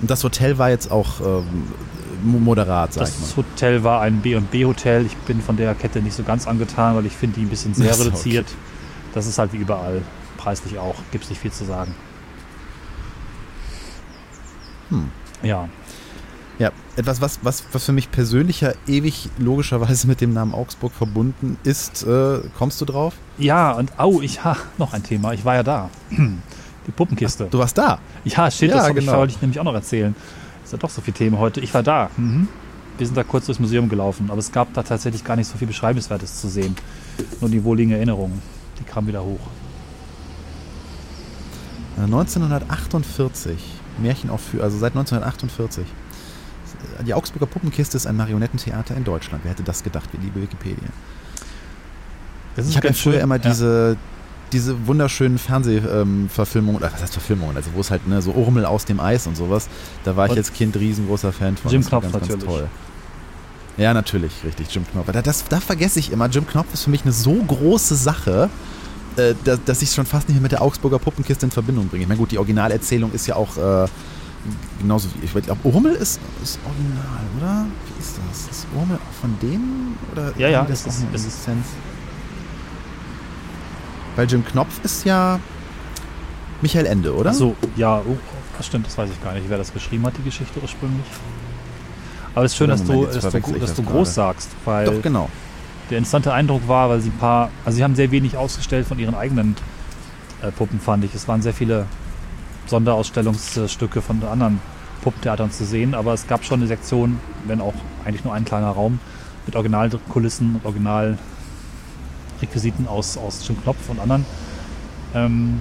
Und 0.00 0.10
das 0.10 0.22
Hotel 0.22 0.58
war 0.58 0.70
jetzt 0.70 0.90
auch 0.92 1.20
ähm, 1.20 1.44
mo- 2.22 2.38
moderat, 2.38 2.92
sag 2.92 3.08
ich 3.08 3.14
das 3.18 3.36
mal. 3.36 3.44
Hotel 3.44 3.82
war 3.82 4.00
ein 4.02 4.20
B&B 4.20 4.64
Hotel. 4.66 5.04
Ich 5.06 5.16
bin 5.16 5.40
von 5.40 5.56
der 5.56 5.74
Kette 5.74 6.00
nicht 6.02 6.14
so 6.14 6.22
ganz 6.22 6.46
angetan, 6.46 6.94
weil 6.94 7.06
ich 7.06 7.14
finde 7.14 7.40
die 7.40 7.46
ein 7.46 7.48
bisschen 7.48 7.74
sehr 7.74 7.92
so, 7.94 8.04
reduziert. 8.04 8.46
Das 9.14 9.26
ist 9.26 9.38
halt 9.38 9.52
wie 9.52 9.56
überall, 9.56 10.02
preislich 10.36 10.78
auch, 10.78 10.94
gibt 11.10 11.24
es 11.24 11.30
nicht 11.30 11.40
viel 11.40 11.50
zu 11.50 11.64
sagen. 11.64 11.94
Hm. 14.90 15.10
Ja, 15.42 15.68
Ja, 16.58 16.72
etwas, 16.96 17.20
was, 17.20 17.38
was, 17.42 17.62
was 17.72 17.84
für 17.84 17.92
mich 17.92 18.10
persönlich 18.10 18.62
ja 18.62 18.72
ewig 18.88 19.30
logischerweise 19.38 20.08
mit 20.08 20.20
dem 20.20 20.32
Namen 20.32 20.54
Augsburg 20.54 20.92
verbunden 20.92 21.56
ist. 21.62 22.04
Äh, 22.04 22.40
kommst 22.58 22.80
du 22.80 22.84
drauf? 22.84 23.14
Ja, 23.38 23.72
und 23.72 23.98
au, 23.98 24.20
ich 24.20 24.42
ha, 24.42 24.56
noch 24.76 24.92
ein 24.92 25.04
Thema. 25.04 25.32
Ich 25.32 25.44
war 25.44 25.54
ja 25.54 25.62
da. 25.62 25.90
Die 26.10 26.90
Puppenkiste. 26.90 27.46
Du 27.50 27.58
warst 27.58 27.78
da. 27.78 28.00
Ja, 28.24 28.50
shit, 28.50 28.70
Ja, 28.70 28.76
das 28.76 28.88
hab 28.88 28.96
ich, 28.96 29.04
genau. 29.04 29.18
wollte 29.18 29.34
ich 29.34 29.40
nämlich 29.42 29.60
auch 29.60 29.64
noch 29.64 29.74
erzählen. 29.74 30.16
Ist 30.64 30.72
ja 30.72 30.78
doch 30.78 30.90
so 30.90 31.00
viel 31.00 31.14
Themen 31.14 31.38
heute. 31.38 31.60
Ich 31.60 31.72
war 31.74 31.82
da. 31.82 32.10
Mhm. 32.16 32.48
Wir 32.96 33.06
sind 33.06 33.16
da 33.16 33.22
kurz 33.22 33.46
durchs 33.46 33.60
Museum 33.60 33.88
gelaufen, 33.88 34.28
aber 34.28 34.38
es 34.38 34.50
gab 34.50 34.74
da 34.74 34.82
tatsächlich 34.82 35.22
gar 35.22 35.36
nicht 35.36 35.46
so 35.46 35.56
viel 35.58 35.68
Beschreibenswertes 35.68 36.40
zu 36.40 36.48
sehen. 36.48 36.74
Nur 37.40 37.50
die 37.50 37.62
wohligen 37.62 37.92
Erinnerungen. 37.92 38.42
Die 38.80 38.84
kamen 38.84 39.06
wieder 39.06 39.22
hoch. 39.22 39.38
Äh, 41.98 42.02
1948. 42.02 43.54
Märchenaufführung, 44.02 44.64
also 44.64 44.78
seit 44.78 44.92
1948. 44.92 45.84
Die 47.06 47.14
Augsburger 47.14 47.46
Puppenkiste 47.46 47.96
ist 47.96 48.06
ein 48.06 48.16
Marionettentheater 48.16 48.96
in 48.96 49.04
Deutschland. 49.04 49.44
Wer 49.44 49.52
hätte 49.52 49.62
das 49.62 49.82
gedacht, 49.82 50.08
liebe 50.20 50.40
Wikipedia? 50.42 50.88
Ich 52.56 52.64
habe 52.64 52.74
ja 52.74 52.80
ganz 52.80 53.00
früher 53.00 53.14
schön. 53.14 53.22
immer 53.22 53.36
Ja. 53.36 53.50
diese, 53.50 53.96
diese 54.52 54.86
wunderschönen 54.86 55.38
Fernsehverfilmungen, 55.38 56.80
oder 56.80 56.92
was 56.92 57.02
heißt 57.02 57.12
Verfilmungen, 57.12 57.56
also 57.56 57.70
wo 57.74 57.80
es 57.80 57.90
halt 57.90 58.06
ne, 58.06 58.20
so 58.22 58.32
Urmel 58.32 58.64
aus 58.64 58.84
dem 58.84 59.00
Eis 59.00 59.26
und 59.26 59.36
sowas, 59.36 59.68
da 60.04 60.16
war 60.16 60.26
ich 60.26 60.32
Und 60.32 60.38
als 60.38 60.52
Kind 60.52 60.76
riesengroßer 60.76 61.32
Fan 61.32 61.56
von. 61.56 61.70
Jim 61.70 61.84
Knopf 61.84 62.12
natürlich. 62.12 62.48
Ja, 63.76 63.94
natürlich, 63.94 64.32
richtig, 64.44 64.74
Jim 64.74 64.84
Knopf. 64.90 65.06
Da, 65.12 65.22
das, 65.22 65.44
da 65.44 65.60
vergesse 65.60 66.00
ich 66.00 66.10
immer, 66.10 66.26
Jim 66.26 66.46
Knopf 66.46 66.74
ist 66.74 66.82
für 66.82 66.90
mich 66.90 67.02
eine 67.02 67.12
so 67.12 67.34
große 67.34 67.94
Sache, 67.94 68.50
äh, 69.16 69.34
dass, 69.44 69.62
dass 69.64 69.82
ich 69.82 69.90
es 69.90 69.94
schon 69.94 70.06
fast 70.06 70.28
nicht 70.28 70.36
mehr 70.36 70.42
mit 70.42 70.52
der 70.52 70.62
Augsburger 70.62 70.98
Puppenkiste 70.98 71.46
in 71.46 71.52
Verbindung 71.52 71.86
bringe. 71.86 72.02
Ich 72.02 72.08
meine, 72.08 72.18
gut, 72.18 72.32
die 72.32 72.38
Originalerzählung 72.38 73.12
ist 73.12 73.28
ja 73.28 73.36
auch 73.36 73.56
äh, 73.56 73.86
genauso 74.80 75.08
wie, 75.20 75.24
ich 75.24 75.32
glaube, 75.32 75.60
Urmel 75.64 75.94
ist, 75.94 76.20
ist 76.42 76.58
original, 76.64 77.20
oder? 77.38 77.66
Wie 77.86 78.00
ist 78.00 78.18
das? 78.30 78.56
Ist 78.58 78.66
Urmel 78.74 78.96
auch 78.96 79.20
von 79.20 79.36
denen? 79.40 79.96
Oder 80.12 80.32
Ja, 80.38 80.48
ja, 80.48 80.62
das 80.64 80.86
ist- 80.86 81.02
auch 81.02 81.06
eine 81.08 81.16
ist- 81.16 81.24
Lizenz? 81.24 81.66
Weil 84.16 84.28
Jim 84.30 84.44
Knopf 84.44 84.80
ist 84.84 85.04
ja 85.04 85.38
Michael 86.60 86.86
Ende, 86.86 87.14
oder? 87.14 87.30
Ach 87.30 87.34
so, 87.34 87.54
ja, 87.76 87.98
oh, 87.98 88.16
das 88.56 88.66
stimmt, 88.66 88.86
das 88.86 88.98
weiß 88.98 89.10
ich 89.10 89.22
gar 89.22 89.34
nicht, 89.34 89.48
wer 89.48 89.58
das 89.58 89.72
geschrieben 89.72 90.04
hat, 90.06 90.14
die 90.18 90.22
Geschichte 90.24 90.60
ursprünglich. 90.60 91.06
Aber 92.34 92.44
es 92.44 92.52
ist 92.52 92.58
schön, 92.58 92.68
dass 92.68 92.82
du, 92.84 93.04
dass 93.06 93.14
du, 93.14 93.20
dass 93.20 93.30
das 93.60 93.74
du 93.74 93.82
gerade. 93.82 93.94
groß 93.96 94.14
sagst, 94.14 94.50
weil 94.64 94.86
Doch, 94.86 95.02
genau. 95.02 95.28
der 95.90 95.98
instante 95.98 96.32
Eindruck 96.32 96.66
war, 96.66 96.88
weil 96.90 97.00
sie 97.00 97.10
ein 97.10 97.18
paar, 97.18 97.50
also 97.64 97.76
sie 97.76 97.84
haben 97.84 97.94
sehr 97.94 98.10
wenig 98.10 98.36
ausgestellt 98.36 98.86
von 98.86 98.98
ihren 98.98 99.14
eigenen 99.14 99.56
äh, 100.42 100.50
Puppen, 100.52 100.80
fand 100.80 101.04
ich. 101.04 101.14
Es 101.14 101.26
waren 101.28 101.42
sehr 101.42 101.54
viele 101.54 101.86
Sonderausstellungsstücke 102.68 104.02
von 104.02 104.22
anderen 104.24 104.60
Puppentheatern 105.02 105.50
zu 105.50 105.64
sehen, 105.64 105.94
aber 105.94 106.12
es 106.12 106.26
gab 106.26 106.44
schon 106.44 106.60
eine 106.60 106.68
Sektion, 106.68 107.18
wenn 107.46 107.60
auch 107.60 107.74
eigentlich 108.04 108.24
nur 108.24 108.34
ein 108.34 108.44
kleiner 108.44 108.70
Raum, 108.70 109.00
mit 109.46 109.56
Originalkulissen 109.56 110.56
und 110.56 110.64
Originalrequisiten 110.64 112.86
aus, 112.86 113.16
aus 113.16 113.46
Jim 113.46 113.62
Knopf 113.62 113.88
und 113.88 114.00
anderen 114.00 114.26
ähm, 115.14 115.60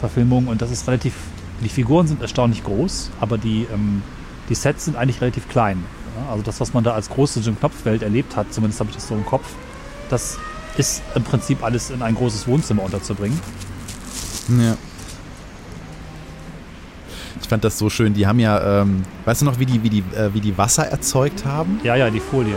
Verfilmungen 0.00 0.48
und 0.48 0.62
das 0.62 0.70
ist 0.70 0.88
relativ, 0.88 1.14
die 1.62 1.68
Figuren 1.68 2.06
sind 2.06 2.22
erstaunlich 2.22 2.64
groß, 2.64 3.10
aber 3.20 3.36
die, 3.38 3.66
ähm, 3.72 4.02
die 4.48 4.54
Sets 4.54 4.86
sind 4.86 4.96
eigentlich 4.96 5.20
relativ 5.20 5.48
klein. 5.48 5.84
Also 6.30 6.42
das, 6.42 6.60
was 6.60 6.72
man 6.72 6.84
da 6.84 6.92
als 6.92 7.10
große 7.10 7.40
Jim 7.40 7.58
Knopf-Welt 7.58 8.02
erlebt 8.02 8.36
hat, 8.36 8.54
zumindest 8.54 8.80
habe 8.80 8.90
ich 8.90 8.96
das 8.96 9.08
so 9.08 9.14
im 9.14 9.26
Kopf, 9.26 9.46
das 10.08 10.38
ist 10.76 11.02
im 11.14 11.24
Prinzip 11.24 11.62
alles 11.62 11.90
in 11.90 12.02
ein 12.02 12.14
großes 12.14 12.46
Wohnzimmer 12.46 12.84
unterzubringen. 12.84 13.38
Ja. 14.48 14.76
Fand 17.48 17.64
das 17.64 17.78
so 17.78 17.90
schön. 17.90 18.14
Die 18.14 18.26
haben 18.26 18.38
ja, 18.38 18.82
ähm, 18.82 19.02
weißt 19.24 19.42
du 19.42 19.46
noch, 19.46 19.58
wie 19.58 19.66
die, 19.66 19.82
wie, 19.82 19.90
die, 19.90 20.04
äh, 20.16 20.32
wie 20.32 20.40
die 20.40 20.56
Wasser 20.56 20.86
erzeugt 20.86 21.44
haben? 21.44 21.80
Ja, 21.82 21.96
ja, 21.96 22.10
die 22.10 22.20
Folien. 22.20 22.56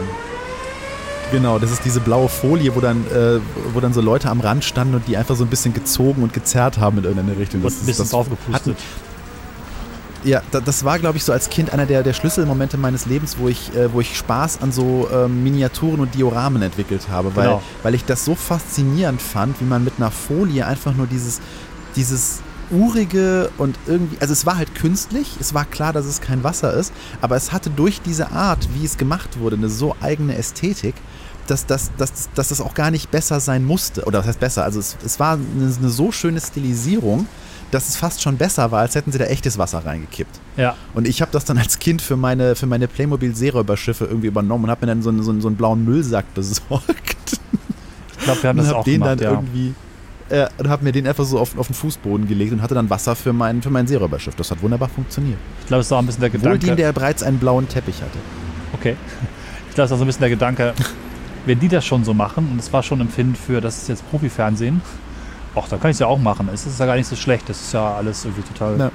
Genau, 1.32 1.60
das 1.60 1.72
ist 1.72 1.84
diese 1.84 2.00
blaue 2.00 2.30
Folie, 2.30 2.74
wo 2.76 2.80
dann, 2.80 3.06
äh, 3.08 3.40
wo 3.74 3.82
dann 3.82 3.94
so 3.94 4.00
Leute 4.00 4.30
am 4.30 4.40
Rand 4.40 4.64
standen 4.64 4.96
und 4.96 5.08
die 5.08 5.18
einfach 5.18 5.36
so 5.36 5.44
ein 5.44 5.50
bisschen 5.50 5.74
gezogen 5.74 6.24
und 6.24 6.34
gezerrt 6.34 6.78
haben 6.78 7.00
in 7.00 7.04
irgendeine 7.04 7.38
Richtung. 7.38 7.62
Das, 7.62 7.74
und 7.74 7.84
ein 7.84 7.86
bisschen 7.86 8.04
das 8.04 8.12
draufgepustet. 8.12 8.78
Ja, 10.24 10.42
das 10.52 10.84
war, 10.84 11.00
glaube 11.00 11.18
ich, 11.18 11.24
so 11.24 11.32
als 11.32 11.50
Kind 11.50 11.72
einer 11.74 11.86
der, 11.86 12.04
der 12.04 12.14
Schlüsselmomente 12.14 12.78
meines 12.78 13.06
Lebens, 13.06 13.38
wo 13.40 13.48
ich, 13.48 13.74
äh, 13.76 13.94
wo 13.94 14.02
ich 14.02 14.18
Spaß 14.18 14.62
an 14.62 14.72
so 14.72 15.08
ähm, 15.14 15.44
Miniaturen 15.44 16.00
und 16.00 16.16
Dioramen 16.16 16.62
entwickelt 16.62 17.08
habe, 17.10 17.36
weil, 17.36 17.46
genau. 17.46 17.62
weil 17.84 17.94
ich 17.94 18.04
das 18.04 18.26
so 18.26 18.34
faszinierend 18.34 19.22
fand, 19.22 19.60
wie 19.62 19.66
man 19.66 19.84
mit 19.84 19.94
einer 19.98 20.12
Folie 20.12 20.66
einfach 20.66 20.96
nur 20.96 21.08
dieses, 21.08 21.40
dieses 21.96 22.42
urige 22.72 23.49
und 23.57 23.78
irgendwie, 23.88 24.18
also 24.20 24.34
es 24.34 24.45
war 24.45 24.57
halt 24.57 24.76
künstlich, 24.76 25.38
es 25.39 25.53
war 25.53 25.65
klar, 25.65 25.93
dass 25.93 26.05
es 26.05 26.22
kein 26.22 26.43
Wasser 26.43 26.74
ist, 26.74 26.93
aber 27.22 27.36
es 27.36 27.51
hatte 27.51 27.70
durch 27.70 28.01
diese 28.01 28.32
Art, 28.32 28.68
wie 28.74 28.86
es 28.86 28.97
gemacht 28.97 29.39
wurde, 29.39 29.55
eine 29.55 29.70
so 29.70 29.95
eigene 30.01 30.38
Ästhetik, 30.38 30.95
dass, 31.47 31.65
dass, 31.65 31.91
dass, 31.97 32.30
dass 32.36 32.49
das 32.49 32.61
auch 32.61 32.74
gar 32.74 32.91
nicht 32.91 33.09
besser 33.09 33.39
sein 33.39 33.65
musste. 33.65 34.03
Oder 34.03 34.20
was 34.20 34.28
heißt 34.28 34.39
besser? 34.39 34.63
Also 34.63 34.80
es, 34.80 34.97
es 35.05 35.20
war 35.20 35.34
eine, 35.34 35.74
eine 35.76 35.89
so 35.89 36.11
schöne 36.11 36.41
Stilisierung, 36.41 37.28
dass 37.72 37.89
es 37.89 37.95
fast 37.95 38.22
schon 38.22 38.38
besser 38.38 38.72
war, 38.72 38.82
als 38.82 38.95
hätten 38.95 39.11
sie 39.11 39.18
da 39.18 39.26
echtes 39.26 39.57
Wasser 39.57 39.86
reingekippt. 39.86 40.39
Ja. 40.55 40.76
Und 40.93 41.07
ich 41.07 41.22
habe 41.22 41.32
das 41.32 41.45
dann 41.45 41.57
als 41.57 41.80
Kind 41.80 42.01
für 42.01 42.15
meine, 42.15 42.55
für 42.55 42.65
meine 42.65 42.88
Playmobil-Seeräuberschiffe 42.88 44.05
irgendwie 44.05 44.28
übernommen 44.28 44.65
und 44.65 44.70
habe 44.70 44.86
mir 44.86 44.91
dann 44.91 45.01
so, 45.01 45.11
so, 45.22 45.39
so 45.39 45.47
einen 45.47 45.57
blauen 45.57 45.84
Müllsack 45.84 46.34
besorgt. 46.34 47.39
Ich 48.18 48.24
glaube, 48.24 48.43
wir 48.43 48.49
haben 48.49 48.57
das 48.57 48.74
auch 48.74 48.84
den 48.84 48.95
gemacht, 48.95 49.11
dann 49.11 49.20
ja. 49.20 49.32
irgendwie 49.32 49.74
äh, 50.30 50.47
und 50.57 50.69
habe 50.69 50.84
mir 50.84 50.91
den 50.91 51.07
einfach 51.07 51.25
so 51.25 51.39
auf, 51.39 51.57
auf 51.57 51.67
den 51.67 51.73
Fußboden 51.73 52.28
gelegt 52.28 52.51
und 52.51 52.61
hatte 52.61 52.75
dann 52.75 52.89
Wasser 52.89 53.15
für 53.15 53.34
mein, 53.34 53.61
für 53.61 53.69
mein 53.69 53.88
Seeräuberschiff. 53.88 54.36
Das 54.36 54.51
hat 54.51 54.61
wunderbar 54.61 54.89
funktioniert. 54.89 55.38
Ich 55.61 55.67
glaube, 55.67 55.82
es 55.82 55.88
ist 55.88 55.91
auch 55.91 55.99
ein 55.99 56.05
bisschen 56.05 56.21
der 56.21 56.30
Gedanke. 56.30 56.61
Wohl 56.61 56.67
den, 56.69 56.78
der 56.78 56.91
bereits 56.93 57.23
einen 57.23 57.39
blauen 57.39 57.67
Teppich 57.67 58.01
hatte. 58.01 58.17
Okay. 58.73 58.95
Ich 59.69 59.75
glaube, 59.75 59.86
es 59.86 59.91
ist 59.91 59.93
auch 59.93 59.97
so 59.97 60.03
ein 60.03 60.07
bisschen 60.07 60.21
der 60.21 60.30
Gedanke, 60.30 60.73
wenn 61.45 61.59
die 61.59 61.67
das 61.67 61.86
schon 61.86 62.03
so 62.03 62.13
machen, 62.13 62.49
und 62.51 62.59
es 62.59 62.71
war 62.73 62.84
schon 62.84 62.99
Empfinden 62.99 63.36
für, 63.36 63.61
das 63.61 63.78
ist 63.78 63.89
jetzt 63.89 64.09
Profifernsehen, 64.09 64.82
ach, 65.55 65.67
da 65.69 65.78
kann 65.78 65.91
ich 65.91 65.95
es 65.95 65.99
ja 65.99 66.07
auch 66.07 66.19
machen. 66.19 66.49
Es 66.53 66.65
ist 66.65 66.80
ja 66.80 66.86
gar 66.86 66.95
nicht 66.95 67.07
so 67.07 67.15
schlecht. 67.15 67.49
Das 67.49 67.59
ist 67.59 67.73
ja 67.73 67.95
alles 67.95 68.25
irgendwie 68.25 68.43
total 68.43 68.80
ja. 68.80 68.91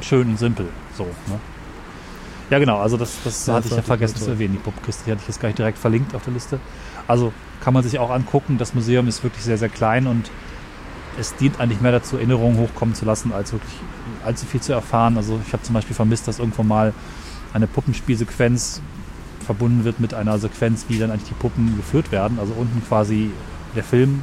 schön 0.00 0.28
und 0.28 0.38
simpel. 0.38 0.66
So, 0.96 1.04
ne? 1.04 1.38
Ja, 2.50 2.58
genau. 2.58 2.78
Also, 2.78 2.96
das, 2.96 3.12
das 3.24 3.46
ja, 3.46 3.54
hatte 3.54 3.64
das 3.64 3.72
ich 3.72 3.76
ja 3.76 3.82
vergessen 3.82 4.16
zu 4.16 4.30
erwähnen. 4.30 4.54
Die 4.54 4.58
Puppenkiste, 4.58 5.04
die 5.04 5.12
hatte 5.12 5.20
ich 5.22 5.28
jetzt 5.28 5.40
gar 5.40 5.48
nicht 5.48 5.58
direkt 5.58 5.78
verlinkt 5.78 6.14
auf 6.14 6.24
der 6.24 6.32
Liste. 6.32 6.58
Also, 7.10 7.32
kann 7.60 7.74
man 7.74 7.82
sich 7.82 7.98
auch 7.98 8.10
angucken. 8.10 8.56
Das 8.58 8.74
Museum 8.74 9.08
ist 9.08 9.22
wirklich 9.22 9.44
sehr, 9.44 9.58
sehr 9.58 9.68
klein 9.68 10.06
und 10.06 10.30
es 11.18 11.34
dient 11.36 11.60
eigentlich 11.60 11.80
mehr 11.80 11.92
dazu, 11.92 12.16
Erinnerungen 12.16 12.58
hochkommen 12.58 12.94
zu 12.94 13.04
lassen, 13.04 13.32
als 13.32 13.52
wirklich 13.52 13.72
allzu 14.24 14.46
viel 14.46 14.60
zu 14.60 14.72
erfahren. 14.72 15.16
Also, 15.16 15.40
ich 15.46 15.52
habe 15.52 15.62
zum 15.62 15.74
Beispiel 15.74 15.96
vermisst, 15.96 16.28
dass 16.28 16.38
irgendwo 16.38 16.62
mal 16.62 16.94
eine 17.52 17.66
Puppenspielsequenz 17.66 18.80
verbunden 19.44 19.84
wird 19.84 19.98
mit 19.98 20.14
einer 20.14 20.38
Sequenz, 20.38 20.86
wie 20.88 20.98
dann 20.98 21.10
eigentlich 21.10 21.28
die 21.28 21.34
Puppen 21.34 21.76
geführt 21.76 22.12
werden. 22.12 22.38
Also 22.38 22.52
unten 22.52 22.80
quasi 22.86 23.30
der 23.74 23.82
Film 23.82 24.22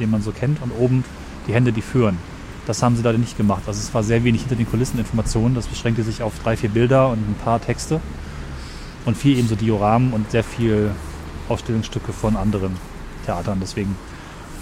den 0.00 0.10
man 0.10 0.22
so 0.22 0.32
kennt, 0.32 0.62
und 0.62 0.72
oben 0.72 1.04
die 1.46 1.54
Hände, 1.54 1.72
die 1.72 1.82
führen. 1.82 2.18
Das 2.66 2.82
haben 2.82 2.96
sie 2.96 3.02
leider 3.02 3.18
nicht 3.18 3.36
gemacht. 3.36 3.62
Also 3.66 3.78
es 3.78 3.92
war 3.92 4.02
sehr 4.02 4.24
wenig 4.24 4.42
hinter 4.42 4.56
den 4.56 4.68
Kulissen 4.68 4.98
Informationen. 4.98 5.54
Das 5.54 5.66
beschränkte 5.66 6.02
sich 6.02 6.22
auf 6.22 6.32
drei, 6.42 6.56
vier 6.56 6.70
Bilder 6.70 7.10
und 7.10 7.18
ein 7.18 7.36
paar 7.44 7.60
Texte 7.60 8.00
und 9.04 9.16
viel 9.16 9.38
eben 9.38 9.48
so 9.48 9.54
Dioramen 9.54 10.12
und 10.14 10.30
sehr 10.30 10.44
viel 10.44 10.90
Ausstellungsstücke 11.48 12.12
von 12.12 12.36
anderen 12.36 12.76
Theatern. 13.26 13.58
Deswegen 13.60 13.96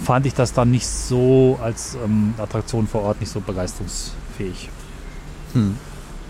fand 0.03 0.25
ich 0.25 0.33
das 0.33 0.53
dann 0.53 0.71
nicht 0.71 0.87
so 0.87 1.59
als 1.61 1.95
ähm, 2.03 2.33
Attraktion 2.37 2.87
vor 2.87 3.03
Ort 3.03 3.19
nicht 3.19 3.31
so 3.31 3.39
begeisterungsfähig. 3.39 4.69
Hm. 5.53 5.77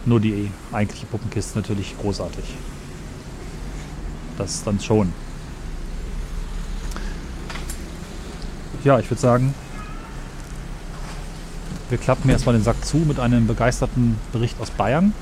Nur 0.06 0.20
die 0.20 0.52
eigentliche 0.72 1.06
Puppenkiste 1.06 1.58
natürlich 1.58 1.96
großartig. 1.98 2.44
Das 4.38 4.64
dann 4.64 4.80
schon. 4.80 5.14
ja, 8.84 9.00
ich 9.00 9.10
würde 9.10 9.22
sagen, 9.22 9.54
wir 11.90 11.98
klappen 11.98 12.30
erstmal 12.30 12.56
den 12.56 12.64
Sack 12.64 12.84
zu 12.84 12.98
mit 12.98 13.20
einem 13.20 13.48
begeisterten 13.48 14.18
Bericht 14.32 14.60
aus 14.60 14.72
Bayern. 14.72 15.14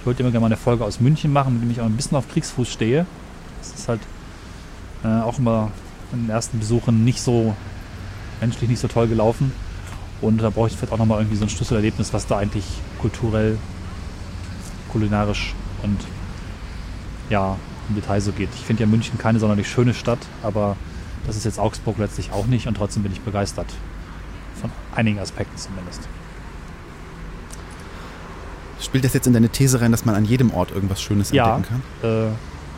Ich 0.00 0.06
wollte 0.06 0.22
immer 0.22 0.30
gerne 0.30 0.42
mal 0.42 0.46
eine 0.46 0.56
Folge 0.56 0.84
aus 0.84 1.00
München 1.00 1.32
machen, 1.32 1.54
mit 1.54 1.62
dem 1.62 1.70
ich 1.70 1.80
auch 1.80 1.86
ein 1.86 1.96
bisschen 1.96 2.16
auf 2.16 2.28
Kriegsfuß 2.28 2.68
stehe. 2.68 3.06
Das 3.72 3.80
ist 3.80 3.88
halt 3.88 4.00
äh, 5.04 5.22
auch 5.22 5.38
immer 5.38 5.70
in 6.12 6.22
den 6.22 6.30
ersten 6.30 6.58
Besuchen 6.58 7.04
nicht 7.04 7.20
so 7.20 7.54
menschlich 8.40 8.68
nicht 8.68 8.80
so 8.80 8.88
toll 8.88 9.08
gelaufen. 9.08 9.52
Und 10.20 10.40
da 10.40 10.50
brauche 10.50 10.68
ich 10.68 10.76
vielleicht 10.76 10.92
auch 10.92 10.98
nochmal 10.98 11.20
irgendwie 11.20 11.36
so 11.36 11.44
ein 11.44 11.50
Schlüsselerlebnis, 11.50 12.12
was 12.12 12.26
da 12.26 12.38
eigentlich 12.38 12.64
kulturell, 13.00 13.58
kulinarisch 14.90 15.54
und 15.82 15.98
ja, 17.28 17.56
im 17.88 17.94
Detail 17.94 18.20
so 18.20 18.32
geht. 18.32 18.48
Ich 18.54 18.62
finde 18.62 18.82
ja 18.82 18.86
München 18.88 19.18
keine 19.18 19.38
sonderlich 19.38 19.68
schöne 19.68 19.94
Stadt, 19.94 20.18
aber 20.42 20.76
das 21.26 21.36
ist 21.36 21.44
jetzt 21.44 21.58
Augsburg 21.58 21.98
letztlich 21.98 22.32
auch 22.32 22.46
nicht 22.46 22.66
und 22.66 22.76
trotzdem 22.76 23.02
bin 23.02 23.12
ich 23.12 23.20
begeistert. 23.20 23.66
Von 24.60 24.70
einigen 24.94 25.18
Aspekten 25.18 25.56
zumindest. 25.56 26.00
Spielt 28.80 29.04
das 29.04 29.12
jetzt 29.12 29.26
in 29.26 29.32
deine 29.32 29.48
These 29.48 29.80
rein, 29.80 29.90
dass 29.90 30.04
man 30.04 30.14
an 30.14 30.24
jedem 30.24 30.52
Ort 30.52 30.70
irgendwas 30.70 31.02
Schönes 31.02 31.30
ja, 31.30 31.56
entdecken 31.56 31.82
kann? 32.00 32.28
Äh, 32.28 32.28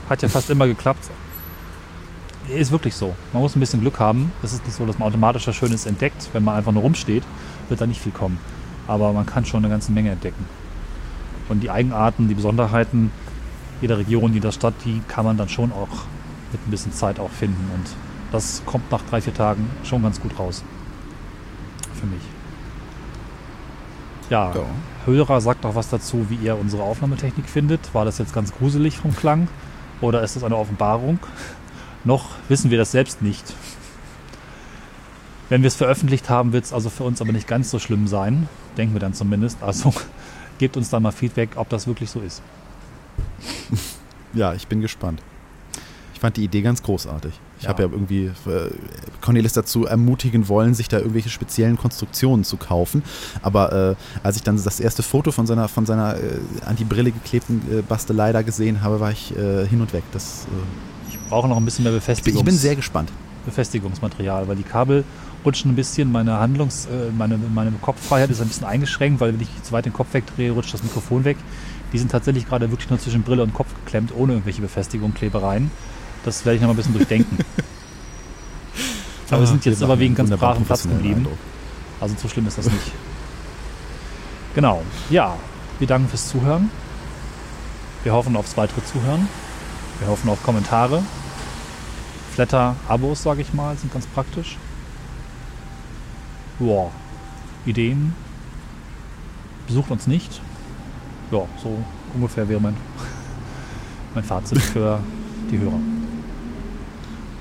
hat 0.08 0.22
ja 0.22 0.28
fast 0.28 0.50
immer 0.50 0.66
geklappt. 0.66 1.10
Ist 2.48 2.72
wirklich 2.72 2.94
so. 2.94 3.14
Man 3.32 3.42
muss 3.42 3.54
ein 3.56 3.60
bisschen 3.60 3.80
Glück 3.80 3.98
haben. 4.00 4.32
Es 4.42 4.52
ist 4.52 4.64
nicht 4.64 4.74
so, 4.74 4.86
dass 4.86 4.98
man 4.98 5.08
automatisch 5.08 5.46
was 5.46 5.54
Schönes 5.54 5.84
entdeckt. 5.84 6.30
Wenn 6.32 6.44
man 6.44 6.56
einfach 6.56 6.72
nur 6.72 6.82
rumsteht, 6.82 7.22
wird 7.68 7.80
da 7.80 7.86
nicht 7.86 8.00
viel 8.00 8.12
kommen. 8.12 8.38
Aber 8.86 9.12
man 9.12 9.26
kann 9.26 9.44
schon 9.44 9.64
eine 9.64 9.68
ganze 9.68 9.92
Menge 9.92 10.10
entdecken. 10.10 10.46
Und 11.50 11.60
die 11.60 11.70
Eigenarten, 11.70 12.28
die 12.28 12.34
Besonderheiten 12.34 13.10
jeder 13.80 13.98
Region, 13.98 14.32
jeder 14.32 14.52
Stadt, 14.52 14.74
die 14.84 15.00
kann 15.08 15.24
man 15.24 15.36
dann 15.36 15.48
schon 15.48 15.72
auch 15.72 15.88
mit 16.52 16.66
ein 16.66 16.70
bisschen 16.70 16.92
Zeit 16.92 17.20
auch 17.20 17.30
finden. 17.30 17.70
Und 17.74 17.86
das 18.32 18.62
kommt 18.66 18.90
nach 18.90 19.02
drei, 19.02 19.20
vier 19.20 19.34
Tagen 19.34 19.68
schon 19.84 20.02
ganz 20.02 20.20
gut 20.20 20.38
raus. 20.38 20.64
Für 21.94 22.06
mich. 22.06 22.22
Ja, 24.30 24.54
ja. 24.54 24.62
Hörer 25.06 25.40
sagt 25.40 25.64
auch 25.64 25.74
was 25.74 25.88
dazu, 25.88 26.26
wie 26.28 26.34
ihr 26.36 26.58
unsere 26.58 26.82
Aufnahmetechnik 26.82 27.48
findet. 27.48 27.94
War 27.94 28.04
das 28.04 28.18
jetzt 28.18 28.34
ganz 28.34 28.52
gruselig 28.52 28.98
vom 28.98 29.14
Klang 29.16 29.48
oder 30.00 30.22
ist 30.22 30.36
das 30.36 30.44
eine 30.44 30.56
Offenbarung? 30.56 31.18
Noch 32.04 32.30
wissen 32.48 32.70
wir 32.70 32.78
das 32.78 32.92
selbst 32.92 33.22
nicht. 33.22 33.54
Wenn 35.48 35.62
wir 35.62 35.68
es 35.68 35.76
veröffentlicht 35.76 36.28
haben, 36.28 36.52
wird 36.52 36.64
es 36.64 36.72
also 36.72 36.90
für 36.90 37.04
uns 37.04 37.20
aber 37.20 37.32
nicht 37.32 37.48
ganz 37.48 37.70
so 37.70 37.78
schlimm 37.78 38.06
sein. 38.06 38.48
Denken 38.76 38.94
wir 38.94 39.00
dann 39.00 39.14
zumindest. 39.14 39.62
Also 39.62 39.94
gebt 40.58 40.76
uns 40.76 40.90
da 40.90 41.00
mal 41.00 41.12
Feedback, 41.12 41.50
ob 41.56 41.68
das 41.68 41.86
wirklich 41.86 42.10
so 42.10 42.20
ist. 42.20 42.42
Ja, 44.34 44.52
ich 44.52 44.66
bin 44.68 44.82
gespannt. 44.82 45.22
Ich 46.12 46.20
fand 46.20 46.36
die 46.36 46.44
Idee 46.44 46.60
ganz 46.60 46.82
großartig. 46.82 47.32
Ich 47.58 47.64
ja. 47.64 47.70
habe 47.70 47.82
ja 47.82 47.88
irgendwie 47.90 48.26
äh, 48.26 48.70
Cornelis 49.20 49.52
dazu 49.52 49.86
ermutigen 49.86 50.48
wollen, 50.48 50.74
sich 50.74 50.88
da 50.88 50.98
irgendwelche 50.98 51.28
speziellen 51.28 51.76
Konstruktionen 51.76 52.44
zu 52.44 52.56
kaufen. 52.56 53.02
Aber 53.42 53.72
äh, 53.90 53.94
als 54.22 54.36
ich 54.36 54.42
dann 54.42 54.62
das 54.62 54.80
erste 54.80 55.02
Foto 55.02 55.32
von 55.32 55.46
seiner, 55.46 55.68
von 55.68 55.84
seiner 55.84 56.16
äh, 56.16 56.38
an 56.64 56.76
die 56.76 56.84
Brille 56.84 57.10
geklebten 57.10 57.62
äh, 57.70 57.82
Bastelei 57.82 58.32
da 58.32 58.42
gesehen 58.42 58.82
habe, 58.82 59.00
war 59.00 59.10
ich 59.10 59.36
äh, 59.36 59.66
hin 59.66 59.80
und 59.80 59.92
weg. 59.92 60.04
Das, 60.12 60.46
äh, 60.46 61.10
ich 61.10 61.18
brauche 61.28 61.48
noch 61.48 61.56
ein 61.56 61.64
bisschen 61.64 61.82
mehr 61.82 61.92
Befestigung. 61.92 62.40
Ich 62.40 62.44
bin 62.44 62.56
sehr 62.56 62.76
gespannt. 62.76 63.10
Befestigungsmaterial, 63.44 64.46
weil 64.46 64.56
die 64.56 64.62
Kabel 64.62 65.04
rutschen 65.44 65.72
ein 65.72 65.76
bisschen. 65.76 66.12
Meine 66.12 66.38
Handlungs-, 66.38 66.86
meine, 67.16 67.38
meine 67.38 67.72
Kopffreiheit 67.80 68.28
ist 68.30 68.42
ein 68.42 68.48
bisschen 68.48 68.66
eingeschränkt, 68.66 69.20
weil 69.20 69.32
wenn 69.32 69.40
ich 69.40 69.48
zu 69.62 69.72
weit 69.72 69.86
den 69.86 69.92
Kopf 69.92 70.12
wegdrehe, 70.12 70.50
rutscht 70.50 70.74
das 70.74 70.82
Mikrofon 70.82 71.24
weg. 71.24 71.38
Die 71.92 71.98
sind 71.98 72.10
tatsächlich 72.10 72.46
gerade 72.46 72.70
wirklich 72.70 72.90
nur 72.90 72.98
zwischen 72.98 73.22
Brille 73.22 73.42
und 73.42 73.54
Kopf 73.54 73.68
geklemmt, 73.84 74.12
ohne 74.14 74.34
irgendwelche 74.34 74.60
Befestigung, 74.60 75.14
Klebereien. 75.14 75.70
Das 76.28 76.44
werde 76.44 76.56
ich 76.56 76.60
noch 76.60 76.68
mal 76.68 76.74
ein 76.74 76.76
bisschen 76.76 76.92
durchdenken. 76.92 77.38
aber 79.30 79.40
wir 79.40 79.46
sind 79.46 79.64
jetzt 79.64 79.82
aber 79.82 79.98
wegen 79.98 80.14
ganz 80.14 80.28
braven 80.28 80.62
Platz 80.62 80.82
geblieben. 80.82 81.26
Also 82.02 82.14
so 82.20 82.28
schlimm 82.28 82.46
ist 82.46 82.58
das 82.58 82.66
nicht. 82.66 82.92
Genau. 84.54 84.82
Ja, 85.08 85.36
wir 85.78 85.86
danken 85.86 86.06
fürs 86.06 86.28
Zuhören. 86.28 86.70
Wir 88.02 88.12
hoffen 88.12 88.36
aufs 88.36 88.58
weitere 88.58 88.84
Zuhören. 88.84 89.26
Wir 90.00 90.08
hoffen 90.08 90.28
auf 90.28 90.42
Kommentare. 90.42 91.02
Flatter, 92.34 92.76
Abos, 92.88 93.22
sage 93.22 93.40
ich 93.40 93.54
mal, 93.54 93.74
sind 93.78 93.90
ganz 93.90 94.06
praktisch. 94.06 94.58
Boah. 96.58 96.90
Ideen. 97.64 98.14
Besucht 99.66 99.90
uns 99.90 100.06
nicht. 100.06 100.42
Ja, 101.30 101.46
so 101.62 101.82
ungefähr 102.12 102.46
wäre 102.50 102.60
mein, 102.60 102.76
mein 104.14 104.24
Fazit 104.24 104.60
für 104.60 105.00
die 105.50 105.58
Hörer. 105.58 105.97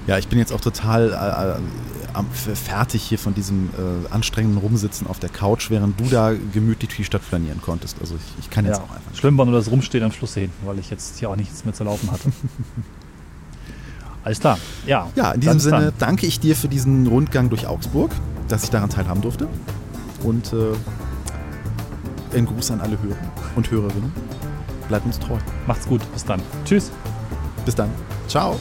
Ja, 0.08 0.18
ich 0.18 0.28
bin 0.30 0.40
jetzt 0.40 0.54
auch 0.54 0.62
total 0.62 1.12
äh, 1.12 2.56
fertig 2.56 3.04
hier 3.04 3.20
von 3.20 3.34
diesem 3.34 3.70
äh, 3.78 4.12
anstrengenden 4.12 4.60
Rumsitzen 4.60 5.06
auf 5.06 5.20
der 5.20 5.30
Couch, 5.30 5.70
während 5.70 6.00
du 6.00 6.06
da 6.06 6.32
gemütlich 6.54 6.96
die 6.96 7.04
Stadt 7.04 7.22
flanieren 7.22 7.62
konntest. 7.62 7.98
Also 8.00 8.16
ich, 8.16 8.46
ich 8.46 8.50
kann 8.50 8.66
jetzt 8.66 8.78
ja, 8.78 8.84
auch 8.84 8.96
einfach. 8.96 9.14
Schlimm 9.16 9.38
war 9.38 9.46
nur 9.46 9.56
das 9.56 9.70
Rumstehen 9.70 10.04
am 10.04 10.12
Schluss 10.12 10.34
hin, 10.34 10.50
weil 10.66 10.80
ich 10.80 10.90
jetzt 10.90 11.20
hier 11.20 11.30
auch 11.30 11.36
nichts 11.36 11.66
mehr 11.66 11.74
zu 11.74 11.84
laufen 11.84 12.10
hatte. 12.10 12.32
Alles 14.24 14.40
klar. 14.40 14.58
Ja, 14.86 15.10
ja 15.16 15.32
in 15.32 15.42
diesem 15.42 15.60
Sinne 15.60 15.86
dann. 15.86 15.94
danke 16.00 16.26
ich 16.26 16.40
dir 16.40 16.56
für 16.56 16.68
diesen 16.68 17.08
Rundgang 17.08 17.50
durch 17.50 17.68
Augsburg, 17.68 18.12
dass 18.48 18.64
ich 18.64 18.70
daran 18.70 18.90
teilhaben 18.90 19.22
durfte. 19.22 19.48
Und 20.24 20.54
äh, 20.54 20.74
ein 22.36 22.46
Gruß 22.46 22.72
an 22.72 22.82
alle 22.82 22.98
Hörer 23.02 23.18
und 23.56 23.70
Hörerinnen. 23.70 24.12
Bleibt 24.88 25.06
uns 25.06 25.20
treu. 25.20 25.38
Macht's 25.66 25.88
gut. 25.88 26.02
Bis 26.14 26.24
dann. 26.24 26.42
Tschüss. 26.66 26.92
Bis 27.66 27.76
dann. 27.76 27.90
Ciao. 28.28 28.58